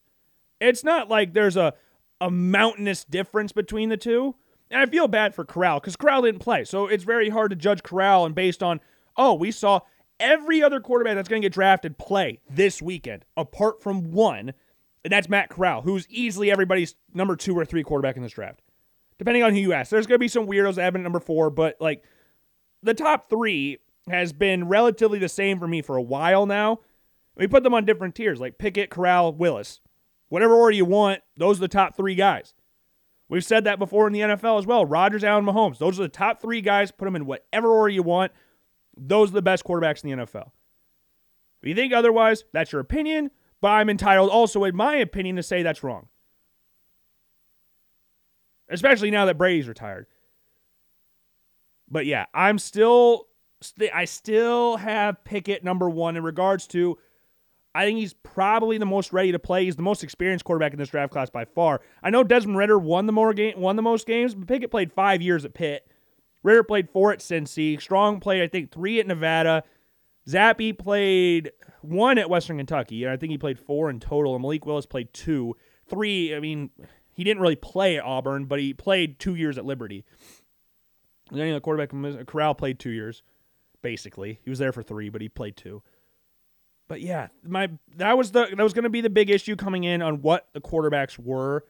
It's 0.62 0.84
not 0.84 1.10
like 1.10 1.34
there's 1.34 1.58
a 1.58 1.74
a 2.22 2.32
mountainous 2.32 3.04
difference 3.04 3.52
between 3.52 3.90
the 3.90 3.98
two. 3.98 4.36
And 4.72 4.82
I 4.82 4.86
feel 4.86 5.08
bad 5.08 5.36
for 5.36 5.46
Corral 5.46 5.80
because 5.80 5.96
Corral 5.96 6.24
didn't 6.24 6.40
play. 6.40 6.64
So 6.64 6.88
it's 6.88 7.04
very 7.04 7.30
hard 7.30 7.52
to 7.52 7.56
judge 7.56 7.84
Corral 7.84 8.26
and 8.26 8.34
based 8.34 8.64
on, 8.64 8.80
oh, 9.16 9.34
we 9.36 9.52
saw 9.52 9.82
every 10.20 10.64
other 10.64 10.80
quarterback 10.80 11.16
that's 11.16 11.30
going 11.30 11.42
to 11.42 11.46
get 11.46 11.54
drafted 11.54 11.98
play 11.98 12.40
this 12.50 12.82
weekend, 12.82 13.26
apart 13.36 13.82
from 13.82 14.12
one, 14.12 14.54
and 15.04 15.12
that's 15.12 15.30
Matt 15.30 15.50
Corral, 15.50 15.82
who's 15.82 16.08
easily 16.10 16.52
everybody's 16.52 16.96
number 17.14 17.36
two 17.36 17.58
or 17.58 17.66
three 17.66 17.84
quarterback 17.84 18.16
in 18.18 18.24
this 18.24 18.34
draft. 18.34 18.62
Depending 19.18 19.44
on 19.44 19.54
who 19.54 19.60
you 19.60 19.72
ask. 19.72 19.90
There's 19.92 20.08
going 20.08 20.16
to 20.16 20.20
be 20.20 20.28
some 20.28 20.48
weirdos 20.48 20.76
that 20.76 20.84
have 20.84 20.94
been 20.94 21.04
number 21.04 21.22
four, 21.22 21.50
but 21.50 21.78
like 21.80 22.04
the 22.84 22.94
top 22.94 23.30
three 23.30 23.78
has 24.10 24.34
been 24.34 24.68
relatively 24.68 25.20
the 25.20 25.30
same 25.30 25.58
for 25.60 25.68
me 25.68 25.82
for 25.82 25.96
a 25.96 26.02
while 26.02 26.46
now. 26.46 26.80
We 27.36 27.48
put 27.48 27.64
them 27.64 27.74
on 27.74 27.86
different 27.86 28.16
tiers, 28.16 28.40
like 28.40 28.58
Pickett, 28.58 28.90
Corral, 28.90 29.34
Willis. 29.34 29.80
Whatever 30.30 30.54
order 30.56 30.76
you 30.76 30.86
want, 30.86 31.22
those 31.38 31.58
are 31.58 31.62
the 31.62 31.68
top 31.68 31.96
three 31.96 32.16
guys. 32.16 32.54
We've 33.28 33.44
said 33.44 33.64
that 33.64 33.80
before 33.80 34.08
in 34.08 34.14
the 34.14 34.20
NFL 34.20 34.60
as 34.60 34.68
well. 34.68 34.86
Rodgers, 34.86 35.24
Allen, 35.24 35.46
Mahomes. 35.46 35.80
Those 35.80 36.00
are 36.00 36.04
the 36.04 36.10
top 36.10 36.42
three 36.42 36.62
guys. 36.62 36.92
Put 36.92 37.06
them 37.06 37.16
in 37.16 37.26
whatever 37.26 37.70
order 37.70 37.90
you 37.90 38.04
want. 38.04 38.32
Those 38.98 39.30
are 39.30 39.36
the 39.36 39.42
best 39.42 39.64
quarterbacks 39.64 40.04
in 40.04 40.18
the 40.18 40.26
NFL. 40.26 40.52
If 41.62 41.70
you 41.70 41.76
think 41.76 41.94
otherwise, 41.94 42.44
that's 42.54 42.72
your 42.72 42.82
opinion, 42.82 43.32
but 43.62 43.70
I'm 43.70 43.90
entitled 43.90 44.30
also, 44.30 44.64
in 44.64 44.76
my 44.76 44.96
opinion, 44.98 45.36
to 45.38 45.44
say 45.44 45.64
that's 45.64 45.84
wrong. 45.84 46.08
Especially 48.70 49.12
now 49.12 49.26
that 49.26 49.38
Brady's 49.38 49.68
retired. 49.68 50.08
But 51.90 52.06
yeah, 52.06 52.26
I'm 52.34 52.58
still 52.58 53.28
I 53.94 54.06
still 54.06 54.78
have 54.78 55.24
Pickett 55.24 55.64
number 55.64 55.90
one 55.90 56.18
in 56.18 56.24
regards 56.24 56.68
to. 56.68 56.98
I 57.74 57.86
think 57.86 58.00
he's 58.00 58.14
probably 58.14 58.78
the 58.78 58.86
most 58.86 59.12
ready 59.12 59.34
to 59.34 59.40
play. 59.40 59.66
He's 59.66 59.76
the 59.76 59.82
most 59.82 60.02
experienced 60.02 60.46
quarterback 60.46 60.72
in 60.72 60.80
this 60.80 60.90
draft 60.90 61.12
class 61.12 61.30
by 61.30 61.44
far. 61.44 61.82
I 62.02 62.10
know 62.10 62.24
Desmond 62.24 62.58
Ridder 62.58 62.80
won 62.80 63.06
the 63.06 63.12
more 63.12 63.34
game, 63.34 63.60
won 63.60 63.76
the 63.76 63.82
most 63.82 64.08
games, 64.08 64.34
but 64.34 64.48
Pickett 64.48 64.72
played 64.72 64.94
five 64.94 65.22
years 65.22 65.44
at 65.44 65.54
Pitt. 65.54 65.86
Ridder 66.46 66.64
played 66.64 66.90
four 66.90 67.12
at 67.12 67.20
Cincy. 67.20 67.82
Strong 67.82 68.20
played, 68.20 68.42
I 68.42 68.48
think, 68.48 68.72
three 68.72 69.00
at 69.00 69.08
Nevada. 69.08 69.64
Zappe 70.28 70.78
played 70.78 71.52
one 71.82 72.18
at 72.18 72.30
Western 72.30 72.58
Kentucky, 72.58 73.04
and 73.04 73.12
I 73.12 73.18
think 73.18 73.32
he 73.32 73.38
played 73.38 73.60
four 73.60 73.90
in 73.90 74.00
total. 74.00 74.34
And 74.36 74.42
Malik 74.42 74.66
Willis 74.66 74.86
played 74.86 75.14
two. 75.14 75.56
Three, 75.88 76.36
I 76.36 76.40
mean, 76.40 76.70
he 77.14 77.24
didn't 77.24 77.42
really 77.42 77.56
play 77.56 77.98
at 77.98 78.04
Auburn, 78.04 78.46
but 78.46 78.60
he 78.60 78.74
played 78.74 79.20
two 79.20 79.36
years 79.36 79.58
at 79.58 79.66
Liberty. 79.66 80.06
And 81.32 81.40
then 81.40 81.54
the 81.54 81.60
quarterback, 81.60 82.28
Corral, 82.28 82.56
played 82.56 82.80
two 82.80 82.92
years 82.92 83.24
basically. 83.86 84.40
He 84.44 84.50
was 84.50 84.58
there 84.58 84.72
for 84.72 84.82
three, 84.82 85.10
but 85.10 85.22
he 85.22 85.30
played 85.30 85.56
two. 85.56 85.84
But 86.88 87.02
yeah, 87.02 87.28
my 87.44 87.70
that 87.98 88.18
was 88.18 88.32
the 88.32 88.48
that 88.48 88.64
was 88.64 88.74
going 88.74 88.84
to 88.84 88.90
be 88.90 89.02
the 89.02 89.12
big 89.12 89.30
issue 89.30 89.56
coming 89.56 89.84
in 89.84 90.02
on 90.02 90.24
what 90.24 90.48
the 90.54 90.62
quarterbacks 90.62 91.20
were, 91.20 91.66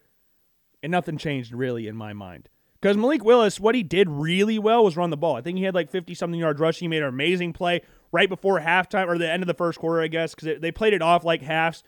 and 0.81 0.91
nothing 0.91 1.17
changed 1.17 1.53
really 1.53 1.87
in 1.87 1.95
my 1.97 2.13
mind. 2.13 2.47
Because 2.81 2.97
Malik 2.97 3.23
Willis, 3.23 3.59
what 3.59 3.73
he 3.73 3.83
did 3.83 4.09
really 4.09 4.59
well 4.59 4.83
was 4.83 4.97
run 4.97 5.09
the 5.09 5.17
ball. 5.17 5.35
I 5.35 5.41
think 5.41 5.57
he 5.57 5.63
had 5.63 5.73
like 5.73 5.89
50 5.89 6.13
something 6.13 6.39
yards 6.39 6.59
rushing. 6.59 6.85
He 6.85 6.89
made 6.89 7.01
an 7.01 7.09
amazing 7.09 7.53
play 7.53 7.81
right 8.11 8.29
before 8.29 8.59
halftime 8.59 9.07
or 9.07 9.17
the 9.17 9.31
end 9.31 9.43
of 9.43 9.47
the 9.47 9.53
first 9.53 9.79
quarter, 9.79 10.01
I 10.01 10.07
guess, 10.07 10.35
because 10.35 10.59
they 10.61 10.71
played 10.71 10.93
it 10.93 11.01
off 11.01 11.23
like 11.23 11.41
halves, 11.41 11.83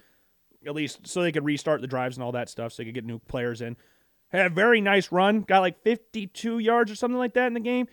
at 0.66 0.74
least 0.74 1.06
so 1.06 1.22
they 1.22 1.32
could 1.32 1.46
restart 1.46 1.82
the 1.82 1.88
drives 1.88 2.18
and 2.18 2.24
all 2.24 2.32
that 2.32 2.50
stuff 2.50 2.74
so 2.74 2.82
they 2.82 2.86
could 2.86 2.96
get 2.96 3.06
new 3.06 3.20
players 3.20 3.62
in. 3.62 3.78
Had 4.30 4.48
a 4.48 4.50
very 4.50 4.82
nice 4.82 5.12
run, 5.12 5.42
got 5.42 5.60
like 5.60 5.82
52 5.84 6.60
yards 6.60 6.92
or 6.92 6.96
something 6.96 7.18
like 7.18 7.34
that 7.36 7.48
in 7.48 7.54
the 7.54 7.60
game 7.60 7.88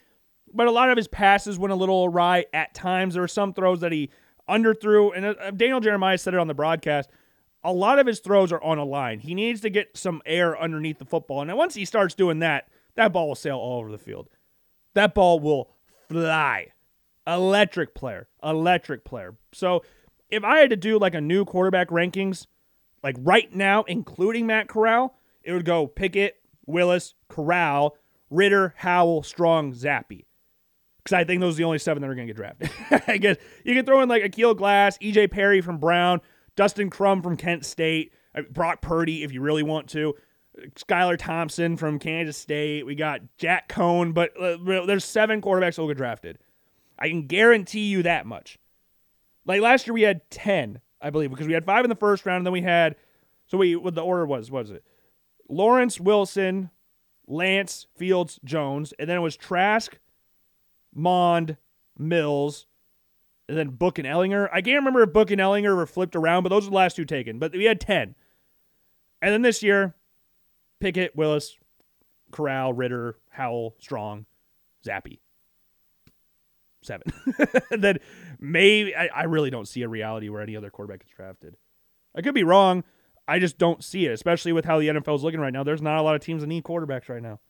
but 0.53 0.66
a 0.66 0.70
lot 0.70 0.90
of 0.90 0.97
his 0.97 1.09
passes 1.09 1.59
went 1.59 1.72
a 1.72 1.76
little 1.76 2.05
awry 2.05 2.47
at 2.53 2.74
times. 2.74 3.14
There 3.14 3.22
were 3.22 3.28
some 3.28 3.53
throws 3.53 3.80
that 3.80 3.92
he 3.92 4.11
underthrew, 4.49 5.16
and 5.16 5.26
uh, 5.26 5.51
Daniel 5.51 5.80
Jeremiah 5.80 6.18
said 6.18 6.34
it 6.34 6.40
on 6.40 6.47
the 6.47 6.55
broadcast. 6.55 7.11
A 7.62 7.72
lot 7.72 7.99
of 7.99 8.07
his 8.07 8.20
throws 8.20 8.53
are 8.53 8.62
on 8.62 8.78
a 8.78 8.84
line. 8.84 9.20
He 9.20 9.34
needs 9.34 9.61
to 9.62 9.70
get 9.70 9.97
some 9.97 10.20
air 10.26 10.59
underneath 10.59 10.99
the 10.99 11.05
football, 11.05 11.42
and 11.42 11.57
once 11.57 11.74
he 11.74 11.84
starts 11.84 12.14
doing 12.14 12.40
that, 12.40 12.68
that 12.97 13.12
ball 13.12 13.28
will 13.28 13.34
sail 13.34 13.57
all 13.57 13.80
over 13.80 13.90
the 13.90 13.99
field. 13.99 14.28
That 14.95 15.14
ball 15.14 15.40
will 15.40 15.70
fly. 16.09 16.68
Electric 17.26 17.95
player, 17.95 18.28
electric 18.42 19.05
player. 19.05 19.36
So, 19.53 19.82
if 20.30 20.45
I 20.45 20.59
had 20.59 20.70
to 20.70 20.76
do 20.76 20.99
like 20.99 21.14
a 21.14 21.20
new 21.20 21.45
quarterback 21.45 21.88
rankings, 21.88 22.47
like 23.03 23.16
right 23.18 23.53
now, 23.55 23.84
including 23.84 24.47
Matt 24.47 24.68
Corral, 24.68 25.16
it 25.42 25.53
would 25.53 25.64
go 25.64 25.86
Pickett, 25.86 26.36
Willis, 26.66 27.14
Corral, 27.28 27.97
Ridder, 28.30 28.74
Howell, 28.76 29.22
Strong, 29.22 29.74
Zappe 29.74 30.24
because 31.05 31.14
I 31.14 31.24
think 31.24 31.40
those 31.40 31.55
are 31.55 31.59
the 31.59 31.64
only 31.64 31.78
seven 31.78 32.01
that 32.01 32.09
are 32.09 32.14
going 32.14 32.26
to 32.26 32.32
get 32.32 32.36
drafted. 32.36 32.70
I 33.07 33.18
guess 33.18 33.36
you 33.64 33.74
can 33.74 33.84
throw 33.84 34.01
in 34.01 34.09
like 34.09 34.22
Aqeel 34.22 34.57
Glass, 34.57 34.97
EJ 34.99 35.30
Perry 35.30 35.61
from 35.61 35.78
Brown, 35.78 36.20
Dustin 36.57 36.88
Crum 36.88 37.22
from 37.22 37.36
Kent 37.36 37.64
State, 37.64 38.12
uh, 38.34 38.42
Brock 38.51 38.80
Purdy 38.80 39.22
if 39.22 39.32
you 39.32 39.42
really 39.42 39.62
want 39.62 39.88
to, 39.90 40.14
Skylar 40.76 41.18
Thompson 41.18 41.76
from 41.76 41.98
Kansas 41.98 42.36
State. 42.36 42.86
We 42.86 42.94
got 42.94 43.20
Jack 43.38 43.68
Coan, 43.68 44.14
but 44.14 44.36
uh, 44.40 44.57
there's 44.86 45.05
seven 45.05 45.40
quarterbacks 45.40 45.76
that 45.76 45.82
will 45.82 45.88
get 45.88 45.96
drafted. 45.96 46.38
I 46.98 47.09
can 47.09 47.26
guarantee 47.26 47.86
you 47.88 48.02
that 48.05 48.26
much. 48.26 48.59
Like 49.44 49.61
last 49.61 49.86
year, 49.86 49.94
we 49.94 50.02
had 50.02 50.28
ten, 50.30 50.80
I 51.00 51.11
believe, 51.11 51.30
because 51.30 51.46
we 51.46 51.52
had 51.52 51.64
five 51.64 51.84
in 51.84 51.88
the 51.88 51.96
first 51.96 52.24
round, 52.24 52.38
and 52.38 52.46
then 52.46 52.52
we 52.52 52.62
had. 52.62 52.96
So 53.46 53.59
we 53.59 53.76
what 53.76 53.94
the 53.94 54.02
order 54.02 54.24
was 54.24 54.50
was 54.50 54.70
it? 54.70 54.84
Lawrence 55.48 56.00
Wilson, 56.00 56.70
Lance 57.26 57.86
Fields 57.96 58.40
Jones, 58.44 58.94
and 58.98 59.09
then 59.09 59.16
it 59.16 59.20
was 59.20 59.36
Trask, 59.36 59.98
Mond, 60.94 61.57
Mills, 61.98 62.66
and 63.48 63.59
then 63.59 63.70
Book 63.70 63.98
and 63.98 64.07
Ehlinger. 64.07 64.48
I 64.52 64.62
can't 64.62 64.76
remember 64.76 65.02
if 65.02 65.12
Book 65.12 65.30
and 65.30 65.40
Ehlinger 65.40 65.76
were 65.76 65.86
flipped 65.86 66.16
around, 66.16 66.42
but 66.44 66.48
those 66.48 66.66
are 66.66 66.70
the 66.70 66.76
last 66.76 66.96
two 66.96 67.05
taken. 67.05 67.38
But 67.38 67.52
we 67.52 67.64
had 67.64 67.80
10. 67.80 68.14
And 69.20 69.32
then 69.32 69.42
this 69.42 69.62
year, 69.62 69.94
Pickett, 70.85 71.16
Willis, 71.16 71.57
Corral, 72.30 72.74
Ridder, 72.74 73.16
Howell, 73.30 73.74
Strong, 73.78 74.26
Zappe. 74.87 75.18
Seven. 76.82 77.11
then 77.70 78.01
maybe, 78.39 78.95
I, 78.95 79.07
I 79.07 79.22
really 79.22 79.49
don't 79.49 79.66
see 79.66 79.80
a 79.80 79.89
reality 79.89 80.28
where 80.28 80.43
any 80.43 80.55
other 80.55 80.68
quarterback 80.68 81.01
gets 81.01 81.12
drafted. 81.16 81.57
I 82.14 82.20
could 82.20 82.35
be 82.35 82.45
wrong. 82.45 82.85
I 83.26 83.39
just 83.39 83.57
don't 83.57 83.82
see 83.82 84.05
it, 84.05 84.12
especially 84.12 84.53
with 84.53 84.66
how 84.66 84.78
the 84.78 84.89
NFL 84.89 85.16
is 85.16 85.22
looking 85.22 85.41
right 85.41 85.55
now. 85.55 85.64
There's 85.64 85.80
not 85.80 85.97
a 85.97 86.03
lot 86.03 86.16
of 86.16 86.20
teams 86.20 86.43
that 86.43 86.49
need 86.49 86.64
quarterbacks 86.64 87.09
right 87.09 87.22
now. 87.22 87.41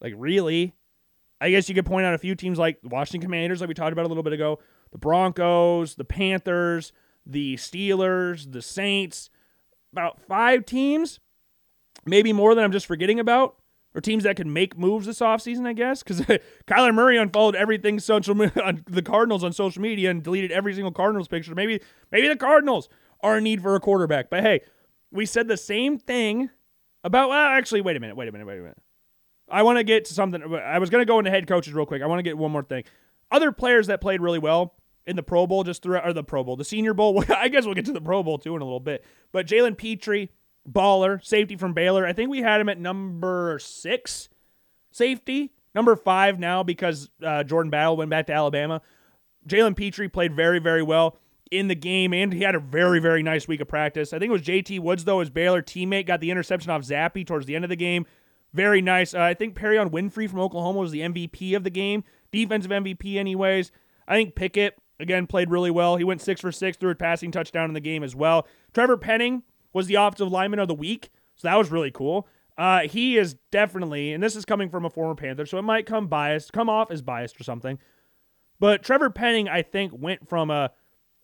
Like, 0.00 0.14
really? 0.16 0.74
I 1.42 1.50
guess 1.50 1.68
you 1.68 1.74
could 1.74 1.84
point 1.84 2.06
out 2.06 2.14
a 2.14 2.18
few 2.18 2.34
teams 2.34 2.58
like 2.58 2.80
the 2.80 2.88
Washington 2.88 3.28
Commanders, 3.28 3.60
like 3.60 3.68
we 3.68 3.74
talked 3.74 3.92
about 3.92 4.06
a 4.06 4.08
little 4.08 4.22
bit 4.22 4.32
ago, 4.32 4.58
the 4.90 4.96
Broncos, 4.96 5.96
the 5.96 6.04
Panthers, 6.04 6.94
the 7.26 7.56
Steelers, 7.56 8.50
the 8.50 8.62
Saints, 8.62 9.28
about 9.92 10.18
five 10.18 10.64
teams, 10.64 11.20
maybe 12.06 12.32
more 12.32 12.54
than 12.54 12.64
I'm 12.64 12.72
just 12.72 12.86
forgetting 12.86 13.20
about, 13.20 13.56
or 13.94 14.00
teams 14.00 14.24
that 14.24 14.36
can 14.36 14.52
make 14.52 14.76
moves 14.76 15.06
this 15.06 15.20
offseason, 15.20 15.66
I 15.66 15.72
guess. 15.72 16.02
Because 16.02 16.20
Kyler 16.66 16.94
Murray 16.94 17.16
unfollowed 17.16 17.54
everything 17.54 17.98
social 18.00 18.40
on 18.62 18.84
the 18.86 19.02
Cardinals 19.02 19.44
on 19.44 19.52
social 19.52 19.82
media 19.82 20.10
and 20.10 20.22
deleted 20.22 20.50
every 20.50 20.74
single 20.74 20.92
Cardinals 20.92 21.28
picture. 21.28 21.54
Maybe 21.54 21.80
maybe 22.10 22.28
the 22.28 22.36
Cardinals 22.36 22.88
are 23.20 23.38
in 23.38 23.44
need 23.44 23.62
for 23.62 23.74
a 23.74 23.80
quarterback. 23.80 24.30
But 24.30 24.42
hey, 24.42 24.60
we 25.10 25.26
said 25.26 25.48
the 25.48 25.56
same 25.56 25.98
thing 25.98 26.50
about 27.04 27.28
well, 27.28 27.38
actually, 27.38 27.80
wait 27.80 27.96
a 27.96 28.00
minute, 28.00 28.16
wait 28.16 28.28
a 28.28 28.32
minute, 28.32 28.46
wait 28.46 28.58
a 28.58 28.62
minute. 28.62 28.78
I 29.48 29.62
want 29.62 29.78
to 29.78 29.84
get 29.84 30.06
to 30.06 30.14
something. 30.14 30.42
I 30.54 30.78
was 30.78 30.90
going 30.90 31.02
to 31.02 31.06
go 31.06 31.18
into 31.18 31.30
head 31.30 31.46
coaches 31.46 31.72
real 31.72 31.86
quick. 31.86 32.02
I 32.02 32.06
want 32.06 32.18
to 32.18 32.22
get 32.22 32.38
one 32.38 32.50
more 32.50 32.62
thing. 32.62 32.84
Other 33.30 33.52
players 33.52 33.88
that 33.88 34.00
played 34.00 34.20
really 34.20 34.38
well 34.38 34.74
in 35.06 35.16
the 35.16 35.22
Pro 35.22 35.46
Bowl, 35.46 35.64
just 35.64 35.82
throughout, 35.82 36.06
or 36.06 36.12
the 36.12 36.24
Pro 36.24 36.42
Bowl, 36.42 36.56
the 36.56 36.64
Senior 36.64 36.94
Bowl. 36.94 37.22
I 37.36 37.48
guess 37.48 37.66
we'll 37.66 37.74
get 37.74 37.84
to 37.86 37.92
the 37.92 38.00
Pro 38.00 38.22
Bowl 38.22 38.38
too 38.38 38.56
in 38.56 38.62
a 38.62 38.64
little 38.64 38.80
bit. 38.80 39.04
But 39.32 39.46
Jalen 39.46 39.76
Pitre, 39.76 40.28
baller, 40.70 41.24
safety 41.24 41.56
from 41.56 41.72
Baylor. 41.72 42.06
I 42.06 42.12
think 42.12 42.30
we 42.30 42.40
had 42.40 42.60
him 42.60 42.68
at 42.68 42.78
number 42.78 43.58
six 43.60 44.28
safety, 44.90 45.52
number 45.74 45.96
five 45.96 46.38
now 46.38 46.62
because 46.62 47.10
uh, 47.22 47.44
Jordan 47.44 47.70
Battle 47.70 47.96
went 47.96 48.10
back 48.10 48.26
to 48.26 48.32
Alabama. 48.32 48.80
Jalen 49.46 49.76
Pitre 49.76 50.08
played 50.08 50.34
very, 50.34 50.58
very 50.58 50.82
well 50.82 51.18
in 51.50 51.68
the 51.68 51.74
game, 51.74 52.12
and 52.14 52.32
he 52.32 52.42
had 52.42 52.54
a 52.54 52.60
very, 52.60 52.98
very 52.98 53.22
nice 53.22 53.46
week 53.46 53.60
of 53.60 53.68
practice. 53.68 54.12
I 54.12 54.18
think 54.18 54.30
it 54.30 54.32
was 54.32 54.42
JT 54.42 54.80
Woods, 54.80 55.04
though, 55.04 55.20
his 55.20 55.30
Baylor 55.30 55.62
teammate, 55.62 56.06
got 56.06 56.20
the 56.20 56.30
interception 56.30 56.70
off 56.70 56.82
Zappe 56.82 57.26
towards 57.26 57.46
the 57.46 57.54
end 57.54 57.64
of 57.64 57.68
the 57.68 57.76
game. 57.76 58.06
Very 58.52 58.80
nice. 58.80 59.14
Uh, 59.14 59.20
I 59.20 59.34
think 59.34 59.56
Perrion 59.56 59.90
Winfrey 59.90 60.30
from 60.30 60.40
Oklahoma 60.40 60.78
was 60.78 60.92
the 60.92 61.00
MVP 61.00 61.56
of 61.56 61.64
the 61.64 61.70
game, 61.70 62.04
defensive 62.32 62.70
MVP, 62.70 63.16
anyways. 63.16 63.70
I 64.06 64.14
think 64.14 64.34
Pickett, 64.34 64.78
again, 65.00 65.26
played 65.26 65.50
really 65.50 65.70
well. 65.70 65.96
He 65.96 66.04
went 66.04 66.22
six 66.22 66.40
for 66.40 66.52
six, 66.52 66.76
threw 66.76 66.90
a 66.90 66.94
passing 66.94 67.30
touchdown 67.30 67.68
in 67.68 67.74
the 67.74 67.80
game 67.80 68.02
as 68.02 68.14
well. 68.14 68.46
Trevor 68.72 68.96
Penning 68.96 69.42
was 69.74 69.86
the 69.86 69.96
offensive 69.96 70.32
lineman 70.32 70.60
of 70.60 70.68
the 70.68 70.74
week, 70.74 71.10
so 71.36 71.48
that 71.48 71.58
was 71.58 71.70
really 71.70 71.90
cool. 71.90 72.26
Uh, 72.56 72.82
he 72.82 73.18
is 73.18 73.34
definitely, 73.50 74.12
and 74.12 74.22
this 74.22 74.36
is 74.36 74.44
coming 74.44 74.70
from 74.70 74.84
a 74.84 74.90
former 74.90 75.14
Panther, 75.14 75.44
so 75.44 75.58
it 75.58 75.62
might 75.62 75.84
come 75.84 76.06
biased, 76.06 76.52
come 76.52 76.70
off 76.70 76.90
as 76.90 77.02
biased 77.02 77.38
or 77.38 77.44
something. 77.44 77.78
But 78.60 78.82
Trevor 78.82 79.10
Penning, 79.10 79.48
I 79.48 79.62
think, 79.62 79.92
went 79.94 80.28
from 80.28 80.50
a 80.50 80.70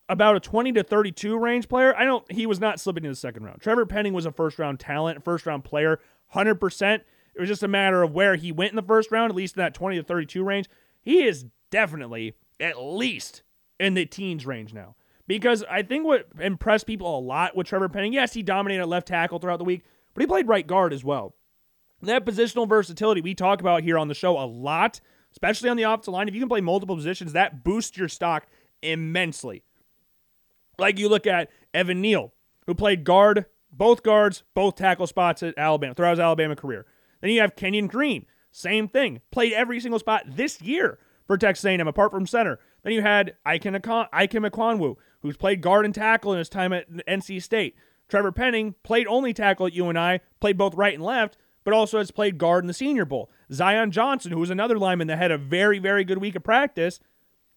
about 0.08 0.34
a 0.34 0.40
20 0.40 0.72
to 0.72 0.82
32 0.82 1.38
range 1.38 1.68
player. 1.68 1.96
I 1.96 2.04
don't 2.04 2.30
he 2.32 2.44
was 2.44 2.58
not 2.58 2.80
slipping 2.80 3.04
in 3.04 3.10
the 3.10 3.16
second 3.16 3.44
round. 3.44 3.60
Trevor 3.60 3.86
Penning 3.86 4.12
was 4.12 4.26
a 4.26 4.32
first 4.32 4.58
round 4.58 4.80
talent, 4.80 5.24
first 5.24 5.46
round 5.46 5.62
player, 5.62 6.00
100%. 6.34 7.00
It 7.32 7.40
was 7.40 7.48
just 7.48 7.62
a 7.62 7.68
matter 7.68 8.02
of 8.02 8.12
where 8.12 8.34
he 8.34 8.50
went 8.50 8.70
in 8.70 8.76
the 8.76 8.82
first 8.82 9.12
round, 9.12 9.30
at 9.30 9.36
least 9.36 9.56
in 9.56 9.60
that 9.60 9.72
20 9.72 9.96
to 9.98 10.02
32 10.02 10.42
range. 10.42 10.68
He 11.00 11.22
is 11.22 11.46
definitely 11.70 12.34
at 12.58 12.82
least 12.82 13.42
in 13.78 13.94
the 13.94 14.04
teens 14.04 14.44
range 14.44 14.74
now. 14.74 14.96
Because 15.30 15.62
I 15.70 15.82
think 15.82 16.04
what 16.04 16.26
impressed 16.40 16.88
people 16.88 17.16
a 17.16 17.20
lot 17.20 17.54
with 17.54 17.68
Trevor 17.68 17.88
Penning, 17.88 18.12
yes, 18.12 18.32
he 18.32 18.42
dominated 18.42 18.84
left 18.86 19.06
tackle 19.06 19.38
throughout 19.38 19.58
the 19.58 19.64
week, 19.64 19.84
but 20.12 20.22
he 20.22 20.26
played 20.26 20.48
right 20.48 20.66
guard 20.66 20.92
as 20.92 21.04
well. 21.04 21.36
That 22.02 22.26
positional 22.26 22.68
versatility 22.68 23.20
we 23.20 23.36
talk 23.36 23.60
about 23.60 23.84
here 23.84 23.96
on 23.96 24.08
the 24.08 24.14
show 24.14 24.36
a 24.36 24.42
lot, 24.44 25.00
especially 25.30 25.70
on 25.70 25.76
the 25.76 25.84
offensive 25.84 26.14
line. 26.14 26.26
If 26.26 26.34
you 26.34 26.40
can 26.40 26.48
play 26.48 26.60
multiple 26.60 26.96
positions, 26.96 27.32
that 27.32 27.62
boosts 27.62 27.96
your 27.96 28.08
stock 28.08 28.48
immensely. 28.82 29.62
Like 30.80 30.98
you 30.98 31.08
look 31.08 31.28
at 31.28 31.48
Evan 31.72 32.00
Neal, 32.00 32.32
who 32.66 32.74
played 32.74 33.04
guard, 33.04 33.46
both 33.70 34.02
guards, 34.02 34.42
both 34.54 34.74
tackle 34.74 35.06
spots 35.06 35.44
at 35.44 35.56
Alabama 35.56 35.94
throughout 35.94 36.10
his 36.10 36.18
Alabama 36.18 36.56
career. 36.56 36.86
Then 37.20 37.30
you 37.30 37.40
have 37.40 37.54
Kenyon 37.54 37.86
Green, 37.86 38.26
same 38.50 38.88
thing, 38.88 39.20
played 39.30 39.52
every 39.52 39.78
single 39.78 40.00
spot 40.00 40.24
this 40.26 40.60
year 40.60 40.98
for 41.24 41.38
Texas 41.38 41.64
A&M, 41.64 41.86
apart 41.86 42.10
from 42.10 42.26
center. 42.26 42.58
Then 42.82 42.92
you 42.92 43.02
had 43.02 43.36
Ikem 43.46 43.80
Ekwonu, 43.80 44.96
who's 45.20 45.36
played 45.36 45.60
guard 45.60 45.84
and 45.84 45.94
tackle 45.94 46.32
in 46.32 46.38
his 46.38 46.48
time 46.48 46.72
at 46.72 46.88
NC 46.90 47.42
State. 47.42 47.76
Trevor 48.08 48.32
Penning 48.32 48.74
played 48.82 49.06
only 49.06 49.32
tackle 49.32 49.66
at 49.66 49.72
UNI, 49.72 50.20
played 50.40 50.58
both 50.58 50.74
right 50.74 50.94
and 50.94 51.02
left, 51.02 51.36
but 51.64 51.74
also 51.74 51.98
has 51.98 52.10
played 52.10 52.38
guard 52.38 52.64
in 52.64 52.68
the 52.68 52.74
Senior 52.74 53.04
Bowl. 53.04 53.30
Zion 53.52 53.90
Johnson, 53.90 54.32
who 54.32 54.40
was 54.40 54.50
another 54.50 54.78
lineman 54.78 55.06
that 55.08 55.18
had 55.18 55.30
a 55.30 55.38
very, 55.38 55.78
very 55.78 56.04
good 56.04 56.18
week 56.18 56.34
of 56.34 56.42
practice, 56.42 57.00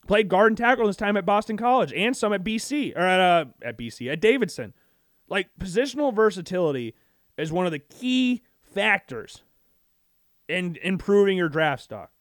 played 0.08 0.28
guard 0.28 0.52
and 0.52 0.58
tackle 0.58 0.84
in 0.84 0.88
his 0.88 0.98
time 0.98 1.18
at 1.18 1.26
Boston 1.26 1.58
College 1.58 1.94
and 1.94 2.16
some 2.16 2.34
at 2.34 2.44
BC 2.44 2.96
or 2.96 3.02
at 3.02 3.20
uh, 3.20 3.46
at 3.62 3.78
BC 3.78 4.12
at 4.12 4.20
Davidson. 4.20 4.74
Like 5.28 5.50
positional 5.60 6.14
versatility 6.14 6.96
is 7.38 7.52
one 7.52 7.66
of 7.66 7.72
the 7.72 7.80
key 7.80 8.44
factors 8.62 9.42
in 10.48 10.78
improving 10.84 11.38
your 11.38 11.50
draft 11.50 11.84
stock. 11.84 12.12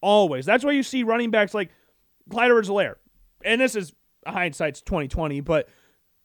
Always. 0.00 0.44
That's 0.44 0.64
why 0.64 0.72
you 0.72 0.82
see 0.82 1.02
running 1.02 1.30
backs 1.30 1.54
like 1.54 1.70
Clyde 2.30 2.50
Edwards-Helaire. 2.50 2.94
And 3.44 3.60
this 3.60 3.76
is 3.76 3.92
hindsight's 4.26 4.80
2020, 4.82 5.40
but 5.40 5.68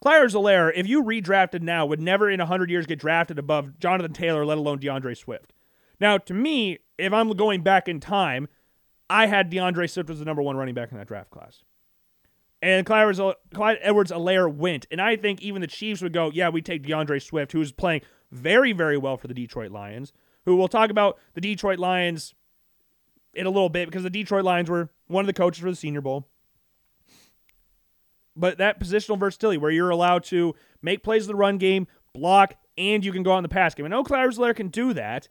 Clyde 0.02 0.16
Edwards-Helaire, 0.16 0.72
if 0.76 0.88
you 0.88 1.04
redrafted 1.04 1.62
now, 1.62 1.86
would 1.86 2.02
never 2.02 2.30
in 2.30 2.40
100 2.40 2.72
years 2.72 2.86
get 2.86 3.00
drafted 3.00 3.38
above 3.38 3.78
Jonathan 3.80 4.14
Taylor, 4.14 4.46
let 4.46 4.58
alone 4.58 4.80
D'Andre 4.80 5.14
Swift. 5.14 5.54
Now, 6.00 6.18
to 6.18 6.34
me, 6.34 6.80
if 6.98 7.14
I'm 7.14 7.30
going 7.34 7.62
back 7.62 7.88
in 7.88 8.00
time, 8.00 8.48
I 9.10 9.28
had 9.28 9.50
D'Andre 9.50 9.88
Swift 9.88 10.10
as 10.10 10.20
the 10.20 10.26
number 10.26 10.42
one 10.42 10.58
running 10.58 10.74
back 10.74 10.92
in 10.92 10.98
that 10.98 11.08
draft 11.08 11.30
class. 11.30 11.64
And 12.64 12.86
Clyde, 12.86 13.16
Clyde 13.54 13.80
Edwards-Helaire 13.82 14.52
went. 14.52 14.88
And 14.90 15.02
I 15.02 15.16
think 15.16 15.42
even 15.42 15.62
the 15.62 15.68
Chiefs 15.68 16.02
would 16.02 16.14
go, 16.14 16.32
yeah, 16.32 16.50
we 16.50 16.62
take 16.62 16.88
D'Andre 16.88 17.20
Swift, 17.20 17.52
who's 17.52 17.72
playing 17.72 18.02
very, 18.32 18.72
very 18.72 18.98
well 18.98 19.18
for 19.18 19.28
the 19.28 19.34
Detroit 19.34 19.72
Lions, 19.72 20.14
who 20.46 20.56
we'll 20.56 20.68
talk 20.68 20.90
about 20.90 21.20
the 21.34 21.42
Detroit 21.42 21.80
Lions 21.80 22.34
in 23.34 23.46
a 23.46 23.50
little 23.50 23.70
bit 23.70 23.88
because 23.88 24.04
the 24.04 24.10
Detroit 24.10 24.44
Lions 24.44 24.70
were 24.70 24.90
one 25.08 25.24
of 25.24 25.28
the 25.28 25.34
coaches 25.34 25.62
for 25.62 25.70
the 25.70 25.76
Senior 25.76 26.02
Bowl. 26.02 26.28
But 28.36 28.58
that 28.60 28.80
positional 28.80 29.20
versatility 29.20 29.58
where 29.58 29.72
you're 29.72 29.90
allowed 29.90 30.24
to 30.26 30.56
make 30.82 31.04
plays 31.04 31.24
in 31.24 31.28
the 31.28 31.36
run 31.36 31.58
game, 31.58 31.88
block, 32.14 32.56
and 32.78 33.04
you 33.04 33.12
can 33.12 33.24
go 33.24 33.32
on 33.32 33.44
the 33.44 33.50
pass 33.50 33.76
game. 33.76 33.86
I 33.86 33.90
know 33.90 34.04
Clyde 34.04 34.22
Edwards-Helaire 34.22 34.56
can 34.56 34.70
do 34.70 34.94
that. 34.94 35.28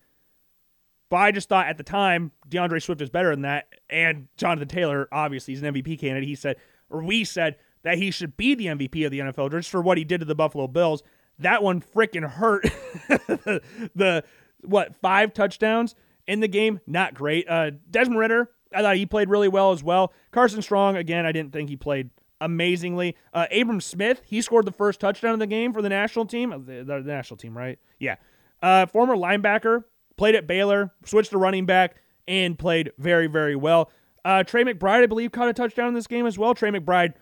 But 1.11 1.16
I 1.16 1.32
just 1.32 1.48
thought 1.48 1.66
at 1.66 1.76
the 1.76 1.82
time 1.82 2.30
D'Andre 2.48 2.78
Swift 2.78 3.01
is 3.03 3.11
better 3.11 3.30
than 3.30 3.42
that. 3.42 3.66
And 3.90 4.28
Jonathan 4.36 4.68
Taylor, 4.68 5.09
obviously, 5.11 5.53
he's 5.53 5.62
an 5.62 5.74
MVP 5.74 5.98
candidate. 5.98 6.28
He 6.28 6.36
said, 6.36 6.57
or 6.88 7.03
we 7.03 7.24
said, 7.24 7.57
that 7.82 7.98
he 7.98 8.11
should 8.11 8.36
be 8.36 8.55
the 8.55 8.66
MVP 8.66 9.05
of 9.05 9.11
the 9.11 9.18
NFL 9.18 9.51
just 9.51 9.70
for 9.70 9.82
what 9.82 9.98
he 9.98 10.05
did 10.05 10.20
to 10.20 10.24
the 10.24 10.34
Buffalo 10.34 10.68
Bills. 10.68 11.03
That 11.38 11.62
one 11.62 11.80
freaking 11.80 12.28
hurt. 12.28 12.62
the, 13.09 13.62
the, 13.94 14.24
what, 14.61 14.94
five 14.96 15.34
touchdowns 15.34 15.96
in 16.31 16.39
the 16.39 16.49
game? 16.49 16.81
Not 16.87 17.12
great. 17.12 17.47
Uh, 17.49 17.72
Desmond 17.91 18.20
Ridder, 18.20 18.51
I 18.72 18.83
thought 18.83 18.97
he 18.97 19.05
played 19.05 19.28
really 19.28 19.49
well 19.49 19.72
as 19.72 19.83
well. 19.83 20.12
Carson 20.31 20.62
Strong, 20.62 20.97
again, 20.97 21.26
I 21.26 21.33
didn't 21.33 21.53
think 21.53 21.68
he 21.68 21.76
played 21.76 22.11
amazingly. 22.41 23.16
Uh, 23.35 23.47
Abram 23.51 23.81
Smith, 23.81 24.22
he 24.24 24.41
scored 24.41 24.64
the 24.64 24.72
first 24.72 25.01
touchdown 25.01 25.33
of 25.33 25.41
the 25.41 25.49
game 25.49 25.72
for 25.72 25.83
the 25.83 25.89
national 25.89 26.26
team. 26.26 26.51
The, 26.51 26.85
the, 26.85 27.03
the 27.03 27.12
national 27.12 27.37
team, 27.37 27.59
right? 27.59 27.81
Yeah. 27.99 28.14
Uh, 28.62 28.87
former 28.87 29.16
linebacker 29.16 29.83
played 30.16 30.37
at 30.37 30.47
Baylor, 30.47 30.93
switched 31.05 31.31
to 31.31 31.39
running 31.39 31.66
back, 31.66 31.97
and 32.28 32.57
played 32.57 32.93
very, 32.97 33.26
very 33.26 33.57
well. 33.57 33.91
Uh, 34.24 34.45
Trey 34.45 34.62
McBride, 34.62 35.03
I 35.03 35.07
believe, 35.07 35.33
caught 35.33 35.49
a 35.49 35.53
touchdown 35.53 35.89
in 35.89 35.95
this 35.95 36.07
game 36.07 36.26
as 36.26 36.39
well. 36.39 36.55
Trey 36.55 36.70
McBride, 36.70 37.14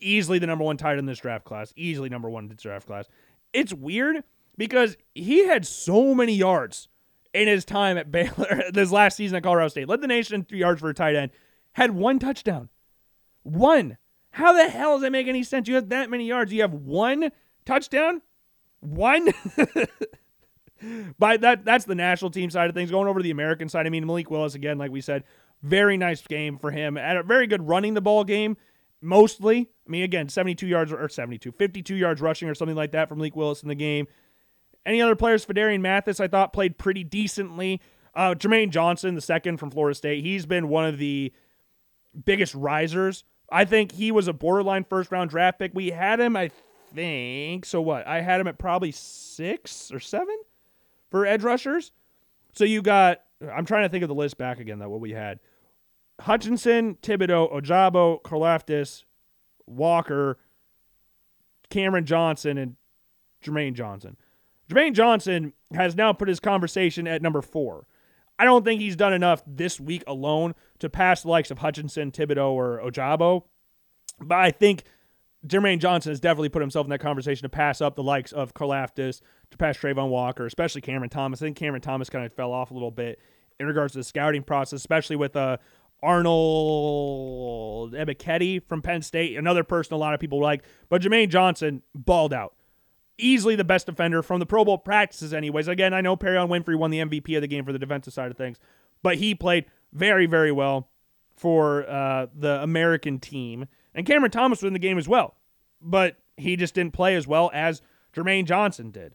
easily 0.00 0.40
the 0.40 0.46
number 0.48 0.64
one 0.64 0.76
tight 0.76 0.98
in 0.98 1.06
this 1.06 1.20
draft 1.20 1.44
class, 1.44 1.72
easily 1.76 2.08
number 2.08 2.28
one 2.28 2.44
in 2.44 2.50
this 2.50 2.62
draft 2.62 2.86
class. 2.88 3.06
It's 3.52 3.72
weird 3.72 4.24
because 4.58 4.96
he 5.14 5.46
had 5.46 5.64
so 5.66 6.16
many 6.16 6.34
yards 6.34 6.88
in 7.36 7.48
his 7.48 7.64
time 7.64 7.98
at 7.98 8.10
Baylor 8.10 8.64
this 8.72 8.90
last 8.90 9.16
season 9.16 9.36
at 9.36 9.42
Colorado 9.42 9.68
State. 9.68 9.88
Led 9.88 10.00
the 10.00 10.06
nation 10.06 10.46
in 10.50 10.58
yards 10.58 10.80
for 10.80 10.88
a 10.88 10.94
tight 10.94 11.14
end. 11.14 11.30
Had 11.72 11.92
one 11.92 12.18
touchdown. 12.18 12.68
One. 13.42 13.98
How 14.30 14.52
the 14.52 14.68
hell 14.68 14.94
does 14.94 15.02
that 15.02 15.12
make 15.12 15.28
any 15.28 15.42
sense? 15.42 15.68
You 15.68 15.76
have 15.76 15.88
that 15.90 16.10
many 16.10 16.26
yards. 16.26 16.52
You 16.52 16.62
have 16.62 16.74
one 16.74 17.30
touchdown? 17.64 18.22
One? 18.80 19.28
By 21.18 21.38
that, 21.38 21.64
that's 21.64 21.86
the 21.86 21.94
national 21.94 22.30
team 22.30 22.50
side 22.50 22.68
of 22.68 22.74
things. 22.74 22.90
Going 22.90 23.08
over 23.08 23.18
to 23.18 23.22
the 23.22 23.30
American 23.30 23.68
side, 23.68 23.86
I 23.86 23.90
mean 23.90 24.06
Malik 24.06 24.30
Willis 24.30 24.54
again, 24.54 24.78
like 24.78 24.90
we 24.90 25.00
said, 25.00 25.24
very 25.62 25.96
nice 25.96 26.20
game 26.20 26.58
for 26.58 26.70
him. 26.70 26.96
At 26.96 27.16
a 27.16 27.22
very 27.22 27.46
good 27.46 27.66
running 27.66 27.94
the 27.94 28.00
ball 28.00 28.24
game, 28.24 28.56
mostly. 29.00 29.70
I 29.86 29.90
mean, 29.90 30.02
again, 30.02 30.28
72 30.28 30.66
yards 30.66 30.92
or 30.92 31.08
72, 31.08 31.52
52 31.52 31.94
yards 31.94 32.20
rushing 32.20 32.48
or 32.48 32.54
something 32.54 32.76
like 32.76 32.92
that 32.92 33.08
from 33.08 33.18
Malik 33.18 33.36
Willis 33.36 33.62
in 33.62 33.68
the 33.68 33.74
game. 33.74 34.06
Any 34.86 35.02
other 35.02 35.16
players? 35.16 35.44
Phidarian 35.44 35.80
Mathis, 35.80 36.20
I 36.20 36.28
thought 36.28 36.52
played 36.52 36.78
pretty 36.78 37.02
decently. 37.04 37.80
Uh, 38.14 38.34
Jermaine 38.34 38.70
Johnson, 38.70 39.16
the 39.16 39.20
second 39.20 39.58
from 39.58 39.70
Florida 39.70 39.94
State, 39.94 40.24
he's 40.24 40.46
been 40.46 40.68
one 40.68 40.86
of 40.86 40.96
the 40.96 41.32
biggest 42.24 42.54
risers. 42.54 43.24
I 43.50 43.64
think 43.64 43.92
he 43.92 44.10
was 44.10 44.28
a 44.28 44.32
borderline 44.32 44.84
first 44.84 45.10
round 45.10 45.30
draft 45.30 45.58
pick. 45.58 45.72
We 45.74 45.90
had 45.90 46.20
him, 46.20 46.36
I 46.36 46.50
think. 46.94 47.66
So 47.66 47.82
what? 47.82 48.06
I 48.06 48.20
had 48.20 48.40
him 48.40 48.46
at 48.46 48.58
probably 48.58 48.92
six 48.92 49.90
or 49.92 50.00
seven 50.00 50.36
for 51.10 51.26
edge 51.26 51.42
rushers. 51.42 51.92
So 52.52 52.64
you 52.64 52.80
got, 52.80 53.22
I'm 53.52 53.66
trying 53.66 53.82
to 53.82 53.88
think 53.88 54.02
of 54.02 54.08
the 54.08 54.14
list 54.14 54.38
back 54.38 54.60
again, 54.60 54.78
that 54.78 54.88
what 54.88 55.00
we 55.00 55.10
had. 55.10 55.40
Hutchinson, 56.20 56.94
Thibodeaux, 57.02 57.52
Ojabo, 57.52 58.22
Karlaftis, 58.22 59.04
Walker, 59.66 60.38
Cameron 61.68 62.06
Johnson, 62.06 62.56
and 62.56 62.76
Jermaine 63.44 63.74
Johnson. 63.74 64.16
Jermaine 64.68 64.92
Johnson 64.94 65.52
has 65.74 65.94
now 65.94 66.12
put 66.12 66.28
his 66.28 66.40
conversation 66.40 67.06
at 67.06 67.22
number 67.22 67.42
four. 67.42 67.86
I 68.38 68.44
don't 68.44 68.64
think 68.64 68.80
he's 68.80 68.96
done 68.96 69.12
enough 69.12 69.42
this 69.46 69.80
week 69.80 70.04
alone 70.06 70.54
to 70.80 70.90
pass 70.90 71.22
the 71.22 71.28
likes 71.28 71.50
of 71.50 71.58
Hutchinson, 71.58 72.12
Thibodeaux, 72.12 72.52
or 72.52 72.80
Ojabo. 72.84 73.44
But 74.20 74.38
I 74.38 74.50
think 74.50 74.84
Jermaine 75.46 75.78
Johnson 75.78 76.10
has 76.10 76.20
definitely 76.20 76.48
put 76.48 76.60
himself 76.60 76.84
in 76.86 76.90
that 76.90 77.00
conversation 77.00 77.42
to 77.44 77.48
pass 77.48 77.80
up 77.80 77.96
the 77.96 78.02
likes 78.02 78.32
of 78.32 78.52
Karlaftis, 78.54 79.20
to 79.50 79.56
pass 79.56 79.76
Travon 79.78 80.08
Walker, 80.08 80.44
especially 80.44 80.80
Cameron 80.80 81.10
Thomas. 81.10 81.40
I 81.40 81.46
think 81.46 81.56
Cameron 81.56 81.82
Thomas 81.82 82.10
kind 82.10 82.26
of 82.26 82.32
fell 82.32 82.52
off 82.52 82.70
a 82.70 82.74
little 82.74 82.90
bit 82.90 83.20
in 83.58 83.66
regards 83.66 83.92
to 83.92 84.00
the 84.00 84.04
scouting 84.04 84.42
process, 84.42 84.80
especially 84.80 85.16
with 85.16 85.36
uh, 85.36 85.56
Arnold 86.02 87.92
Ebiketie 87.94 88.62
from 88.68 88.82
Penn 88.82 89.02
State, 89.02 89.36
another 89.36 89.64
person 89.64 89.94
a 89.94 89.98
lot 89.98 90.14
of 90.14 90.20
people 90.20 90.40
like. 90.40 90.64
But 90.88 91.02
Jermaine 91.02 91.30
Johnson 91.30 91.82
balled 91.94 92.34
out. 92.34 92.54
Easily 93.18 93.56
the 93.56 93.64
best 93.64 93.86
defender 93.86 94.22
from 94.22 94.40
the 94.40 94.46
Pro 94.46 94.64
Bowl 94.64 94.78
practices, 94.78 95.32
anyways. 95.32 95.68
Again, 95.68 95.94
I 95.94 96.00
know 96.00 96.16
Perrion 96.16 96.48
Winfrey 96.48 96.76
won 96.76 96.90
the 96.90 96.98
MVP 96.98 97.34
of 97.36 97.40
the 97.40 97.48
game 97.48 97.64
for 97.64 97.72
the 97.72 97.78
defensive 97.78 98.12
side 98.12 98.30
of 98.30 98.36
things, 98.36 98.58
but 99.02 99.16
he 99.16 99.34
played 99.34 99.64
very, 99.92 100.26
very 100.26 100.52
well 100.52 100.90
for 101.34 101.88
uh, 101.88 102.26
the 102.34 102.62
American 102.62 103.18
team. 103.18 103.66
And 103.94 104.06
Cameron 104.06 104.30
Thomas 104.30 104.62
was 104.62 104.68
in 104.68 104.72
the 104.74 104.78
game 104.78 104.98
as 104.98 105.08
well, 105.08 105.36
but 105.80 106.16
he 106.36 106.56
just 106.56 106.74
didn't 106.74 106.92
play 106.92 107.14
as 107.14 107.26
well 107.26 107.50
as 107.54 107.80
Jermaine 108.14 108.44
Johnson 108.44 108.90
did. 108.90 109.14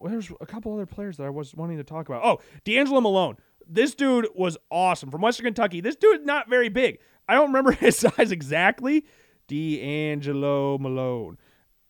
There's 0.00 0.30
a 0.40 0.46
couple 0.46 0.74
other 0.74 0.86
players 0.86 1.16
that 1.16 1.24
I 1.24 1.30
was 1.30 1.54
wanting 1.54 1.78
to 1.78 1.84
talk 1.84 2.08
about. 2.08 2.22
Oh, 2.24 2.40
D'Angelo 2.64 3.00
Malone. 3.00 3.36
This 3.66 3.94
dude 3.94 4.28
was 4.34 4.58
awesome 4.70 5.10
from 5.10 5.22
Western 5.22 5.44
Kentucky. 5.44 5.80
This 5.80 5.96
dude 5.96 6.20
is 6.20 6.26
not 6.26 6.50
very 6.50 6.68
big. 6.68 6.98
I 7.28 7.34
don't 7.34 7.46
remember 7.46 7.72
his 7.72 7.96
size 7.96 8.30
exactly. 8.30 9.06
D'Angelo 9.48 10.78
Malone. 10.78 11.38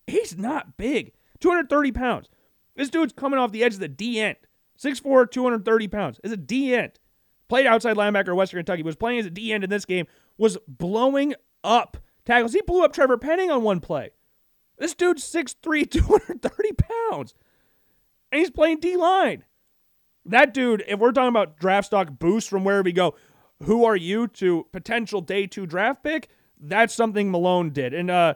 He's 0.07 0.37
not 0.37 0.77
big. 0.77 1.13
230 1.39 1.91
pounds. 1.91 2.29
This 2.75 2.89
dude's 2.89 3.13
coming 3.13 3.39
off 3.39 3.51
the 3.51 3.63
edge 3.63 3.75
of 3.75 3.79
the 3.79 3.87
D 3.87 4.19
end. 4.19 4.37
6'4, 4.79 5.29
230 5.31 5.87
pounds. 5.87 6.19
Is 6.23 6.31
a 6.31 6.37
D 6.37 6.73
end. 6.73 6.99
Played 7.47 7.67
outside 7.67 7.95
linebacker 7.95 8.29
at 8.29 8.35
Western 8.35 8.59
Kentucky. 8.59 8.83
Was 8.83 8.95
playing 8.95 9.19
as 9.19 9.25
a 9.25 9.29
D 9.29 9.53
end 9.53 9.63
in 9.63 9.69
this 9.69 9.85
game. 9.85 10.07
Was 10.37 10.57
blowing 10.67 11.35
up 11.63 11.97
tackles. 12.25 12.53
He 12.53 12.61
blew 12.61 12.83
up 12.83 12.93
Trevor 12.93 13.17
Penning 13.17 13.51
on 13.51 13.63
one 13.63 13.79
play. 13.79 14.11
This 14.77 14.93
dude's 14.93 15.23
6'3, 15.23 15.89
230 15.91 16.71
pounds. 16.73 17.33
And 18.31 18.39
he's 18.39 18.51
playing 18.51 18.79
D 18.79 18.97
line. 18.97 19.45
That 20.25 20.53
dude, 20.53 20.83
if 20.87 20.99
we're 20.99 21.11
talking 21.11 21.29
about 21.29 21.59
draft 21.59 21.87
stock 21.87 22.19
boost 22.19 22.49
from 22.49 22.63
where 22.63 22.81
we 22.81 22.91
go, 22.91 23.15
who 23.63 23.85
are 23.85 23.95
you 23.95 24.27
to 24.29 24.65
potential 24.71 25.21
day 25.21 25.47
two 25.47 25.65
draft 25.65 26.03
pick? 26.03 26.29
That's 26.59 26.93
something 26.93 27.31
Malone 27.31 27.69
did. 27.69 27.93
And 27.93 28.09
uh 28.09 28.33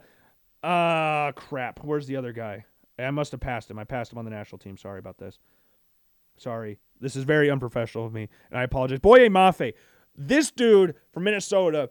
uh 0.63 1.31
crap. 1.33 1.83
Where's 1.83 2.07
the 2.07 2.15
other 2.15 2.31
guy? 2.31 2.65
I 3.05 3.11
must 3.11 3.31
have 3.31 3.41
passed 3.41 3.69
him. 3.69 3.79
I 3.79 3.83
passed 3.83 4.11
him 4.11 4.17
on 4.17 4.25
the 4.25 4.31
national 4.31 4.59
team. 4.59 4.77
Sorry 4.77 4.99
about 4.99 5.17
this. 5.17 5.39
Sorry. 6.37 6.79
This 6.99 7.15
is 7.15 7.23
very 7.23 7.49
unprofessional 7.49 8.05
of 8.05 8.13
me. 8.13 8.29
And 8.49 8.59
I 8.59 8.63
apologize. 8.63 8.99
Boye 8.99 9.29
Mafe. 9.29 9.73
This 10.17 10.51
dude 10.51 10.95
from 11.13 11.23
Minnesota 11.23 11.89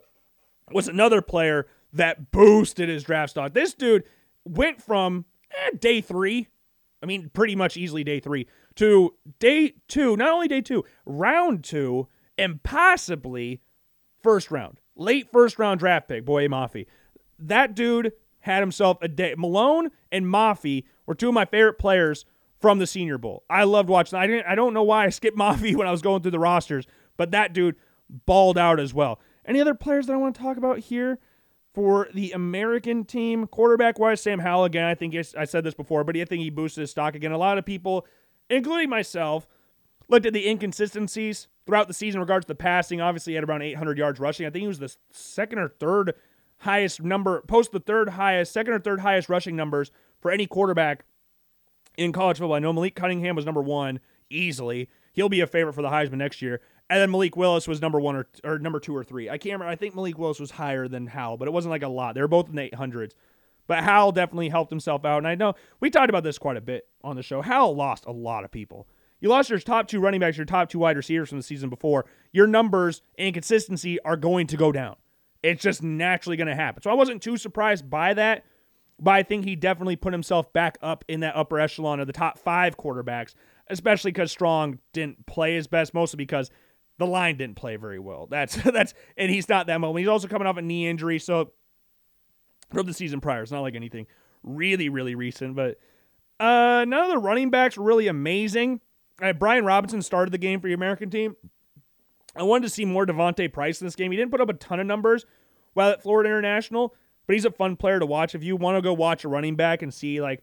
was 0.71 0.87
another 0.87 1.21
player 1.21 1.67
that 1.93 2.31
boosted 2.31 2.89
his 2.89 3.03
draft 3.03 3.31
stock. 3.31 3.53
This 3.53 3.73
dude 3.73 4.03
went 4.45 4.81
from 4.81 5.25
eh, 5.51 5.71
day 5.79 6.01
three, 6.01 6.47
I 7.01 7.05
mean, 7.05 7.29
pretty 7.33 7.55
much 7.55 7.77
easily 7.77 8.03
day 8.03 8.19
three, 8.19 8.47
to 8.75 9.15
day 9.39 9.73
two, 9.87 10.15
not 10.15 10.29
only 10.29 10.47
day 10.47 10.61
two, 10.61 10.83
round 11.05 11.63
two, 11.63 12.07
and 12.37 12.61
possibly 12.61 13.61
first 14.21 14.51
round, 14.51 14.79
late 14.95 15.31
first 15.31 15.57
round 15.57 15.79
draft 15.79 16.07
pick, 16.07 16.25
Boye 16.25 16.47
Mafe. 16.47 16.85
That 17.39 17.75
dude 17.75 18.13
had 18.41 18.61
himself 18.61 18.97
a 19.01 19.07
day. 19.07 19.35
Malone 19.37 19.89
and 20.11 20.25
Mafe 20.25 20.85
were 21.09 21.15
two 21.15 21.29
of 21.29 21.33
my 21.33 21.45
favorite 21.45 21.79
players 21.79 22.23
from 22.59 22.77
the 22.77 22.85
Senior 22.85 23.17
Bowl. 23.17 23.43
I 23.49 23.63
loved 23.63 23.89
watching. 23.89 24.19
I 24.19 24.27
didn't. 24.27 24.45
I 24.45 24.53
don't 24.53 24.75
know 24.75 24.83
why 24.83 25.05
I 25.05 25.09
skipped 25.09 25.35
Mafe 25.37 25.75
when 25.75 25.87
I 25.87 25.91
was 25.91 26.03
going 26.03 26.21
through 26.21 26.31
the 26.31 26.39
rosters, 26.39 26.85
but 27.17 27.31
that 27.31 27.51
dude 27.51 27.75
balled 28.27 28.59
out 28.59 28.79
as 28.79 28.93
well. 28.93 29.19
Any 29.43 29.59
other 29.59 29.73
players 29.73 30.05
that 30.05 30.13
I 30.13 30.17
want 30.17 30.35
to 30.35 30.41
talk 30.41 30.57
about 30.57 30.77
here 30.77 31.17
for 31.73 32.09
the 32.13 32.31
American 32.31 33.05
team? 33.05 33.47
Quarterback 33.47 33.97
wise, 33.97 34.21
Sam 34.21 34.37
Howell 34.37 34.65
again. 34.65 34.85
I 34.85 34.93
think 34.93 35.15
I 35.15 35.45
said 35.45 35.63
this 35.63 35.73
before, 35.73 36.03
but 36.03 36.15
I 36.15 36.25
think 36.25 36.43
he 36.43 36.51
boosted 36.51 36.81
his 36.81 36.91
stock 36.91 37.15
again. 37.15 37.31
A 37.31 37.37
lot 37.39 37.57
of 37.57 37.65
people, 37.65 38.05
including 38.47 38.89
myself, 38.89 39.47
looked 40.09 40.27
at 40.27 40.33
the 40.33 40.47
inconsistencies 40.47 41.47
throughout 41.65 41.87
the 41.87 41.93
season 41.95 42.19
in 42.19 42.21
regards 42.21 42.45
to 42.45 42.49
the 42.49 42.55
passing. 42.55 43.01
Obviously, 43.01 43.31
he 43.31 43.35
had 43.35 43.49
around 43.49 43.63
800 43.63 43.97
yards 43.97 44.19
rushing. 44.19 44.45
I 44.45 44.51
think 44.51 44.61
he 44.61 44.67
was 44.67 44.77
the 44.77 44.95
second 45.11 45.57
or 45.57 45.69
third 45.69 46.13
highest 46.59 47.01
number, 47.01 47.41
post 47.47 47.71
the 47.71 47.79
third 47.79 48.09
highest, 48.09 48.51
second 48.51 48.73
or 48.73 48.79
third 48.79 48.99
highest 48.99 49.27
rushing 49.27 49.55
numbers 49.55 49.91
for 50.19 50.31
any 50.31 50.47
quarterback 50.47 51.05
in 51.97 52.11
college 52.11 52.37
football. 52.37 52.55
I 52.55 52.59
know 52.59 52.73
Malik 52.73 52.95
Cunningham 52.95 53.35
was 53.35 53.45
number 53.45 53.61
one 53.61 53.99
easily. 54.29 54.89
He'll 55.13 55.29
be 55.29 55.41
a 55.41 55.47
favorite 55.47 55.73
for 55.73 55.81
the 55.81 55.89
Heisman 55.89 56.17
next 56.17 56.41
year. 56.41 56.61
And 56.89 56.99
then 56.99 57.11
Malik 57.11 57.35
Willis 57.35 57.67
was 57.67 57.81
number 57.81 57.99
one 57.99 58.15
or, 58.15 58.27
or 58.43 58.57
number 58.57 58.79
two 58.79 58.95
or 58.95 59.03
three. 59.03 59.29
I 59.29 59.37
can't 59.37 59.53
remember. 59.53 59.71
I 59.71 59.75
think 59.75 59.95
Malik 59.95 60.17
Willis 60.17 60.39
was 60.39 60.51
higher 60.51 60.87
than 60.87 61.07
Howell, 61.07 61.37
but 61.37 61.47
it 61.47 61.51
wasn't 61.51 61.71
like 61.71 61.83
a 61.83 61.87
lot. 61.87 62.15
They 62.15 62.21
were 62.21 62.27
both 62.27 62.49
in 62.49 62.55
the 62.55 62.69
800s. 62.69 63.11
But 63.67 63.83
Howell 63.83 64.13
definitely 64.13 64.49
helped 64.49 64.71
himself 64.71 65.05
out. 65.05 65.19
And 65.19 65.27
I 65.27 65.35
know 65.35 65.53
we 65.79 65.91
talked 65.91 66.09
about 66.09 66.23
this 66.23 66.39
quite 66.39 66.57
a 66.57 66.61
bit 66.61 66.87
on 67.03 67.15
the 67.15 67.21
show. 67.21 67.43
Howell 67.43 67.75
lost 67.75 68.05
a 68.05 68.11
lot 68.11 68.43
of 68.43 68.49
people. 68.49 68.87
You 69.19 69.29
lost 69.29 69.49
your 69.49 69.59
top 69.59 69.87
two 69.87 69.99
running 69.99 70.19
backs, 70.19 70.37
your 70.37 70.45
top 70.45 70.69
two 70.69 70.79
wide 70.79 70.97
receivers 70.97 71.29
from 71.29 71.37
the 71.37 71.43
season 71.43 71.69
before. 71.69 72.05
Your 72.31 72.47
numbers 72.47 73.01
and 73.17 73.33
consistency 73.33 73.99
are 74.01 74.17
going 74.17 74.47
to 74.47 74.57
go 74.57 74.71
down. 74.71 74.95
It's 75.43 75.61
just 75.61 75.83
naturally 75.83 76.37
going 76.37 76.47
to 76.47 76.55
happen. 76.55 76.81
So 76.81 76.89
I 76.89 76.95
wasn't 76.95 77.21
too 77.21 77.37
surprised 77.37 77.89
by 77.89 78.13
that, 78.15 78.43
but 78.99 79.11
I 79.11 79.23
think 79.23 79.45
he 79.45 79.55
definitely 79.55 79.95
put 79.95 80.13
himself 80.13 80.51
back 80.53 80.77
up 80.81 81.05
in 81.07 81.21
that 81.21 81.35
upper 81.35 81.59
echelon 81.59 81.99
of 81.99 82.07
the 82.07 82.13
top 82.13 82.37
five 82.37 82.77
quarterbacks, 82.77 83.35
especially 83.69 84.11
because 84.11 84.31
Strong 84.31 84.79
didn't 84.93 85.25
play 85.25 85.55
his 85.55 85.67
best, 85.67 85.93
mostly 85.93 86.17
because 86.17 86.51
the 86.97 87.07
line 87.07 87.37
didn't 87.37 87.55
play 87.55 87.77
very 87.77 87.99
well. 87.99 88.27
That's 88.29 88.55
that's 88.63 88.93
and 89.17 89.31
he's 89.31 89.49
not 89.49 89.67
that 89.67 89.79
moment. 89.79 89.99
He's 89.99 90.09
also 90.09 90.27
coming 90.27 90.47
off 90.47 90.57
a 90.57 90.61
knee 90.61 90.87
injury, 90.87 91.19
so 91.19 91.51
from 92.71 92.85
the 92.85 92.93
season 92.93 93.21
prior, 93.21 93.41
it's 93.41 93.51
not 93.51 93.61
like 93.61 93.75
anything 93.75 94.07
really 94.43 94.89
really 94.89 95.15
recent. 95.15 95.55
But 95.55 95.77
uh, 96.39 96.85
none 96.87 97.03
of 97.03 97.09
the 97.09 97.17
running 97.17 97.49
backs 97.49 97.77
were 97.77 97.83
really 97.85 98.07
amazing. 98.07 98.81
Uh, 99.21 99.33
Brian 99.33 99.65
Robinson 99.65 100.01
started 100.01 100.31
the 100.31 100.37
game 100.37 100.61
for 100.61 100.67
the 100.67 100.73
American 100.73 101.09
team. 101.09 101.35
I 102.35 102.43
wanted 102.43 102.63
to 102.63 102.69
see 102.69 102.85
more 102.85 103.05
D'Vonte 103.05 103.51
Price 103.51 103.81
in 103.81 103.87
this 103.87 103.95
game. 103.95 104.11
He 104.11 104.17
didn't 104.17 104.31
put 104.31 104.39
up 104.39 104.49
a 104.49 104.53
ton 104.53 104.79
of 104.79 104.87
numbers 104.87 105.25
while 105.73 105.91
at 105.91 106.01
Florida 106.01 106.29
International, 106.29 106.95
but 107.29 107.35
he's 107.35 107.45
a 107.45 107.51
fun 107.51 107.75
player 107.75 107.99
to 107.99 108.07
watch. 108.07 108.33
If 108.33 108.43
you 108.43 108.55
want 108.55 108.77
to 108.77 108.81
go 108.81 108.91
watch 108.91 109.23
a 109.23 109.27
running 109.27 109.55
back 109.55 109.83
and 109.83 109.93
see 109.93 110.19
like 110.19 110.41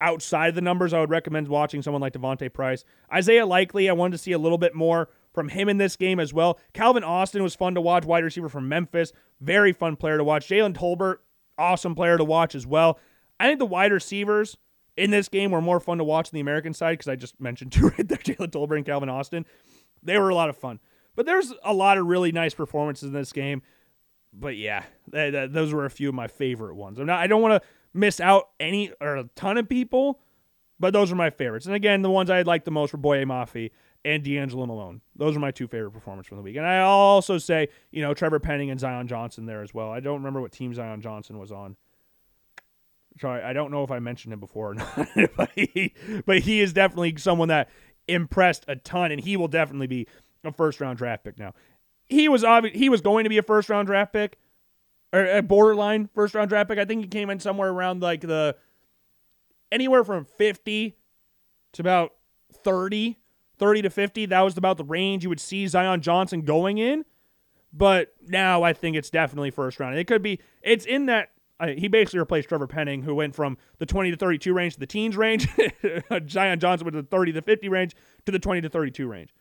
outside 0.00 0.48
of 0.48 0.54
the 0.54 0.62
numbers, 0.62 0.94
I 0.94 1.00
would 1.00 1.10
recommend 1.10 1.48
watching 1.48 1.82
someone 1.82 2.00
like 2.00 2.14
D'Vonte 2.14 2.50
Price. 2.50 2.82
Isaiah 3.12 3.44
Likely, 3.44 3.90
I 3.90 3.92
wanted 3.92 4.12
to 4.12 4.22
see 4.22 4.32
a 4.32 4.38
little 4.38 4.56
bit 4.56 4.74
more 4.74 5.10
from 5.34 5.50
him 5.50 5.68
in 5.68 5.76
this 5.76 5.96
game 5.96 6.18
as 6.18 6.32
well. 6.32 6.58
Calvin 6.72 7.04
Austin 7.04 7.42
was 7.42 7.54
fun 7.54 7.74
to 7.74 7.82
watch, 7.82 8.06
wide 8.06 8.24
receiver 8.24 8.48
from 8.48 8.70
Memphis. 8.70 9.12
Very 9.42 9.74
fun 9.74 9.96
player 9.96 10.16
to 10.16 10.24
watch. 10.24 10.48
Jalen 10.48 10.74
Tolbert, 10.74 11.16
awesome 11.58 11.94
player 11.94 12.16
to 12.16 12.24
watch 12.24 12.54
as 12.54 12.66
well. 12.66 12.98
I 13.38 13.46
think 13.46 13.58
the 13.58 13.66
wide 13.66 13.92
receivers 13.92 14.56
in 14.96 15.10
this 15.10 15.28
game 15.28 15.50
were 15.50 15.60
more 15.60 15.78
fun 15.78 15.98
to 15.98 16.04
watch 16.04 16.28
on 16.28 16.32
the 16.32 16.40
American 16.40 16.72
side 16.72 16.92
because 16.92 17.08
I 17.08 17.16
just 17.16 17.38
mentioned 17.38 17.72
two 17.74 17.88
right 17.88 18.08
there, 18.08 18.16
Jalen 18.16 18.50
Tolbert 18.50 18.76
and 18.78 18.86
Calvin 18.86 19.10
Austin. 19.10 19.44
They 20.02 20.18
were 20.18 20.30
a 20.30 20.34
lot 20.34 20.48
of 20.48 20.56
fun. 20.56 20.80
But 21.16 21.26
there's 21.26 21.52
a 21.62 21.74
lot 21.74 21.98
of 21.98 22.06
really 22.06 22.32
nice 22.32 22.54
performances 22.54 23.08
in 23.08 23.12
this 23.12 23.30
game. 23.30 23.60
But 24.36 24.56
yeah, 24.56 24.84
th- 25.12 25.32
th- 25.32 25.50
those 25.50 25.72
were 25.72 25.84
a 25.84 25.90
few 25.90 26.08
of 26.08 26.14
my 26.14 26.26
favorite 26.26 26.74
ones. 26.74 26.98
I'm 26.98 27.06
not, 27.06 27.20
I 27.20 27.26
don't 27.26 27.42
want 27.42 27.62
to 27.62 27.68
miss 27.92 28.20
out 28.20 28.48
any 28.58 28.92
or 29.00 29.16
a 29.16 29.24
ton 29.36 29.56
of 29.56 29.68
people, 29.68 30.20
but 30.80 30.92
those 30.92 31.12
are 31.12 31.16
my 31.16 31.30
favorites. 31.30 31.66
And 31.66 31.74
again, 31.74 32.02
the 32.02 32.10
ones 32.10 32.30
I 32.30 32.42
liked 32.42 32.64
the 32.64 32.70
most 32.70 32.92
were 32.92 32.98
Boye 32.98 33.24
Mafe 33.24 33.70
and 34.04 34.22
D'Angelo 34.22 34.66
Malone. 34.66 35.00
Those 35.16 35.36
are 35.36 35.40
my 35.40 35.50
two 35.50 35.66
favorite 35.66 35.92
performances 35.92 36.28
from 36.28 36.38
the 36.38 36.42
week. 36.42 36.56
And 36.56 36.66
I 36.66 36.80
also 36.80 37.38
say, 37.38 37.68
you 37.90 38.02
know, 38.02 38.12
Trevor 38.12 38.40
Penning 38.40 38.70
and 38.70 38.78
Zion 38.78 39.06
Johnson 39.06 39.46
there 39.46 39.62
as 39.62 39.72
well. 39.72 39.90
I 39.90 40.00
don't 40.00 40.16
remember 40.16 40.40
what 40.40 40.52
team 40.52 40.74
Zion 40.74 41.00
Johnson 41.00 41.38
was 41.38 41.52
on. 41.52 41.76
Sorry, 43.20 43.42
I 43.42 43.52
don't 43.52 43.70
know 43.70 43.84
if 43.84 43.92
I 43.92 44.00
mentioned 44.00 44.32
him 44.32 44.40
before 44.40 44.72
or 44.72 44.74
not, 44.74 45.08
but 45.36 45.50
he, 45.54 45.94
but 46.26 46.40
he 46.40 46.60
is 46.60 46.72
definitely 46.72 47.14
someone 47.16 47.48
that 47.48 47.70
impressed 48.08 48.64
a 48.66 48.76
ton, 48.76 49.12
and 49.12 49.20
he 49.22 49.36
will 49.36 49.48
definitely 49.48 49.86
be 49.86 50.08
a 50.42 50.52
first 50.52 50.80
round 50.80 50.98
draft 50.98 51.24
pick 51.24 51.38
now. 51.38 51.54
He 52.08 52.28
was 52.28 52.42
obvi- 52.42 52.74
he 52.74 52.88
was 52.88 53.00
going 53.00 53.24
to 53.24 53.30
be 53.30 53.38
a 53.38 53.42
first 53.42 53.68
round 53.68 53.86
draft 53.86 54.12
pick 54.12 54.38
or 55.12 55.24
a 55.24 55.42
borderline 55.42 56.08
first 56.14 56.34
round 56.34 56.48
draft 56.48 56.68
pick. 56.68 56.78
I 56.78 56.84
think 56.84 57.02
he 57.02 57.08
came 57.08 57.30
in 57.30 57.40
somewhere 57.40 57.70
around 57.70 58.02
like 58.02 58.20
the 58.20 58.56
anywhere 59.72 60.04
from 60.04 60.24
50 60.24 60.96
to 61.72 61.82
about 61.82 62.12
30 62.62 63.18
30 63.58 63.82
to 63.82 63.90
50. 63.90 64.26
That 64.26 64.40
was 64.40 64.56
about 64.56 64.76
the 64.76 64.84
range 64.84 65.22
you 65.22 65.28
would 65.28 65.40
see 65.40 65.66
Zion 65.66 66.00
Johnson 66.00 66.42
going 66.42 66.78
in. 66.78 67.04
But 67.72 68.14
now 68.26 68.62
I 68.62 68.72
think 68.72 68.96
it's 68.96 69.10
definitely 69.10 69.50
first 69.50 69.80
round. 69.80 69.98
It 69.98 70.06
could 70.06 70.22
be, 70.22 70.40
it's 70.62 70.86
in 70.86 71.06
that. 71.06 71.30
Uh, 71.60 71.68
he 71.68 71.86
basically 71.86 72.18
replaced 72.18 72.48
Trevor 72.48 72.66
Penning, 72.66 73.02
who 73.02 73.14
went 73.14 73.32
from 73.32 73.56
the 73.78 73.86
20 73.86 74.10
to 74.10 74.16
32 74.16 74.52
range 74.52 74.74
to 74.74 74.80
the 74.80 74.88
teens 74.88 75.16
range. 75.16 75.48
Zion 76.28 76.58
Johnson 76.58 76.84
went 76.84 76.94
to 76.94 77.02
the 77.02 77.08
30 77.08 77.32
to 77.34 77.42
50 77.42 77.68
range 77.68 77.94
to 78.26 78.32
the 78.32 78.40
20 78.40 78.62
to 78.62 78.68
32 78.68 79.06
range. 79.06 79.32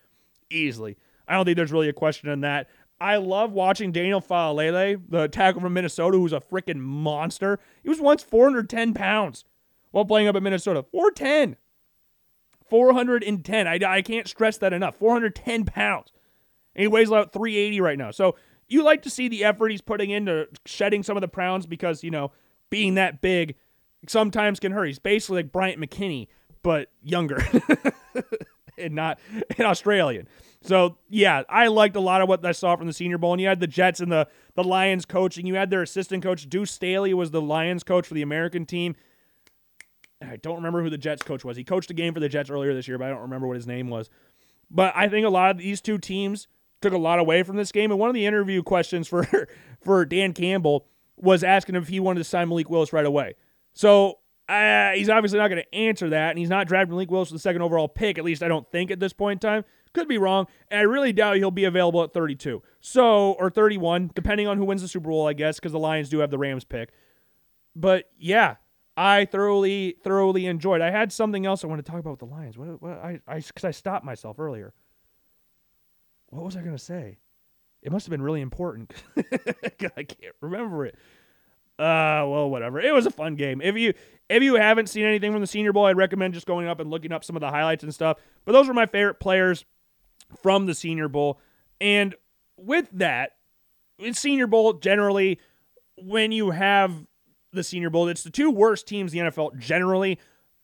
Easily. 0.51 0.95
I 1.27 1.35
don't 1.35 1.45
think 1.45 1.57
there's 1.57 1.71
really 1.71 1.89
a 1.89 1.93
question 1.93 2.29
in 2.29 2.41
that. 2.41 2.69
I 2.99 3.17
love 3.17 3.51
watching 3.51 3.91
Daniel 3.91 4.21
Faalele, 4.21 5.01
the 5.09 5.27
tackle 5.27 5.61
from 5.61 5.73
Minnesota, 5.73 6.17
who's 6.17 6.33
a 6.33 6.39
freaking 6.39 6.77
monster. 6.77 7.59
He 7.81 7.89
was 7.89 7.99
once 7.99 8.23
410 8.23 8.93
pounds 8.93 9.45
while 9.91 10.05
playing 10.05 10.27
up 10.27 10.35
at 10.35 10.43
Minnesota. 10.43 10.83
410. 10.91 11.57
410. 12.69 13.67
I, 13.67 13.79
I 13.85 14.01
can't 14.01 14.27
stress 14.27 14.57
that 14.59 14.73
enough. 14.73 14.95
410 14.95 15.65
pounds. 15.65 16.11
And 16.75 16.81
he 16.81 16.87
weighs 16.87 17.09
about 17.09 17.33
380 17.33 17.81
right 17.81 17.97
now. 17.97 18.11
So 18.11 18.35
you 18.67 18.83
like 18.83 19.01
to 19.03 19.09
see 19.09 19.27
the 19.27 19.43
effort 19.43 19.69
he's 19.69 19.81
putting 19.81 20.09
into 20.09 20.47
shedding 20.65 21.03
some 21.03 21.17
of 21.17 21.21
the 21.21 21.27
pounds 21.27 21.65
because, 21.65 22.03
you 22.03 22.11
know, 22.11 22.31
being 22.69 22.95
that 22.95 23.21
big 23.21 23.55
sometimes 24.07 24.59
can 24.59 24.71
hurt. 24.71 24.85
He's 24.85 24.99
basically 24.99 25.43
like 25.43 25.51
Bryant 25.51 25.79
McKinnie, 25.79 26.27
but 26.63 26.89
younger 27.03 27.45
and 28.77 28.95
not 28.95 29.19
an 29.57 29.65
Australian. 29.65 30.27
So 30.63 30.97
yeah, 31.09 31.43
I 31.49 31.67
liked 31.67 31.95
a 31.95 31.99
lot 31.99 32.21
of 32.21 32.29
what 32.29 32.45
I 32.45 32.53
saw 32.53 32.75
from 32.75 32.87
the 32.87 32.93
Senior 32.93 33.17
Bowl. 33.17 33.33
And 33.33 33.41
you 33.41 33.47
had 33.47 33.59
the 33.59 33.67
Jets 33.67 33.99
and 33.99 34.11
the 34.11 34.27
the 34.55 34.63
Lions 34.63 35.05
coaching. 35.05 35.45
You 35.45 35.55
had 35.55 35.69
their 35.69 35.81
assistant 35.81 36.23
coach 36.23 36.49
Deuce 36.49 36.71
Staley 36.71 37.13
was 37.13 37.31
the 37.31 37.41
Lions 37.41 37.83
coach 37.83 38.07
for 38.07 38.13
the 38.13 38.21
American 38.21 38.65
team. 38.65 38.95
I 40.21 40.37
don't 40.37 40.55
remember 40.55 40.81
who 40.81 40.89
the 40.89 40.97
Jets 40.97 41.21
coach 41.21 41.43
was. 41.43 41.57
He 41.57 41.65
coached 41.65 41.91
a 41.91 41.93
game 41.93 42.13
for 42.13 42.21
the 42.21 42.29
Jets 42.29 42.49
earlier 42.49 42.73
this 42.73 42.87
year, 42.87 42.97
but 42.97 43.07
I 43.07 43.09
don't 43.09 43.21
remember 43.21 43.45
what 43.45 43.57
his 43.57 43.67
name 43.67 43.89
was. 43.89 44.09
But 44.71 44.93
I 44.95 45.09
think 45.09 45.25
a 45.25 45.29
lot 45.29 45.51
of 45.51 45.57
these 45.57 45.81
two 45.81 45.97
teams 45.97 46.47
took 46.81 46.93
a 46.93 46.97
lot 46.97 47.19
away 47.19 47.43
from 47.43 47.57
this 47.57 47.71
game. 47.71 47.91
And 47.91 47.99
one 47.99 48.09
of 48.09 48.15
the 48.15 48.25
interview 48.25 48.63
questions 48.63 49.07
for 49.07 49.27
for 49.81 50.05
Dan 50.05 50.33
Campbell 50.33 50.85
was 51.17 51.43
asking 51.43 51.75
him 51.75 51.83
if 51.83 51.89
he 51.89 51.99
wanted 51.99 52.19
to 52.19 52.23
sign 52.23 52.47
Malik 52.47 52.69
Willis 52.69 52.93
right 52.93 53.05
away. 53.05 53.35
So 53.73 54.19
uh, 54.47 54.91
he's 54.91 55.09
obviously 55.09 55.39
not 55.39 55.49
going 55.49 55.61
to 55.61 55.75
answer 55.75 56.09
that, 56.09 56.29
and 56.31 56.39
he's 56.39 56.49
not 56.49 56.67
drafting 56.67 56.91
Malik 56.91 57.11
Willis 57.11 57.31
with 57.31 57.41
the 57.41 57.43
second 57.43 57.61
overall 57.61 57.87
pick. 57.87 58.17
At 58.17 58.23
least 58.23 58.43
I 58.43 58.47
don't 58.47 58.69
think 58.71 58.91
at 58.91 58.99
this 58.99 59.13
point 59.13 59.43
in 59.43 59.49
time. 59.49 59.65
Could 59.93 60.07
be 60.07 60.17
wrong, 60.17 60.47
and 60.69 60.79
I 60.79 60.83
really 60.83 61.13
doubt 61.13 61.37
he'll 61.37 61.51
be 61.51 61.65
available 61.65 62.01
at 62.03 62.13
32. 62.13 62.63
So 62.81 63.33
or 63.33 63.49
31, 63.49 64.11
depending 64.15 64.47
on 64.47 64.57
who 64.57 64.65
wins 64.65 64.81
the 64.81 64.87
Super 64.87 65.09
Bowl, 65.09 65.27
I 65.27 65.33
guess, 65.33 65.59
because 65.59 65.71
the 65.71 65.79
Lions 65.79 66.09
do 66.09 66.19
have 66.19 66.31
the 66.31 66.37
Rams 66.39 66.63
pick. 66.63 66.89
But 67.75 68.09
yeah, 68.17 68.55
I 68.97 69.25
thoroughly, 69.25 69.97
thoroughly 70.03 70.47
enjoyed. 70.47 70.81
I 70.81 70.89
had 70.89 71.11
something 71.11 71.45
else 71.45 71.63
I 71.63 71.67
want 71.67 71.83
to 71.83 71.89
talk 71.89 71.99
about 71.99 72.11
with 72.11 72.19
the 72.19 72.25
Lions. 72.25 72.57
What, 72.57 72.81
what 72.81 72.91
I, 72.91 73.19
I, 73.27 73.39
because 73.39 73.63
I 73.63 73.71
stopped 73.71 74.03
myself 74.03 74.39
earlier. 74.39 74.73
What 76.29 76.43
was 76.43 76.55
I 76.55 76.61
going 76.61 76.75
to 76.75 76.83
say? 76.83 77.19
It 77.83 77.91
must 77.91 78.05
have 78.05 78.11
been 78.11 78.21
really 78.21 78.41
important. 78.41 78.93
I 79.17 80.03
can't 80.03 80.35
remember 80.41 80.85
it. 80.85 80.95
Uh, 81.77 82.25
well, 82.27 82.49
whatever. 82.49 82.79
It 82.79 82.93
was 82.93 83.05
a 83.05 83.11
fun 83.11 83.35
game. 83.35 83.59
If 83.61 83.75
you 83.77 83.93
if 84.29 84.41
you 84.43 84.55
haven't 84.55 84.87
seen 84.87 85.05
anything 85.05 85.31
from 85.31 85.41
the 85.41 85.47
Senior 85.47 85.73
Bowl, 85.73 85.85
I'd 85.85 85.97
recommend 85.97 86.33
just 86.33 86.45
going 86.45 86.67
up 86.67 86.79
and 86.79 86.89
looking 86.89 87.11
up 87.11 87.23
some 87.23 87.35
of 87.35 87.41
the 87.41 87.49
highlights 87.49 87.83
and 87.83 87.93
stuff. 87.93 88.17
But 88.45 88.53
those 88.53 88.67
were 88.67 88.73
my 88.73 88.85
favorite 88.85 89.19
players 89.19 89.65
from 90.41 90.65
the 90.65 90.73
Senior 90.73 91.07
Bowl. 91.07 91.39
And 91.79 92.15
with 92.57 92.89
that, 92.93 93.33
in 93.99 94.13
Senior 94.13 94.47
Bowl 94.47 94.73
generally, 94.73 95.39
when 95.95 96.31
you 96.31 96.51
have 96.51 97.05
the 97.53 97.63
Senior 97.63 97.89
Bowl. 97.89 98.07
It's 98.07 98.23
the 98.23 98.29
two 98.29 98.51
worst 98.51 98.87
teams 98.87 99.13
in 99.13 99.25
the 99.25 99.31
NFL 99.31 99.57
generally 99.57 100.19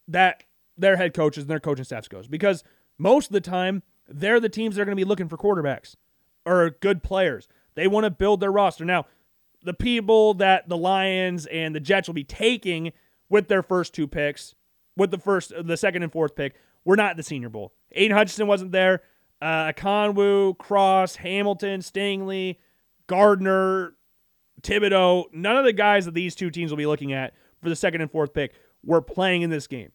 that 0.07 0.43
their 0.77 0.97
head 0.97 1.13
coaches 1.13 1.43
and 1.43 1.49
their 1.49 1.59
coaching 1.59 1.85
staffs 1.85 2.07
goes 2.07 2.27
because 2.27 2.63
most 2.97 3.27
of 3.27 3.33
the 3.33 3.41
time 3.41 3.83
they're 4.07 4.39
the 4.39 4.49
teams 4.49 4.75
that 4.75 4.81
are 4.81 4.85
going 4.85 4.97
to 4.97 5.01
be 5.01 5.07
looking 5.07 5.29
for 5.29 5.37
quarterbacks 5.37 5.95
or 6.45 6.71
good 6.81 7.03
players. 7.03 7.47
They 7.75 7.87
want 7.87 8.05
to 8.05 8.09
build 8.09 8.39
their 8.39 8.51
roster. 8.51 8.83
Now, 8.83 9.05
the 9.63 9.73
people 9.73 10.33
that 10.35 10.67
the 10.67 10.77
Lions 10.77 11.45
and 11.45 11.75
the 11.75 11.79
Jets 11.79 12.07
will 12.07 12.15
be 12.15 12.23
taking 12.23 12.91
with 13.29 13.47
their 13.47 13.61
first 13.61 13.93
two 13.93 14.07
picks, 14.07 14.55
with 14.97 15.11
the 15.11 15.17
first, 15.17 15.53
the 15.61 15.77
second 15.77 16.03
and 16.03 16.11
fourth 16.11 16.35
pick, 16.35 16.55
were 16.85 16.95
not 16.95 17.17
the 17.17 17.23
Senior 17.23 17.49
Bowl. 17.49 17.73
Aidan 17.91 18.17
Hutchinson 18.17 18.47
wasn't 18.47 18.71
there. 18.71 19.03
Uh, 19.41 19.71
Conwu, 19.71 20.57
Cross, 20.57 21.17
Hamilton, 21.17 21.81
Stingley, 21.81 22.57
Gardner, 23.07 23.93
Thibodeaux. 24.61 25.25
None 25.31 25.55
of 25.55 25.65
the 25.65 25.73
guys 25.73 26.05
that 26.05 26.13
these 26.13 26.35
two 26.35 26.49
teams 26.49 26.71
will 26.71 26.77
be 26.77 26.85
looking 26.85 27.13
at 27.13 27.33
for 27.61 27.69
the 27.69 27.75
second 27.75 28.01
and 28.01 28.11
fourth 28.11 28.33
pick 28.33 28.53
were 28.83 29.01
playing 29.01 29.41
in 29.41 29.49
this 29.49 29.67
game. 29.67 29.91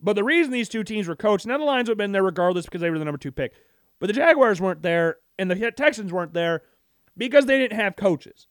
But 0.00 0.14
the 0.14 0.24
reason 0.24 0.52
these 0.52 0.68
two 0.68 0.84
teams 0.84 1.08
were 1.08 1.16
coached, 1.16 1.46
now 1.46 1.58
the 1.58 1.64
Lions 1.64 1.88
would 1.88 1.92
have 1.92 1.98
been 1.98 2.12
there 2.12 2.22
regardless 2.22 2.66
because 2.66 2.80
they 2.80 2.90
were 2.90 2.98
the 2.98 3.04
number 3.04 3.18
two 3.18 3.32
pick. 3.32 3.52
But 3.98 4.06
the 4.06 4.12
Jaguars 4.12 4.60
weren't 4.60 4.82
there 4.82 5.18
and 5.38 5.50
the 5.50 5.70
Texans 5.72 6.12
weren't 6.12 6.34
there 6.34 6.62
because 7.16 7.46
they 7.46 7.58
didn't 7.58 7.78
have 7.78 7.96
coaches. 7.96 8.46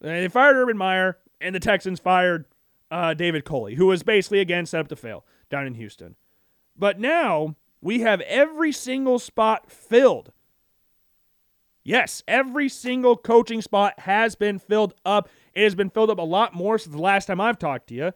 They 0.00 0.26
fired 0.28 0.56
Urban 0.56 0.76
Meyer 0.76 1.18
and 1.40 1.54
the 1.54 1.60
Texans 1.60 2.00
fired 2.00 2.46
uh, 2.90 3.14
David 3.14 3.44
Culley, 3.44 3.76
who 3.76 3.86
was 3.86 4.02
basically, 4.02 4.40
again, 4.40 4.66
set 4.66 4.80
up 4.80 4.88
to 4.88 4.96
fail 4.96 5.24
down 5.48 5.66
in 5.66 5.74
Houston. 5.74 6.16
But 6.76 6.98
now 6.98 7.56
we 7.82 8.00
have 8.00 8.22
every 8.22 8.72
single 8.72 9.18
spot 9.18 9.70
filled 9.70 10.32
Yes, 11.84 12.22
every 12.28 12.68
single 12.68 13.16
coaching 13.16 13.60
spot 13.60 13.98
has 14.00 14.34
been 14.36 14.58
filled 14.58 14.94
up. 15.04 15.28
It 15.52 15.64
has 15.64 15.74
been 15.74 15.90
filled 15.90 16.10
up 16.10 16.18
a 16.18 16.22
lot 16.22 16.54
more 16.54 16.78
since 16.78 16.94
the 16.94 17.02
last 17.02 17.26
time 17.26 17.40
I've 17.40 17.58
talked 17.58 17.88
to 17.88 17.94
you. 17.94 18.12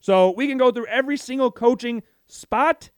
So 0.00 0.30
we 0.36 0.46
can 0.46 0.58
go 0.58 0.70
through 0.70 0.86
every 0.86 1.16
single 1.16 1.50
coaching 1.50 2.02
spot 2.26 2.90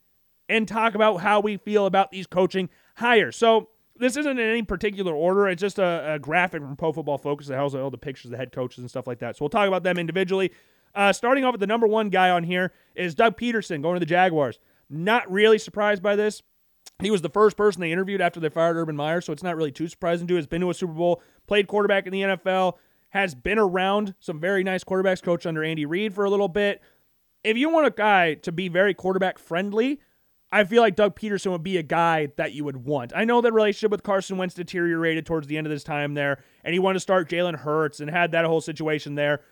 and 0.48 0.66
talk 0.66 0.94
about 0.94 1.18
how 1.18 1.40
we 1.40 1.56
feel 1.56 1.86
about 1.86 2.10
these 2.10 2.26
coaching 2.26 2.68
hires. 2.96 3.36
So 3.36 3.68
this 3.96 4.16
isn't 4.16 4.38
in 4.38 4.50
any 4.50 4.62
particular 4.62 5.14
order. 5.14 5.48
It's 5.48 5.60
just 5.60 5.78
a, 5.78 6.14
a 6.14 6.18
graphic 6.18 6.62
from 6.62 6.76
Pro 6.76 6.92
Football 6.92 7.18
Focus 7.18 7.46
that 7.46 7.58
has 7.58 7.74
all 7.74 7.90
the 7.90 7.98
pictures 7.98 8.26
of 8.26 8.30
the 8.32 8.36
head 8.38 8.50
coaches 8.50 8.78
and 8.78 8.90
stuff 8.90 9.06
like 9.06 9.20
that. 9.20 9.36
So 9.36 9.44
we'll 9.44 9.50
talk 9.50 9.68
about 9.68 9.84
them 9.84 9.98
individually. 9.98 10.50
Uh, 10.94 11.12
starting 11.12 11.44
off 11.44 11.52
with 11.52 11.60
the 11.60 11.66
number 11.66 11.86
one 11.86 12.08
guy 12.08 12.30
on 12.30 12.42
here 12.42 12.72
is 12.96 13.14
Doug 13.14 13.36
Pederson 13.36 13.82
going 13.82 13.94
to 13.94 14.00
the 14.00 14.06
Jaguars. 14.06 14.58
Not 14.90 15.30
really 15.30 15.58
surprised 15.58 16.02
by 16.02 16.16
this. 16.16 16.42
He 17.00 17.10
was 17.10 17.22
the 17.22 17.28
first 17.28 17.56
person 17.56 17.80
they 17.80 17.92
interviewed 17.92 18.20
after 18.20 18.40
they 18.40 18.48
fired 18.48 18.76
Urban 18.76 18.96
Meyer, 18.96 19.20
so 19.20 19.32
it's 19.32 19.42
not 19.42 19.56
really 19.56 19.70
too 19.70 19.86
surprising 19.86 20.26
to. 20.26 20.36
Has 20.36 20.46
been 20.46 20.62
to 20.62 20.70
a 20.70 20.74
Super 20.74 20.92
Bowl, 20.92 21.22
played 21.46 21.68
quarterback 21.68 22.06
in 22.06 22.12
the 22.12 22.22
NFL, 22.22 22.74
has 23.10 23.34
been 23.34 23.58
around 23.58 24.14
some 24.18 24.40
very 24.40 24.64
nice 24.64 24.84
quarterbacks, 24.84 25.22
coached 25.22 25.46
under 25.46 25.62
Andy 25.62 25.86
Reid 25.86 26.14
for 26.14 26.24
a 26.24 26.30
little 26.30 26.48
bit. 26.48 26.80
If 27.44 27.56
you 27.56 27.70
want 27.70 27.86
a 27.86 27.90
guy 27.90 28.34
to 28.34 28.50
be 28.50 28.68
very 28.68 28.94
quarterback 28.94 29.38
friendly, 29.38 30.00
I 30.50 30.64
feel 30.64 30.82
like 30.82 30.96
Doug 30.96 31.14
Pederson 31.14 31.52
would 31.52 31.62
be 31.62 31.76
a 31.76 31.82
guy 31.82 32.28
that 32.36 32.52
you 32.52 32.64
would 32.64 32.84
want. 32.84 33.12
I 33.14 33.24
know 33.24 33.40
that 33.42 33.52
relationship 33.52 33.90
with 33.90 34.02
Carson 34.02 34.38
Wentz 34.38 34.54
deteriorated 34.54 35.26
towards 35.26 35.46
the 35.46 35.58
end 35.58 35.66
of 35.66 35.70
his 35.70 35.84
time 35.84 36.14
there, 36.14 36.42
and 36.64 36.72
he 36.72 36.78
wanted 36.78 36.94
to 36.94 37.00
start 37.00 37.28
Jalen 37.28 37.56
Hurts 37.56 38.00
and 38.00 38.10
had 38.10 38.32
that 38.32 38.46
whole 38.46 38.62
situation 38.62 39.14
there. 39.14 39.42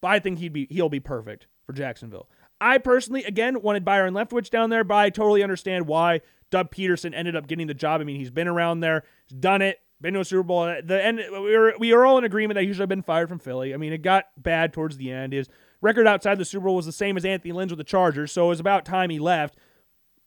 But 0.00 0.08
I 0.08 0.18
think 0.18 0.38
he'd 0.38 0.52
be 0.52 0.66
he'll 0.70 0.88
be 0.88 1.00
perfect 1.00 1.46
for 1.64 1.72
Jacksonville. 1.72 2.28
I 2.60 2.78
personally, 2.78 3.24
again, 3.24 3.62
wanted 3.62 3.84
Byron 3.84 4.14
Leftwich 4.14 4.50
down 4.50 4.70
there, 4.70 4.84
but 4.84 4.96
I 4.96 5.10
totally 5.10 5.42
understand 5.42 5.86
why 5.86 6.20
Doug 6.50 6.70
Pederson 6.70 7.14
ended 7.14 7.36
up 7.36 7.46
getting 7.46 7.66
the 7.66 7.74
job. 7.74 8.00
I 8.00 8.04
mean, 8.04 8.16
he's 8.16 8.30
been 8.30 8.48
around 8.48 8.80
there, 8.80 9.04
he's 9.26 9.38
done 9.38 9.62
it, 9.62 9.80
been 10.00 10.14
to 10.14 10.20
a 10.20 10.24
Super 10.24 10.42
Bowl. 10.42 10.64
The 10.84 11.04
end, 11.04 11.18
we 11.30 11.56
were 11.56 11.74
we 11.78 11.94
were 11.94 12.04
all 12.04 12.18
in 12.18 12.24
agreement 12.24 12.56
that 12.56 12.64
he 12.64 12.72
should 12.72 12.80
have 12.80 12.88
been 12.88 13.02
fired 13.02 13.28
from 13.28 13.38
Philly. 13.38 13.72
I 13.72 13.76
mean, 13.76 13.92
it 13.92 14.02
got 14.02 14.26
bad 14.36 14.72
towards 14.72 14.96
the 14.96 15.10
end. 15.10 15.32
His 15.32 15.48
record 15.80 16.06
outside 16.06 16.38
the 16.38 16.44
Super 16.44 16.66
Bowl 16.66 16.76
was 16.76 16.86
the 16.86 16.92
same 16.92 17.16
as 17.16 17.24
Anthony 17.24 17.52
Lynn's 17.52 17.72
with 17.72 17.78
the 17.78 17.84
Chargers, 17.84 18.32
so 18.32 18.46
it 18.46 18.48
was 18.48 18.60
about 18.60 18.84
time 18.84 19.10
he 19.10 19.18
left. 19.18 19.56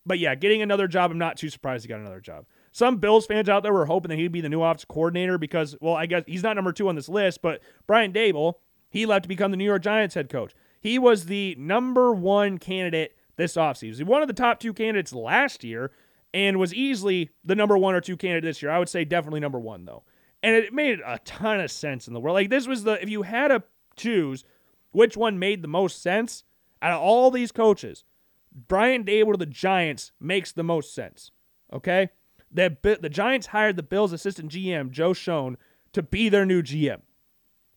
But 0.05 0.19
yeah, 0.19 0.35
getting 0.35 0.61
another 0.61 0.87
job, 0.87 1.11
I'm 1.11 1.17
not 1.17 1.37
too 1.37 1.49
surprised 1.49 1.85
he 1.85 1.89
got 1.89 1.99
another 1.99 2.19
job. 2.19 2.45
Some 2.71 2.97
Bills 2.97 3.25
fans 3.25 3.47
out 3.47 3.63
there 3.63 3.71
were 3.71 3.85
hoping 3.85 4.09
that 4.09 4.17
he'd 4.17 4.31
be 4.31 4.41
the 4.41 4.49
new 4.49 4.61
offensive 4.61 4.89
coordinator 4.89 5.37
because, 5.37 5.75
well, 5.79 5.93
I 5.93 6.07
guess 6.07 6.23
he's 6.27 6.43
not 6.43 6.55
number 6.55 6.73
two 6.73 6.89
on 6.89 6.95
this 6.95 7.07
list, 7.07 7.41
but 7.41 7.61
Brian 7.87 8.11
Daboll, 8.11 8.55
he 8.89 9.05
left 9.05 9.23
to 9.23 9.29
become 9.29 9.51
the 9.51 9.57
New 9.57 9.63
York 9.63 9.81
Giants 9.83 10.15
head 10.15 10.29
coach. 10.29 10.53
He 10.83 10.99
was 10.99 11.25
the 11.25 11.55
number 11.57 12.13
one 12.13 12.57
candidate 12.57 13.15
this 13.37 13.55
offseason. 13.55 13.97
He 13.97 14.03
one 14.03 14.21
of 14.21 14.27
the 14.27 14.33
top 14.33 14.59
two 14.59 14.73
candidates 14.73 15.13
last 15.13 15.63
year 15.63 15.91
and 16.33 16.59
was 16.59 16.73
easily 16.73 17.29
the 17.45 17.55
number 17.55 17.77
one 17.77 17.95
or 17.95 18.01
two 18.01 18.17
candidate 18.17 18.49
this 18.49 18.61
year. 18.61 18.69
I 18.69 18.79
would 18.79 18.89
say 18.89 19.05
definitely 19.05 19.39
number 19.39 19.59
one, 19.59 19.85
though. 19.85 20.03
And 20.43 20.55
it 20.55 20.73
made 20.73 20.99
a 21.05 21.19
ton 21.19 21.61
of 21.61 21.71
sense 21.71 22.05
in 22.05 22.13
the 22.13 22.19
world. 22.19 22.33
Like, 22.33 22.49
this 22.49 22.67
was 22.67 22.83
the, 22.83 23.01
if 23.01 23.09
you 23.09 23.21
had 23.21 23.47
to 23.47 23.63
choose 23.95 24.43
which 24.91 25.15
one 25.15 25.39
made 25.39 25.61
the 25.61 25.69
most 25.69 26.03
sense 26.03 26.43
out 26.81 26.91
of 26.91 27.01
all 27.01 27.31
these 27.31 27.53
coaches, 27.53 28.03
Brian 28.51 29.05
Daboll 29.05 29.31
to 29.31 29.37
the 29.37 29.45
Giants 29.45 30.11
makes 30.19 30.51
the 30.51 30.63
most 30.63 30.93
sense. 30.93 31.31
Okay? 31.71 32.09
The, 32.51 32.75
the 33.01 33.09
Giants 33.09 33.47
hired 33.47 33.77
the 33.77 33.83
Bills' 33.83 34.11
assistant 34.11 34.51
GM, 34.51 34.91
Joe 34.91 35.13
Schoen, 35.13 35.57
to 35.93 36.03
be 36.03 36.27
their 36.27 36.45
new 36.45 36.61
GM. 36.61 36.99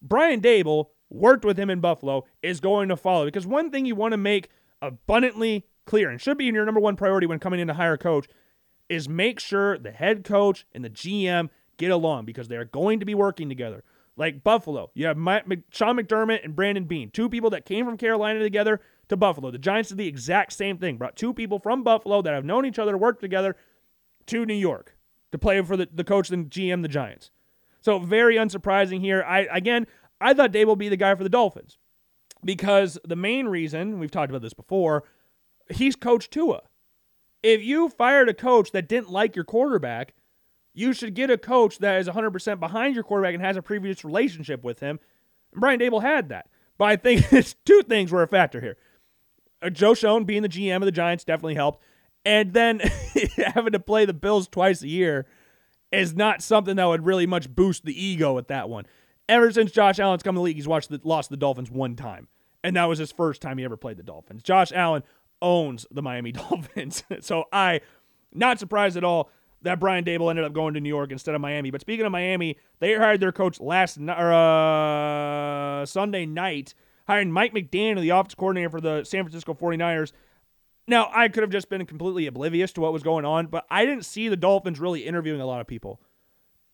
Brian 0.03 0.41
Daboll 0.41 0.87
worked 1.11 1.45
with 1.45 1.59
him 1.59 1.71
in 1.71 1.81
Buffalo, 1.81 2.25
is 2.43 2.61
going 2.61 2.89
to 2.89 2.97
follow. 2.97 3.25
Because 3.25 3.47
one 3.47 3.71
thing 3.71 3.87
you 3.87 3.95
want 3.95 4.13
to 4.13 4.19
make 4.19 4.49
abundantly 4.83 5.67
clear 5.85 6.11
and 6.11 6.21
should 6.21 6.39
be 6.39 6.49
in 6.49 6.55
your 6.55 6.65
number 6.65 6.81
one 6.81 6.97
priority 6.97 7.27
when 7.27 7.39
coming 7.39 7.61
in 7.61 7.69
to 7.69 7.75
hire 7.75 7.95
a 7.95 7.99
coach 7.99 8.27
is 8.89 9.09
make 9.09 9.41
sure 9.41 9.79
the 9.79 9.91
head 9.91 10.25
coach 10.25 10.67
and 10.73 10.85
the 10.85 10.91
GM 10.91 11.49
get 11.77 11.91
along 11.91 12.25
because 12.25 12.49
they're 12.49 12.65
going 12.65 13.01
to 13.01 13.07
be 13.07 13.15
working 13.15 13.49
together. 13.49 13.85
Like 14.17 14.43
Buffalo, 14.43 14.91
you 14.95 15.07
have 15.07 15.17
My, 15.17 15.43
Sean 15.71 15.99
McDermott 15.99 16.43
and 16.43 16.57
Brandon 16.57 16.85
Beane, 16.85 17.11
two 17.11 17.29
people 17.29 17.51
that 17.51 17.67
came 17.67 17.85
from 17.85 17.99
Carolina 17.99 18.41
together 18.41 18.81
to 19.09 19.17
Buffalo. 19.17 19.51
The 19.51 19.59
Giants 19.59 19.91
did 19.91 19.99
the 19.99 20.09
exact 20.09 20.53
same 20.55 20.79
thing, 20.79 20.97
brought 20.97 21.17
two 21.17 21.35
people 21.35 21.59
from 21.59 21.83
Buffalo 21.83 22.23
that 22.23 22.33
have 22.33 22.45
known 22.45 22.65
each 22.65 22.79
other 22.79 22.93
to 22.93 22.99
work 22.99 23.21
together 23.21 23.57
to 24.27 24.47
New 24.47 24.55
York 24.55 24.97
to 25.33 25.39
play 25.39 25.61
for 25.63 25.77
the, 25.77 25.89
the 25.93 26.05
coach 26.05 26.31
and 26.31 26.51
GM, 26.51 26.83
the 26.83 26.89
Giants. 26.89 27.31
So 27.81 27.99
very 27.99 28.37
unsurprising 28.37 29.01
here. 29.01 29.23
I 29.23 29.47
again, 29.53 29.87
I 30.21 30.35
thought 30.35 30.53
Dave 30.53 30.67
will 30.67 30.77
be 30.77 30.89
the 30.89 30.97
guy 30.97 31.15
for 31.15 31.23
the 31.23 31.29
Dolphins 31.29 31.79
because 32.45 32.99
the 33.05 33.17
main 33.17 33.47
reason, 33.47 33.99
we've 33.99 34.11
talked 34.11 34.31
about 34.31 34.43
this 34.43 34.55
before, 34.55 35.05
he's 35.71 35.97
coached 35.97 36.31
Tua. 36.31 36.63
If 37.43 37.63
you 37.63 37.89
fired 37.89 38.29
a 38.29 38.35
coach 38.35 38.73
that 38.73 38.89
didn't 38.89 39.11
like 39.11 39.37
your 39.37 39.45
quarterback, 39.45 40.15
you 40.75 40.93
should 40.93 41.15
get 41.15 41.31
a 41.31 41.39
coach 41.39 41.79
that 41.79 42.01
is 42.01 42.09
100% 42.09 42.61
behind 42.61 42.95
your 42.95 43.05
quarterback 43.05 43.35
and 43.35 43.43
has 43.43 43.57
a 43.57 43.63
previous 43.63 44.05
relationship 44.05 44.63
with 44.63 44.81
him. 44.81 45.01
And 45.53 45.61
Brian 45.61 45.81
Daboll 45.81 46.03
had 46.03 46.29
that. 46.29 46.49
But 46.79 46.85
I 46.87 46.97
think 46.97 47.27
two 47.65 47.83
things 47.83 48.13
were 48.13 48.23
a 48.23 48.29
factor 48.29 48.61
here. 48.61 48.77
Uh, 49.63 49.71
Joe 49.71 49.95
Schoen 49.95 50.25
being 50.25 50.43
the 50.43 50.49
GM 50.49 50.77
of 50.77 50.83
the 50.83 50.93
Giants 50.93 51.25
definitely 51.25 51.55
helped. 51.55 51.83
And 52.25 52.53
then 52.53 52.81
having 53.37 53.73
to 53.73 53.81
play 53.81 54.05
the 54.05 54.13
Bills 54.13 54.49
twice 54.49 54.83
a 54.83 54.89
year 54.89 55.27
is 55.93 56.15
not 56.15 56.43
something 56.43 56.77
that 56.77 56.85
would 56.85 57.07
really 57.07 57.27
much 57.27 57.55
boost 57.55 57.85
the 57.85 58.05
ego 58.05 58.37
at 58.39 58.49
that 58.49 58.69
one. 58.69 58.85
Ever 59.29 59.51
since 59.51 59.73
Josh 59.73 59.99
Allen's 59.99 60.23
come 60.23 60.35
to 60.35 60.39
the 60.39 60.43
league, 60.43 60.57
he's 60.57 60.69
watched 60.69 60.89
the, 60.89 61.01
lost 61.03 61.31
the 61.31 61.37
Dolphins 61.37 61.71
one 61.71 61.97
time, 61.97 62.29
and 62.63 62.77
that 62.77 62.85
was 62.85 62.99
his 62.99 63.11
first 63.11 63.43
time 63.43 63.59
he 63.59 63.65
ever 63.65 63.77
played 63.77 63.97
the 63.97 64.03
Dolphins. 64.03 64.43
Josh 64.43 64.73
Allen 64.73 65.03
owns 65.43 65.87
the 65.91 66.03
Miami 66.03 66.33
Dolphins, 66.33 67.03
so 67.21 67.45
I 67.53 67.81
not 68.33 68.59
surprised 68.59 68.97
at 68.97 69.05
all 69.05 69.31
that 69.63 69.81
Brian 69.81 70.05
Daboll 70.05 70.31
ended 70.31 70.45
up 70.45 70.53
going 70.53 70.75
to 70.75 70.81
New 70.81 70.89
York 70.89 71.11
instead 71.11 71.35
of 71.35 71.41
Miami. 71.41 71.71
But 71.71 71.81
speaking 71.81 72.07
of 72.07 72.13
Miami, 72.13 72.57
they 72.79 72.95
hired 72.95 73.21
their 73.21 73.33
coach 73.33 73.61
last 73.61 73.99
uh, 73.99 75.85
Sunday 75.87 76.27
night, 76.27 76.75
hiring 77.07 77.33
Mike 77.33 77.53
McDaniel, 77.53 78.01
the 78.01 78.11
offensive 78.11 78.39
coordinator 78.39 78.71
for 78.71 78.81
the 78.81 79.05
San 79.05 79.25
Francisco 79.25 79.55
49ers. 79.55 80.13
Now, 80.89 81.11
I 81.13 81.29
could 81.29 81.43
have 81.43 81.51
just 81.51 81.69
been 81.69 81.85
completely 81.85 82.27
oblivious 82.27 82.73
to 82.75 82.81
what 82.81 82.93
was 82.93 83.03
going 83.03 83.25
on, 83.25 83.47
but 83.47 83.67
I 83.69 83.85
didn't 83.85 84.05
see 84.05 84.29
the 84.29 84.37
Dolphins 84.37 84.79
really 84.79 85.05
interviewing 85.05 85.41
a 85.41 85.47
lot 85.47 85.61
of 85.61 85.67
people. 85.67 86.01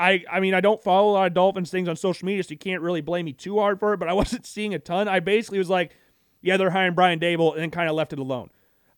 I, 0.02 0.24
I 0.28 0.40
mean, 0.40 0.52
I 0.52 0.60
don't 0.60 0.82
follow 0.82 1.12
a 1.12 1.14
lot 1.14 1.26
of 1.28 1.34
Dolphins 1.34 1.70
things 1.70 1.88
on 1.88 1.94
social 1.94 2.26
media, 2.26 2.42
so 2.42 2.50
you 2.50 2.58
can't 2.58 2.82
really 2.82 3.00
blame 3.00 3.24
me 3.24 3.32
too 3.32 3.60
hard 3.60 3.78
for 3.78 3.92
it, 3.94 3.98
but 3.98 4.08
I 4.08 4.12
wasn't 4.14 4.44
seeing 4.44 4.74
a 4.74 4.80
ton. 4.80 5.06
I 5.06 5.20
basically 5.20 5.58
was 5.58 5.70
like, 5.70 5.96
yeah, 6.40 6.56
they're 6.56 6.70
hiring 6.70 6.94
Brian 6.94 7.20
Daboll, 7.20 7.52
and 7.52 7.62
then 7.62 7.70
kind 7.70 7.88
of 7.88 7.94
left 7.94 8.12
it 8.12 8.18
alone. 8.18 8.50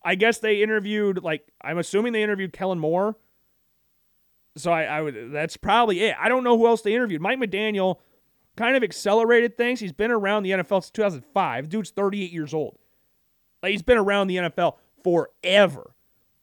I 0.03 0.15
guess 0.15 0.39
they 0.39 0.63
interviewed, 0.63 1.23
like, 1.23 1.47
I'm 1.61 1.77
assuming 1.77 2.15
they 2.15 2.23
interviewed 2.23 2.55
Kellen 2.55 2.79
Moore. 2.79 3.17
So 4.57 4.73
I, 4.73 4.85
I 4.85 5.03
would, 5.03 5.31
that's 5.31 5.59
probably 5.59 6.01
it. 6.01 6.17
I 6.19 6.31
don't 6.31 6.43
know 6.43 6.57
who 6.57 6.67
else 6.67 6.81
they 6.81 6.95
interviewed. 6.95 7.21
Mike 7.21 7.39
McDaniel 7.39 7.97
kind 8.57 8.77
of 8.77 8.83
accelerated 8.83 9.59
things. 9.59 9.81
He's 9.81 9.93
been 9.93 10.11
around 10.11 10.45
the 10.45 10.53
NFL 10.53 10.85
since 10.85 10.91
2005. 10.91 11.69
Dude's 11.69 11.91
38 11.91 12.33
years 12.33 12.55
old. 12.55 12.79
Like, 13.63 13.73
he's 13.73 13.83
been 13.83 13.99
around 13.99 14.29
the 14.29 14.37
NFL 14.37 14.77
forever. 15.03 15.95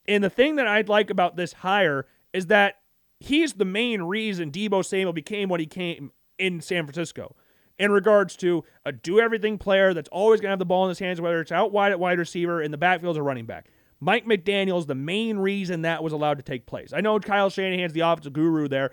And 0.06 0.22
the 0.22 0.30
thing 0.30 0.56
that 0.56 0.68
I'd 0.68 0.88
like 0.88 1.10
about 1.10 1.36
this 1.36 1.52
hire 1.52 2.06
is 2.32 2.46
that 2.46 2.81
he's 3.22 3.54
the 3.54 3.64
main 3.64 4.02
reason 4.02 4.50
Deebo 4.50 4.84
Samuel 4.84 5.12
became 5.12 5.48
what 5.48 5.60
he 5.60 5.66
came 5.66 6.12
in 6.38 6.60
San 6.60 6.84
Francisco 6.84 7.36
in 7.78 7.90
regards 7.90 8.36
to 8.36 8.64
a 8.84 8.92
do 8.92 9.20
everything 9.20 9.58
player 9.58 9.94
that's 9.94 10.08
always 10.10 10.40
going 10.40 10.48
to 10.48 10.52
have 10.52 10.58
the 10.58 10.66
ball 10.66 10.84
in 10.84 10.90
his 10.90 10.98
hands, 10.98 11.20
whether 11.20 11.40
it's 11.40 11.52
out 11.52 11.72
wide 11.72 11.92
at 11.92 12.00
wide 12.00 12.18
receiver, 12.18 12.60
in 12.60 12.70
the 12.70 12.78
backfield, 12.78 13.16
or 13.16 13.22
running 13.22 13.46
back. 13.46 13.68
Mike 14.00 14.26
McDaniel 14.26 14.78
is 14.78 14.86
the 14.86 14.94
main 14.94 15.38
reason 15.38 15.82
that 15.82 16.02
was 16.02 16.12
allowed 16.12 16.36
to 16.36 16.42
take 16.42 16.66
place. 16.66 16.92
I 16.92 17.00
know 17.00 17.18
Kyle 17.20 17.50
Shanahan's 17.50 17.92
the 17.92 18.00
offensive 18.00 18.32
guru 18.32 18.68
there, 18.68 18.90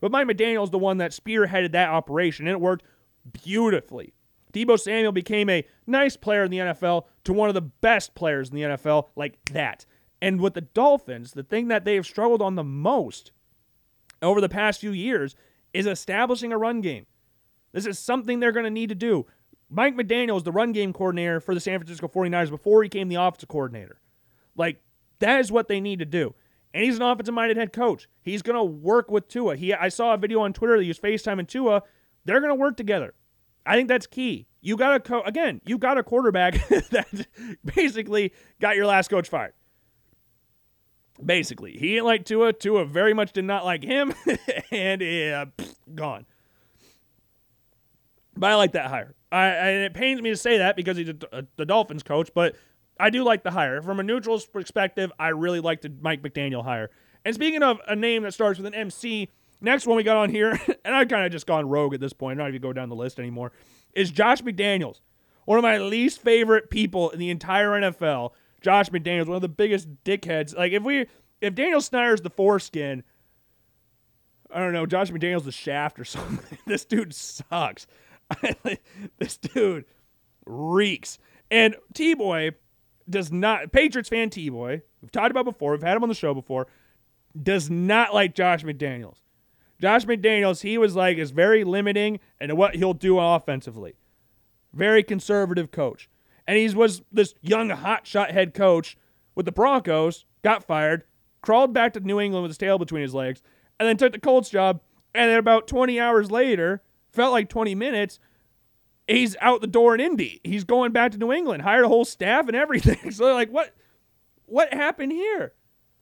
but 0.00 0.12
Mike 0.12 0.28
McDaniel 0.28 0.64
is 0.64 0.70
the 0.70 0.78
one 0.78 0.98
that 0.98 1.12
spearheaded 1.12 1.72
that 1.72 1.88
operation, 1.88 2.46
and 2.46 2.52
it 2.52 2.60
worked 2.60 2.84
beautifully. 3.42 4.12
Deebo 4.52 4.78
Samuel 4.78 5.12
became 5.12 5.48
a 5.48 5.64
nice 5.86 6.16
player 6.16 6.44
in 6.44 6.50
the 6.50 6.58
NFL 6.58 7.04
to 7.24 7.32
one 7.32 7.48
of 7.48 7.54
the 7.54 7.60
best 7.60 8.14
players 8.14 8.50
in 8.50 8.56
the 8.56 8.62
NFL, 8.62 9.08
like 9.16 9.38
that. 9.52 9.86
And 10.20 10.40
with 10.40 10.54
the 10.54 10.60
Dolphins, 10.60 11.32
the 11.32 11.42
thing 11.42 11.68
that 11.68 11.84
they 11.84 11.94
have 11.94 12.06
struggled 12.06 12.42
on 12.42 12.56
the 12.56 12.64
most 12.64 13.32
over 14.22 14.40
the 14.40 14.48
past 14.48 14.80
few 14.80 14.92
years 14.92 15.34
is 15.72 15.86
establishing 15.86 16.52
a 16.52 16.58
run 16.58 16.80
game. 16.80 17.06
This 17.72 17.86
is 17.86 17.98
something 17.98 18.40
they're 18.40 18.52
going 18.52 18.64
to 18.64 18.70
need 18.70 18.88
to 18.88 18.94
do. 18.94 19.26
Mike 19.68 19.96
McDaniel 19.96 20.36
is 20.36 20.42
the 20.42 20.52
run 20.52 20.72
game 20.72 20.92
coordinator 20.92 21.40
for 21.40 21.54
the 21.54 21.60
San 21.60 21.78
Francisco 21.78 22.08
49ers 22.08 22.50
before 22.50 22.82
he 22.82 22.88
became 22.88 23.08
the 23.08 23.14
offensive 23.14 23.48
coordinator. 23.48 24.00
Like, 24.56 24.82
that 25.20 25.40
is 25.40 25.52
what 25.52 25.68
they 25.68 25.80
need 25.80 26.00
to 26.00 26.04
do. 26.04 26.34
And 26.74 26.84
he's 26.84 26.96
an 26.96 27.02
offensive 27.02 27.34
minded 27.34 27.56
head 27.56 27.72
coach. 27.72 28.08
He's 28.22 28.42
going 28.42 28.56
to 28.56 28.64
work 28.64 29.10
with 29.10 29.28
Tua. 29.28 29.56
He, 29.56 29.72
I 29.72 29.88
saw 29.88 30.14
a 30.14 30.16
video 30.16 30.40
on 30.40 30.52
Twitter 30.52 30.78
that 30.78 30.86
was 30.86 30.98
FaceTime 30.98 31.38
and 31.38 31.48
Tua. 31.48 31.82
They're 32.24 32.40
going 32.40 32.50
to 32.50 32.56
work 32.56 32.76
together. 32.76 33.14
I 33.64 33.76
think 33.76 33.88
that's 33.88 34.06
key. 34.06 34.46
You 34.60 34.76
got 34.76 34.96
a 34.96 35.00
co- 35.00 35.22
again, 35.22 35.60
you 35.64 35.78
got 35.78 35.98
a 35.98 36.02
quarterback 36.02 36.54
that 36.68 37.26
basically 37.64 38.32
got 38.60 38.76
your 38.76 38.86
last 38.86 39.08
coach 39.08 39.28
fired. 39.28 39.54
Basically, 41.24 41.72
he 41.72 41.94
didn't 41.94 42.06
like 42.06 42.24
Tua. 42.24 42.52
Tua 42.52 42.84
very 42.84 43.12
much 43.12 43.32
did 43.32 43.44
not 43.44 43.64
like 43.64 43.84
him, 43.84 44.14
and 44.70 45.02
uh, 45.02 45.46
gone. 45.94 46.24
But 48.36 48.52
I 48.52 48.54
like 48.54 48.72
that 48.72 48.86
hire. 48.86 49.14
I, 49.30 49.46
and 49.46 49.84
it 49.84 49.94
pains 49.94 50.20
me 50.22 50.30
to 50.30 50.36
say 50.36 50.58
that 50.58 50.76
because 50.76 50.96
he's 50.96 51.10
a, 51.10 51.16
a, 51.32 51.44
the 51.56 51.66
Dolphins 51.66 52.02
coach, 52.02 52.30
but 52.34 52.56
I 52.98 53.10
do 53.10 53.22
like 53.22 53.42
the 53.42 53.50
hire. 53.50 53.82
From 53.82 54.00
a 54.00 54.02
neutral 54.02 54.40
perspective, 54.52 55.12
I 55.18 55.28
really 55.28 55.60
like 55.60 55.82
the 55.82 55.92
Mike 56.00 56.22
McDaniel 56.22 56.64
hire. 56.64 56.90
And 57.24 57.34
speaking 57.34 57.62
of 57.62 57.80
a 57.86 57.94
name 57.94 58.22
that 58.22 58.32
starts 58.32 58.58
with 58.58 58.66
an 58.66 58.74
MC, 58.74 59.28
next 59.60 59.86
one 59.86 59.96
we 59.96 60.02
got 60.02 60.16
on 60.16 60.30
here, 60.30 60.58
and 60.84 60.94
I've 60.94 61.08
kind 61.08 61.24
of 61.24 61.32
just 61.32 61.46
gone 61.46 61.68
rogue 61.68 61.94
at 61.94 62.00
this 62.00 62.12
point. 62.12 62.38
I'm 62.38 62.44
not 62.44 62.48
even 62.48 62.60
go 62.62 62.72
down 62.72 62.88
the 62.88 62.96
list 62.96 63.18
anymore. 63.18 63.52
Is 63.94 64.10
Josh 64.10 64.42
McDaniels, 64.42 65.00
one 65.44 65.58
of 65.58 65.62
my 65.62 65.78
least 65.78 66.20
favorite 66.20 66.70
people 66.70 67.10
in 67.10 67.18
the 67.18 67.30
entire 67.30 67.70
NFL. 67.70 68.32
Josh 68.60 68.90
McDaniels, 68.90 69.26
one 69.26 69.36
of 69.36 69.42
the 69.42 69.48
biggest 69.48 69.88
dickheads. 70.04 70.56
Like 70.56 70.72
if 70.72 70.82
we 70.82 71.06
if 71.40 71.54
Daniel 71.54 71.80
Snyder's 71.80 72.20
the 72.20 72.30
foreskin, 72.30 73.02
I 74.52 74.58
don't 74.58 74.72
know, 74.72 74.86
Josh 74.86 75.10
McDaniels 75.10 75.44
the 75.44 75.52
shaft 75.52 75.98
or 75.98 76.04
something. 76.06 76.58
this 76.66 76.84
dude 76.84 77.14
sucks. 77.14 77.86
this 79.18 79.36
dude 79.36 79.84
reeks. 80.46 81.18
And 81.50 81.76
T 81.94 82.14
Boy 82.14 82.52
does 83.08 83.32
not, 83.32 83.72
Patriots 83.72 84.08
fan 84.08 84.30
T 84.30 84.48
Boy, 84.48 84.82
we've 85.02 85.10
talked 85.10 85.30
about 85.30 85.44
before, 85.44 85.72
we've 85.72 85.82
had 85.82 85.96
him 85.96 86.02
on 86.02 86.08
the 86.08 86.14
show 86.14 86.34
before, 86.34 86.66
does 87.40 87.70
not 87.70 88.14
like 88.14 88.34
Josh 88.34 88.62
McDaniels. 88.62 89.18
Josh 89.80 90.04
McDaniels, 90.04 90.60
he 90.62 90.76
was 90.78 90.94
like, 90.94 91.16
is 91.16 91.30
very 91.30 91.64
limiting 91.64 92.20
and 92.38 92.56
what 92.56 92.76
he'll 92.76 92.92
do 92.92 93.18
offensively. 93.18 93.94
Very 94.72 95.02
conservative 95.02 95.70
coach. 95.70 96.08
And 96.50 96.58
he 96.58 96.68
was 96.74 97.00
this 97.12 97.36
young 97.42 97.68
hotshot 97.68 98.32
head 98.32 98.54
coach 98.54 98.96
with 99.36 99.46
the 99.46 99.52
Broncos, 99.52 100.26
got 100.42 100.64
fired, 100.64 101.04
crawled 101.42 101.72
back 101.72 101.92
to 101.92 102.00
New 102.00 102.18
England 102.18 102.42
with 102.42 102.50
his 102.50 102.58
tail 102.58 102.76
between 102.76 103.02
his 103.02 103.14
legs, 103.14 103.40
and 103.78 103.88
then 103.88 103.96
took 103.96 104.10
the 104.10 104.18
Colts 104.18 104.50
job. 104.50 104.80
And 105.14 105.30
then 105.30 105.38
about 105.38 105.68
20 105.68 106.00
hours 106.00 106.28
later, 106.28 106.82
felt 107.12 107.30
like 107.30 107.50
20 107.50 107.76
minutes. 107.76 108.18
He's 109.06 109.36
out 109.40 109.60
the 109.60 109.68
door 109.68 109.94
in 109.94 110.00
Indy. 110.00 110.40
He's 110.42 110.64
going 110.64 110.90
back 110.90 111.12
to 111.12 111.18
New 111.18 111.30
England, 111.30 111.62
hired 111.62 111.84
a 111.84 111.88
whole 111.88 112.04
staff 112.04 112.48
and 112.48 112.56
everything. 112.56 112.98
So 113.12 113.26
they're 113.26 113.34
like, 113.34 113.50
what, 113.50 113.72
what 114.46 114.74
happened 114.74 115.12
here? 115.12 115.52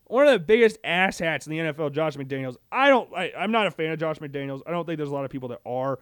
One 0.06 0.26
of 0.26 0.32
the 0.32 0.38
biggest 0.38 0.82
asshats 0.82 1.46
in 1.46 1.50
the 1.50 1.58
NFL, 1.58 1.92
Josh 1.92 2.16
McDaniels. 2.16 2.56
I 2.72 2.88
don't. 2.88 3.12
I, 3.14 3.34
I'm 3.36 3.52
not 3.52 3.66
a 3.66 3.70
fan 3.70 3.92
of 3.92 4.00
Josh 4.00 4.16
McDaniels. 4.16 4.62
I 4.66 4.70
don't 4.70 4.86
think 4.86 4.96
there's 4.96 5.10
a 5.10 5.14
lot 5.14 5.26
of 5.26 5.30
people 5.30 5.50
that 5.50 5.60
are. 5.66 5.98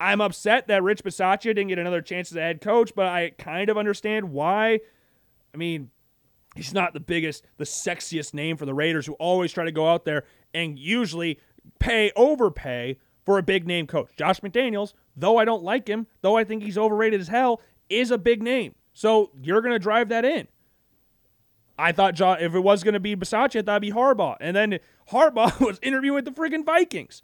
I'm 0.00 0.22
upset 0.22 0.68
that 0.68 0.82
Rich 0.82 1.04
Bisaccia 1.04 1.54
didn't 1.54 1.68
get 1.68 1.78
another 1.78 2.00
chance 2.00 2.32
as 2.32 2.36
a 2.36 2.40
head 2.40 2.62
coach, 2.62 2.92
but 2.96 3.06
I 3.06 3.30
kind 3.38 3.68
of 3.68 3.76
understand 3.76 4.32
why. 4.32 4.80
I 5.52 5.56
mean, 5.58 5.90
he's 6.56 6.72
not 6.72 6.94
the 6.94 7.00
biggest, 7.00 7.44
the 7.58 7.64
sexiest 7.64 8.32
name 8.32 8.56
for 8.56 8.64
the 8.64 8.74
Raiders, 8.74 9.04
who 9.04 9.12
always 9.14 9.52
try 9.52 9.64
to 9.64 9.72
go 9.72 9.88
out 9.88 10.06
there 10.06 10.24
and 10.54 10.78
usually 10.78 11.38
pay 11.78 12.10
overpay 12.16 12.96
for 13.24 13.36
a 13.36 13.42
big 13.42 13.66
name 13.66 13.86
coach. 13.86 14.10
Josh 14.16 14.40
McDaniels, 14.40 14.94
though 15.14 15.36
I 15.36 15.44
don't 15.44 15.62
like 15.62 15.86
him, 15.86 16.06
though 16.22 16.36
I 16.36 16.44
think 16.44 16.62
he's 16.62 16.78
overrated 16.78 17.20
as 17.20 17.28
hell, 17.28 17.60
is 17.90 18.10
a 18.10 18.18
big 18.18 18.42
name. 18.42 18.74
So 18.94 19.30
you're 19.42 19.60
going 19.60 19.74
to 19.74 19.78
drive 19.78 20.08
that 20.08 20.24
in. 20.24 20.48
I 21.78 21.92
thought 21.92 22.14
John, 22.14 22.38
if 22.40 22.54
it 22.54 22.60
was 22.60 22.82
going 22.84 22.94
to 22.94 23.00
be 23.00 23.16
Bisaccia, 23.16 23.60
I 23.60 23.62
thought 23.62 23.82
it'd 23.82 23.82
be 23.82 23.92
Harbaugh. 23.92 24.36
And 24.40 24.56
then 24.56 24.78
Harbaugh 25.10 25.60
was 25.66 25.78
interviewing 25.82 26.16
with 26.16 26.24
the 26.24 26.30
freaking 26.30 26.64
Vikings 26.64 27.22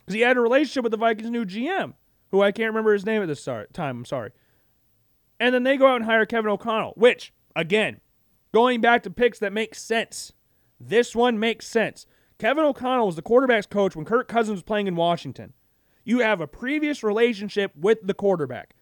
because 0.00 0.14
he 0.14 0.20
had 0.22 0.36
a 0.36 0.40
relationship 0.40 0.84
with 0.84 0.90
the 0.90 0.98
Vikings' 0.98 1.30
new 1.30 1.44
GM, 1.44 1.94
who 2.34 2.42
I 2.42 2.50
can't 2.50 2.70
remember 2.70 2.92
his 2.92 3.06
name 3.06 3.22
at 3.22 3.28
this 3.28 3.44
time. 3.44 3.66
I'm 3.76 4.04
sorry. 4.04 4.32
And 5.38 5.54
then 5.54 5.62
they 5.62 5.76
go 5.76 5.86
out 5.86 5.96
and 5.96 6.04
hire 6.04 6.26
Kevin 6.26 6.50
O'Connell, 6.50 6.94
which, 6.96 7.32
again, 7.54 8.00
going 8.52 8.80
back 8.80 9.04
to 9.04 9.10
picks 9.10 9.38
that 9.38 9.52
make 9.52 9.76
sense. 9.76 10.32
This 10.80 11.14
one 11.14 11.38
makes 11.38 11.68
sense. 11.68 12.06
Kevin 12.38 12.64
O'Connell 12.64 13.06
was 13.06 13.14
the 13.14 13.22
quarterback's 13.22 13.66
coach 13.66 13.94
when 13.94 14.04
Kirk 14.04 14.26
Cousins 14.26 14.56
was 14.56 14.62
playing 14.64 14.88
in 14.88 14.96
Washington. 14.96 15.52
You 16.04 16.18
have 16.18 16.40
a 16.40 16.48
previous 16.48 17.04
relationship 17.04 17.70
with 17.76 17.98
the 18.02 18.14
quarterback. 18.14 18.74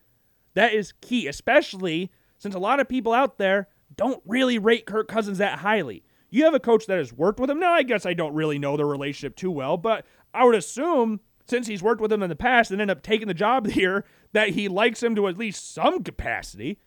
That 0.55 0.73
is 0.73 0.95
key, 1.03 1.27
especially 1.27 2.11
since 2.39 2.55
a 2.55 2.59
lot 2.59 2.81
of 2.81 2.89
people 2.89 3.13
out 3.13 3.37
there 3.37 3.69
don't 3.95 4.23
really 4.25 4.59
rate 4.59 4.87
Kirk 4.87 5.09
Cousins 5.09 5.37
that 5.39 5.59
highly. 5.59 6.05
You 6.31 6.45
have 6.47 6.55
a 6.55 6.61
coach 6.61 6.87
that 6.87 6.97
has 6.97 7.13
worked 7.13 7.39
with 7.39 7.51
him. 7.51 7.61
Now, 7.61 7.75
I 7.75 7.83
guess 7.83 8.07
I 8.07 8.15
don't 8.15 8.33
really 8.33 8.59
know 8.59 8.79
the 8.79 8.87
relationship 8.87 9.37
too 9.37 9.51
well, 9.51 9.77
but 9.77 10.07
I 10.33 10.45
would 10.45 10.55
assume 10.55 11.21
since 11.53 11.67
he's 11.67 11.83
worked 11.83 12.01
with 12.01 12.11
him 12.11 12.23
in 12.23 12.31
the 12.31 12.35
past 12.35 12.71
and 12.71 12.81
ended 12.81 12.97
up 12.97 13.03
taking 13.03 13.29
the 13.29 13.35
job 13.35 13.67
here, 13.69 14.07
that 14.33 14.51
he 14.51 14.69
likes 14.69 15.03
him 15.03 15.15
to 15.15 15.29
at 15.29 15.37
least 15.37 15.75
some 15.75 16.03
capacity. 16.03 16.79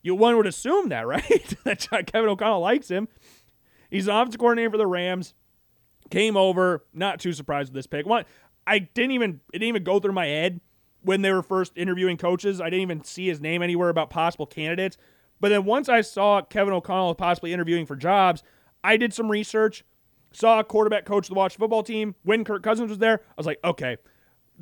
You 0.00 0.14
one 0.14 0.36
would 0.36 0.46
assume 0.46 0.90
that, 0.90 1.06
right? 1.08 1.54
that 1.64 2.06
Kevin 2.06 2.30
O'Connell 2.30 2.60
likes 2.60 2.88
him. 2.88 3.08
He's 3.90 4.06
an 4.06 4.14
offensive 4.14 4.38
coordinator 4.38 4.70
for 4.70 4.78
the 4.78 4.86
Rams. 4.86 5.34
Came 6.08 6.36
over, 6.36 6.84
not 6.94 7.18
too 7.18 7.32
surprised 7.32 7.70
with 7.70 7.74
this 7.74 7.88
pick. 7.88 8.06
One, 8.06 8.24
I 8.64 8.78
didn't 8.78 9.10
even 9.10 9.40
it 9.52 9.58
didn't 9.58 9.68
even 9.68 9.82
go 9.82 9.98
through 9.98 10.12
my 10.12 10.26
head 10.26 10.60
when 11.02 11.22
they 11.22 11.32
were 11.32 11.42
first 11.42 11.72
interviewing 11.74 12.16
coaches. 12.16 12.60
I 12.60 12.66
didn't 12.70 12.82
even 12.82 13.02
see 13.02 13.26
his 13.26 13.40
name 13.40 13.60
anywhere 13.60 13.88
about 13.88 14.08
possible 14.08 14.46
candidates. 14.46 14.96
But 15.40 15.48
then 15.48 15.64
once 15.64 15.88
I 15.88 16.02
saw 16.02 16.42
Kevin 16.42 16.72
O'Connell 16.72 17.16
possibly 17.16 17.52
interviewing 17.52 17.86
for 17.86 17.96
jobs, 17.96 18.44
I 18.84 18.96
did 18.96 19.12
some 19.12 19.30
research, 19.30 19.84
saw 20.32 20.60
a 20.60 20.64
quarterback 20.64 21.06
coach 21.06 21.26
the 21.26 21.34
Washington 21.34 21.64
football 21.64 21.82
team 21.82 22.14
when 22.22 22.44
Kirk 22.44 22.62
Cousins 22.62 22.90
was 22.90 22.98
there. 22.98 23.20
I 23.26 23.34
was 23.36 23.46
like, 23.46 23.58
okay, 23.64 23.96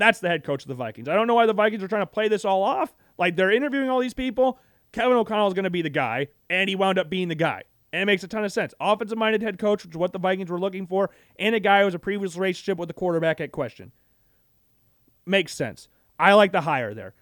that's 0.00 0.20
the 0.20 0.28
head 0.28 0.44
coach 0.44 0.62
of 0.62 0.68
the 0.68 0.74
Vikings. 0.74 1.08
I 1.08 1.14
don't 1.14 1.26
know 1.26 1.34
why 1.34 1.46
the 1.46 1.52
Vikings 1.52 1.82
are 1.82 1.88
trying 1.88 2.02
to 2.02 2.06
play 2.06 2.28
this 2.28 2.44
all 2.44 2.62
off. 2.62 2.94
Like 3.18 3.36
they're 3.36 3.50
interviewing 3.50 3.90
all 3.90 4.00
these 4.00 4.14
people. 4.14 4.58
Kevin 4.92 5.16
O'Connell 5.16 5.48
is 5.48 5.54
going 5.54 5.64
to 5.64 5.70
be 5.70 5.82
the 5.82 5.90
guy, 5.90 6.28
and 6.48 6.68
he 6.68 6.74
wound 6.74 6.98
up 6.98 7.08
being 7.08 7.28
the 7.28 7.34
guy. 7.34 7.62
And 7.92 8.02
it 8.02 8.06
makes 8.06 8.22
a 8.22 8.28
ton 8.28 8.44
of 8.44 8.52
sense. 8.52 8.74
Offensive 8.80 9.18
minded 9.18 9.42
head 9.42 9.58
coach, 9.58 9.84
which 9.84 9.94
is 9.94 9.98
what 9.98 10.12
the 10.12 10.18
Vikings 10.18 10.50
were 10.50 10.60
looking 10.60 10.86
for, 10.86 11.10
and 11.38 11.54
a 11.54 11.60
guy 11.60 11.80
who 11.80 11.86
has 11.86 11.94
a 11.94 11.98
previous 11.98 12.36
relationship 12.36 12.78
with 12.78 12.88
the 12.88 12.94
quarterback 12.94 13.40
at 13.40 13.52
question. 13.52 13.92
Makes 15.26 15.54
sense. 15.54 15.88
I 16.18 16.34
like 16.34 16.52
the 16.52 16.62
hire 16.62 16.94
there. 16.94 17.14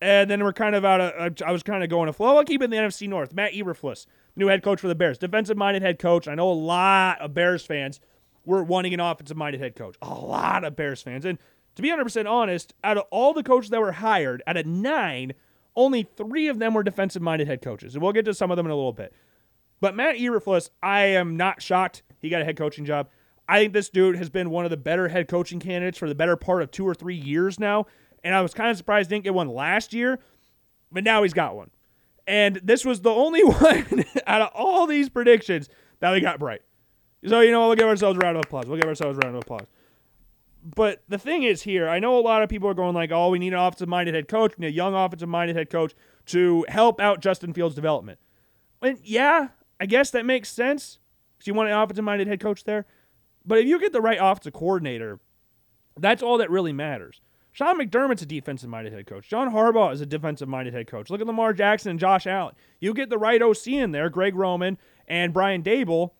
And 0.00 0.30
then 0.30 0.44
we're 0.44 0.52
kind 0.52 0.76
of 0.76 0.84
out 0.84 1.00
of, 1.00 1.12
uh, 1.40 1.44
I 1.44 1.50
was 1.50 1.62
kind 1.62 1.82
of 1.82 1.90
going 1.90 2.06
to 2.06 2.12
flow. 2.12 2.36
I'll 2.36 2.44
keep 2.44 2.62
in 2.62 2.70
the 2.70 2.76
NFC 2.76 3.08
North. 3.08 3.34
Matt 3.34 3.52
Eberflus, 3.52 4.06
new 4.36 4.46
head 4.46 4.62
coach 4.62 4.80
for 4.80 4.88
the 4.88 4.94
Bears, 4.94 5.18
defensive 5.18 5.56
minded 5.56 5.82
head 5.82 5.98
coach. 5.98 6.28
I 6.28 6.34
know 6.34 6.50
a 6.50 6.52
lot 6.52 7.20
of 7.20 7.34
Bears 7.34 7.64
fans 7.64 8.00
were 8.44 8.62
wanting 8.62 8.94
an 8.94 9.00
offensive 9.00 9.36
minded 9.36 9.60
head 9.60 9.74
coach. 9.74 9.96
A 10.00 10.14
lot 10.14 10.64
of 10.64 10.76
Bears 10.76 11.02
fans. 11.02 11.24
And 11.24 11.38
to 11.78 11.82
be 11.82 11.90
100% 11.90 12.28
honest, 12.28 12.74
out 12.82 12.98
of 12.98 13.04
all 13.12 13.32
the 13.32 13.44
coaches 13.44 13.70
that 13.70 13.80
were 13.80 13.92
hired, 13.92 14.42
out 14.48 14.56
of 14.56 14.66
nine, 14.66 15.32
only 15.76 16.02
three 16.02 16.48
of 16.48 16.58
them 16.58 16.74
were 16.74 16.82
defensive 16.82 17.22
minded 17.22 17.46
head 17.46 17.62
coaches. 17.62 17.94
And 17.94 18.02
we'll 18.02 18.12
get 18.12 18.24
to 18.24 18.34
some 18.34 18.50
of 18.50 18.56
them 18.56 18.66
in 18.66 18.72
a 18.72 18.74
little 18.74 18.92
bit. 18.92 19.12
But 19.80 19.94
Matt 19.94 20.16
Eberflus, 20.16 20.70
I 20.82 21.02
am 21.02 21.36
not 21.36 21.62
shocked 21.62 22.02
he 22.18 22.30
got 22.30 22.42
a 22.42 22.44
head 22.44 22.56
coaching 22.56 22.84
job. 22.84 23.08
I 23.48 23.60
think 23.60 23.74
this 23.74 23.90
dude 23.90 24.16
has 24.16 24.28
been 24.28 24.50
one 24.50 24.64
of 24.64 24.72
the 24.72 24.76
better 24.76 25.06
head 25.06 25.28
coaching 25.28 25.60
candidates 25.60 25.98
for 25.98 26.08
the 26.08 26.16
better 26.16 26.34
part 26.34 26.62
of 26.62 26.72
two 26.72 26.84
or 26.84 26.94
three 26.94 27.14
years 27.14 27.60
now. 27.60 27.86
And 28.24 28.34
I 28.34 28.42
was 28.42 28.54
kind 28.54 28.72
of 28.72 28.76
surprised 28.76 29.08
he 29.08 29.14
didn't 29.14 29.24
get 29.24 29.34
one 29.34 29.46
last 29.46 29.94
year, 29.94 30.18
but 30.90 31.04
now 31.04 31.22
he's 31.22 31.32
got 31.32 31.54
one. 31.54 31.70
And 32.26 32.56
this 32.56 32.84
was 32.84 33.02
the 33.02 33.10
only 33.10 33.44
one 33.44 34.04
out 34.26 34.42
of 34.42 34.50
all 34.52 34.88
these 34.88 35.08
predictions 35.08 35.68
that 36.00 36.10
we 36.10 36.20
got 36.20 36.42
right. 36.42 36.60
So, 37.24 37.38
you 37.38 37.52
know, 37.52 37.68
we'll 37.68 37.76
give 37.76 37.86
ourselves 37.86 38.16
a 38.16 38.20
round 38.20 38.36
of 38.36 38.46
applause. 38.46 38.66
We'll 38.66 38.80
give 38.80 38.88
ourselves 38.88 39.16
a 39.16 39.20
round 39.20 39.36
of 39.36 39.42
applause. 39.42 39.68
But 40.74 41.02
the 41.08 41.18
thing 41.18 41.44
is 41.44 41.62
here, 41.62 41.88
I 41.88 41.98
know 41.98 42.18
a 42.18 42.20
lot 42.20 42.42
of 42.42 42.48
people 42.48 42.68
are 42.68 42.74
going 42.74 42.94
like, 42.94 43.10
oh, 43.10 43.30
we 43.30 43.38
need 43.38 43.52
an 43.52 43.58
offensive 43.58 43.88
minded 43.88 44.14
head 44.14 44.28
coach, 44.28 44.52
we 44.58 44.66
need 44.66 44.72
a 44.72 44.76
young 44.76 44.94
offensive 44.94 45.28
minded 45.28 45.56
head 45.56 45.70
coach 45.70 45.94
to 46.26 46.66
help 46.68 47.00
out 47.00 47.20
Justin 47.20 47.52
Fields' 47.54 47.74
development. 47.74 48.18
And 48.82 48.98
yeah, 49.02 49.48
I 49.80 49.86
guess 49.86 50.10
that 50.10 50.26
makes 50.26 50.50
sense 50.50 50.98
because 51.36 51.46
you 51.46 51.54
want 51.54 51.70
an 51.70 51.76
offensive 51.76 52.04
minded 52.04 52.28
head 52.28 52.40
coach 52.40 52.64
there. 52.64 52.86
But 53.46 53.58
if 53.58 53.66
you 53.66 53.80
get 53.80 53.92
the 53.92 54.02
right 54.02 54.18
offensive 54.20 54.52
coordinator, 54.52 55.20
that's 55.96 56.22
all 56.22 56.38
that 56.38 56.50
really 56.50 56.72
matters. 56.72 57.20
Sean 57.52 57.78
McDermott's 57.80 58.22
a 58.22 58.26
defensive 58.26 58.68
minded 58.68 58.92
head 58.92 59.06
coach. 59.06 59.28
John 59.28 59.52
Harbaugh 59.52 59.92
is 59.92 60.00
a 60.00 60.06
defensive 60.06 60.48
minded 60.48 60.74
head 60.74 60.86
coach. 60.86 61.08
Look 61.08 61.20
at 61.20 61.26
Lamar 61.26 61.52
Jackson 61.52 61.90
and 61.90 61.98
Josh 61.98 62.26
Allen. 62.26 62.54
You 62.78 62.92
get 62.92 63.10
the 63.10 63.18
right 63.18 63.40
OC 63.40 63.68
in 63.68 63.92
there, 63.92 64.10
Greg 64.10 64.36
Roman 64.36 64.78
and 65.08 65.32
Brian 65.32 65.62
Daboll, 65.62 66.10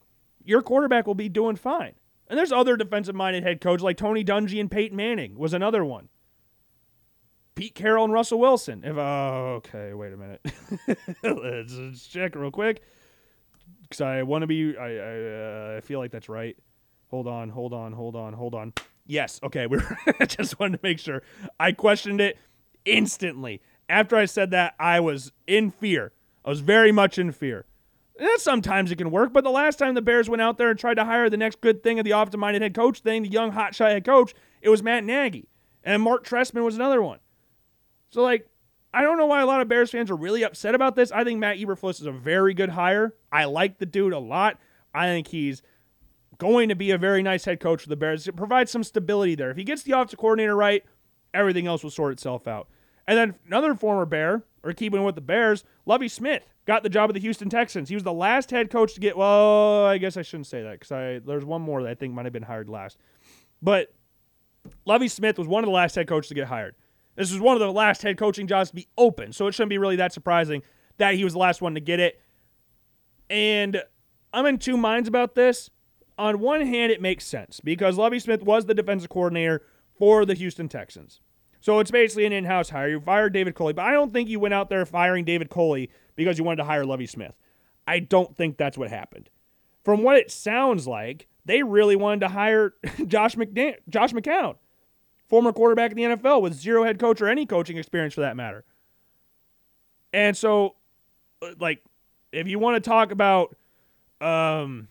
your 0.43 0.61
quarterback 0.61 1.05
will 1.05 1.15
be 1.15 1.29
doing 1.29 1.55
fine. 1.55 1.93
And 2.29 2.37
there's 2.37 2.51
other 2.51 2.77
defensive 2.77 3.15
minded 3.15 3.43
head 3.43 3.59
coaches 3.59 3.83
like 3.83 3.97
Tony 3.97 4.23
Dungy 4.23 4.59
and 4.59 4.69
Peyton 4.69 4.95
Manning 4.95 5.37
was 5.37 5.53
another 5.53 5.83
one. 5.83 6.09
Pete 7.55 7.75
Carroll 7.75 8.05
and 8.05 8.13
Russell 8.13 8.39
Wilson. 8.39 8.83
If 8.85 8.97
uh, 8.97 9.57
okay, 9.57 9.93
wait 9.93 10.13
a 10.13 10.17
minute. 10.17 10.41
let's, 11.23 11.73
let's, 11.73 12.07
check 12.07 12.35
real 12.35 12.51
quick 12.51 12.83
because 13.81 13.99
I 13.99 14.23
want 14.23 14.43
to 14.43 14.47
be. 14.47 14.77
I 14.77 14.85
I, 14.85 15.73
uh, 15.73 15.77
I 15.77 15.81
feel 15.81 15.99
like 15.99 16.11
that's 16.11 16.29
right. 16.29 16.55
Hold 17.09 17.27
on, 17.27 17.49
hold 17.49 17.73
on, 17.73 17.91
hold 17.91 18.15
on, 18.15 18.33
hold 18.33 18.55
on. 18.55 18.73
Yes, 19.05 19.39
okay. 19.43 19.67
We 19.69 19.79
just 20.27 20.59
wanted 20.59 20.77
to 20.77 20.79
make 20.83 20.99
sure. 20.99 21.23
I 21.59 21.71
questioned 21.71 22.21
it 22.21 22.37
instantly. 22.85 23.61
After 23.89 24.15
I 24.15 24.25
said 24.25 24.51
that, 24.51 24.75
I 24.79 24.99
was 24.99 25.31
in 25.47 25.71
fear. 25.71 26.13
I 26.45 26.49
was 26.49 26.61
very 26.61 26.91
much 26.91 27.17
in 27.17 27.31
fear. 27.31 27.65
And 28.19 28.29
sometimes 28.37 28.91
it 28.91 28.97
can 28.97 29.11
work, 29.11 29.31
but 29.31 29.45
the 29.45 29.49
last 29.49 29.79
time 29.79 29.93
the 29.93 30.01
Bears 30.01 30.29
went 30.29 30.41
out 30.41 30.57
there 30.57 30.69
and 30.69 30.77
tried 30.77 30.95
to 30.95 31.05
hire 31.05 31.29
the 31.29 31.37
next 31.37 31.61
good 31.61 31.81
thing 31.81 31.99
of 31.99 32.05
the 32.05 32.11
offensive 32.11 32.39
minded 32.39 32.61
head 32.61 32.73
coach 32.73 32.99
thing, 32.99 33.23
the 33.23 33.29
young 33.29 33.53
hotshot 33.53 33.91
head 33.91 34.03
coach, 34.03 34.33
it 34.61 34.67
was 34.67 34.83
Matt 34.83 35.05
Nagy. 35.05 35.47
And 35.85 36.03
Marc 36.03 36.25
Trestman 36.25 36.65
was 36.65 36.75
another 36.75 37.01
one. 37.01 37.19
So, 38.09 38.21
like, 38.21 38.47
I 38.93 39.03
don't 39.03 39.17
know 39.17 39.27
why 39.27 39.41
a 39.41 39.45
lot 39.45 39.61
of 39.61 39.69
Bears 39.69 39.91
fans 39.91 40.11
are 40.11 40.15
really 40.15 40.43
upset 40.43 40.75
about 40.75 40.95
this. 40.95 41.11
I 41.11 41.23
think 41.23 41.39
Matt 41.39 41.57
Eberflus 41.57 42.01
is 42.01 42.07
a 42.07 42.11
very 42.11 42.53
good 42.53 42.69
hire. 42.69 43.15
I 43.31 43.45
like 43.45 43.77
the 43.77 43.85
dude 43.85 44.13
a 44.13 44.19
lot. 44.19 44.59
I 44.93 45.05
think 45.05 45.27
he's 45.27 45.61
going 46.39 46.69
to 46.69 46.75
be 46.75 46.91
a 46.91 46.97
very 46.97 47.23
nice 47.23 47.45
head 47.45 47.59
coach 47.59 47.83
for 47.83 47.89
the 47.89 47.95
Bears. 47.95 48.27
It 48.27 48.35
provides 48.35 48.71
some 48.71 48.83
stability 48.83 49.35
there. 49.35 49.51
If 49.51 49.57
he 49.57 49.63
gets 49.63 49.83
the 49.83 49.93
offensive 49.93 50.19
coordinator 50.19 50.55
right, 50.55 50.83
everything 51.33 51.67
else 51.67 51.83
will 51.83 51.91
sort 51.91 52.11
itself 52.13 52.47
out. 52.47 52.67
And 53.07 53.17
then 53.17 53.35
another 53.47 53.75
former 53.75 54.05
Bear, 54.05 54.43
or 54.63 54.73
keeping 54.73 55.03
with 55.03 55.15
the 55.15 55.21
Bears, 55.21 55.63
Lovie 55.85 56.07
Smith 56.07 56.43
got 56.65 56.83
the 56.83 56.89
job 56.89 57.09
of 57.09 57.13
the 57.13 57.19
Houston 57.19 57.49
Texans. 57.49 57.89
He 57.89 57.95
was 57.95 58.03
the 58.03 58.13
last 58.13 58.51
head 58.51 58.69
coach 58.69 58.93
to 58.93 58.99
get. 58.99 59.17
Well, 59.17 59.85
I 59.85 59.97
guess 59.97 60.17
I 60.17 60.21
shouldn't 60.21 60.47
say 60.47 60.63
that 60.63 60.73
because 60.73 60.91
I 60.91 61.19
there's 61.19 61.45
one 61.45 61.61
more 61.61 61.83
that 61.83 61.89
I 61.89 61.95
think 61.95 62.13
might 62.13 62.25
have 62.25 62.33
been 62.33 62.43
hired 62.43 62.69
last. 62.69 62.97
But 63.61 63.93
Lovie 64.85 65.07
Smith 65.07 65.37
was 65.37 65.47
one 65.47 65.63
of 65.63 65.67
the 65.67 65.73
last 65.73 65.95
head 65.95 66.07
coaches 66.07 66.29
to 66.29 66.35
get 66.35 66.47
hired. 66.47 66.75
This 67.15 67.31
was 67.31 67.41
one 67.41 67.55
of 67.55 67.59
the 67.59 67.71
last 67.71 68.01
head 68.01 68.17
coaching 68.17 68.47
jobs 68.47 68.69
to 68.69 68.75
be 68.75 68.87
open, 68.97 69.33
so 69.33 69.47
it 69.47 69.53
shouldn't 69.53 69.69
be 69.69 69.77
really 69.77 69.97
that 69.97 70.13
surprising 70.13 70.61
that 70.97 71.15
he 71.15 71.23
was 71.23 71.33
the 71.33 71.39
last 71.39 71.61
one 71.61 71.73
to 71.73 71.81
get 71.81 71.99
it. 71.99 72.21
And 73.29 73.81
I'm 74.33 74.45
in 74.45 74.57
two 74.57 74.77
minds 74.77 75.07
about 75.09 75.35
this 75.35 75.69
on 76.19 76.39
one 76.39 76.65
hand, 76.67 76.91
it 76.91 77.01
makes 77.01 77.25
sense 77.25 77.61
because 77.63 77.97
Lovie 77.97 78.19
Smith 78.19 78.43
was 78.43 78.65
the 78.65 78.73
defensive 78.73 79.09
coordinator 79.09 79.61
for 79.97 80.25
the 80.25 80.33
Houston 80.33 80.67
Texans. 80.67 81.21
So 81.61 81.79
it's 81.79 81.91
basically 81.91 82.25
an 82.25 82.31
in 82.31 82.45
house 82.45 82.69
hire. 82.69 82.89
You 82.89 82.99
fired 82.99 83.33
David 83.33 83.55
Culley, 83.55 83.73
but 83.73 83.85
I 83.85 83.91
don't 83.91 84.13
think 84.13 84.29
you 84.29 84.39
went 84.39 84.53
out 84.53 84.69
there 84.69 84.85
firing 84.85 85.25
David 85.25 85.49
Culley 85.49 85.89
because 86.15 86.37
you 86.37 86.43
wanted 86.43 86.57
to 86.57 86.63
hire 86.63 86.85
Lovie 86.85 87.05
Smith. 87.05 87.33
I 87.87 87.99
don't 87.99 88.35
think 88.35 88.57
that's 88.57 88.77
what 88.77 88.89
happened. 88.89 89.29
From 89.83 90.03
what 90.03 90.17
it 90.17 90.31
sounds 90.31 90.87
like, 90.87 91.27
they 91.45 91.63
really 91.63 91.95
wanted 91.95 92.21
to 92.21 92.29
hire 92.29 92.73
Josh, 93.07 93.35
McDan- 93.35 93.77
Josh 93.89 94.13
McCown, 94.13 94.55
former 95.27 95.51
quarterback 95.51 95.91
in 95.91 95.97
the 95.97 96.03
NFL 96.03 96.41
with 96.41 96.53
zero 96.53 96.83
head 96.83 96.99
coach 96.99 97.21
or 97.21 97.27
any 97.27 97.45
coaching 97.45 97.77
experience 97.77 98.13
for 98.13 98.21
that 98.21 98.37
matter. 98.37 98.63
And 100.13 100.35
so, 100.37 100.75
uh, 101.41 101.51
like, 101.59 101.83
if 102.31 102.47
you 102.47 102.59
want 102.59 102.81
to 102.81 102.87
talk 102.87 103.11
about 103.11 103.55
um, 104.21 104.87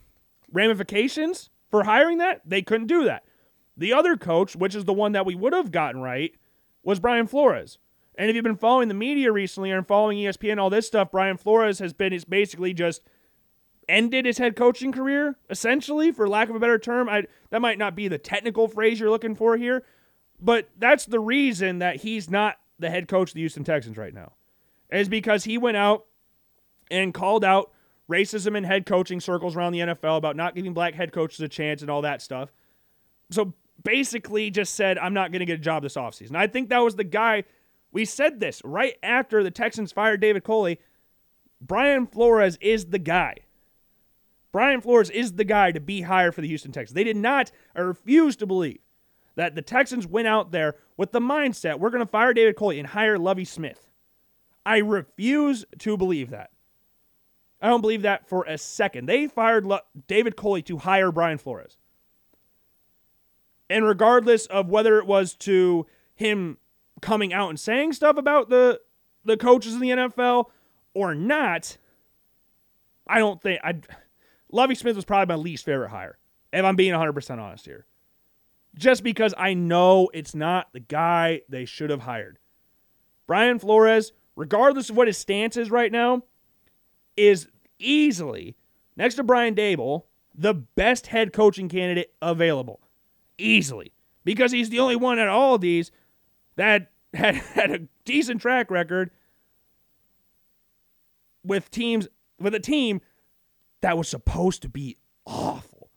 ramifications 0.52 1.50
for 1.70 1.84
hiring 1.84 2.18
that, 2.18 2.42
they 2.44 2.62
couldn't 2.62 2.86
do 2.86 3.04
that. 3.04 3.24
The 3.76 3.92
other 3.92 4.16
coach, 4.16 4.56
which 4.56 4.74
is 4.74 4.84
the 4.84 4.92
one 4.92 5.12
that 5.12 5.24
we 5.24 5.34
would 5.34 5.52
have 5.52 5.70
gotten 5.70 6.00
right, 6.00 6.34
was 6.88 6.98
Brian 6.98 7.26
Flores. 7.26 7.76
And 8.14 8.30
if 8.30 8.34
you've 8.34 8.42
been 8.42 8.56
following 8.56 8.88
the 8.88 8.94
media 8.94 9.30
recently 9.30 9.70
or 9.70 9.82
following 9.82 10.16
ESPN, 10.16 10.58
all 10.58 10.70
this 10.70 10.86
stuff, 10.86 11.10
Brian 11.10 11.36
Flores 11.36 11.80
has 11.80 11.92
been 11.92 12.14
is 12.14 12.24
basically 12.24 12.72
just 12.72 13.02
ended 13.90 14.24
his 14.24 14.38
head 14.38 14.56
coaching 14.56 14.90
career, 14.90 15.36
essentially, 15.50 16.12
for 16.12 16.26
lack 16.26 16.48
of 16.48 16.56
a 16.56 16.58
better 16.58 16.78
term. 16.78 17.06
I 17.06 17.24
that 17.50 17.60
might 17.60 17.76
not 17.76 17.94
be 17.94 18.08
the 18.08 18.16
technical 18.16 18.68
phrase 18.68 18.98
you're 18.98 19.10
looking 19.10 19.34
for 19.34 19.58
here, 19.58 19.84
but 20.40 20.70
that's 20.78 21.04
the 21.04 21.20
reason 21.20 21.80
that 21.80 21.96
he's 21.96 22.30
not 22.30 22.56
the 22.78 22.88
head 22.88 23.06
coach 23.06 23.30
of 23.30 23.34
the 23.34 23.40
Houston 23.40 23.64
Texans 23.64 23.98
right 23.98 24.14
now. 24.14 24.32
Is 24.90 25.10
because 25.10 25.44
he 25.44 25.58
went 25.58 25.76
out 25.76 26.06
and 26.90 27.12
called 27.12 27.44
out 27.44 27.70
racism 28.10 28.56
in 28.56 28.64
head 28.64 28.86
coaching 28.86 29.20
circles 29.20 29.54
around 29.54 29.72
the 29.72 29.80
NFL 29.80 30.16
about 30.16 30.36
not 30.36 30.54
giving 30.54 30.72
black 30.72 30.94
head 30.94 31.12
coaches 31.12 31.40
a 31.40 31.48
chance 31.48 31.82
and 31.82 31.90
all 31.90 32.00
that 32.00 32.22
stuff. 32.22 32.50
So 33.30 33.52
basically 33.82 34.50
just 34.50 34.74
said, 34.74 34.98
I'm 34.98 35.14
not 35.14 35.32
going 35.32 35.40
to 35.40 35.46
get 35.46 35.58
a 35.58 35.62
job 35.62 35.82
this 35.82 35.94
offseason. 35.94 36.36
I 36.36 36.46
think 36.46 36.68
that 36.68 36.78
was 36.78 36.96
the 36.96 37.04
guy. 37.04 37.44
We 37.92 38.04
said 38.04 38.40
this 38.40 38.60
right 38.64 38.94
after 39.02 39.42
the 39.42 39.50
Texans 39.50 39.92
fired 39.92 40.20
David 40.20 40.44
Culley. 40.44 40.78
Brian 41.60 42.06
Flores 42.06 42.58
is 42.60 42.86
the 42.86 42.98
guy. 42.98 43.36
Brian 44.52 44.80
Flores 44.80 45.10
is 45.10 45.32
the 45.32 45.44
guy 45.44 45.72
to 45.72 45.80
be 45.80 46.02
hired 46.02 46.34
for 46.34 46.40
the 46.40 46.48
Houston 46.48 46.72
Texans. 46.72 46.94
They 46.94 47.04
did 47.04 47.16
not, 47.16 47.52
I 47.74 47.80
refuse 47.80 48.36
to 48.36 48.46
believe 48.46 48.78
that 49.36 49.54
the 49.54 49.62
Texans 49.62 50.06
went 50.06 50.26
out 50.26 50.50
there 50.50 50.76
with 50.96 51.12
the 51.12 51.20
mindset 51.20 51.78
we're 51.78 51.90
going 51.90 52.04
to 52.04 52.10
fire 52.10 52.34
David 52.34 52.56
Culley 52.56 52.78
and 52.78 52.88
hire 52.88 53.18
Lovie 53.18 53.44
Smith. 53.44 53.88
I 54.66 54.78
refuse 54.78 55.64
to 55.78 55.96
believe 55.96 56.30
that. 56.30 56.50
I 57.60 57.68
don't 57.68 57.80
believe 57.80 58.02
that 58.02 58.28
for 58.28 58.44
a 58.44 58.58
second. 58.58 59.06
They 59.06 59.26
fired 59.26 59.66
David 60.06 60.36
Culley 60.36 60.62
to 60.62 60.78
hire 60.78 61.10
Brian 61.10 61.38
Flores. 61.38 61.76
And 63.70 63.84
regardless 63.84 64.46
of 64.46 64.68
whether 64.68 64.98
it 64.98 65.06
was 65.06 65.34
to 65.34 65.86
him 66.14 66.58
coming 67.00 67.32
out 67.32 67.48
and 67.48 67.60
saying 67.60 67.92
stuff 67.92 68.16
about 68.16 68.48
the 68.48 68.80
the 69.24 69.36
coaches 69.36 69.74
in 69.74 69.80
the 69.80 69.90
NFL 69.90 70.46
or 70.94 71.14
not, 71.14 71.76
I 73.06 73.18
don't 73.18 73.40
think 73.40 73.60
I 73.62 73.80
Lovie 74.50 74.74
Smith 74.74 74.96
was 74.96 75.04
probably 75.04 75.34
my 75.34 75.40
least 75.42 75.64
favorite 75.64 75.90
hire. 75.90 76.18
If 76.52 76.64
I'm 76.64 76.76
being 76.76 76.94
100% 76.94 77.38
honest 77.38 77.66
here. 77.66 77.86
Just 78.74 79.02
because 79.02 79.34
I 79.36 79.54
know 79.54 80.08
it's 80.14 80.34
not 80.34 80.72
the 80.72 80.80
guy 80.80 81.42
they 81.48 81.64
should 81.64 81.90
have 81.90 82.00
hired. 82.00 82.38
Brian 83.26 83.58
Flores, 83.58 84.12
regardless 84.36 84.88
of 84.88 84.96
what 84.96 85.08
his 85.08 85.18
stance 85.18 85.56
is 85.56 85.70
right 85.70 85.92
now, 85.92 86.22
is 87.16 87.48
easily, 87.78 88.56
next 88.96 89.16
to 89.16 89.22
Brian 89.22 89.54
Daboll, 89.54 90.04
the 90.34 90.54
best 90.54 91.08
head 91.08 91.32
coaching 91.32 91.68
candidate 91.68 92.14
available. 92.22 92.80
Easily. 93.38 93.92
Because 94.24 94.52
he's 94.52 94.68
the 94.68 94.80
only 94.80 94.96
one 94.96 95.18
at 95.18 95.28
all 95.28 95.54
of 95.54 95.60
these 95.60 95.90
that 96.56 96.90
had, 97.14 97.36
had 97.54 97.70
a 97.70 97.88
decent 98.04 98.42
track 98.42 98.70
record 98.70 99.10
with 101.44 101.70
teams 101.70 102.08
with 102.38 102.54
a 102.54 102.60
team 102.60 103.00
that 103.80 103.96
was 103.96 104.08
supposed 104.08 104.62
to 104.62 104.68
be 104.68 104.96
awful. 105.26 105.90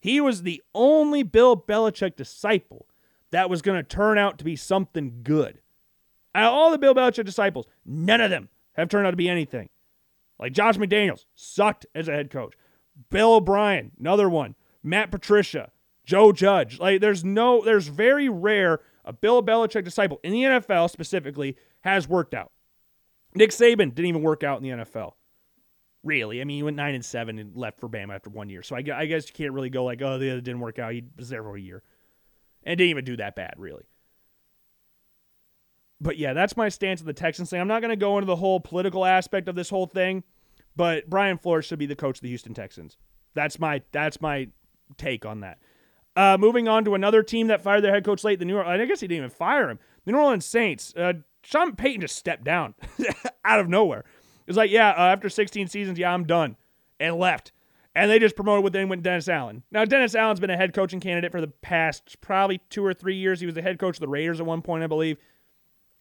He 0.00 0.20
was 0.20 0.42
the 0.42 0.62
only 0.74 1.22
Bill 1.22 1.56
Belichick 1.56 2.16
disciple 2.16 2.86
that 3.30 3.50
was 3.50 3.62
going 3.62 3.76
to 3.76 3.82
turn 3.82 4.18
out 4.18 4.38
to 4.38 4.44
be 4.44 4.56
something 4.56 5.20
good. 5.22 5.60
Out 6.34 6.52
all 6.52 6.70
the 6.70 6.78
Bill 6.78 6.94
Belichick 6.94 7.24
disciples, 7.24 7.66
none 7.84 8.20
of 8.20 8.30
them 8.30 8.48
have 8.74 8.88
turned 8.88 9.06
out 9.06 9.12
to 9.12 9.16
be 9.16 9.28
anything. 9.28 9.68
Like 10.38 10.52
Josh 10.52 10.76
McDaniels 10.76 11.26
sucked 11.34 11.86
as 11.94 12.08
a 12.08 12.12
head 12.12 12.30
coach. 12.30 12.54
Bill 13.10 13.34
O'Brien, 13.34 13.92
another 13.98 14.28
one. 14.28 14.54
Matt 14.82 15.10
Patricia, 15.10 15.70
Joe 16.04 16.32
Judge. 16.32 16.78
Like 16.78 17.00
there's 17.00 17.24
no, 17.24 17.62
there's 17.64 17.88
very 17.88 18.28
rare 18.28 18.80
a 19.04 19.12
Bill 19.12 19.42
Belichick 19.42 19.84
disciple 19.84 20.18
in 20.22 20.32
the 20.32 20.42
NFL 20.42 20.90
specifically 20.90 21.56
has 21.80 22.08
worked 22.08 22.34
out. 22.34 22.52
Nick 23.34 23.50
Saban 23.50 23.94
didn't 23.94 24.06
even 24.06 24.22
work 24.22 24.42
out 24.42 24.58
in 24.58 24.62
the 24.62 24.84
NFL. 24.84 25.12
Really, 26.02 26.40
I 26.40 26.44
mean, 26.44 26.58
he 26.58 26.62
went 26.62 26.76
nine 26.76 26.94
and 26.94 27.04
seven 27.04 27.38
and 27.38 27.56
left 27.56 27.80
for 27.80 27.88
Bama 27.88 28.14
after 28.14 28.30
one 28.30 28.50
year. 28.50 28.62
So 28.62 28.76
I, 28.76 28.84
I 28.94 29.06
guess 29.06 29.26
you 29.26 29.32
can't 29.32 29.52
really 29.52 29.70
go 29.70 29.84
like, 29.84 30.02
oh, 30.02 30.18
the 30.18 30.30
other 30.30 30.40
didn't 30.40 30.60
work 30.60 30.78
out. 30.78 30.92
He 30.92 31.04
was 31.16 31.30
there 31.30 31.42
for 31.42 31.56
a 31.56 31.60
year, 31.60 31.82
and 32.62 32.76
didn't 32.76 32.90
even 32.90 33.04
do 33.06 33.16
that 33.16 33.34
bad, 33.34 33.54
really. 33.56 33.84
But 36.00 36.18
yeah, 36.18 36.34
that's 36.34 36.58
my 36.58 36.68
stance 36.68 37.00
on 37.00 37.06
the 37.06 37.14
Texans 37.14 37.48
thing. 37.48 37.60
I'm 37.60 37.68
not 37.68 37.80
going 37.80 37.90
to 37.90 37.96
go 37.96 38.18
into 38.18 38.26
the 38.26 38.36
whole 38.36 38.60
political 38.60 39.06
aspect 39.06 39.48
of 39.48 39.54
this 39.54 39.70
whole 39.70 39.86
thing, 39.86 40.24
but 40.76 41.08
Brian 41.08 41.38
Flores 41.38 41.64
should 41.64 41.78
be 41.78 41.86
the 41.86 41.96
coach 41.96 42.18
of 42.18 42.22
the 42.22 42.28
Houston 42.28 42.52
Texans. 42.52 42.98
That's 43.32 43.58
my 43.58 43.80
that's 43.90 44.20
my 44.20 44.48
take 44.98 45.24
on 45.24 45.40
that. 45.40 45.58
Uh, 46.16 46.36
moving 46.38 46.68
on 46.68 46.84
to 46.84 46.94
another 46.94 47.22
team 47.22 47.48
that 47.48 47.60
fired 47.60 47.82
their 47.82 47.92
head 47.92 48.04
coach 48.04 48.22
late, 48.22 48.38
the 48.38 48.44
New 48.44 48.56
Orleans. 48.56 48.80
I 48.80 48.84
guess 48.84 49.00
he 49.00 49.08
didn't 49.08 49.24
even 49.24 49.30
fire 49.30 49.68
him. 49.68 49.78
The 50.04 50.12
New 50.12 50.18
Orleans 50.18 50.46
Saints. 50.46 50.94
Uh, 50.96 51.14
Sean 51.42 51.74
Payton 51.74 52.02
just 52.02 52.16
stepped 52.16 52.44
down 52.44 52.74
out 53.44 53.60
of 53.60 53.68
nowhere. 53.68 54.00
It 54.00 54.48
was 54.48 54.56
like, 54.56 54.70
yeah, 54.70 54.90
uh, 54.90 55.12
after 55.12 55.28
16 55.28 55.68
seasons, 55.68 55.98
yeah, 55.98 56.12
I'm 56.12 56.24
done, 56.24 56.56
and 57.00 57.16
left. 57.16 57.52
And 57.94 58.10
they 58.10 58.18
just 58.18 58.36
promoted 58.36 58.64
with 58.64 58.88
went 58.88 59.02
Dennis 59.02 59.28
Allen. 59.28 59.62
Now 59.70 59.84
Dennis 59.84 60.14
Allen's 60.14 60.40
been 60.40 60.50
a 60.50 60.56
head 60.56 60.74
coaching 60.74 61.00
candidate 61.00 61.30
for 61.30 61.40
the 61.40 61.48
past 61.48 62.20
probably 62.20 62.60
two 62.68 62.84
or 62.84 62.92
three 62.92 63.16
years. 63.16 63.38
He 63.38 63.46
was 63.46 63.54
the 63.54 63.62
head 63.62 63.78
coach 63.78 63.96
of 63.96 64.00
the 64.00 64.08
Raiders 64.08 64.40
at 64.40 64.46
one 64.46 64.62
point, 64.62 64.82
I 64.82 64.88
believe. 64.88 65.16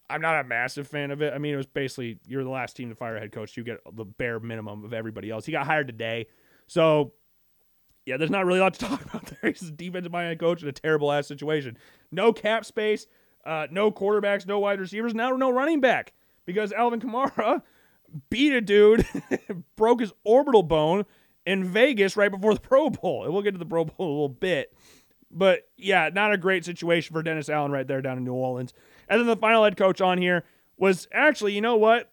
I'm 0.09 0.21
not 0.21 0.43
a 0.43 0.47
massive 0.47 0.87
fan 0.87 1.11
of 1.11 1.21
it. 1.21 1.33
I 1.33 1.37
mean, 1.37 1.53
it 1.53 1.57
was 1.57 1.67
basically 1.67 2.19
you're 2.27 2.43
the 2.43 2.49
last 2.49 2.75
team 2.75 2.89
to 2.89 2.95
fire 2.95 3.15
a 3.15 3.19
head 3.19 3.31
coach. 3.31 3.55
You 3.55 3.63
get 3.63 3.77
the 3.93 4.05
bare 4.05 4.39
minimum 4.39 4.83
of 4.83 4.93
everybody 4.93 5.29
else. 5.29 5.45
He 5.45 5.51
got 5.51 5.65
hired 5.65 5.87
today, 5.87 6.27
so 6.67 7.13
yeah, 8.05 8.17
there's 8.17 8.31
not 8.31 8.45
really 8.45 8.59
a 8.59 8.63
lot 8.63 8.73
to 8.75 8.79
talk 8.87 9.03
about 9.03 9.25
there. 9.25 9.51
He's 9.51 9.69
a 9.69 9.71
defensive 9.71 10.11
minded 10.11 10.39
coach 10.39 10.61
in 10.61 10.67
a 10.67 10.73
terrible 10.73 11.11
ass 11.11 11.27
situation. 11.27 11.77
No 12.11 12.33
cap 12.33 12.65
space, 12.65 13.07
uh, 13.45 13.67
no 13.71 13.91
quarterbacks, 13.91 14.45
no 14.45 14.59
wide 14.59 14.79
receivers, 14.79 15.13
now 15.13 15.29
no 15.31 15.49
running 15.49 15.81
back 15.81 16.13
because 16.45 16.71
Alvin 16.71 16.99
Kamara 16.99 17.61
beat 18.29 18.53
a 18.53 18.61
dude, 18.61 19.05
broke 19.75 20.01
his 20.01 20.13
orbital 20.23 20.63
bone 20.63 21.05
in 21.45 21.65
Vegas 21.65 22.15
right 22.15 22.31
before 22.31 22.53
the 22.53 22.59
Pro 22.59 22.89
Bowl. 22.89 23.23
And 23.23 23.33
we'll 23.33 23.41
get 23.41 23.51
to 23.51 23.57
the 23.57 23.65
Pro 23.65 23.85
Bowl 23.85 24.07
a 24.07 24.09
little 24.09 24.29
bit. 24.29 24.73
But 25.31 25.67
yeah, 25.77 26.09
not 26.13 26.31
a 26.31 26.37
great 26.37 26.63
situation 26.63 27.13
for 27.13 27.23
Dennis 27.23 27.49
Allen 27.49 27.71
right 27.71 27.87
there 27.87 28.01
down 28.01 28.17
in 28.17 28.23
New 28.23 28.33
Orleans. 28.33 28.73
And 29.09 29.19
then 29.19 29.27
the 29.27 29.35
final 29.35 29.63
head 29.63 29.77
coach 29.77 29.99
on 29.99 30.19
here 30.19 30.43
was 30.77 31.07
actually, 31.11 31.53
you 31.53 31.61
know 31.61 31.75
what? 31.75 32.11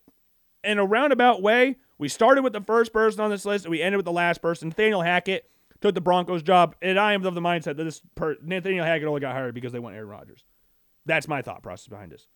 In 0.64 0.78
a 0.78 0.84
roundabout 0.84 1.42
way, 1.42 1.76
we 1.98 2.08
started 2.08 2.42
with 2.42 2.54
the 2.54 2.62
first 2.62 2.92
person 2.92 3.20
on 3.20 3.30
this 3.30 3.44
list 3.44 3.66
and 3.66 3.70
we 3.70 3.82
ended 3.82 3.98
with 3.98 4.06
the 4.06 4.12
last 4.12 4.40
person. 4.40 4.68
Nathaniel 4.68 5.02
Hackett 5.02 5.50
took 5.80 5.94
the 5.94 6.00
Broncos 6.00 6.42
job, 6.42 6.76
and 6.82 6.98
I 6.98 7.14
am 7.14 7.24
of 7.24 7.34
the 7.34 7.40
mindset 7.40 7.76
that 7.76 7.84
this 7.84 8.02
per- 8.14 8.36
Nathaniel 8.42 8.84
Hackett 8.84 9.08
only 9.08 9.20
got 9.20 9.32
hired 9.32 9.54
because 9.54 9.72
they 9.72 9.78
want 9.78 9.96
Aaron 9.96 10.08
Rodgers. 10.08 10.44
That's 11.06 11.28
my 11.28 11.42
thought 11.42 11.62
process 11.62 11.88
behind 11.88 12.12
this. 12.12 12.28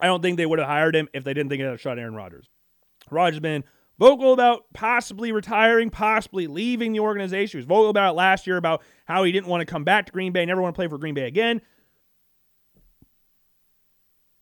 I 0.00 0.06
don't 0.06 0.22
think 0.22 0.36
they 0.36 0.46
would 0.46 0.58
have 0.58 0.68
hired 0.68 0.94
him 0.94 1.08
if 1.12 1.24
they 1.24 1.34
didn't 1.34 1.50
think 1.50 1.60
it 1.60 1.64
had 1.64 1.74
a 1.74 1.78
shot 1.78 1.98
Aaron 1.98 2.14
Rodgers. 2.14 2.48
Rodgers 3.10 3.36
has 3.36 3.40
been 3.40 3.64
vocal 3.98 4.32
about 4.32 4.64
possibly 4.72 5.32
retiring, 5.32 5.90
possibly 5.90 6.46
leaving 6.46 6.92
the 6.92 7.00
organization. 7.00 7.58
He 7.58 7.60
was 7.60 7.66
vocal 7.66 7.90
about 7.90 8.10
it 8.10 8.16
last 8.16 8.46
year 8.46 8.56
about 8.56 8.82
how 9.06 9.24
he 9.24 9.32
didn't 9.32 9.48
want 9.48 9.60
to 9.60 9.66
come 9.66 9.84
back 9.84 10.06
to 10.06 10.12
Green 10.12 10.32
Bay, 10.32 10.46
never 10.46 10.62
want 10.62 10.74
to 10.74 10.78
play 10.78 10.88
for 10.88 10.98
Green 10.98 11.14
Bay 11.14 11.26
again. 11.26 11.60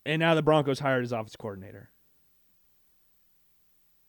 And 0.04 0.20
now 0.20 0.34
the 0.34 0.42
Broncos 0.42 0.78
hired 0.78 1.02
his 1.02 1.12
office 1.12 1.34
coordinator. 1.36 1.90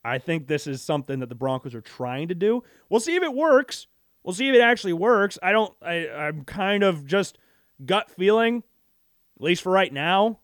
I 0.08 0.20
think 0.20 0.48
this 0.48 0.68
is 0.68 0.82
something 0.82 1.20
that 1.20 1.30
the 1.30 1.36
Broncos 1.36 1.76
are 1.76 1.82
trying 1.82 2.30
to 2.30 2.36
do. 2.36 2.64
We'll 2.90 3.02
see 3.02 3.16
if 3.16 3.24
it 3.24 3.34
works. 3.34 3.88
We'll 4.24 4.34
see 4.34 4.48
if 4.48 4.56
it 4.56 4.62
actually 4.62 4.94
works. 4.94 5.38
I 5.44 5.52
don't 5.52 5.74
I, 5.82 6.08
I'm 6.10 6.44
kind 6.46 6.84
of 6.84 7.06
just 7.06 7.38
gut 7.86 8.10
feeling, 8.10 8.64
at 9.38 9.44
least 9.44 9.62
for 9.62 9.72
right 9.72 9.92
now. 9.92 10.40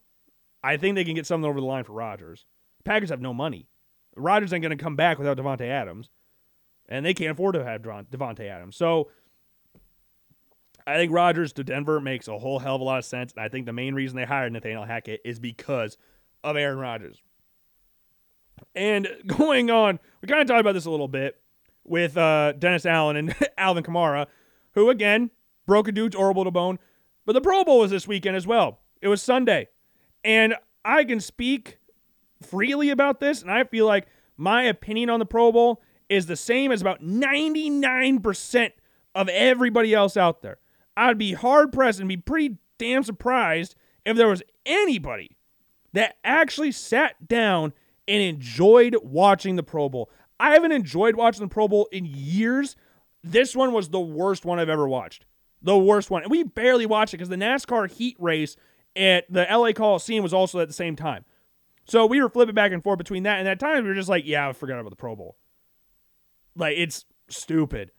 I 0.64 0.78
think 0.78 0.96
they 0.96 1.04
can 1.04 1.16
get 1.16 1.26
something 1.26 1.50
over 1.50 1.60
the 1.60 1.66
line 1.66 1.84
for 1.84 1.94
Rodgers. 1.94 2.46
Packers 2.84 3.10
have 3.10 3.22
no 3.22 3.34
money. 3.34 3.68
Rodgers 4.16 4.54
ain't 4.54 4.62
going 4.62 4.78
to 4.78 4.84
come 4.84 4.96
back 4.96 5.18
without 5.18 5.38
Davante 5.38 5.68
Adams, 5.68 6.10
and 6.88 7.06
they 7.06 7.14
can't 7.14 7.32
afford 7.32 7.56
to 7.56 7.64
have 7.64 7.82
Davante 7.82 8.50
Adams. 8.50 8.76
So 8.76 9.10
I 10.86 10.96
think 10.96 11.12
Rodgers 11.12 11.54
to 11.54 11.64
Denver 11.64 12.00
makes 12.02 12.28
a 12.28 12.38
whole 12.38 12.60
hell 12.60 12.76
of 12.76 12.82
a 12.82 12.84
lot 12.84 13.00
of 13.00 13.06
sense. 13.06 13.34
And 13.34 13.44
I 13.44 13.48
think 13.48 13.66
the 13.66 13.74
main 13.74 13.96
reason 13.96 14.18
they 14.18 14.26
hired 14.26 14.52
Nathaniel 14.52 14.86
Hackett 14.86 15.22
is 15.24 15.40
because 15.40 15.98
of 16.44 16.58
Aaron 16.58 16.80
Rodgers. 16.80 17.22
And 18.76 19.08
going 19.28 19.70
on, 19.70 20.00
we 20.22 20.28
kind 20.28 20.42
of 20.42 20.48
talked 20.48 20.62
about 20.62 20.74
this 20.74 20.86
a 20.86 20.92
little 20.92 21.08
bit 21.08 21.40
with 21.84 22.18
uh, 22.18 22.54
Dennis 22.54 22.86
Allen 22.86 23.16
and 23.18 23.36
Alvin 23.58 23.84
Kamara, 23.84 24.28
who 24.74 24.90
again 24.90 25.32
broke 25.66 25.88
a 25.88 25.92
dude's 25.92 26.16
orbital 26.16 26.52
bone. 26.52 26.80
But 27.26 27.34
the 27.34 27.42
Pro 27.42 27.64
Bowl 27.64 27.80
was 27.80 27.92
this 27.92 28.08
weekend 28.08 28.36
as 28.36 28.46
well. 28.46 28.80
It 29.02 29.08
was 29.08 29.22
Sunday. 29.22 29.70
And 30.24 30.56
I 30.84 31.04
can 31.04 31.20
speak 31.20 31.80
freely 32.42 32.90
about 32.90 33.20
this, 33.20 33.42
and 33.42 33.52
I 33.52 33.64
feel 33.64 33.86
like 33.86 34.08
my 34.38 34.64
opinion 34.64 35.10
on 35.10 35.20
the 35.20 35.26
Pro 35.26 35.52
Bowl 35.52 35.82
is 36.10 36.26
the 36.26 36.36
same 36.36 36.72
as 36.72 36.82
about 36.82 37.02
99% 37.02 38.72
of 39.16 39.30
everybody 39.30 39.94
else 39.94 40.18
out 40.18 40.42
there. 40.42 40.58
I'd 40.96 41.18
be 41.18 41.34
hard 41.34 41.72
pressed 41.72 42.00
and 42.00 42.10
be 42.10 42.18
pretty 42.18 42.58
damn 42.78 43.04
surprised 43.04 43.76
if 44.06 44.18
there 44.18 44.28
was 44.28 44.44
anybody 44.66 45.38
that 45.94 46.18
actually 46.24 46.72
sat 46.72 47.28
down 47.28 47.74
and 48.08 48.22
enjoyed 48.22 48.98
watching 49.02 49.56
the 49.56 49.64
Pro 49.64 49.90
Bowl. 49.90 50.10
I 50.40 50.52
haven't 50.52 50.72
enjoyed 50.72 51.16
watching 51.16 51.42
the 51.42 51.54
Pro 51.54 51.68
Bowl 51.68 51.88
in 51.92 52.06
years. 52.06 52.76
This 53.24 53.56
one 53.56 53.72
was 53.72 53.90
the 53.90 54.02
worst 54.02 54.46
one 54.46 54.60
I've 54.60 54.70
ever 54.70 54.88
watched. 54.88 55.26
The 55.62 55.78
worst 55.78 56.12
one. 56.12 56.24
And 56.24 56.32
we 56.32 56.44
barely 56.44 56.86
watched 56.86 57.14
it 57.14 57.18
because 57.18 57.30
the 57.30 57.36
NASCAR 57.38 57.90
heat 57.90 58.18
race 58.20 58.58
at 58.96 59.32
the 59.32 59.48
LA 59.50 59.72
Coliseum 59.72 60.24
was 60.24 60.34
also 60.34 60.60
at 60.60 60.68
the 60.68 60.74
same 60.74 60.96
time. 60.96 61.24
So 61.86 62.06
we 62.06 62.22
were 62.22 62.30
flipping 62.30 62.56
back 62.56 62.72
and 62.72 62.84
forth 62.84 62.98
between 62.98 63.24
that 63.24 63.38
and 63.38 63.48
that 63.48 63.60
time. 63.60 63.84
We 63.84 63.90
were 63.90 63.96
just 63.96 64.10
like, 64.10 64.26
yeah, 64.26 64.50
I 64.50 64.54
forgot 64.54 64.80
about 64.80 64.90
the 64.90 64.96
Pro 64.96 65.16
Bowl. 65.16 65.38
Like, 66.56 66.78
it's 66.78 67.06
stupid. 67.30 67.92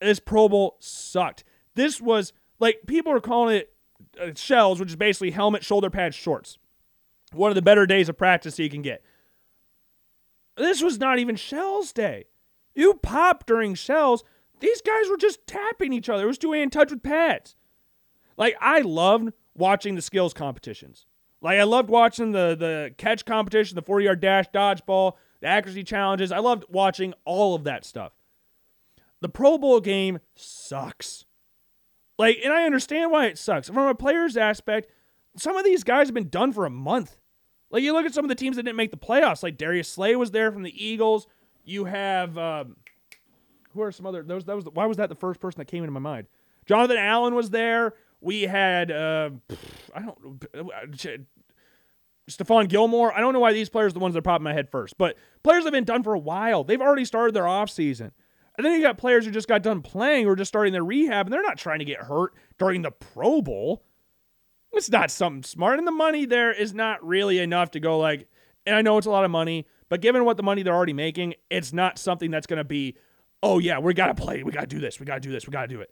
This 0.00 0.20
Pro 0.20 0.48
Bowl 0.48 0.76
sucked. 0.80 1.44
This 1.74 2.00
was 2.00 2.32
like, 2.58 2.80
people 2.86 3.12
are 3.12 3.20
calling 3.20 3.56
it 3.56 3.72
uh, 4.20 4.30
shells, 4.36 4.78
which 4.78 4.90
is 4.90 4.96
basically 4.96 5.30
helmet, 5.30 5.64
shoulder 5.64 5.90
pads, 5.90 6.14
shorts. 6.14 6.58
One 7.32 7.50
of 7.50 7.54
the 7.56 7.62
better 7.62 7.86
days 7.86 8.08
of 8.08 8.16
practice 8.16 8.58
you 8.58 8.70
can 8.70 8.82
get. 8.82 9.02
This 10.56 10.82
was 10.82 10.98
not 10.98 11.18
even 11.18 11.36
shells 11.36 11.92
day. 11.92 12.26
You 12.74 12.94
pop 12.94 13.46
during 13.46 13.74
shells. 13.74 14.24
These 14.60 14.82
guys 14.82 15.08
were 15.08 15.16
just 15.16 15.46
tapping 15.46 15.92
each 15.92 16.08
other. 16.08 16.24
It 16.24 16.28
was 16.28 16.38
doing 16.38 16.62
in 16.62 16.70
touch 16.70 16.90
with 16.90 17.02
pads. 17.02 17.56
Like, 18.36 18.56
I 18.60 18.80
loved 18.80 19.32
watching 19.54 19.94
the 19.94 20.02
skills 20.02 20.34
competitions. 20.34 21.06
Like 21.44 21.60
I 21.60 21.64
loved 21.64 21.90
watching 21.90 22.32
the 22.32 22.56
the 22.58 22.94
catch 22.96 23.26
competition, 23.26 23.76
the 23.76 23.82
40 23.82 24.04
yard 24.06 24.20
dash, 24.20 24.46
dodgeball, 24.48 25.12
the 25.40 25.46
accuracy 25.46 25.84
challenges. 25.84 26.32
I 26.32 26.38
loved 26.38 26.64
watching 26.70 27.12
all 27.26 27.54
of 27.54 27.64
that 27.64 27.84
stuff. 27.84 28.12
The 29.20 29.28
Pro 29.28 29.58
Bowl 29.58 29.80
game 29.80 30.20
sucks. 30.34 31.26
Like, 32.18 32.38
and 32.42 32.52
I 32.52 32.64
understand 32.64 33.10
why 33.10 33.26
it 33.26 33.36
sucks. 33.36 33.68
From 33.68 33.86
a 33.86 33.94
player's 33.94 34.38
aspect, 34.38 34.90
some 35.36 35.56
of 35.56 35.64
these 35.64 35.84
guys 35.84 36.06
have 36.06 36.14
been 36.14 36.30
done 36.30 36.52
for 36.52 36.64
a 36.64 36.70
month. 36.70 37.18
Like 37.74 37.82
you 37.82 37.92
look 37.92 38.06
at 38.06 38.14
some 38.14 38.24
of 38.24 38.28
the 38.28 38.36
teams 38.36 38.54
that 38.54 38.62
didn't 38.62 38.76
make 38.76 38.92
the 38.92 38.96
playoffs. 38.96 39.42
Like 39.42 39.58
Darius 39.58 39.88
Slay 39.88 40.14
was 40.14 40.30
there 40.30 40.52
from 40.52 40.62
the 40.62 40.72
Eagles. 40.86 41.26
You 41.64 41.86
have 41.86 42.38
um, 42.38 42.76
who 43.72 43.82
are 43.82 43.90
some 43.90 44.06
other 44.06 44.22
those 44.22 44.44
that 44.44 44.54
was 44.54 44.66
why 44.66 44.86
was 44.86 44.96
that 44.98 45.08
the 45.08 45.16
first 45.16 45.40
person 45.40 45.58
that 45.58 45.64
came 45.64 45.82
into 45.82 45.90
my 45.90 45.98
mind? 45.98 46.28
Jonathan 46.66 46.98
Allen 46.98 47.34
was 47.34 47.50
there. 47.50 47.94
We 48.20 48.42
had 48.42 48.92
uh, 48.92 49.30
I 49.92 50.02
don't 50.02 50.44
uh, 50.54 51.16
Stephon 52.30 52.68
Gilmore. 52.68 53.12
I 53.12 53.18
don't 53.18 53.32
know 53.32 53.40
why 53.40 53.52
these 53.52 53.68
players 53.68 53.90
are 53.90 53.94
the 53.94 53.98
ones 53.98 54.14
that 54.14 54.22
pop 54.22 54.38
in 54.38 54.44
my 54.44 54.52
head 54.52 54.70
first, 54.70 54.96
but 54.96 55.16
players 55.42 55.64
have 55.64 55.72
been 55.72 55.82
done 55.82 56.04
for 56.04 56.14
a 56.14 56.18
while. 56.18 56.62
They've 56.62 56.80
already 56.80 57.04
started 57.04 57.34
their 57.34 57.42
offseason. 57.42 58.12
And 58.56 58.64
then 58.64 58.74
you 58.74 58.82
got 58.82 58.98
players 58.98 59.24
who 59.24 59.32
just 59.32 59.48
got 59.48 59.64
done 59.64 59.82
playing 59.82 60.28
or 60.28 60.36
just 60.36 60.48
starting 60.48 60.72
their 60.72 60.84
rehab, 60.84 61.26
and 61.26 61.32
they're 61.32 61.42
not 61.42 61.58
trying 61.58 61.80
to 61.80 61.84
get 61.84 62.02
hurt 62.02 62.34
during 62.56 62.82
the 62.82 62.92
Pro 62.92 63.42
Bowl. 63.42 63.82
It's 64.76 64.90
not 64.90 65.10
something 65.10 65.42
smart. 65.42 65.78
And 65.78 65.86
the 65.86 65.92
money 65.92 66.26
there 66.26 66.52
is 66.52 66.74
not 66.74 67.04
really 67.06 67.38
enough 67.38 67.70
to 67.72 67.80
go 67.80 67.98
like, 67.98 68.28
and 68.66 68.74
I 68.74 68.82
know 68.82 68.98
it's 68.98 69.06
a 69.06 69.10
lot 69.10 69.24
of 69.24 69.30
money, 69.30 69.66
but 69.88 70.00
given 70.00 70.24
what 70.24 70.36
the 70.36 70.42
money 70.42 70.62
they're 70.62 70.74
already 70.74 70.92
making, 70.92 71.34
it's 71.50 71.72
not 71.72 71.98
something 71.98 72.30
that's 72.30 72.46
going 72.46 72.58
to 72.58 72.64
be, 72.64 72.96
oh, 73.42 73.58
yeah, 73.58 73.78
we 73.78 73.94
got 73.94 74.08
to 74.08 74.14
play. 74.14 74.42
We 74.42 74.52
got 74.52 74.62
to 74.62 74.66
do 74.66 74.80
this. 74.80 74.98
We 74.98 75.06
got 75.06 75.14
to 75.14 75.20
do 75.20 75.30
this. 75.30 75.46
We 75.46 75.52
got 75.52 75.62
to 75.62 75.68
do 75.68 75.80
it. 75.80 75.90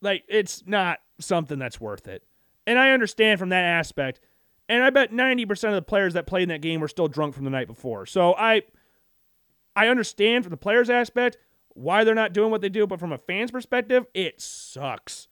Like, 0.00 0.24
it's 0.28 0.64
not 0.66 1.00
something 1.20 1.58
that's 1.58 1.80
worth 1.80 2.08
it. 2.08 2.22
And 2.66 2.78
I 2.78 2.90
understand 2.90 3.38
from 3.38 3.50
that 3.50 3.64
aspect. 3.64 4.20
And 4.68 4.82
I 4.82 4.90
bet 4.90 5.12
90% 5.12 5.68
of 5.68 5.74
the 5.74 5.82
players 5.82 6.14
that 6.14 6.26
played 6.26 6.44
in 6.44 6.48
that 6.48 6.62
game 6.62 6.80
were 6.80 6.88
still 6.88 7.08
drunk 7.08 7.34
from 7.34 7.44
the 7.44 7.50
night 7.50 7.68
before. 7.68 8.06
So 8.06 8.34
I 8.34 8.62
I 9.76 9.88
understand 9.88 10.44
from 10.44 10.50
the 10.50 10.56
players 10.56 10.88
aspect 10.88 11.36
why 11.74 12.02
they're 12.02 12.14
not 12.14 12.32
doing 12.32 12.50
what 12.50 12.62
they 12.62 12.70
do, 12.70 12.86
but 12.86 12.98
from 12.98 13.12
a 13.12 13.18
fan's 13.18 13.50
perspective, 13.50 14.06
it 14.14 14.40
sucks. 14.40 15.28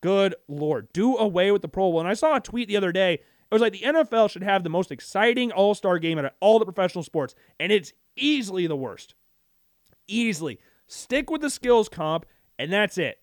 Good 0.00 0.34
lord. 0.48 0.92
Do 0.92 1.16
away 1.16 1.50
with 1.50 1.62
the 1.62 1.68
Pro 1.68 1.90
Bowl. 1.90 2.00
And 2.00 2.08
I 2.08 2.14
saw 2.14 2.36
a 2.36 2.40
tweet 2.40 2.68
the 2.68 2.76
other 2.76 2.92
day. 2.92 3.14
It 3.14 3.54
was 3.54 3.60
like 3.60 3.72
the 3.72 3.80
NFL 3.80 4.30
should 4.30 4.44
have 4.44 4.62
the 4.62 4.70
most 4.70 4.92
exciting 4.92 5.50
all-star 5.50 5.98
game 5.98 6.18
out 6.18 6.24
of 6.24 6.32
all 6.40 6.58
the 6.58 6.64
professional 6.64 7.02
sports, 7.02 7.34
and 7.58 7.72
it's 7.72 7.92
easily 8.16 8.68
the 8.68 8.76
worst. 8.76 9.14
Easily. 10.06 10.60
Stick 10.86 11.30
with 11.30 11.40
the 11.40 11.50
skills 11.50 11.88
comp, 11.88 12.26
and 12.58 12.72
that's 12.72 12.96
it. 12.96 13.18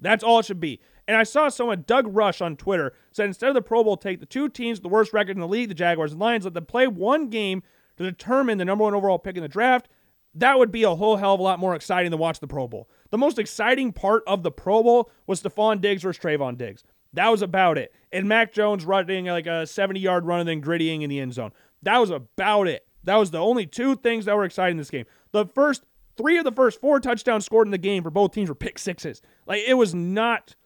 That's 0.00 0.24
all 0.24 0.40
it 0.40 0.46
should 0.46 0.58
be. 0.58 0.80
And 1.06 1.16
I 1.16 1.22
saw 1.22 1.48
someone, 1.48 1.84
Doug 1.86 2.08
Rush 2.08 2.40
on 2.40 2.56
Twitter, 2.56 2.92
said 3.12 3.26
instead 3.26 3.48
of 3.48 3.54
the 3.54 3.62
Pro 3.62 3.84
Bowl, 3.84 3.96
take 3.96 4.18
the 4.18 4.26
two 4.26 4.48
teams 4.48 4.78
with 4.78 4.82
the 4.82 4.88
worst 4.88 5.12
record 5.12 5.36
in 5.36 5.40
the 5.40 5.48
league, 5.48 5.68
the 5.68 5.74
Jaguars 5.74 6.12
and 6.12 6.20
Lions, 6.20 6.44
let 6.44 6.54
them 6.54 6.66
play 6.66 6.88
one 6.88 7.28
game 7.28 7.62
to 7.96 8.04
determine 8.04 8.58
the 8.58 8.64
number 8.64 8.84
one 8.84 8.94
overall 8.94 9.18
pick 9.18 9.36
in 9.36 9.42
the 9.42 9.48
draft. 9.48 9.88
That 10.34 10.58
would 10.58 10.72
be 10.72 10.82
a 10.82 10.94
whole 10.94 11.16
hell 11.16 11.34
of 11.34 11.40
a 11.40 11.42
lot 11.42 11.58
more 11.58 11.74
exciting 11.74 12.10
than 12.10 12.18
watch 12.18 12.40
the 12.40 12.46
Pro 12.48 12.66
Bowl. 12.66 12.88
The 13.12 13.18
most 13.18 13.38
exciting 13.38 13.92
part 13.92 14.24
of 14.26 14.42
the 14.42 14.50
Pro 14.50 14.82
Bowl 14.82 15.10
was 15.26 15.42
Stefon 15.42 15.82
Diggs 15.82 16.02
versus 16.02 16.20
Trevon 16.20 16.56
Diggs. 16.56 16.82
That 17.12 17.28
was 17.28 17.42
about 17.42 17.76
it. 17.76 17.94
And 18.10 18.26
Mac 18.26 18.54
Jones 18.54 18.86
running 18.86 19.26
like 19.26 19.46
a 19.46 19.66
70 19.66 20.00
yard 20.00 20.24
run 20.24 20.40
and 20.40 20.48
then 20.48 20.62
grittying 20.62 21.02
in 21.02 21.10
the 21.10 21.20
end 21.20 21.34
zone. 21.34 21.52
That 21.82 21.98
was 21.98 22.08
about 22.08 22.68
it. 22.68 22.86
That 23.04 23.16
was 23.16 23.30
the 23.30 23.38
only 23.38 23.66
two 23.66 23.96
things 23.96 24.24
that 24.24 24.34
were 24.34 24.46
exciting 24.46 24.72
in 24.72 24.78
this 24.78 24.90
game. 24.90 25.04
The 25.32 25.44
first 25.44 25.84
three 26.16 26.38
of 26.38 26.44
the 26.44 26.52
first 26.52 26.80
four 26.80 27.00
touchdowns 27.00 27.44
scored 27.44 27.66
in 27.66 27.70
the 27.70 27.76
game 27.76 28.02
for 28.02 28.10
both 28.10 28.32
teams 28.32 28.48
were 28.48 28.54
pick 28.54 28.78
sixes. 28.78 29.20
Like 29.46 29.60
it 29.66 29.74
was 29.74 29.94
not 29.94 30.56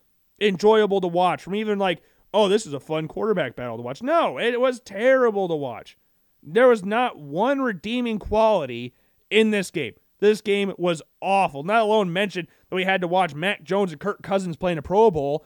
enjoyable 0.40 1.00
to 1.00 1.08
watch 1.08 1.42
from 1.42 1.56
even 1.56 1.80
like, 1.80 2.00
oh, 2.32 2.48
this 2.48 2.64
is 2.64 2.72
a 2.72 2.80
fun 2.80 3.08
quarterback 3.08 3.56
battle 3.56 3.76
to 3.76 3.82
watch. 3.82 4.02
No, 4.02 4.38
it 4.38 4.60
was 4.60 4.78
terrible 4.78 5.48
to 5.48 5.56
watch. 5.56 5.98
There 6.44 6.68
was 6.68 6.84
not 6.84 7.18
one 7.18 7.60
redeeming 7.60 8.20
quality 8.20 8.94
in 9.30 9.50
this 9.50 9.72
game. 9.72 9.94
This 10.18 10.40
game 10.40 10.72
was 10.78 11.02
awful. 11.20 11.62
Not 11.62 11.82
alone 11.82 12.12
mentioned 12.12 12.48
that 12.68 12.76
we 12.76 12.84
had 12.84 13.00
to 13.02 13.08
watch 13.08 13.34
Mac 13.34 13.62
Jones 13.62 13.92
and 13.92 14.00
Kirk 14.00 14.22
Cousins 14.22 14.56
playing 14.56 14.78
a 14.78 14.82
Pro 14.82 15.10
Bowl. 15.10 15.44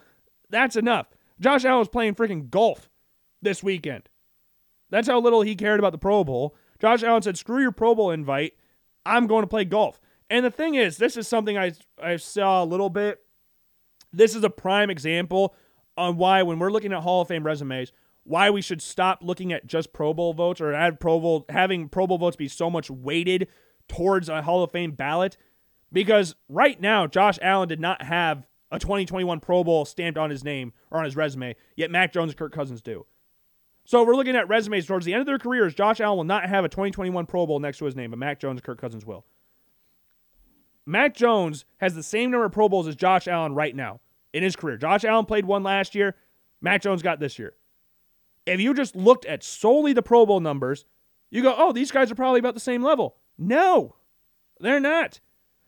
That's 0.49 0.77
enough. 0.77 1.09
Josh 1.41 1.65
Allen 1.65 1.81
was 1.81 1.89
playing 1.89 2.15
freaking 2.15 2.51
golf 2.51 2.89
this 3.43 3.63
weekend. 3.63 4.09
That's 4.91 5.09
how 5.09 5.21
little 5.21 5.43
he 5.43 5.55
cared 5.55 5.79
about 5.79 5.93
the 5.93 5.99
Pro 5.99 6.25
Bowl. 6.25 6.55
Josh 6.81 7.03
Allen 7.03 7.23
said, 7.23 7.39
screw 7.39 7.61
your 7.61 7.73
Pro 7.73 7.95
Bowl 7.95 8.11
invite. 8.11 8.55
I'm 9.07 9.27
going 9.27 9.43
to 9.43 9.49
play 9.49 9.65
golf. 9.65 10.01
And 10.29 10.45
the 10.45 10.51
thing 10.51 10.75
is, 10.75 10.97
this 10.97 11.17
is 11.17 11.27
something 11.27 11.59
I, 11.59 11.73
I 12.01 12.17
saw 12.17 12.63
a 12.63 12.67
little 12.67 12.91
bit. 12.91 13.19
This 14.13 14.35
is 14.35 14.45
a 14.45 14.51
prime 14.51 14.91
example 14.91 15.55
on 15.97 16.17
why, 16.17 16.43
when 16.43 16.59
we're 16.59 16.71
looking 16.71 16.93
at 16.93 17.03
Hall 17.03 17.23
of 17.23 17.29
Fame 17.29 17.45
resumes, 17.45 17.93
why 18.25 18.51
we 18.51 18.63
should 18.63 18.83
stop 18.83 19.21
looking 19.23 19.53
at 19.53 19.67
just 19.67 19.93
Pro 19.93 20.15
Bowl 20.15 20.35
votes 20.35 20.61
or 20.61 20.73
add 20.73 21.01
Pro 21.01 21.19
Bowl, 21.21 21.47
having 21.49 21.89
Pro 21.89 22.07
Bowl 22.07 22.19
votes 22.19 22.37
be 22.37 22.49
so 22.49 22.71
much 22.71 22.91
weighted 22.91 23.49
towards 23.91 24.29
a 24.29 24.43
Hall 24.43 24.63
of 24.63 24.71
Fame 24.71 24.93
ballot. 24.93 25.37
Because 25.93 26.37
right 26.49 26.81
now, 26.81 27.07
Josh 27.07 27.39
Allen 27.43 27.69
did 27.69 27.81
not 27.81 28.03
have 28.03 28.47
a 28.71 28.79
2021 28.79 29.41
Pro 29.41 29.65
Bowl 29.65 29.85
stamped 29.85 30.19
on 30.19 30.31
his 30.31 30.45
name 30.45 30.73
or 30.91 30.99
on 30.99 31.05
his 31.05 31.17
resume, 31.17 31.57
yet 31.77 31.91
Mac 31.91 32.13
Jones 32.13 32.31
and 32.31 32.39
Kirk 32.39 32.53
Cousins 32.53 32.81
do. 32.81 33.07
So 33.85 34.05
we're 34.05 34.15
looking 34.15 34.37
at 34.37 34.49
resumes 34.49 34.87
towards 34.87 35.05
the 35.05 35.13
end 35.13 35.21
of 35.21 35.27
their 35.27 35.39
careers. 35.39 35.75
Josh 35.75 36.01
Allen 36.01 36.17
will 36.17 36.25
not 36.25 36.49
have 36.49 36.65
a 36.65 36.69
2021 36.69 37.27
Pro 37.27 37.47
Bowl 37.47 37.59
next 37.59 37.79
to 37.79 37.87
his 37.87 37.97
name, 37.97 38.11
but 38.11 38.19
Mac 38.19 38.39
Jones 38.39 38.59
and 38.59 38.65
Kirk 38.65 38.81
Cousins 38.81 39.05
will. 39.05 39.25
Mac 40.87 41.15
Jones 41.15 41.65
has 41.79 41.95
the 41.95 42.03
same 42.03 42.31
number 42.31 42.47
of 42.47 42.53
Pro 42.53 42.69
Bowls 42.69 42.87
as 42.87 42.97
Josh 42.97 43.27
Allen 43.27 43.55
right 43.55 43.75
now 43.75 44.01
in 44.33 44.43
his 44.43 44.55
career. 44.55 44.77
Josh 44.77 45.05
Allen 45.05 45.27
played 45.27 45.45
one 45.45 45.63
last 45.63 45.95
year. 45.95 46.15
Mac 46.61 46.83
Jones 46.83 47.03
got 47.03 47.19
this 47.19 47.39
year. 47.39 47.55
If 48.47 48.61
you 48.61 48.75
just 48.75 48.95
looked 48.95 49.25
at 49.27 49.43
solely 49.43 49.93
the 49.93 50.03
Pro 50.03 50.25
Bowl 50.25 50.41
numbers, 50.41 50.85
you 51.31 51.43
go, 51.43 51.55
oh, 51.57 51.73
these 51.73 51.91
guys 51.91 52.11
are 52.11 52.17
probably 52.17 52.41
about 52.41 52.55
the 52.55 52.61
same 52.61 52.83
level. 52.83 53.17
No, 53.41 53.97
they're 54.61 54.79
not. 54.79 55.19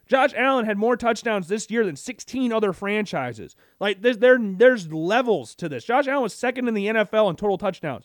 Josh 0.06 0.34
Allen 0.36 0.66
had 0.66 0.76
more 0.76 0.96
touchdowns 0.96 1.48
this 1.48 1.70
year 1.70 1.86
than 1.86 1.96
16 1.96 2.52
other 2.52 2.74
franchises. 2.74 3.56
Like 3.80 4.02
there's 4.02 4.18
there, 4.18 4.38
there's 4.38 4.92
levels 4.92 5.54
to 5.54 5.70
this. 5.70 5.84
Josh 5.84 6.06
Allen 6.06 6.22
was 6.22 6.34
second 6.34 6.68
in 6.68 6.74
the 6.74 6.86
NFL 6.86 7.30
in 7.30 7.36
total 7.36 7.56
touchdowns. 7.56 8.04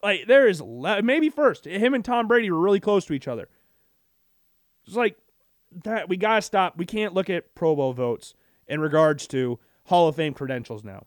Like 0.00 0.26
there 0.28 0.46
is 0.46 0.60
le- 0.60 1.02
maybe 1.02 1.28
first. 1.30 1.64
Him 1.64 1.92
and 1.92 2.04
Tom 2.04 2.28
Brady 2.28 2.50
were 2.50 2.60
really 2.60 2.78
close 2.78 3.04
to 3.06 3.14
each 3.14 3.26
other. 3.26 3.48
It's 4.86 4.94
like 4.94 5.16
that 5.84 6.08
we 6.08 6.16
got 6.16 6.36
to 6.36 6.42
stop. 6.42 6.76
We 6.76 6.86
can't 6.86 7.14
look 7.14 7.28
at 7.28 7.54
Pro 7.56 7.74
Bowl 7.74 7.94
votes 7.94 8.34
in 8.68 8.80
regards 8.80 9.26
to 9.28 9.58
Hall 9.86 10.06
of 10.06 10.14
Fame 10.14 10.34
credentials 10.34 10.84
now. 10.84 11.06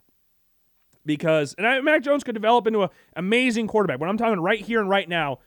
Because 1.05 1.55
and 1.57 1.65
I, 1.65 1.79
Mac 1.79 2.03
Jones 2.03 2.25
could 2.25 2.35
develop 2.35 2.67
into 2.67 2.83
an 2.83 2.89
amazing 3.15 3.67
quarterback. 3.67 4.01
When 4.01 4.09
I'm 4.09 4.17
talking 4.17 4.41
right 4.41 4.59
here 4.59 4.81
and 4.81 4.89
right 4.89 5.07
now, 5.07 5.39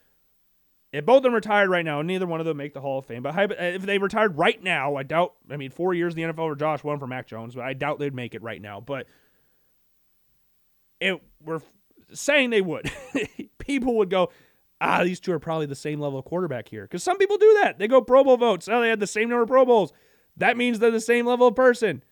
if 0.92 1.06
both 1.06 1.18
of 1.18 1.22
them 1.22 1.34
retired 1.34 1.70
right 1.70 1.84
now, 1.84 2.02
neither 2.02 2.26
one 2.26 2.40
of 2.40 2.46
them 2.46 2.56
make 2.56 2.74
the 2.74 2.80
Hall 2.80 2.98
of 2.98 3.06
Fame. 3.06 3.22
But 3.22 3.34
if 3.60 3.82
they 3.82 3.98
retired 3.98 4.36
right 4.36 4.60
now, 4.62 4.96
I 4.96 5.04
doubt. 5.04 5.34
I 5.48 5.56
mean, 5.56 5.70
four 5.70 5.94
years 5.94 6.14
in 6.14 6.20
the 6.20 6.32
NFL 6.32 6.50
for 6.50 6.56
Josh, 6.56 6.82
one 6.82 6.98
for 6.98 7.06
Mac 7.06 7.26
Jones, 7.28 7.54
but 7.54 7.64
I 7.64 7.74
doubt 7.74 7.98
they'd 7.98 8.14
make 8.14 8.34
it 8.34 8.42
right 8.42 8.60
now. 8.60 8.80
But 8.80 9.06
it 11.00 11.22
we're 11.44 11.60
saying 12.12 12.50
they 12.50 12.60
would. 12.60 12.90
people 13.58 13.96
would 13.98 14.10
go, 14.10 14.30
ah, 14.80 15.04
these 15.04 15.20
two 15.20 15.32
are 15.32 15.38
probably 15.38 15.66
the 15.66 15.74
same 15.74 16.00
level 16.00 16.18
of 16.18 16.24
quarterback 16.24 16.68
here. 16.68 16.82
Because 16.82 17.04
some 17.04 17.18
people 17.18 17.36
do 17.36 17.58
that. 17.62 17.78
They 17.78 17.86
go 17.86 18.02
Pro 18.02 18.24
Bowl 18.24 18.36
votes. 18.36 18.68
Oh, 18.68 18.80
they 18.80 18.88
had 18.88 19.00
the 19.00 19.06
same 19.06 19.28
number 19.28 19.42
of 19.42 19.48
Pro 19.48 19.64
Bowls. 19.64 19.92
That 20.36 20.56
means 20.56 20.78
they're 20.78 20.90
the 20.90 21.00
same 21.00 21.26
level 21.26 21.48
of 21.48 21.54
person. 21.54 22.02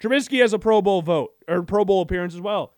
Trubisky 0.00 0.40
has 0.40 0.52
a 0.52 0.58
Pro 0.58 0.82
Bowl 0.82 1.00
vote 1.02 1.32
or 1.48 1.62
Pro 1.62 1.84
Bowl 1.84 2.02
appearance 2.02 2.34
as 2.34 2.40
well. 2.40 2.74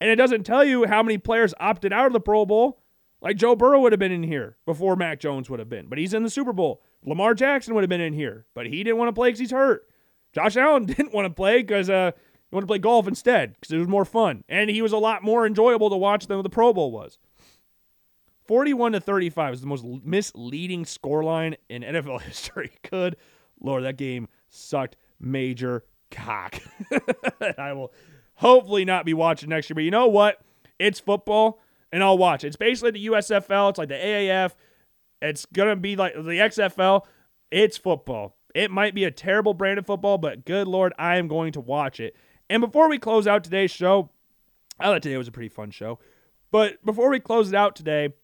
And 0.00 0.10
it 0.10 0.16
doesn't 0.16 0.44
tell 0.44 0.64
you 0.64 0.86
how 0.86 1.02
many 1.02 1.18
players 1.18 1.54
opted 1.60 1.92
out 1.92 2.06
of 2.06 2.12
the 2.12 2.20
Pro 2.20 2.46
Bowl. 2.46 2.79
Like 3.22 3.36
Joe 3.36 3.54
Burrow 3.54 3.80
would 3.80 3.92
have 3.92 3.98
been 3.98 4.12
in 4.12 4.22
here 4.22 4.56
before 4.64 4.96
Mac 4.96 5.20
Jones 5.20 5.50
would 5.50 5.58
have 5.58 5.68
been, 5.68 5.86
but 5.88 5.98
he's 5.98 6.14
in 6.14 6.22
the 6.22 6.30
Super 6.30 6.52
Bowl. 6.52 6.82
Lamar 7.04 7.34
Jackson 7.34 7.74
would 7.74 7.82
have 7.82 7.88
been 7.88 8.00
in 8.00 8.12
here, 8.12 8.46
but 8.54 8.66
he 8.66 8.82
didn't 8.82 8.98
want 8.98 9.08
to 9.08 9.12
play 9.12 9.28
because 9.28 9.40
he's 9.40 9.50
hurt. 9.50 9.86
Josh 10.32 10.56
Allen 10.56 10.84
didn't 10.86 11.12
want 11.12 11.26
to 11.26 11.34
play 11.34 11.58
because 11.58 11.90
uh, 11.90 12.12
he 12.14 12.54
wanted 12.54 12.64
to 12.64 12.70
play 12.70 12.78
golf 12.78 13.06
instead 13.06 13.54
because 13.54 13.72
it 13.72 13.78
was 13.78 13.88
more 13.88 14.04
fun, 14.04 14.44
and 14.48 14.70
he 14.70 14.82
was 14.82 14.92
a 14.92 14.98
lot 14.98 15.22
more 15.22 15.46
enjoyable 15.46 15.90
to 15.90 15.96
watch 15.96 16.26
than 16.26 16.42
the 16.42 16.50
Pro 16.50 16.72
Bowl 16.72 16.90
was. 16.90 17.18
41 18.46 18.92
to 18.92 19.00
35 19.00 19.54
is 19.54 19.60
the 19.60 19.66
most 19.66 19.84
misleading 19.84 20.84
scoreline 20.84 21.56
in 21.68 21.82
NFL 21.82 22.22
history. 22.22 22.72
Good 22.90 23.16
lord, 23.60 23.84
that 23.84 23.96
game 23.96 24.28
sucked 24.48 24.96
major 25.20 25.84
cock. 26.10 26.58
I 27.58 27.72
will 27.74 27.92
hopefully 28.34 28.84
not 28.84 29.04
be 29.04 29.14
watching 29.14 29.50
next 29.50 29.68
year, 29.68 29.74
but 29.74 29.84
you 29.84 29.90
know 29.90 30.08
what? 30.08 30.40
It's 30.78 30.98
football 30.98 31.60
and 31.92 32.02
I'll 32.02 32.18
watch. 32.18 32.44
It's 32.44 32.56
basically 32.56 32.92
the 32.92 33.06
USFL. 33.06 33.70
It's 33.70 33.78
like 33.78 33.88
the 33.88 33.94
AAF. 33.94 34.52
It's 35.22 35.46
gonna 35.46 35.76
be 35.76 35.96
like 35.96 36.14
the 36.14 36.20
XFL. 36.20 37.04
It's 37.50 37.76
football. 37.76 38.36
It 38.54 38.70
might 38.70 38.94
be 38.94 39.04
a 39.04 39.10
terrible 39.10 39.54
brand 39.54 39.78
of 39.78 39.86
football, 39.86 40.18
but 40.18 40.44
good 40.44 40.66
lord, 40.66 40.92
I 40.98 41.16
am 41.16 41.28
going 41.28 41.52
to 41.52 41.60
watch 41.60 42.00
it. 42.00 42.16
And 42.48 42.60
before 42.60 42.88
we 42.88 42.98
close 42.98 43.26
out 43.26 43.44
today's 43.44 43.70
show, 43.70 44.10
I 44.78 44.86
thought 44.86 45.02
today 45.02 45.16
was 45.16 45.28
a 45.28 45.32
pretty 45.32 45.48
fun 45.48 45.70
show. 45.70 45.98
But 46.50 46.84
before 46.84 47.10
we 47.10 47.20
close 47.20 47.48
it 47.48 47.54
out 47.54 47.76
today, 47.76 48.14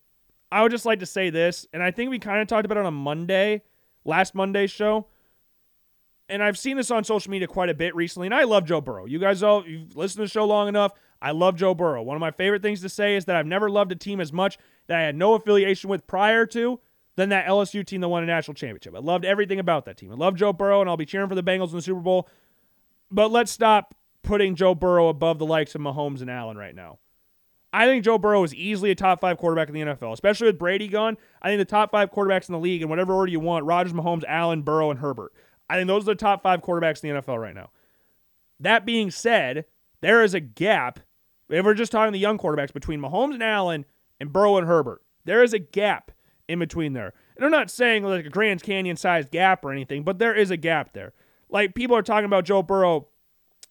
I 0.50 0.62
would 0.62 0.72
just 0.72 0.86
like 0.86 1.00
to 1.00 1.06
say 1.06 1.30
this, 1.30 1.66
and 1.72 1.82
I 1.82 1.90
think 1.90 2.10
we 2.10 2.18
kind 2.18 2.40
of 2.40 2.48
talked 2.48 2.64
about 2.64 2.78
it 2.78 2.80
on 2.80 2.86
a 2.86 2.90
Monday, 2.92 3.62
last 4.04 4.34
Monday's 4.34 4.70
show. 4.70 5.06
And 6.28 6.42
I've 6.42 6.58
seen 6.58 6.76
this 6.76 6.90
on 6.90 7.04
social 7.04 7.30
media 7.30 7.46
quite 7.46 7.68
a 7.68 7.74
bit 7.74 7.94
recently, 7.94 8.26
and 8.26 8.34
I 8.34 8.44
love 8.44 8.64
Joe 8.64 8.80
Burrow. 8.80 9.06
You 9.06 9.18
guys 9.18 9.42
all 9.42 9.66
you've 9.66 9.96
listened 9.96 10.22
to 10.22 10.24
the 10.24 10.28
show 10.28 10.44
long 10.44 10.66
enough. 10.66 10.92
I 11.20 11.30
love 11.30 11.56
Joe 11.56 11.74
Burrow. 11.74 12.02
One 12.02 12.16
of 12.16 12.20
my 12.20 12.30
favorite 12.30 12.62
things 12.62 12.80
to 12.82 12.88
say 12.88 13.16
is 13.16 13.24
that 13.24 13.36
I've 13.36 13.46
never 13.46 13.70
loved 13.70 13.92
a 13.92 13.96
team 13.96 14.20
as 14.20 14.32
much 14.32 14.58
that 14.86 14.98
I 14.98 15.02
had 15.02 15.16
no 15.16 15.34
affiliation 15.34 15.90
with 15.90 16.06
prior 16.06 16.46
to 16.46 16.80
than 17.16 17.30
that 17.30 17.46
LSU 17.46 17.84
team 17.84 18.02
that 18.02 18.08
won 18.08 18.22
a 18.22 18.26
national 18.26 18.54
championship. 18.54 18.94
I 18.94 18.98
loved 18.98 19.24
everything 19.24 19.58
about 19.58 19.86
that 19.86 19.96
team. 19.96 20.12
I 20.12 20.16
love 20.16 20.36
Joe 20.36 20.52
Burrow, 20.52 20.80
and 20.80 20.90
I'll 20.90 20.96
be 20.96 21.06
cheering 21.06 21.28
for 21.28 21.34
the 21.34 21.42
Bengals 21.42 21.70
in 21.70 21.76
the 21.76 21.82
Super 21.82 22.00
Bowl. 22.00 22.28
But 23.10 23.30
let's 23.30 23.50
stop 23.50 23.94
putting 24.22 24.54
Joe 24.54 24.74
Burrow 24.74 25.08
above 25.08 25.38
the 25.38 25.46
likes 25.46 25.74
of 25.74 25.80
Mahomes 25.80 26.20
and 26.20 26.30
Allen 26.30 26.58
right 26.58 26.74
now. 26.74 26.98
I 27.72 27.86
think 27.86 28.04
Joe 28.04 28.18
Burrow 28.18 28.42
is 28.42 28.54
easily 28.54 28.90
a 28.90 28.94
top 28.94 29.20
five 29.20 29.38
quarterback 29.38 29.68
in 29.68 29.74
the 29.74 29.80
NFL, 29.80 30.12
especially 30.12 30.46
with 30.46 30.58
Brady 30.58 30.88
gone. 30.88 31.16
I 31.42 31.48
think 31.48 31.58
the 31.58 31.64
top 31.64 31.90
five 31.90 32.10
quarterbacks 32.10 32.48
in 32.48 32.52
the 32.52 32.58
league, 32.58 32.82
in 32.82 32.88
whatever 32.88 33.12
order 33.12 33.30
you 33.30 33.40
want 33.40 33.64
Rodgers, 33.64 33.92
Mahomes, 33.92 34.24
Allen, 34.26 34.62
Burrow, 34.62 34.90
and 34.90 35.00
Herbert. 35.00 35.32
I 35.68 35.76
think 35.76 35.88
those 35.88 36.04
are 36.04 36.12
the 36.12 36.14
top 36.14 36.42
five 36.42 36.62
quarterbacks 36.62 37.02
in 37.02 37.14
the 37.14 37.20
NFL 37.20 37.40
right 37.40 37.54
now. 37.54 37.70
That 38.60 38.86
being 38.86 39.10
said, 39.10 39.66
there 40.00 40.22
is 40.22 40.32
a 40.32 40.40
gap 40.40 41.00
if 41.48 41.64
we're 41.64 41.74
just 41.74 41.92
talking 41.92 42.12
the 42.12 42.18
young 42.18 42.38
quarterbacks 42.38 42.72
between 42.72 43.00
Mahomes 43.00 43.34
and 43.34 43.42
Allen 43.42 43.84
and 44.20 44.32
Burrow 44.32 44.56
and 44.56 44.66
Herbert, 44.66 45.02
there 45.24 45.42
is 45.42 45.52
a 45.52 45.58
gap 45.58 46.10
in 46.48 46.58
between 46.58 46.92
there. 46.92 47.12
And 47.36 47.44
I'm 47.44 47.50
not 47.50 47.70
saying 47.70 48.04
like 48.04 48.26
a 48.26 48.30
Grand 48.30 48.62
Canyon 48.62 48.96
sized 48.96 49.30
gap 49.30 49.64
or 49.64 49.72
anything, 49.72 50.04
but 50.04 50.18
there 50.18 50.34
is 50.34 50.50
a 50.50 50.56
gap 50.56 50.92
there. 50.92 51.12
Like 51.48 51.74
people 51.74 51.96
are 51.96 52.02
talking 52.02 52.24
about 52.24 52.44
Joe 52.44 52.62
Burrow 52.62 53.08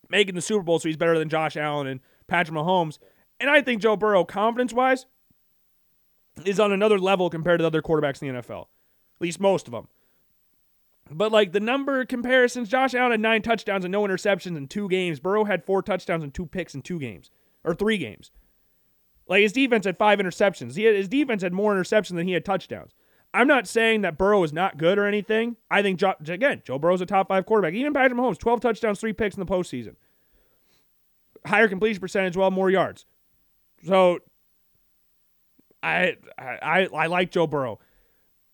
making 0.10 0.36
the 0.36 0.42
Super 0.42 0.64
Bowl, 0.64 0.80
so 0.80 0.88
he's 0.88 0.98
better 0.98 1.18
than 1.18 1.30
Josh 1.30 1.58
Allen 1.58 1.88
and 1.88 2.00
Patrick 2.28 2.58
Mahomes. 2.58 3.00
And 3.40 3.50
I 3.50 3.62
think 3.62 3.82
Joe 3.82 3.96
Burrow, 3.96 4.24
confidence 4.24 4.72
wise, 4.72 5.06
is 6.46 6.60
on 6.60 6.72
another 6.72 7.00
level 7.00 7.30
compared 7.30 7.60
to 7.60 7.64
the 7.64 7.68
other 7.68 7.82
quarterbacks 7.82 8.22
in 8.22 8.34
the 8.34 8.42
NFL, 8.42 8.62
at 8.62 9.22
least 9.22 9.40
most 9.40 9.68
of 9.68 9.72
them. 9.72 9.88
But 11.12 11.32
like 11.32 11.52
the 11.52 11.60
number 11.60 12.04
comparisons, 12.06 12.70
Josh 12.70 12.94
Allen 12.94 13.12
had 13.12 13.20
nine 13.20 13.42
touchdowns 13.42 13.86
and 13.86 13.92
no 13.92 14.04
interceptions 14.04 14.58
in 14.58 14.68
two 14.68 14.90
games. 14.90 15.20
Burrow 15.20 15.44
had 15.44 15.64
four 15.64 15.82
touchdowns 15.82 16.24
and 16.24 16.34
two 16.34 16.46
picks 16.46 16.74
in 16.74 16.82
two 16.82 17.00
games 17.00 17.30
or 17.66 17.76
three 17.76 17.98
games. 17.98 18.32
Like 19.28 19.42
his 19.42 19.52
defense 19.52 19.86
had 19.86 19.98
five 19.98 20.20
interceptions. 20.20 20.82
Had, 20.82 20.96
his 20.96 21.08
defense 21.08 21.42
had 21.42 21.52
more 21.54 21.74
interceptions 21.74 22.16
than 22.16 22.28
he 22.28 22.34
had 22.34 22.46
touchdowns. 22.46 22.94
I'm 23.34 23.48
not 23.48 23.68
saying 23.68 24.02
that 24.02 24.18
Burrow 24.18 24.44
is 24.44 24.54
not 24.54 24.78
good 24.78 24.98
or 24.98 25.06
anything. 25.06 25.58
I 25.70 25.82
think 25.82 26.00
jo- 26.00 26.14
again, 26.28 26.62
Joe 26.64 26.80
Burrow's 26.80 27.02
a 27.02 27.06
top 27.06 27.28
five 27.28 27.46
quarterback. 27.46 27.74
Even 27.74 27.94
Patrick 27.94 28.18
Mahomes, 28.18 28.38
12 28.38 28.62
touchdowns, 28.62 29.00
three 29.00 29.12
picks 29.12 29.36
in 29.36 29.40
the 29.42 29.52
postseason. 29.52 29.96
Higher 31.46 31.68
completion 31.68 32.00
percentage, 32.00 32.38
well, 32.38 32.50
more 32.50 32.70
yards. 32.70 33.06
So 33.84 34.20
I 35.84 36.16
I 36.38 36.88
I 36.94 37.08
like 37.08 37.32
Joe 37.32 37.46
Burrow, 37.46 37.80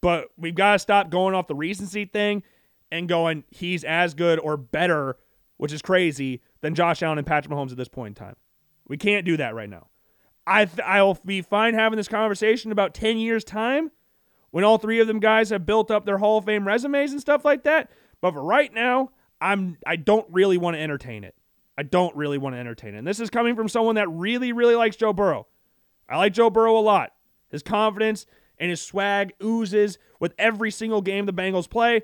but 0.01 0.29
we've 0.37 0.55
got 0.55 0.73
to 0.73 0.79
stop 0.79 1.09
going 1.09 1.35
off 1.35 1.47
the 1.47 1.55
recency 1.55 2.05
thing 2.05 2.43
and 2.91 3.07
going 3.07 3.43
he's 3.49 3.83
as 3.83 4.13
good 4.13 4.39
or 4.39 4.57
better 4.57 5.17
which 5.61 5.71
is 5.71 5.83
crazy, 5.83 6.41
than 6.61 6.73
Josh 6.73 7.03
Allen 7.03 7.19
and 7.19 7.27
Patrick 7.27 7.53
Mahomes 7.53 7.69
at 7.69 7.77
this 7.77 7.87
point 7.87 8.19
in 8.19 8.25
time. 8.25 8.35
We 8.87 8.97
can't 8.97 9.25
do 9.25 9.37
that 9.37 9.55
right 9.55 9.69
now. 9.69 9.87
I 10.45 10.65
th- 10.65 10.85
I'll 10.85 11.17
be 11.25 11.41
fine 11.41 11.73
having 11.73 11.97
this 11.97 12.07
conversation 12.07 12.71
about 12.71 12.93
10 12.93 13.17
years 13.17 13.43
time 13.43 13.91
when 14.49 14.63
all 14.63 14.77
three 14.77 14.99
of 14.99 15.07
them 15.07 15.19
guys 15.19 15.49
have 15.49 15.65
built 15.65 15.91
up 15.91 16.05
their 16.05 16.17
Hall 16.17 16.37
of 16.37 16.45
Fame 16.45 16.67
resumes 16.67 17.11
and 17.11 17.21
stuff 17.21 17.45
like 17.45 17.63
that. 17.63 17.89
But 18.21 18.33
for 18.33 18.43
right 18.43 18.73
now, 18.73 19.11
I'm 19.39 19.77
I 19.85 19.95
don't 19.95 20.27
really 20.29 20.57
want 20.57 20.75
to 20.75 20.81
entertain 20.81 21.23
it. 21.23 21.35
I 21.77 21.83
don't 21.83 22.15
really 22.15 22.37
want 22.37 22.55
to 22.55 22.59
entertain 22.59 22.95
it. 22.95 22.99
And 22.99 23.07
this 23.07 23.19
is 23.19 23.29
coming 23.29 23.55
from 23.55 23.69
someone 23.69 23.95
that 23.95 24.09
really, 24.09 24.51
really 24.51 24.75
likes 24.75 24.95
Joe 24.95 25.13
Burrow. 25.13 25.47
I 26.07 26.17
like 26.17 26.33
Joe 26.33 26.49
Burrow 26.49 26.77
a 26.77 26.81
lot. 26.81 27.13
His 27.49 27.63
confidence 27.63 28.25
and 28.59 28.69
his 28.69 28.81
swag 28.81 29.33
oozes 29.43 29.97
with 30.19 30.33
every 30.37 30.69
single 30.69 31.01
game 31.01 31.25
the 31.25 31.33
Bengals 31.33 31.69
play. 31.69 32.03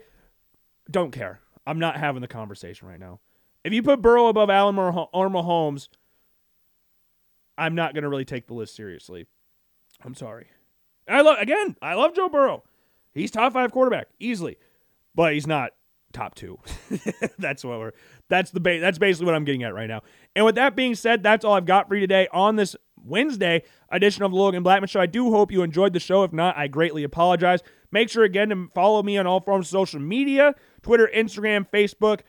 Don't 0.89 1.11
care. 1.11 1.41
I'm 1.65 1.79
not 1.79 1.97
having 1.97 2.21
the 2.21 2.27
conversation 2.27 2.87
right 2.87 2.99
now. 2.99 3.19
If 3.63 3.73
you 3.73 3.83
put 3.83 4.01
Burrow 4.01 4.27
above 4.27 4.49
Allen 4.49 4.77
or 4.79 5.29
Mahomes, 5.29 5.89
I'm 7.57 7.75
not 7.75 7.93
going 7.93 8.03
to 8.03 8.09
really 8.09 8.25
take 8.25 8.47
the 8.47 8.53
list 8.53 8.75
seriously. 8.75 9.25
I'm 10.03 10.15
sorry. 10.15 10.47
I 11.07 11.21
love 11.21 11.37
again. 11.39 11.75
I 11.81 11.95
love 11.95 12.13
Joe 12.15 12.29
Burrow. 12.29 12.63
He's 13.13 13.31
top 13.31 13.53
five 13.53 13.71
quarterback 13.71 14.09
easily, 14.19 14.57
but 15.15 15.33
he's 15.33 15.47
not 15.47 15.71
top 16.13 16.35
two. 16.35 16.59
that's 17.39 17.63
what 17.63 17.79
we're. 17.79 17.91
That's 18.29 18.51
the 18.51 18.59
ba- 18.59 18.79
That's 18.79 18.97
basically 18.97 19.25
what 19.25 19.35
I'm 19.35 19.45
getting 19.45 19.63
at 19.63 19.73
right 19.73 19.87
now. 19.87 20.01
And 20.35 20.45
with 20.45 20.55
that 20.55 20.75
being 20.75 20.95
said, 20.95 21.23
that's 21.23 21.45
all 21.45 21.53
I've 21.53 21.65
got 21.65 21.87
for 21.87 21.95
you 21.95 22.01
today 22.01 22.27
on 22.31 22.57
this 22.57 22.75
Wednesday 23.03 23.63
edition 23.89 24.23
of 24.23 24.31
the 24.31 24.37
Logan 24.37 24.63
Blackman 24.63 24.87
Show. 24.87 24.99
I 24.99 25.05
do 25.05 25.31
hope 25.31 25.51
you 25.51 25.63
enjoyed 25.63 25.93
the 25.93 25.99
show. 25.99 26.23
If 26.23 26.33
not, 26.33 26.57
I 26.57 26.67
greatly 26.67 27.03
apologize. 27.03 27.61
Make 27.91 28.09
sure 28.09 28.23
again 28.23 28.49
to 28.49 28.67
follow 28.75 29.01
me 29.01 29.17
on 29.17 29.25
all 29.25 29.39
forms 29.39 29.67
of 29.67 29.71
social 29.71 29.99
media: 29.99 30.53
Twitter, 30.81 31.09
Instagram, 31.15 31.65
Facebook. 31.71 32.21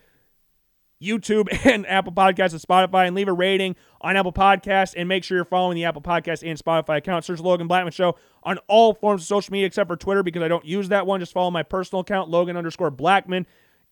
YouTube 1.02 1.48
and 1.64 1.86
Apple 1.86 2.12
Podcasts 2.12 2.52
and 2.52 2.60
Spotify 2.60 3.06
and 3.06 3.14
leave 3.14 3.28
a 3.28 3.32
rating 3.32 3.76
on 4.00 4.16
Apple 4.16 4.32
Podcasts 4.32 4.94
and 4.96 5.08
make 5.08 5.24
sure 5.24 5.36
you're 5.36 5.44
following 5.44 5.74
the 5.74 5.84
Apple 5.84 6.02
Podcast 6.02 6.48
and 6.48 6.58
Spotify 6.58 6.98
account. 6.98 7.24
Search 7.24 7.40
Logan 7.40 7.68
Blackman 7.68 7.92
Show 7.92 8.16
on 8.42 8.58
all 8.68 8.94
forms 8.94 9.22
of 9.22 9.26
social 9.26 9.52
media 9.52 9.66
except 9.66 9.88
for 9.88 9.96
Twitter 9.96 10.22
because 10.22 10.42
I 10.42 10.48
don't 10.48 10.64
use 10.64 10.88
that 10.88 11.06
one. 11.06 11.20
Just 11.20 11.32
follow 11.32 11.50
my 11.50 11.62
personal 11.62 12.00
account, 12.00 12.28
Logan 12.30 12.56
underscore 12.56 12.90
Blackman. 12.90 13.46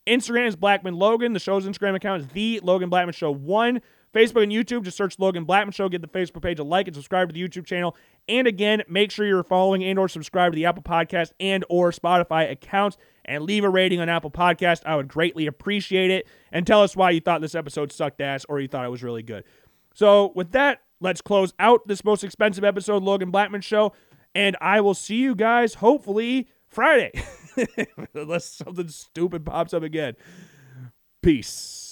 Instagram 0.05 0.47
is 0.47 0.55
Blackman 0.55 0.95
Logan. 0.95 1.33
The 1.33 1.39
show's 1.39 1.65
Instagram 1.65 1.95
account 1.95 2.21
is 2.21 2.27
the 2.29 2.59
Logan 2.63 2.89
Blackman 2.89 3.13
Show 3.13 3.31
one. 3.31 3.81
Facebook 4.13 4.43
and 4.43 4.51
YouTube, 4.51 4.83
just 4.83 4.97
search 4.97 5.19
Logan 5.19 5.43
Blackman 5.43 5.73
Show. 5.73 5.89
Get 5.89 6.01
the 6.01 6.07
Facebook 6.07 6.41
page 6.41 6.59
a 6.59 6.63
like 6.63 6.87
and 6.87 6.95
subscribe 6.95 7.29
to 7.29 7.33
the 7.33 7.41
YouTube 7.45 7.65
channel. 7.65 7.95
And 8.27 8.47
again, 8.47 8.83
make 8.87 9.11
sure 9.11 9.25
you're 9.25 9.43
following 9.43 9.83
and 9.83 9.99
or 9.99 10.07
subscribe 10.07 10.53
to 10.53 10.55
the 10.55 10.65
Apple 10.65 10.83
Podcast 10.83 11.31
and 11.39 11.63
or 11.69 11.91
Spotify 11.91 12.49
accounts 12.49 12.97
and 13.25 13.43
leave 13.43 13.63
a 13.63 13.69
rating 13.69 13.99
on 13.99 14.09
Apple 14.09 14.31
Podcast. 14.31 14.81
I 14.85 14.95
would 14.95 15.07
greatly 15.07 15.45
appreciate 15.45 16.09
it. 16.09 16.27
And 16.51 16.65
tell 16.65 16.81
us 16.81 16.95
why 16.95 17.11
you 17.11 17.19
thought 17.19 17.41
this 17.41 17.55
episode 17.55 17.91
sucked 17.91 18.21
ass 18.21 18.45
or 18.47 18.59
you 18.59 18.67
thought 18.67 18.85
it 18.85 18.89
was 18.89 19.03
really 19.03 19.23
good. 19.23 19.43
So 19.93 20.31
with 20.35 20.51
that, 20.51 20.81
let's 20.99 21.21
close 21.21 21.53
out 21.59 21.87
this 21.87 22.03
most 22.03 22.23
expensive 22.23 22.63
episode, 22.63 23.03
Logan 23.03 23.31
Blackman 23.31 23.61
Show. 23.61 23.93
And 24.33 24.55
I 24.61 24.81
will 24.81 24.93
see 24.93 25.17
you 25.17 25.35
guys 25.35 25.75
hopefully 25.75 26.47
Friday. 26.67 27.11
Unless 28.13 28.45
something 28.45 28.87
stupid 28.87 29.45
pops 29.45 29.73
up 29.73 29.83
again. 29.83 30.15
Peace. 31.21 31.86